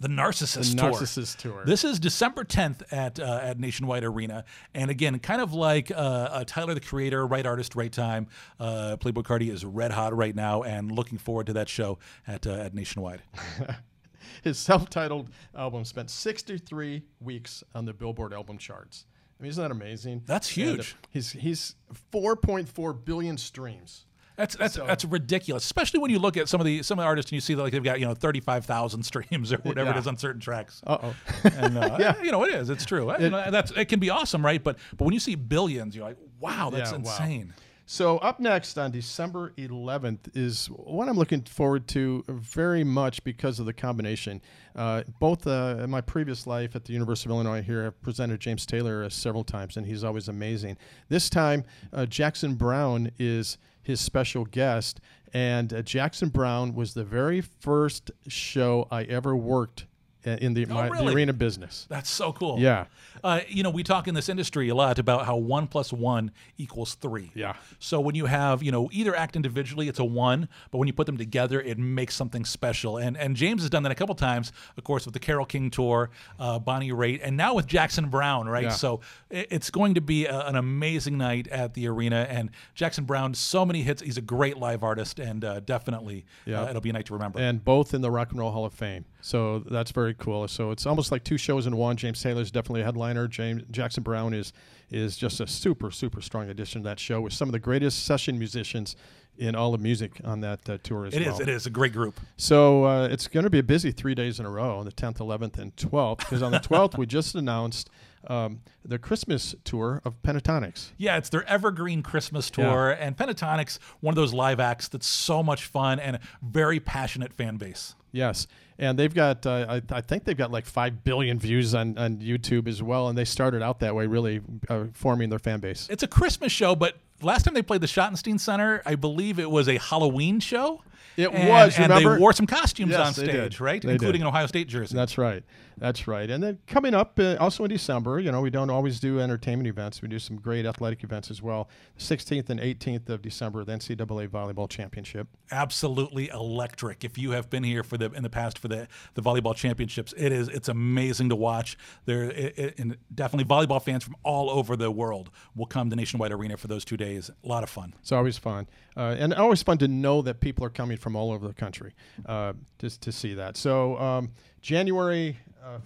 The 0.00 0.08
Narcissist 0.08 0.74
The 0.74 0.80
Tour. 0.82 0.92
Narcissist 0.92 1.36
Tour. 1.38 1.62
This 1.64 1.84
is 1.84 2.00
December 2.00 2.44
10th 2.44 2.82
at 2.92 3.20
uh, 3.20 3.38
at 3.42 3.60
Nationwide 3.60 4.02
Arena, 4.04 4.44
and 4.74 4.90
again, 4.90 5.18
kind 5.20 5.40
of 5.40 5.54
like 5.54 5.90
uh, 5.92 5.94
uh, 5.94 6.44
Tyler 6.46 6.74
the 6.74 6.80
Creator, 6.80 7.24
right 7.26 7.46
artist, 7.46 7.76
right 7.76 7.92
time. 7.92 8.26
Uh, 8.58 8.96
Playboi 9.00 9.22
Carti 9.22 9.50
is 9.52 9.64
red 9.64 9.92
hot 9.92 10.14
right 10.14 10.34
now, 10.34 10.62
and 10.62 10.90
looking 10.90 11.16
forward 11.16 11.46
to 11.46 11.52
that 11.54 11.68
show 11.68 11.98
at 12.26 12.44
uh, 12.46 12.50
at 12.54 12.74
Nationwide. 12.74 13.22
His 14.42 14.58
self-titled 14.58 15.30
album 15.54 15.84
spent 15.84 16.10
63 16.10 17.02
weeks 17.20 17.62
on 17.74 17.84
the 17.84 17.92
Billboard 17.92 18.32
album 18.34 18.58
charts. 18.58 19.06
I 19.38 19.42
mean, 19.42 19.50
isn't 19.50 19.62
that 19.62 19.70
amazing? 19.70 20.22
That's 20.26 20.48
And, 20.56 20.76
huge. 20.76 20.96
he's 21.10 21.30
he's 21.32 21.76
4.4 22.12 23.04
billion 23.04 23.36
streams. 23.38 24.06
That's 24.36 24.56
that's 24.56 24.74
So- 24.74 24.86
that's 24.86 25.04
ridiculous, 25.04 25.64
especially 25.64 26.00
when 26.00 26.10
you 26.10 26.18
look 26.18 26.36
at 26.36 26.48
some 26.48 26.60
of 26.60 26.64
the 26.66 26.82
some 26.82 26.98
of 26.98 27.02
the 27.02 27.06
artists 27.06 27.30
and 27.30 27.36
you 27.36 27.40
see 27.40 27.54
that 27.54 27.62
like 27.62 27.72
they've 27.72 27.82
got 27.84 28.00
you 28.00 28.06
know 28.06 28.14
thirty 28.14 28.40
five 28.40 28.64
thousand 28.66 29.02
streams 29.10 29.52
or 29.52 29.58
whatever 29.58 29.90
Yeah. 29.90 29.96
it 29.96 30.00
is 30.00 30.06
on 30.06 30.16
certain 30.16 30.40
tracks. 30.40 30.82
Uh-oh. 30.86 31.14
and 31.56 31.78
uh, 31.78 31.96
Yeah. 32.00 32.20
you 32.22 32.32
know 32.32 32.42
it 32.44 32.52
is. 32.54 32.70
It's 32.70 32.84
true. 32.84 33.12
You 33.20 33.30
know, 33.30 33.50
that's 33.50 33.70
it 33.72 33.86
can 33.86 34.00
be 34.00 34.10
awesome, 34.10 34.44
right? 34.44 34.62
But 34.62 34.78
but 34.96 35.04
when 35.04 35.14
you 35.14 35.20
see 35.20 35.34
billions, 35.36 35.94
you're 35.94 36.04
like, 36.06 36.18
wow, 36.40 36.70
that's 36.70 36.90
Yeah, 36.90 36.98
wow. 36.98 37.10
insane. 37.12 37.54
So 37.86 38.16
up 38.18 38.40
next 38.40 38.78
on 38.78 38.92
December 38.92 39.52
11th 39.58 40.34
is 40.34 40.68
what 40.68 41.06
I'm 41.06 41.18
looking 41.18 41.42
forward 41.42 41.86
to 41.88 42.24
very 42.28 42.82
much 42.82 43.22
because 43.24 43.60
of 43.60 43.66
the 43.66 43.74
combination. 43.74 44.40
Uh, 44.74 45.02
both 45.20 45.46
uh, 45.46 45.76
in 45.84 45.90
my 45.90 46.00
previous 46.00 46.46
life 46.46 46.74
at 46.74 46.86
the 46.86 46.94
University 46.94 47.28
of 47.28 47.32
Illinois 47.34 47.60
here, 47.60 47.84
I've 47.84 48.00
presented 48.00 48.40
James 48.40 48.64
Taylor 48.64 49.04
uh, 49.04 49.10
several 49.10 49.44
times, 49.44 49.76
and 49.76 49.84
he's 49.86 50.02
always 50.02 50.28
amazing. 50.28 50.78
This 51.10 51.28
time, 51.28 51.62
uh, 51.92 52.06
Jackson 52.06 52.54
Browne 52.54 53.10
is 53.18 53.58
his 53.84 54.00
special 54.00 54.44
guest, 54.44 55.00
and 55.32 55.72
uh, 55.72 55.82
Jackson 55.82 56.30
Browne 56.30 56.74
was 56.74 56.94
the 56.94 57.04
very 57.04 57.40
first 57.40 58.10
show 58.26 58.88
I 58.90 59.04
ever 59.04 59.36
worked 59.36 59.86
in 60.24 60.54
the, 60.54 60.66
my, 60.66 60.88
the 60.88 61.08
arena 61.12 61.32
business. 61.32 61.86
That's 61.88 62.10
so 62.10 62.32
cool. 62.32 62.58
Yeah. 62.58 62.86
Uh, 63.22 63.40
you 63.48 63.62
know, 63.62 63.70
we 63.70 63.82
talk 63.82 64.08
in 64.08 64.14
this 64.14 64.28
industry 64.28 64.68
a 64.68 64.74
lot 64.74 64.98
about 64.98 65.24
how 65.26 65.36
one 65.36 65.66
plus 65.66 65.92
one 65.92 66.30
equals 66.58 66.94
three. 66.94 67.30
Yeah. 67.34 67.54
So 67.78 68.00
when 68.00 68.14
you 68.14 68.26
have, 68.26 68.62
you 68.62 68.72
know, 68.72 68.88
either 68.92 69.14
act 69.16 69.36
individually, 69.36 69.88
it's 69.88 69.98
a 69.98 70.04
one, 70.04 70.48
but 70.70 70.78
when 70.78 70.86
you 70.88 70.92
put 70.94 71.06
them 71.06 71.16
together, 71.16 71.60
it 71.60 71.78
makes 71.78 72.14
something 72.14 72.44
special. 72.44 72.98
And 72.98 73.16
and 73.16 73.36
James 73.36 73.62
has 73.62 73.70
done 73.70 73.82
that 73.84 73.92
a 73.92 73.94
couple 73.94 74.14
times, 74.14 74.52
of 74.76 74.84
course, 74.84 75.04
with 75.04 75.14
the 75.14 75.20
Carole 75.20 75.46
King 75.46 75.70
tour, 75.70 76.10
uh, 76.38 76.58
Bonnie 76.58 76.90
Raitt, 76.92 77.20
and 77.22 77.36
now 77.36 77.54
with 77.54 77.66
Jackson 77.66 78.08
Browne, 78.08 78.48
right? 78.48 78.64
Yeah. 78.64 78.70
So 78.70 79.00
it, 79.30 79.48
it's 79.50 79.70
going 79.70 79.94
to 79.94 80.00
be 80.00 80.26
a, 80.26 80.40
an 80.46 80.56
amazing 80.56 81.16
night 81.18 81.48
at 81.48 81.74
the 81.74 81.86
arena. 81.88 82.26
And 82.28 82.50
Jackson 82.74 83.04
Browne, 83.04 83.34
so 83.34 83.64
many 83.64 83.82
hits. 83.82 84.02
He's 84.02 84.18
a 84.18 84.22
great 84.22 84.58
live 84.58 84.82
artist, 84.82 85.18
and 85.18 85.44
uh, 85.44 85.60
definitely, 85.60 86.24
Yeah. 86.46 86.62
uh, 86.62 86.68
it'll 86.70 86.80
be 86.82 86.90
a 86.90 86.92
night 86.92 87.06
to 87.06 87.14
remember. 87.14 87.38
and 87.40 87.64
both 87.64 87.94
in 87.94 88.00
the 88.00 88.10
Rock 88.10 88.30
and 88.30 88.40
Roll 88.40 88.50
Hall 88.50 88.64
of 88.64 88.74
Fame. 88.74 89.04
So 89.24 89.60
that's 89.60 89.90
very 89.90 90.12
cool. 90.12 90.46
So 90.48 90.70
it's 90.70 90.84
almost 90.84 91.10
like 91.10 91.24
two 91.24 91.38
shows 91.38 91.66
in 91.66 91.74
one. 91.78 91.96
James 91.96 92.22
Taylor 92.22 92.42
is 92.42 92.50
definitely 92.50 92.82
a 92.82 92.84
headliner. 92.84 93.26
James 93.26 93.62
Jackson 93.70 94.02
Browne 94.02 94.34
is 94.34 94.52
is 94.90 95.16
just 95.16 95.40
a 95.40 95.46
super 95.46 95.90
super 95.90 96.20
strong 96.20 96.50
addition 96.50 96.82
to 96.82 96.88
that 96.90 97.00
show 97.00 97.22
with 97.22 97.32
some 97.32 97.48
of 97.48 97.52
the 97.52 97.58
greatest 97.58 98.04
session 98.04 98.38
musicians 98.38 98.96
in 99.38 99.54
all 99.54 99.72
of 99.72 99.80
music 99.80 100.20
on 100.24 100.40
that 100.40 100.68
uh, 100.68 100.76
tour 100.82 101.06
as 101.06 101.14
well. 101.14 101.22
It 101.22 101.26
is. 101.26 101.40
It 101.40 101.48
is 101.48 101.64
a 101.64 101.70
great 101.70 101.94
group. 101.94 102.20
So 102.36 102.84
uh, 102.84 103.08
it's 103.10 103.26
going 103.26 103.44
to 103.44 103.50
be 103.50 103.60
a 103.60 103.62
busy 103.62 103.92
three 103.92 104.14
days 104.14 104.38
in 104.38 104.44
a 104.44 104.50
row 104.50 104.78
on 104.78 104.84
the 104.84 104.92
10th, 104.92 105.16
11th, 105.16 105.58
and 105.58 105.74
12th. 105.74 106.18
Because 106.18 106.42
on 106.42 106.52
the 106.52 106.58
12th 106.70 106.98
we 106.98 107.06
just 107.06 107.34
announced 107.34 107.88
um, 108.26 108.60
the 108.84 108.98
Christmas 108.98 109.54
tour 109.64 110.02
of 110.04 110.22
Pentatonix. 110.22 110.90
Yeah, 110.98 111.16
it's 111.16 111.30
their 111.30 111.48
evergreen 111.48 112.02
Christmas 112.02 112.50
tour, 112.50 112.90
and 112.90 113.16
Pentatonix, 113.16 113.78
one 114.00 114.12
of 114.12 114.16
those 114.16 114.34
live 114.34 114.60
acts 114.60 114.88
that's 114.88 115.06
so 115.06 115.42
much 115.42 115.64
fun 115.64 115.98
and 115.98 116.16
a 116.16 116.20
very 116.42 116.78
passionate 116.78 117.32
fan 117.32 117.56
base. 117.56 117.94
Yes, 118.14 118.46
and 118.78 118.98
they've 118.98 119.12
got 119.12 119.44
uh, 119.44 119.66
I, 119.68 119.82
I 119.96 120.00
think 120.00 120.24
they've 120.24 120.36
got 120.36 120.50
like 120.52 120.66
five 120.66 121.02
billion 121.04 121.38
views 121.38 121.74
on, 121.74 121.98
on 121.98 122.18
YouTube 122.18 122.68
as 122.68 122.82
well, 122.82 123.08
and 123.08 123.18
they 123.18 123.24
started 123.24 123.60
out 123.62 123.80
that 123.80 123.94
way, 123.94 124.06
really 124.06 124.40
uh, 124.68 124.84
forming 124.92 125.30
their 125.30 125.38
fan 125.40 125.58
base. 125.60 125.88
It's 125.90 126.02
a 126.04 126.06
Christmas 126.08 126.52
show, 126.52 126.76
but 126.76 126.96
last 127.22 127.42
time 127.44 127.54
they 127.54 127.62
played 127.62 127.80
the 127.80 127.88
Schottenstein 127.88 128.38
Center, 128.38 128.82
I 128.86 128.94
believe 128.94 129.38
it 129.40 129.50
was 129.50 129.68
a 129.68 129.78
Halloween 129.78 130.38
show. 130.40 130.82
It 131.16 131.30
And- 131.32 131.48
was. 131.48 131.76
and 131.76 131.88
remember? 131.90 132.14
they 132.14 132.20
wore 132.20 132.32
some 132.32 132.46
costumes 132.46 132.90
Yes, 132.92 133.06
on 133.06 133.14
stage, 133.14 133.60
right? 133.60 133.80
They 133.82 133.92
Including 133.92 134.20
did. 134.20 134.26
an 134.26 134.28
Ohio 134.28 134.46
State 134.46 134.68
jersey. 134.68 134.94
That's 134.96 135.16
right. 135.18 135.42
That's 135.78 136.06
right. 136.06 136.30
And 136.30 136.42
then 136.42 136.58
coming 136.66 136.94
up 136.94 137.18
uh, 137.18 137.36
also 137.40 137.64
in 137.64 137.70
December, 137.70 138.20
you 138.20 138.30
know, 138.32 138.40
we 138.40 138.50
don't 138.50 138.70
always 138.70 139.00
do 139.00 139.20
entertainment 139.20 139.66
events. 139.68 140.02
We 140.02 140.08
do 140.08 140.18
some 140.18 140.36
great 140.36 140.66
athletic 140.66 141.02
events 141.04 141.30
as 141.30 141.42
well. 141.42 141.68
The 141.96 142.02
16th 142.16 142.48
and 142.50 142.60
18th 142.60 143.08
of 143.08 143.22
December, 143.22 143.64
the 143.64 143.72
NCAA 143.72 144.28
Volleyball 144.28 144.68
Championship. 144.68 145.28
absolutely 145.50 146.28
electric. 146.28 147.04
If 147.04 147.18
you 147.18 147.32
have 147.32 147.50
been 147.50 147.64
here 147.64 147.82
for 147.82 147.96
the 147.98 148.10
in 148.12 148.22
the 148.22 148.30
past 148.30 148.58
for 148.58 148.68
the 148.68 148.86
the 149.14 149.22
volleyball 149.22 149.54
championships, 149.54 150.14
it 150.16 150.32
is 150.32 150.48
it's 150.48 150.68
amazing 150.68 151.28
to 151.30 151.36
watch. 151.36 151.76
There 152.06 152.24
it, 152.24 152.58
it- 152.58 152.78
and 152.78 152.96
definitely 153.14 153.44
volleyball 153.52 153.82
fans 153.82 154.02
from 154.04 154.16
all 154.24 154.50
over 154.50 154.76
the 154.76 154.90
world 154.90 155.30
will 155.54 155.66
come 155.66 155.90
to 155.90 155.96
Nationwide 155.96 156.32
Arena 156.32 156.56
for 156.56 156.66
those 156.68 156.84
two 156.84 156.96
days. 156.96 157.30
A 157.44 157.48
lot 157.48 157.62
of 157.62 157.70
fun. 157.70 157.94
It's 158.00 158.12
always 158.12 158.36
fun, 158.38 158.66
uh, 158.96 159.14
and 159.18 159.32
always 159.34 159.62
fun 159.62 159.78
to 159.78 159.88
know 159.88 160.22
that 160.22 160.40
people 160.40 160.64
are 160.64 160.70
coming 160.70 160.96
from 160.96 161.14
all 161.16 161.30
over 161.32 161.46
the 161.46 161.54
country 161.54 161.94
uh, 162.26 162.52
just 162.78 163.00
to 163.02 163.12
see 163.12 163.34
that. 163.34 163.56
So 163.56 163.96
um, 163.98 164.30
January 164.60 165.36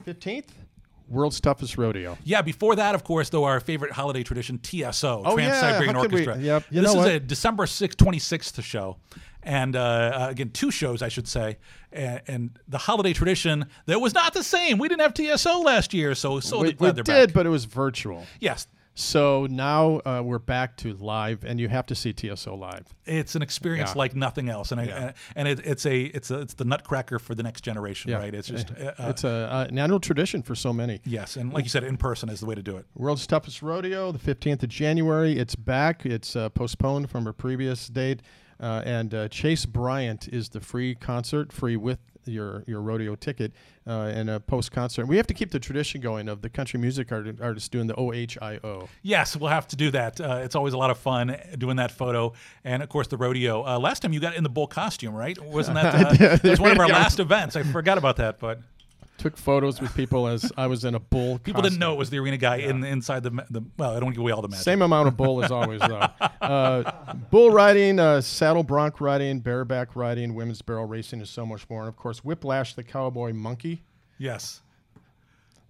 fifteenth, 0.05 0.53
World's 1.09 1.41
Toughest 1.41 1.79
Rodeo. 1.79 2.19
Yeah, 2.25 2.43
before 2.43 2.77
that, 2.77 2.95
of 2.95 3.05
course, 3.05 3.31
though, 3.31 3.45
our 3.45 3.61
favorite 3.61 3.93
holiday 3.93 4.23
tradition, 4.23 4.59
TSO, 4.63 5.23
Oh, 5.25 5.35
Trans 5.37 5.59
Siberian 5.59 5.95
how 5.95 6.03
could 6.03 6.13
we- 6.13 6.21
Orchestra. 6.27 6.43
yep, 6.43 6.65
you 6.71 6.83
this 6.83 6.93
know 6.95 7.01
is 7.01 7.07
what? 7.07 7.15
a 7.15 7.21
December 7.21 7.65
6th, 7.67 7.97
26th 7.97 8.63
show. 8.63 8.97
And 9.43 9.77
uh, 9.77 9.81
uh, 9.81 10.27
again, 10.31 10.51
two 10.51 10.71
shows, 10.71 11.01
I 11.01 11.09
should 11.09 11.27
say. 11.29 11.57
And, 11.93 12.21
and 12.27 12.59
the 12.69 12.77
holiday 12.77 13.13
tradition 13.15 13.67
that 13.87 13.99
was 14.01 14.13
not 14.13 14.35
the 14.35 14.43
same. 14.43 14.77
We 14.79 14.89
didn't 14.89 15.01
have 15.01 15.15
TSO 15.15 15.61
last 15.61 15.95
year, 15.95 16.15
so 16.15 16.41
so 16.41 16.61
we, 16.61 16.73
glad 16.73 16.97
we 16.97 17.03
they're 17.03 17.21
did, 17.21 17.29
back. 17.29 17.35
but 17.35 17.47
it 17.47 17.51
was 17.51 17.65
virtual. 17.65 18.27
Yes. 18.41 18.67
So 19.01 19.47
now 19.49 20.01
uh, 20.05 20.23
we're 20.25 20.41
back 20.41 20.77
to 20.79 20.93
live, 20.95 21.45
and 21.45 21.61
you 21.61 21.69
have 21.69 21.87
to 21.87 21.95
see 21.95 22.13
TSO 22.13 22.57
live. 22.57 22.93
It's 23.07 23.37
an 23.37 23.43
experience 23.43 23.91
Yeah. 23.91 23.99
like 23.99 24.17
nothing 24.17 24.49
else, 24.49 24.73
and 24.73 24.81
I, 24.81 24.85
Yeah. 24.87 25.13
and 25.37 25.47
it, 25.47 25.61
it's 25.65 25.87
a 25.87 26.07
it's 26.07 26.33
a 26.33 26.41
it's 26.41 26.55
the 26.55 26.65
nutcracker 26.65 27.21
for 27.21 27.37
the 27.37 27.45
next 27.45 27.61
generation, 27.61 28.11
right? 28.13 28.35
It's 28.35 28.49
just 28.49 28.73
uh, 28.73 28.93
it's 28.99 29.23
a, 29.23 29.29
uh, 29.53 29.67
an 29.71 29.79
annual 29.79 30.01
tradition 30.01 30.43
for 30.43 30.57
so 30.57 30.73
many. 30.73 31.01
yes, 31.05 31.37
and 31.37 31.53
like 31.53 31.65
you 31.65 31.71
said, 31.71 31.85
in 31.85 31.97
person 31.97 32.29
is 32.29 32.41
the 32.41 32.47
way 32.47 32.57
to 32.57 32.63
do 32.63 32.77
it. 32.77 32.87
World's 32.97 33.25
Toughest 33.25 33.63
Rodeo, 33.63 34.11
the 34.11 34.19
15th 34.19 34.65
of 34.65 34.69
January. 34.69 35.39
It's 35.39 35.55
back. 35.55 36.05
It's 36.05 36.35
uh, 36.35 36.49
postponed 36.49 37.09
from 37.09 37.29
a 37.29 37.33
previous 37.33 37.87
date. 37.87 38.21
Uh, 38.61 38.83
and 38.85 39.15
uh, 39.15 39.29
Chase 39.29 39.65
Bryant 39.65 40.27
is 40.27 40.49
the 40.49 40.59
free 40.59 40.97
concert, 40.97 41.53
free 41.53 41.77
with 41.77 42.01
your, 42.29 42.65
your 42.67 42.81
rodeo 42.81 43.15
ticket, 43.15 43.53
uh, 43.87 44.13
and 44.15 44.29
a 44.29 44.41
post 44.41 44.71
concert. 44.73 45.07
We 45.07 45.17
have 45.17 45.27
to 45.29 45.35
keep 45.35 45.51
the 45.51 45.59
tradition 45.59 46.01
going 46.01 46.29
of 46.29 46.43
the 46.43 46.49
country 46.49 46.79
music 46.79 47.11
art- 47.11 47.41
artists 47.41 47.69
doing 47.69 47.87
the 47.87 47.95
OHIO. 47.95 48.89
Yes, 49.03 49.37
we'll 49.37 49.51
have 49.51 49.67
to 49.69 49.77
do 49.77 49.91
that. 49.93 50.21
Uh, 50.21 50.41
it's 50.43 50.55
always 50.55 50.75
a 50.75 50.79
lot 50.79 50.91
of 50.91 50.99
fun 50.99 51.37
doing 51.57 51.77
that 51.77 51.91
photo, 51.91 52.33
and 52.65 52.83
of 52.83 52.89
course 52.89 53.09
the 53.09 53.17
rodeo. 53.17 53.67
Uh, 53.67 53.79
last 53.79 54.01
time 54.01 54.13
you 54.13 54.21
got 54.21 54.35
in 54.35 54.43
the 54.43 54.49
bull 54.49 54.67
costume, 54.67 55.15
right? 55.15 55.41
Wasn't 55.43 55.75
that? 55.75 55.89
Uh, 56.19 56.37
that 56.37 56.45
was 56.45 56.61
one 56.61 56.73
of 56.73 56.79
our 56.79 56.89
last 56.89 57.19
events. 57.21 57.57
I 57.57 57.63
forgot 57.63 57.99
about 57.99 58.17
that, 58.17 58.39
but 58.39 58.61
Took 59.19 59.37
photos 59.37 59.81
with 59.81 59.95
people 59.95 60.29
as 60.29 60.51
I 60.57 60.69
was 60.69 60.85
in 60.85 60.95
a 60.95 61.01
bull. 61.01 61.39
people 61.45 61.61
didn't 61.61 61.79
know 61.79 61.93
it 61.93 61.99
was 61.99 62.09
the 62.09 62.19
arena 62.19 62.37
guy 62.37 62.57
in 62.57 62.85
inside 62.85 63.25
the, 63.25 63.31
the. 63.51 63.63
Well, 63.77 63.97
I 63.97 64.01
don't 64.01 64.11
give 64.11 64.21
away 64.21 64.33
all 64.33 64.43
the 64.43 64.49
magic. 64.49 64.65
Same 64.65 64.81
amount 64.81 65.09
of 65.09 65.17
bull 65.17 65.45
as 65.45 65.51
always, 65.51 65.81
though. 65.81 66.07
Uh, 66.41 67.15
bull 67.31 67.51
riding, 67.51 67.99
uh, 67.99 68.21
saddle 68.23 68.63
bronc 68.63 69.03
riding, 69.03 69.41
bareback 69.41 69.95
riding, 69.95 70.35
women's 70.35 70.63
barrel 70.63 70.87
racing, 70.87 71.21
is 71.21 71.29
so 71.29 71.45
much 71.45 71.69
more. 71.69 71.81
And 71.81 71.89
of 71.89 71.97
course, 71.97 72.25
Whiplash, 72.25 72.75
the 72.75 72.83
cowboy 72.83 73.35
monkey. 73.35 73.83
Yes. 74.17 74.63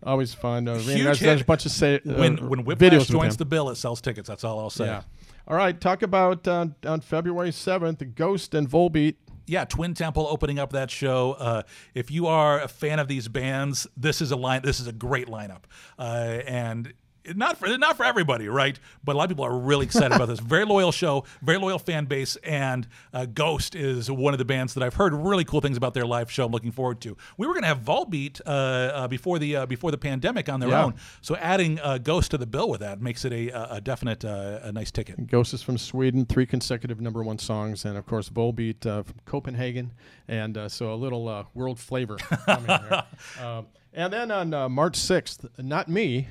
Always 0.02 0.34
fun. 0.34 0.68
Uh, 0.68 0.78
Huge 0.78 1.02
there's, 1.02 1.20
there's 1.20 1.40
a 1.40 1.44
bunch 1.44 1.66
of 1.66 1.72
say, 1.72 1.96
uh, 1.96 2.14
when 2.14 2.48
when 2.48 2.64
Whiplash 2.64 3.08
joins 3.08 3.36
the 3.36 3.44
bill, 3.44 3.70
it 3.70 3.76
sells 3.76 4.00
tickets. 4.00 4.28
That's 4.28 4.44
all 4.44 4.60
I'll 4.60 4.70
say. 4.70 4.86
Yeah. 4.86 5.02
All 5.48 5.56
right. 5.56 5.78
Talk 5.80 6.02
about 6.02 6.46
uh, 6.46 6.66
on 6.84 7.00
February 7.00 7.50
7th, 7.50 8.14
Ghost 8.14 8.54
and 8.54 8.68
Volbeat. 8.68 9.16
Yeah, 9.48 9.64
Twin 9.64 9.94
Temple 9.94 10.26
opening 10.28 10.58
up 10.58 10.72
that 10.72 10.90
show. 10.90 11.32
Uh, 11.32 11.62
if 11.94 12.10
you 12.10 12.26
are 12.26 12.60
a 12.60 12.68
fan 12.68 12.98
of 12.98 13.08
these 13.08 13.28
bands, 13.28 13.86
this 13.96 14.20
is 14.20 14.30
a 14.30 14.36
line. 14.36 14.62
This 14.62 14.80
is 14.80 14.86
a 14.86 14.92
great 14.92 15.28
lineup, 15.28 15.62
uh, 15.98 16.40
and 16.46 16.92
not 17.36 17.56
for 17.58 17.68
not 17.78 17.96
for 17.96 18.04
everybody, 18.04 18.48
right? 18.48 18.78
But 19.04 19.14
a 19.14 19.18
lot 19.18 19.24
of 19.24 19.30
people 19.30 19.44
are 19.44 19.58
really 19.58 19.84
excited 19.86 20.12
about 20.14 20.28
this. 20.28 20.40
Very 20.48 20.64
loyal 20.64 20.92
show, 20.92 21.24
very 21.42 21.58
loyal 21.58 21.78
fan 21.78 22.06
base, 22.06 22.36
and 22.36 22.86
uh, 23.12 23.26
Ghost 23.26 23.74
is 23.74 24.10
one 24.10 24.34
of 24.34 24.38
the 24.38 24.44
bands 24.44 24.74
that 24.74 24.82
I've 24.82 24.94
heard 24.94 25.12
really 25.14 25.44
cool 25.44 25.60
things 25.60 25.76
about 25.76 25.94
their 25.94 26.06
live 26.06 26.30
show. 26.30 26.46
I'm 26.46 26.52
looking 26.52 26.72
forward 26.72 27.00
to. 27.02 27.16
We 27.36 27.46
were 27.46 27.52
going 27.52 27.62
to 27.62 27.68
have 27.68 27.80
Volbeat 27.80 28.40
uh, 28.46 28.50
uh, 28.50 29.08
before 29.08 29.38
the 29.38 29.56
uh, 29.56 29.66
before 29.66 29.90
the 29.90 29.98
pandemic 29.98 30.48
on 30.48 30.60
their 30.60 30.70
Yeah. 30.70 30.84
own, 30.84 30.94
so 31.20 31.36
adding 31.36 31.78
uh, 31.80 31.98
Ghost 31.98 32.30
to 32.32 32.38
the 32.38 32.46
bill 32.46 32.68
with 32.68 32.80
that 32.80 33.00
makes 33.00 33.24
it 33.24 33.32
a, 33.32 33.74
a 33.76 33.80
definite 33.80 34.24
uh, 34.24 34.60
a 34.62 34.72
nice 34.72 34.90
ticket. 34.90 35.26
Ghost 35.26 35.52
is 35.54 35.62
from 35.62 35.78
Sweden, 35.78 36.24
three 36.26 36.46
consecutive 36.46 37.00
number 37.00 37.22
one 37.22 37.38
songs, 37.38 37.84
and 37.84 37.96
of 37.96 38.06
course 38.06 38.28
Volbeat 38.28 38.86
uh, 38.86 39.02
from 39.02 39.16
Copenhagen, 39.24 39.92
and 40.28 40.56
uh, 40.56 40.68
so 40.68 40.92
a 40.92 40.96
little 40.96 41.28
uh, 41.28 41.44
world 41.54 41.78
flavor 41.78 42.16
coming 42.46 42.66
here. 42.68 43.02
And 43.94 44.12
then 44.12 44.30
on 44.30 44.52
uh, 44.54 44.68
March 44.68 44.96
6th, 44.98 45.48
not 45.58 45.88
me. 45.88 46.28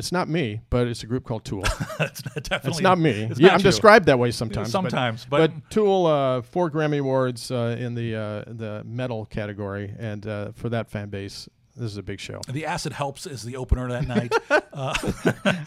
It's 0.00 0.12
not 0.12 0.28
me, 0.30 0.62
but 0.70 0.86
it's 0.88 1.02
a 1.02 1.06
group 1.06 1.24
called 1.24 1.44
Tool. 1.44 1.62
It's 2.00 2.22
definitely 2.22 2.70
It's 2.70 2.80
not 2.80 2.98
me. 2.98 3.10
it's 3.10 3.38
yeah, 3.38 3.48
not 3.48 3.52
I'm 3.54 3.60
you. 3.60 3.64
described 3.64 4.06
that 4.06 4.18
way 4.18 4.30
sometimes. 4.30 4.70
Sometimes, 4.70 5.26
but, 5.28 5.52
but- 5.52 5.70
Tool, 5.70 6.06
uh, 6.06 6.40
four 6.40 6.70
Grammy 6.70 7.00
awards 7.00 7.50
uh, 7.50 7.76
in 7.78 7.94
the 7.94 8.16
uh, 8.16 8.44
the 8.46 8.82
metal 8.84 9.26
category, 9.26 9.94
and 9.98 10.26
uh, 10.26 10.52
for 10.52 10.70
that 10.70 10.90
fan 10.90 11.10
base, 11.10 11.48
this 11.76 11.92
is 11.92 11.96
a 11.96 12.02
big 12.02 12.18
show. 12.20 12.40
The 12.48 12.66
acid 12.66 12.92
helps 12.92 13.26
is 13.26 13.42
the 13.42 13.56
opener 13.56 13.88
that 13.88 14.06
night. 14.08 14.32
Uh, 14.72 14.94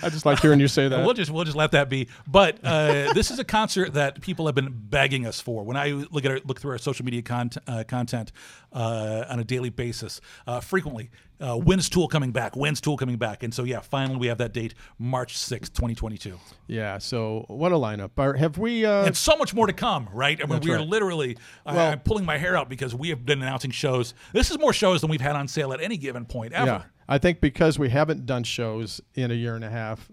I 0.01 0.09
just 0.09 0.25
like 0.25 0.39
hearing 0.39 0.61
you 0.61 0.69
say 0.69 0.87
that. 0.87 0.99
We'll 1.05 1.13
just 1.13 1.29
we'll 1.29 1.43
just 1.43 1.57
let 1.57 1.71
that 1.71 1.89
be. 1.89 2.07
But 2.25 2.57
uh, 2.63 3.11
this 3.13 3.31
is 3.31 3.37
a 3.37 3.43
concert 3.43 3.93
that 3.95 4.21
people 4.21 4.45
have 4.45 4.55
been 4.55 4.71
begging 4.71 5.27
us 5.27 5.41
for. 5.41 5.63
When 5.65 5.75
I 5.75 5.89
look 5.89 6.23
at 6.23 6.31
our, 6.31 6.39
look 6.45 6.61
through 6.61 6.71
our 6.71 6.77
social 6.77 7.03
media 7.03 7.21
uh, 7.67 7.83
content 7.85 8.31
uh, 8.71 9.25
on 9.29 9.39
a 9.39 9.43
daily 9.43 9.69
basis, 9.69 10.21
uh, 10.47 10.61
frequently, 10.61 11.11
uh, 11.43 11.57
when's 11.57 11.89
Tool 11.89 12.07
coming 12.07 12.31
back? 12.31 12.55
When's 12.55 12.79
Tool 12.81 12.95
coming 12.97 13.17
back? 13.17 13.43
And 13.43 13.53
so 13.53 13.63
yeah, 13.63 13.81
finally 13.81 14.17
we 14.17 14.27
have 14.27 14.37
that 14.37 14.53
date, 14.53 14.73
March 14.97 15.37
sixth, 15.37 15.73
twenty 15.73 15.93
twenty 15.93 16.17
two. 16.17 16.39
Yeah. 16.67 16.97
So 16.97 17.45
what 17.49 17.71
a 17.71 17.75
lineup! 17.75 18.11
Are, 18.17 18.33
have 18.33 18.57
we? 18.57 18.85
Uh, 18.85 19.05
And 19.05 19.15
so 19.17 19.35
much 19.35 19.53
more 19.53 19.67
to 19.67 19.73
come, 19.73 20.07
right? 20.13 20.39
I 20.41 20.45
mean, 20.47 20.61
we 20.61 20.71
are 20.71 20.77
right. 20.77 20.87
literally. 20.87 21.37
I, 21.65 21.75
Well- 21.75 21.91
I'm 21.91 21.99
pulling 21.99 22.25
my 22.25 22.37
hair 22.37 22.55
out 22.55 22.69
because 22.69 22.95
we 22.95 23.09
have 23.09 23.25
been 23.25 23.41
announcing 23.41 23.71
shows. 23.71 24.13
This 24.31 24.49
is 24.51 24.57
more 24.57 24.73
shows 24.73 25.01
than 25.01 25.09
we've 25.09 25.21
had 25.21 25.35
on 25.35 25.47
sale 25.47 25.73
at 25.73 25.81
any 25.81 25.97
given 25.97 26.25
point 26.25 26.53
ever. 26.53 26.65
Yeah, 26.65 26.83
I 27.09 27.17
think 27.17 27.41
because 27.41 27.77
we 27.77 27.89
haven't 27.89 28.25
done 28.25 28.43
shows 28.43 29.01
in 29.13 29.29
a 29.29 29.35
year 29.35 29.55
and 29.55 29.65
a 29.65 29.69
half, 29.69 30.09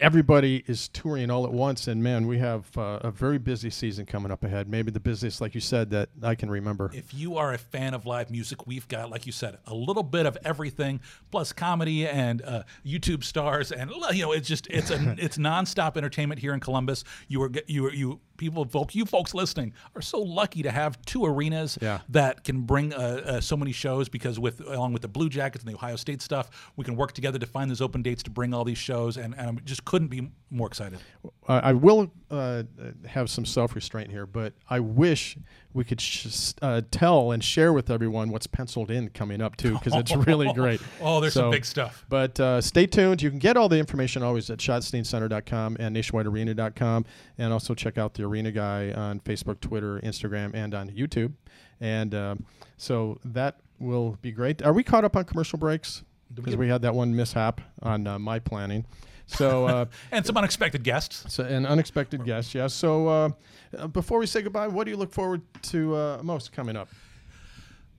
everybody 0.00 0.64
is 0.66 0.88
touring 0.88 1.30
all 1.30 1.44
at 1.44 1.52
once, 1.52 1.88
and 1.88 2.02
man, 2.02 2.26
we 2.26 2.38
have 2.38 2.76
uh, 2.76 3.00
a 3.02 3.10
very 3.10 3.38
busy 3.38 3.70
season 3.70 4.06
coming 4.06 4.30
up 4.30 4.44
ahead. 4.44 4.68
Maybe 4.68 4.90
the 4.90 5.00
busiest, 5.00 5.40
like 5.40 5.54
you 5.54 5.60
said, 5.60 5.90
that 5.90 6.10
I 6.22 6.34
can 6.34 6.50
remember. 6.50 6.90
If 6.94 7.12
you 7.12 7.36
are 7.36 7.52
a 7.52 7.58
fan 7.58 7.94
of 7.94 8.06
live 8.06 8.30
music, 8.30 8.66
we've 8.66 8.86
got, 8.88 9.10
like 9.10 9.26
you 9.26 9.32
said, 9.32 9.58
a 9.66 9.74
little 9.74 10.02
bit 10.02 10.26
of 10.26 10.38
everything, 10.44 11.00
plus 11.30 11.52
comedy 11.52 12.06
and 12.06 12.42
uh, 12.42 12.62
YouTube 12.86 13.24
stars, 13.24 13.72
and 13.72 13.90
you 14.12 14.22
know, 14.22 14.32
it's 14.32 14.48
just 14.48 14.66
it's 14.68 14.90
a 14.90 15.16
it's 15.18 15.38
nonstop 15.38 15.96
entertainment 15.96 16.40
here 16.40 16.54
in 16.54 16.60
Columbus. 16.60 17.04
You 17.28 17.42
are 17.42 17.50
you 17.66 17.86
are, 17.86 17.92
you 17.92 18.20
people, 18.38 18.64
folk, 18.64 18.94
you 18.94 19.04
folks 19.04 19.34
listening 19.34 19.74
are 19.94 20.00
so 20.02 20.18
lucky 20.20 20.62
to 20.62 20.70
have 20.70 21.00
two 21.04 21.26
arenas 21.26 21.76
Yeah. 21.82 21.98
that 22.08 22.44
can 22.44 22.62
bring 22.62 22.94
uh, 22.94 22.96
uh, 23.26 23.40
so 23.40 23.56
many 23.56 23.72
shows 23.72 24.08
because 24.08 24.38
with 24.38 24.60
along 24.60 24.94
with 24.94 25.02
the 25.02 25.08
Blue 25.08 25.28
Jackets 25.28 25.62
and 25.64 25.70
the 25.72 25.76
Ohio 25.76 25.96
State 25.96 26.22
stuff, 26.22 26.72
we 26.76 26.84
can 26.84 26.96
work 26.96 27.12
together 27.12 27.38
to 27.38 27.46
find 27.46 27.70
those 27.70 27.80
open 27.82 28.02
dates 28.02 28.22
to 28.22 28.30
bring 28.30 28.54
all 28.54 28.64
these 28.64 28.78
shows, 28.78 29.16
and, 29.18 29.34
and 29.36 29.58
I 29.58 29.62
just 29.64 29.84
couldn't 29.84 30.08
be 30.08 30.30
more 30.50 30.66
excited. 30.68 30.98
Uh, 31.46 31.60
I 31.62 31.72
will 31.72 32.10
uh, 32.30 32.62
have 33.06 33.28
some 33.28 33.44
self 33.44 33.74
restraint 33.74 34.10
here, 34.10 34.24
but 34.26 34.54
I 34.70 34.80
wish 34.80 35.36
we 35.74 35.84
could 35.84 36.00
sh- 36.00 36.52
uh, 36.62 36.80
tell 36.90 37.32
and 37.32 37.44
share 37.44 37.72
with 37.72 37.90
everyone 37.90 38.30
what's 38.30 38.46
penciled 38.46 38.90
in 38.90 39.08
coming 39.10 39.40
up 39.42 39.56
too, 39.56 39.74
because 39.74 39.94
it's 39.94 40.14
really 40.14 40.50
great. 40.54 40.80
Oh, 41.00 41.20
there's 41.20 41.34
some 41.34 41.50
big 41.50 41.64
stuff. 41.64 42.04
But 42.08 42.38
uh, 42.40 42.60
stay 42.60 42.86
tuned. 42.86 43.20
You 43.22 43.30
can 43.30 43.38
get 43.38 43.56
all 43.56 43.68
the 43.68 43.78
information 43.78 44.22
always 44.22 44.48
at 44.50 44.58
SchottensteinCenter.com 44.58 45.76
and 45.80 45.94
nationwidearena.com, 45.96 47.04
and 47.38 47.52
also 47.52 47.74
check 47.74 47.98
out 47.98 48.14
the 48.14 48.24
Arena 48.28 48.52
Guy 48.52 48.92
on 48.92 49.20
Facebook, 49.20 49.60
Twitter, 49.60 50.00
Instagram, 50.00 50.54
and 50.54 50.74
on 50.74 50.90
YouTube. 50.90 51.32
And 51.80 52.14
um, 52.14 52.44
so 52.76 53.18
that 53.24 53.60
will 53.78 54.18
be 54.22 54.32
great. 54.32 54.62
Are 54.62 54.72
we 54.72 54.82
caught 54.82 55.04
up 55.04 55.16
on 55.16 55.24
commercial 55.24 55.58
breaks? 55.58 56.02
Because 56.34 56.56
we 56.56 56.68
had 56.68 56.82
that 56.82 56.94
one 56.94 57.16
mishap 57.16 57.60
on 57.82 58.06
uh, 58.06 58.18
my 58.18 58.38
planning. 58.38 58.84
So 59.26 59.66
uh, 59.66 59.84
and 60.12 60.24
some 60.24 60.36
unexpected 60.36 60.82
guests. 60.82 61.32
So, 61.32 61.44
an 61.44 61.66
unexpected 61.66 62.24
guest, 62.24 62.54
yes. 62.54 62.74
So 62.74 63.08
uh, 63.08 63.30
uh, 63.76 63.86
before 63.88 64.18
we 64.18 64.26
say 64.26 64.42
goodbye, 64.42 64.68
what 64.68 64.84
do 64.84 64.90
you 64.90 64.96
look 64.96 65.12
forward 65.12 65.42
to 65.62 65.94
uh, 65.94 66.20
most 66.22 66.52
coming 66.52 66.76
up? 66.76 66.88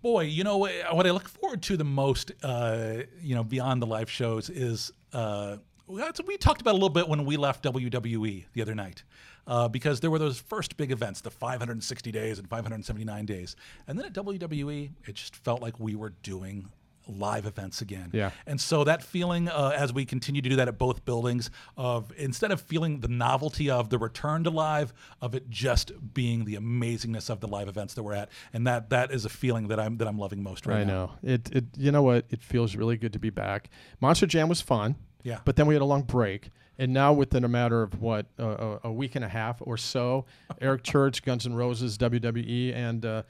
Boy, 0.01 0.22
you 0.22 0.43
know 0.43 0.57
what 0.57 0.72
what 0.93 1.06
I 1.06 1.11
look 1.11 1.27
forward 1.27 1.61
to 1.64 1.77
the 1.77 1.84
most, 1.84 2.31
uh, 2.43 2.97
you 3.22 3.35
know, 3.35 3.43
beyond 3.43 3.81
the 3.81 3.88
live 3.88 4.10
shows 4.10 4.49
is 4.49 4.91
uh, 5.14 5.57
we 5.88 6.38
talked 6.38 6.61
about 6.61 6.72
a 6.72 6.73
little 6.73 6.89
bit 6.89 7.07
when 7.07 7.26
we 7.26 7.35
left 7.35 7.64
WWE 7.64 8.45
the 8.53 8.61
other 8.61 8.76
night, 8.76 9.03
uh, 9.50 9.68
because 9.68 10.00
there 10.00 10.12
were 10.12 10.20
those 10.20 10.40
first 10.40 10.78
big 10.78 10.92
events, 10.92 11.22
the 11.22 11.32
560 11.32 12.12
days 12.12 12.40
and 12.40 12.48
579 12.48 13.26
days, 13.26 13.56
and 13.88 14.00
then 14.00 14.06
at 14.06 14.14
WWE, 14.14 14.92
it 15.06 15.16
just 15.16 15.36
felt 15.36 15.62
like 15.62 15.80
we 15.80 15.96
were 15.96 16.12
doing 16.24 16.70
live 17.08 17.46
events 17.46 17.82
again. 17.82 18.12
Yeah. 18.14 18.30
And 18.46 18.62
so 18.62 18.84
that 18.84 19.02
feeling, 19.02 19.50
uh, 19.50 19.74
as 19.76 19.92
we 19.92 20.06
continue 20.06 20.42
to 20.42 20.50
do 20.50 20.56
that 20.58 20.68
at 20.68 20.78
both 20.78 21.06
buildings, 21.06 21.50
of 21.76 22.12
instead 22.18 22.52
of 22.52 22.62
feeling 22.62 23.00
the 23.00 23.08
novelty 23.08 23.70
of 23.70 23.90
the 23.90 23.98
return 23.98 24.44
to 24.44 24.50
live, 24.50 24.94
of 25.22 25.34
it 25.34 25.50
just 25.50 25.92
being 26.14 26.46
the 26.46 26.56
amazingness 26.56 27.30
of 27.30 27.40
the 27.40 27.48
live 27.48 27.68
events 27.68 27.96
that 27.96 28.04
we're 28.04 28.14
at, 28.14 28.30
and 28.54 28.68
that 28.68 28.92
that 28.92 29.12
is 29.12 29.26
a 29.26 29.30
feeling 29.30 29.70
that 29.70 29.80
I'm 29.80 29.98
that 29.98 30.08
I'm 30.08 30.18
loving 30.18 30.44
most 30.44 30.66
right 30.68 30.82
I 30.82 30.84
now. 30.84 31.18
I 31.24 31.28
know 31.28 31.34
it. 31.34 31.56
It 31.56 31.66
you 31.78 31.92
know 31.92 32.04
what? 32.04 32.26
It 32.30 32.44
feels 32.44 32.76
really 32.76 32.98
good 32.98 33.14
to 33.14 33.20
be 33.20 33.30
back. 33.30 33.70
Monster 34.00 34.28
Jam 34.28 34.48
was 34.48 34.62
fun. 34.62 34.96
Yeah. 35.24 35.40
But 35.44 35.58
then 35.58 35.68
we 35.68 35.76
had 35.76 35.82
a 35.82 35.86
long 35.86 36.04
break, 36.04 36.50
and 36.80 36.91
now 36.91 37.14
within 37.14 37.43
a 37.43 37.47
matter 37.47 37.84
of 37.84 38.01
what 38.01 38.26
uh, 38.39 38.77
a, 38.84 38.91
week 38.91 39.15
and 39.15 39.23
a 39.23 39.30
half 39.30 39.57
or 39.61 39.77
so, 39.77 40.26
Eric 40.60 40.81
Church, 40.84 41.22
Guns 41.23 41.45
N' 41.45 41.53
Roses, 41.53 41.97
WWE, 41.99 42.73
and. 42.76 43.06
Uh, 43.06 43.23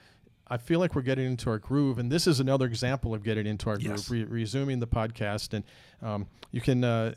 I 0.51 0.57
feel 0.57 0.79
like 0.79 0.95
we're 0.95 1.03
getting 1.03 1.27
into 1.27 1.47
our 1.51 1.59
groove, 1.59 1.99
and 1.99 2.11
this 2.11 2.25
is 2.25 2.39
another 2.39 2.65
example 2.65 3.13
of 3.13 3.21
getting 3.21 3.45
into 3.45 3.69
our 3.69 3.77
Yes. 3.77 4.07
groove. 4.07 4.31
Re- 4.31 4.39
resuming 4.39 4.79
the 4.79 4.87
podcast, 4.87 5.53
and 5.53 5.63
um, 6.01 6.25
you 6.51 6.59
can 6.59 6.83
uh, 6.83 7.13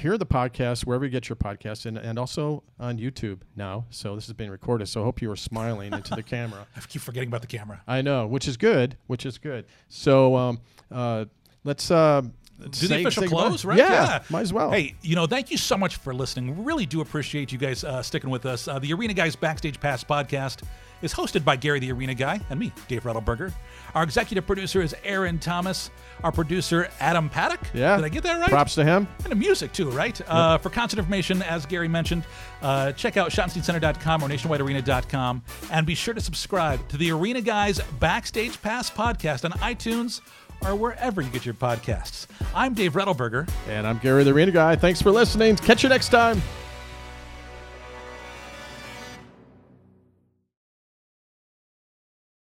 hear 0.00 0.18
the 0.18 0.26
podcast 0.26 0.84
wherever 0.84 1.04
you 1.04 1.10
get 1.12 1.28
your 1.28 1.36
podcast, 1.36 1.86
and, 1.86 1.96
and 1.96 2.18
also 2.18 2.64
on 2.80 2.98
YouTube 2.98 3.42
now. 3.54 3.84
So 3.90 4.16
this 4.16 4.26
is 4.26 4.32
being 4.32 4.50
recorded. 4.50 4.88
So 4.88 5.00
I 5.00 5.04
hope 5.04 5.22
you 5.22 5.30
are 5.30 5.36
smiling 5.36 5.92
into 5.92 6.16
the 6.16 6.22
camera. 6.34 6.66
I 6.76 6.80
keep 6.80 7.02
forgetting 7.02 7.28
about 7.28 7.42
the 7.42 7.46
camera. 7.46 7.80
I 7.86 8.02
know, 8.02 8.26
which 8.26 8.48
is 8.48 8.56
good, 8.56 8.96
which 9.06 9.24
is 9.26 9.38
good. 9.38 9.64
So 9.88 10.34
um, 10.34 10.60
uh, 10.90 11.26
let's 11.62 11.88
uh, 11.88 12.22
do 12.70 12.88
the 12.88 13.00
official 13.00 13.26
close, 13.28 13.64
right? 13.64 13.78
Yeah, 13.78 14.22
might 14.30 14.42
as 14.42 14.52
well. 14.52 14.70
Hey, 14.70 14.94
you 15.02 15.16
know, 15.16 15.26
thank 15.26 15.50
you 15.50 15.56
so 15.56 15.76
much 15.76 15.96
for 15.96 16.14
listening. 16.14 16.56
We 16.56 16.64
really 16.64 16.86
do 16.86 17.00
appreciate 17.00 17.52
you 17.52 17.58
guys 17.58 17.84
uh, 17.84 18.02
sticking 18.02 18.30
with 18.30 18.46
us. 18.46 18.68
Uh, 18.68 18.78
the 18.78 18.92
Arena 18.92 19.14
Guys 19.14 19.36
Backstage 19.36 19.80
Pass 19.80 20.04
podcast 20.04 20.62
is 21.02 21.12
hosted 21.12 21.44
by 21.44 21.56
Gary 21.56 21.80
the 21.80 21.92
Arena 21.92 22.14
Guy 22.14 22.40
and 22.48 22.58
me, 22.58 22.72
Dave 22.88 23.02
Redelberger. 23.02 23.52
Our 23.94 24.04
executive 24.04 24.46
producer 24.46 24.80
is 24.80 24.94
Aaron 25.04 25.38
Thomas. 25.38 25.90
Our 26.22 26.32
producer, 26.32 26.88
Adam 27.00 27.28
Paddock. 27.28 27.60
Yeah. 27.74 27.96
Did 27.96 28.04
I 28.04 28.08
get 28.08 28.22
that 28.22 28.38
right? 28.40 28.48
Props 28.48 28.76
to 28.76 28.84
him. 28.84 29.08
And 29.24 29.32
the 29.32 29.36
music, 29.36 29.72
too, 29.72 29.90
right? 29.90 30.18
Uh, 30.28 30.58
for 30.58 30.70
concert 30.70 30.98
information, 30.98 31.42
as 31.42 31.66
Gary 31.66 31.88
mentioned, 31.88 32.24
uh, 32.62 32.92
check 32.92 33.16
out 33.16 33.30
SchottensteinCenter.com 33.30 34.22
or 34.22 34.28
nationwidearena.com. 34.28 35.42
And 35.72 35.86
be 35.86 35.94
sure 35.96 36.14
to 36.14 36.20
subscribe 36.20 36.86
to 36.88 36.96
the 36.96 37.10
Arena 37.10 37.40
Guys 37.40 37.80
Backstage 37.98 38.62
Pass 38.62 38.88
podcast 38.88 39.44
on 39.44 39.50
iTunes 39.58 40.20
or 40.64 40.74
wherever 40.76 41.20
you 41.20 41.30
get 41.30 41.44
your 41.44 41.54
podcasts. 41.54 42.26
I'm 42.54 42.74
Dave 42.74 42.92
Redelberger. 42.92 43.48
And 43.68 43.86
I'm 43.86 43.98
Gary 43.98 44.24
the 44.24 44.32
Arena 44.32 44.52
Guy. 44.52 44.76
Thanks 44.76 45.02
for 45.02 45.10
listening. 45.10 45.56
Catch 45.56 45.82
you 45.82 45.88
next 45.88 46.08
time. 46.08 46.40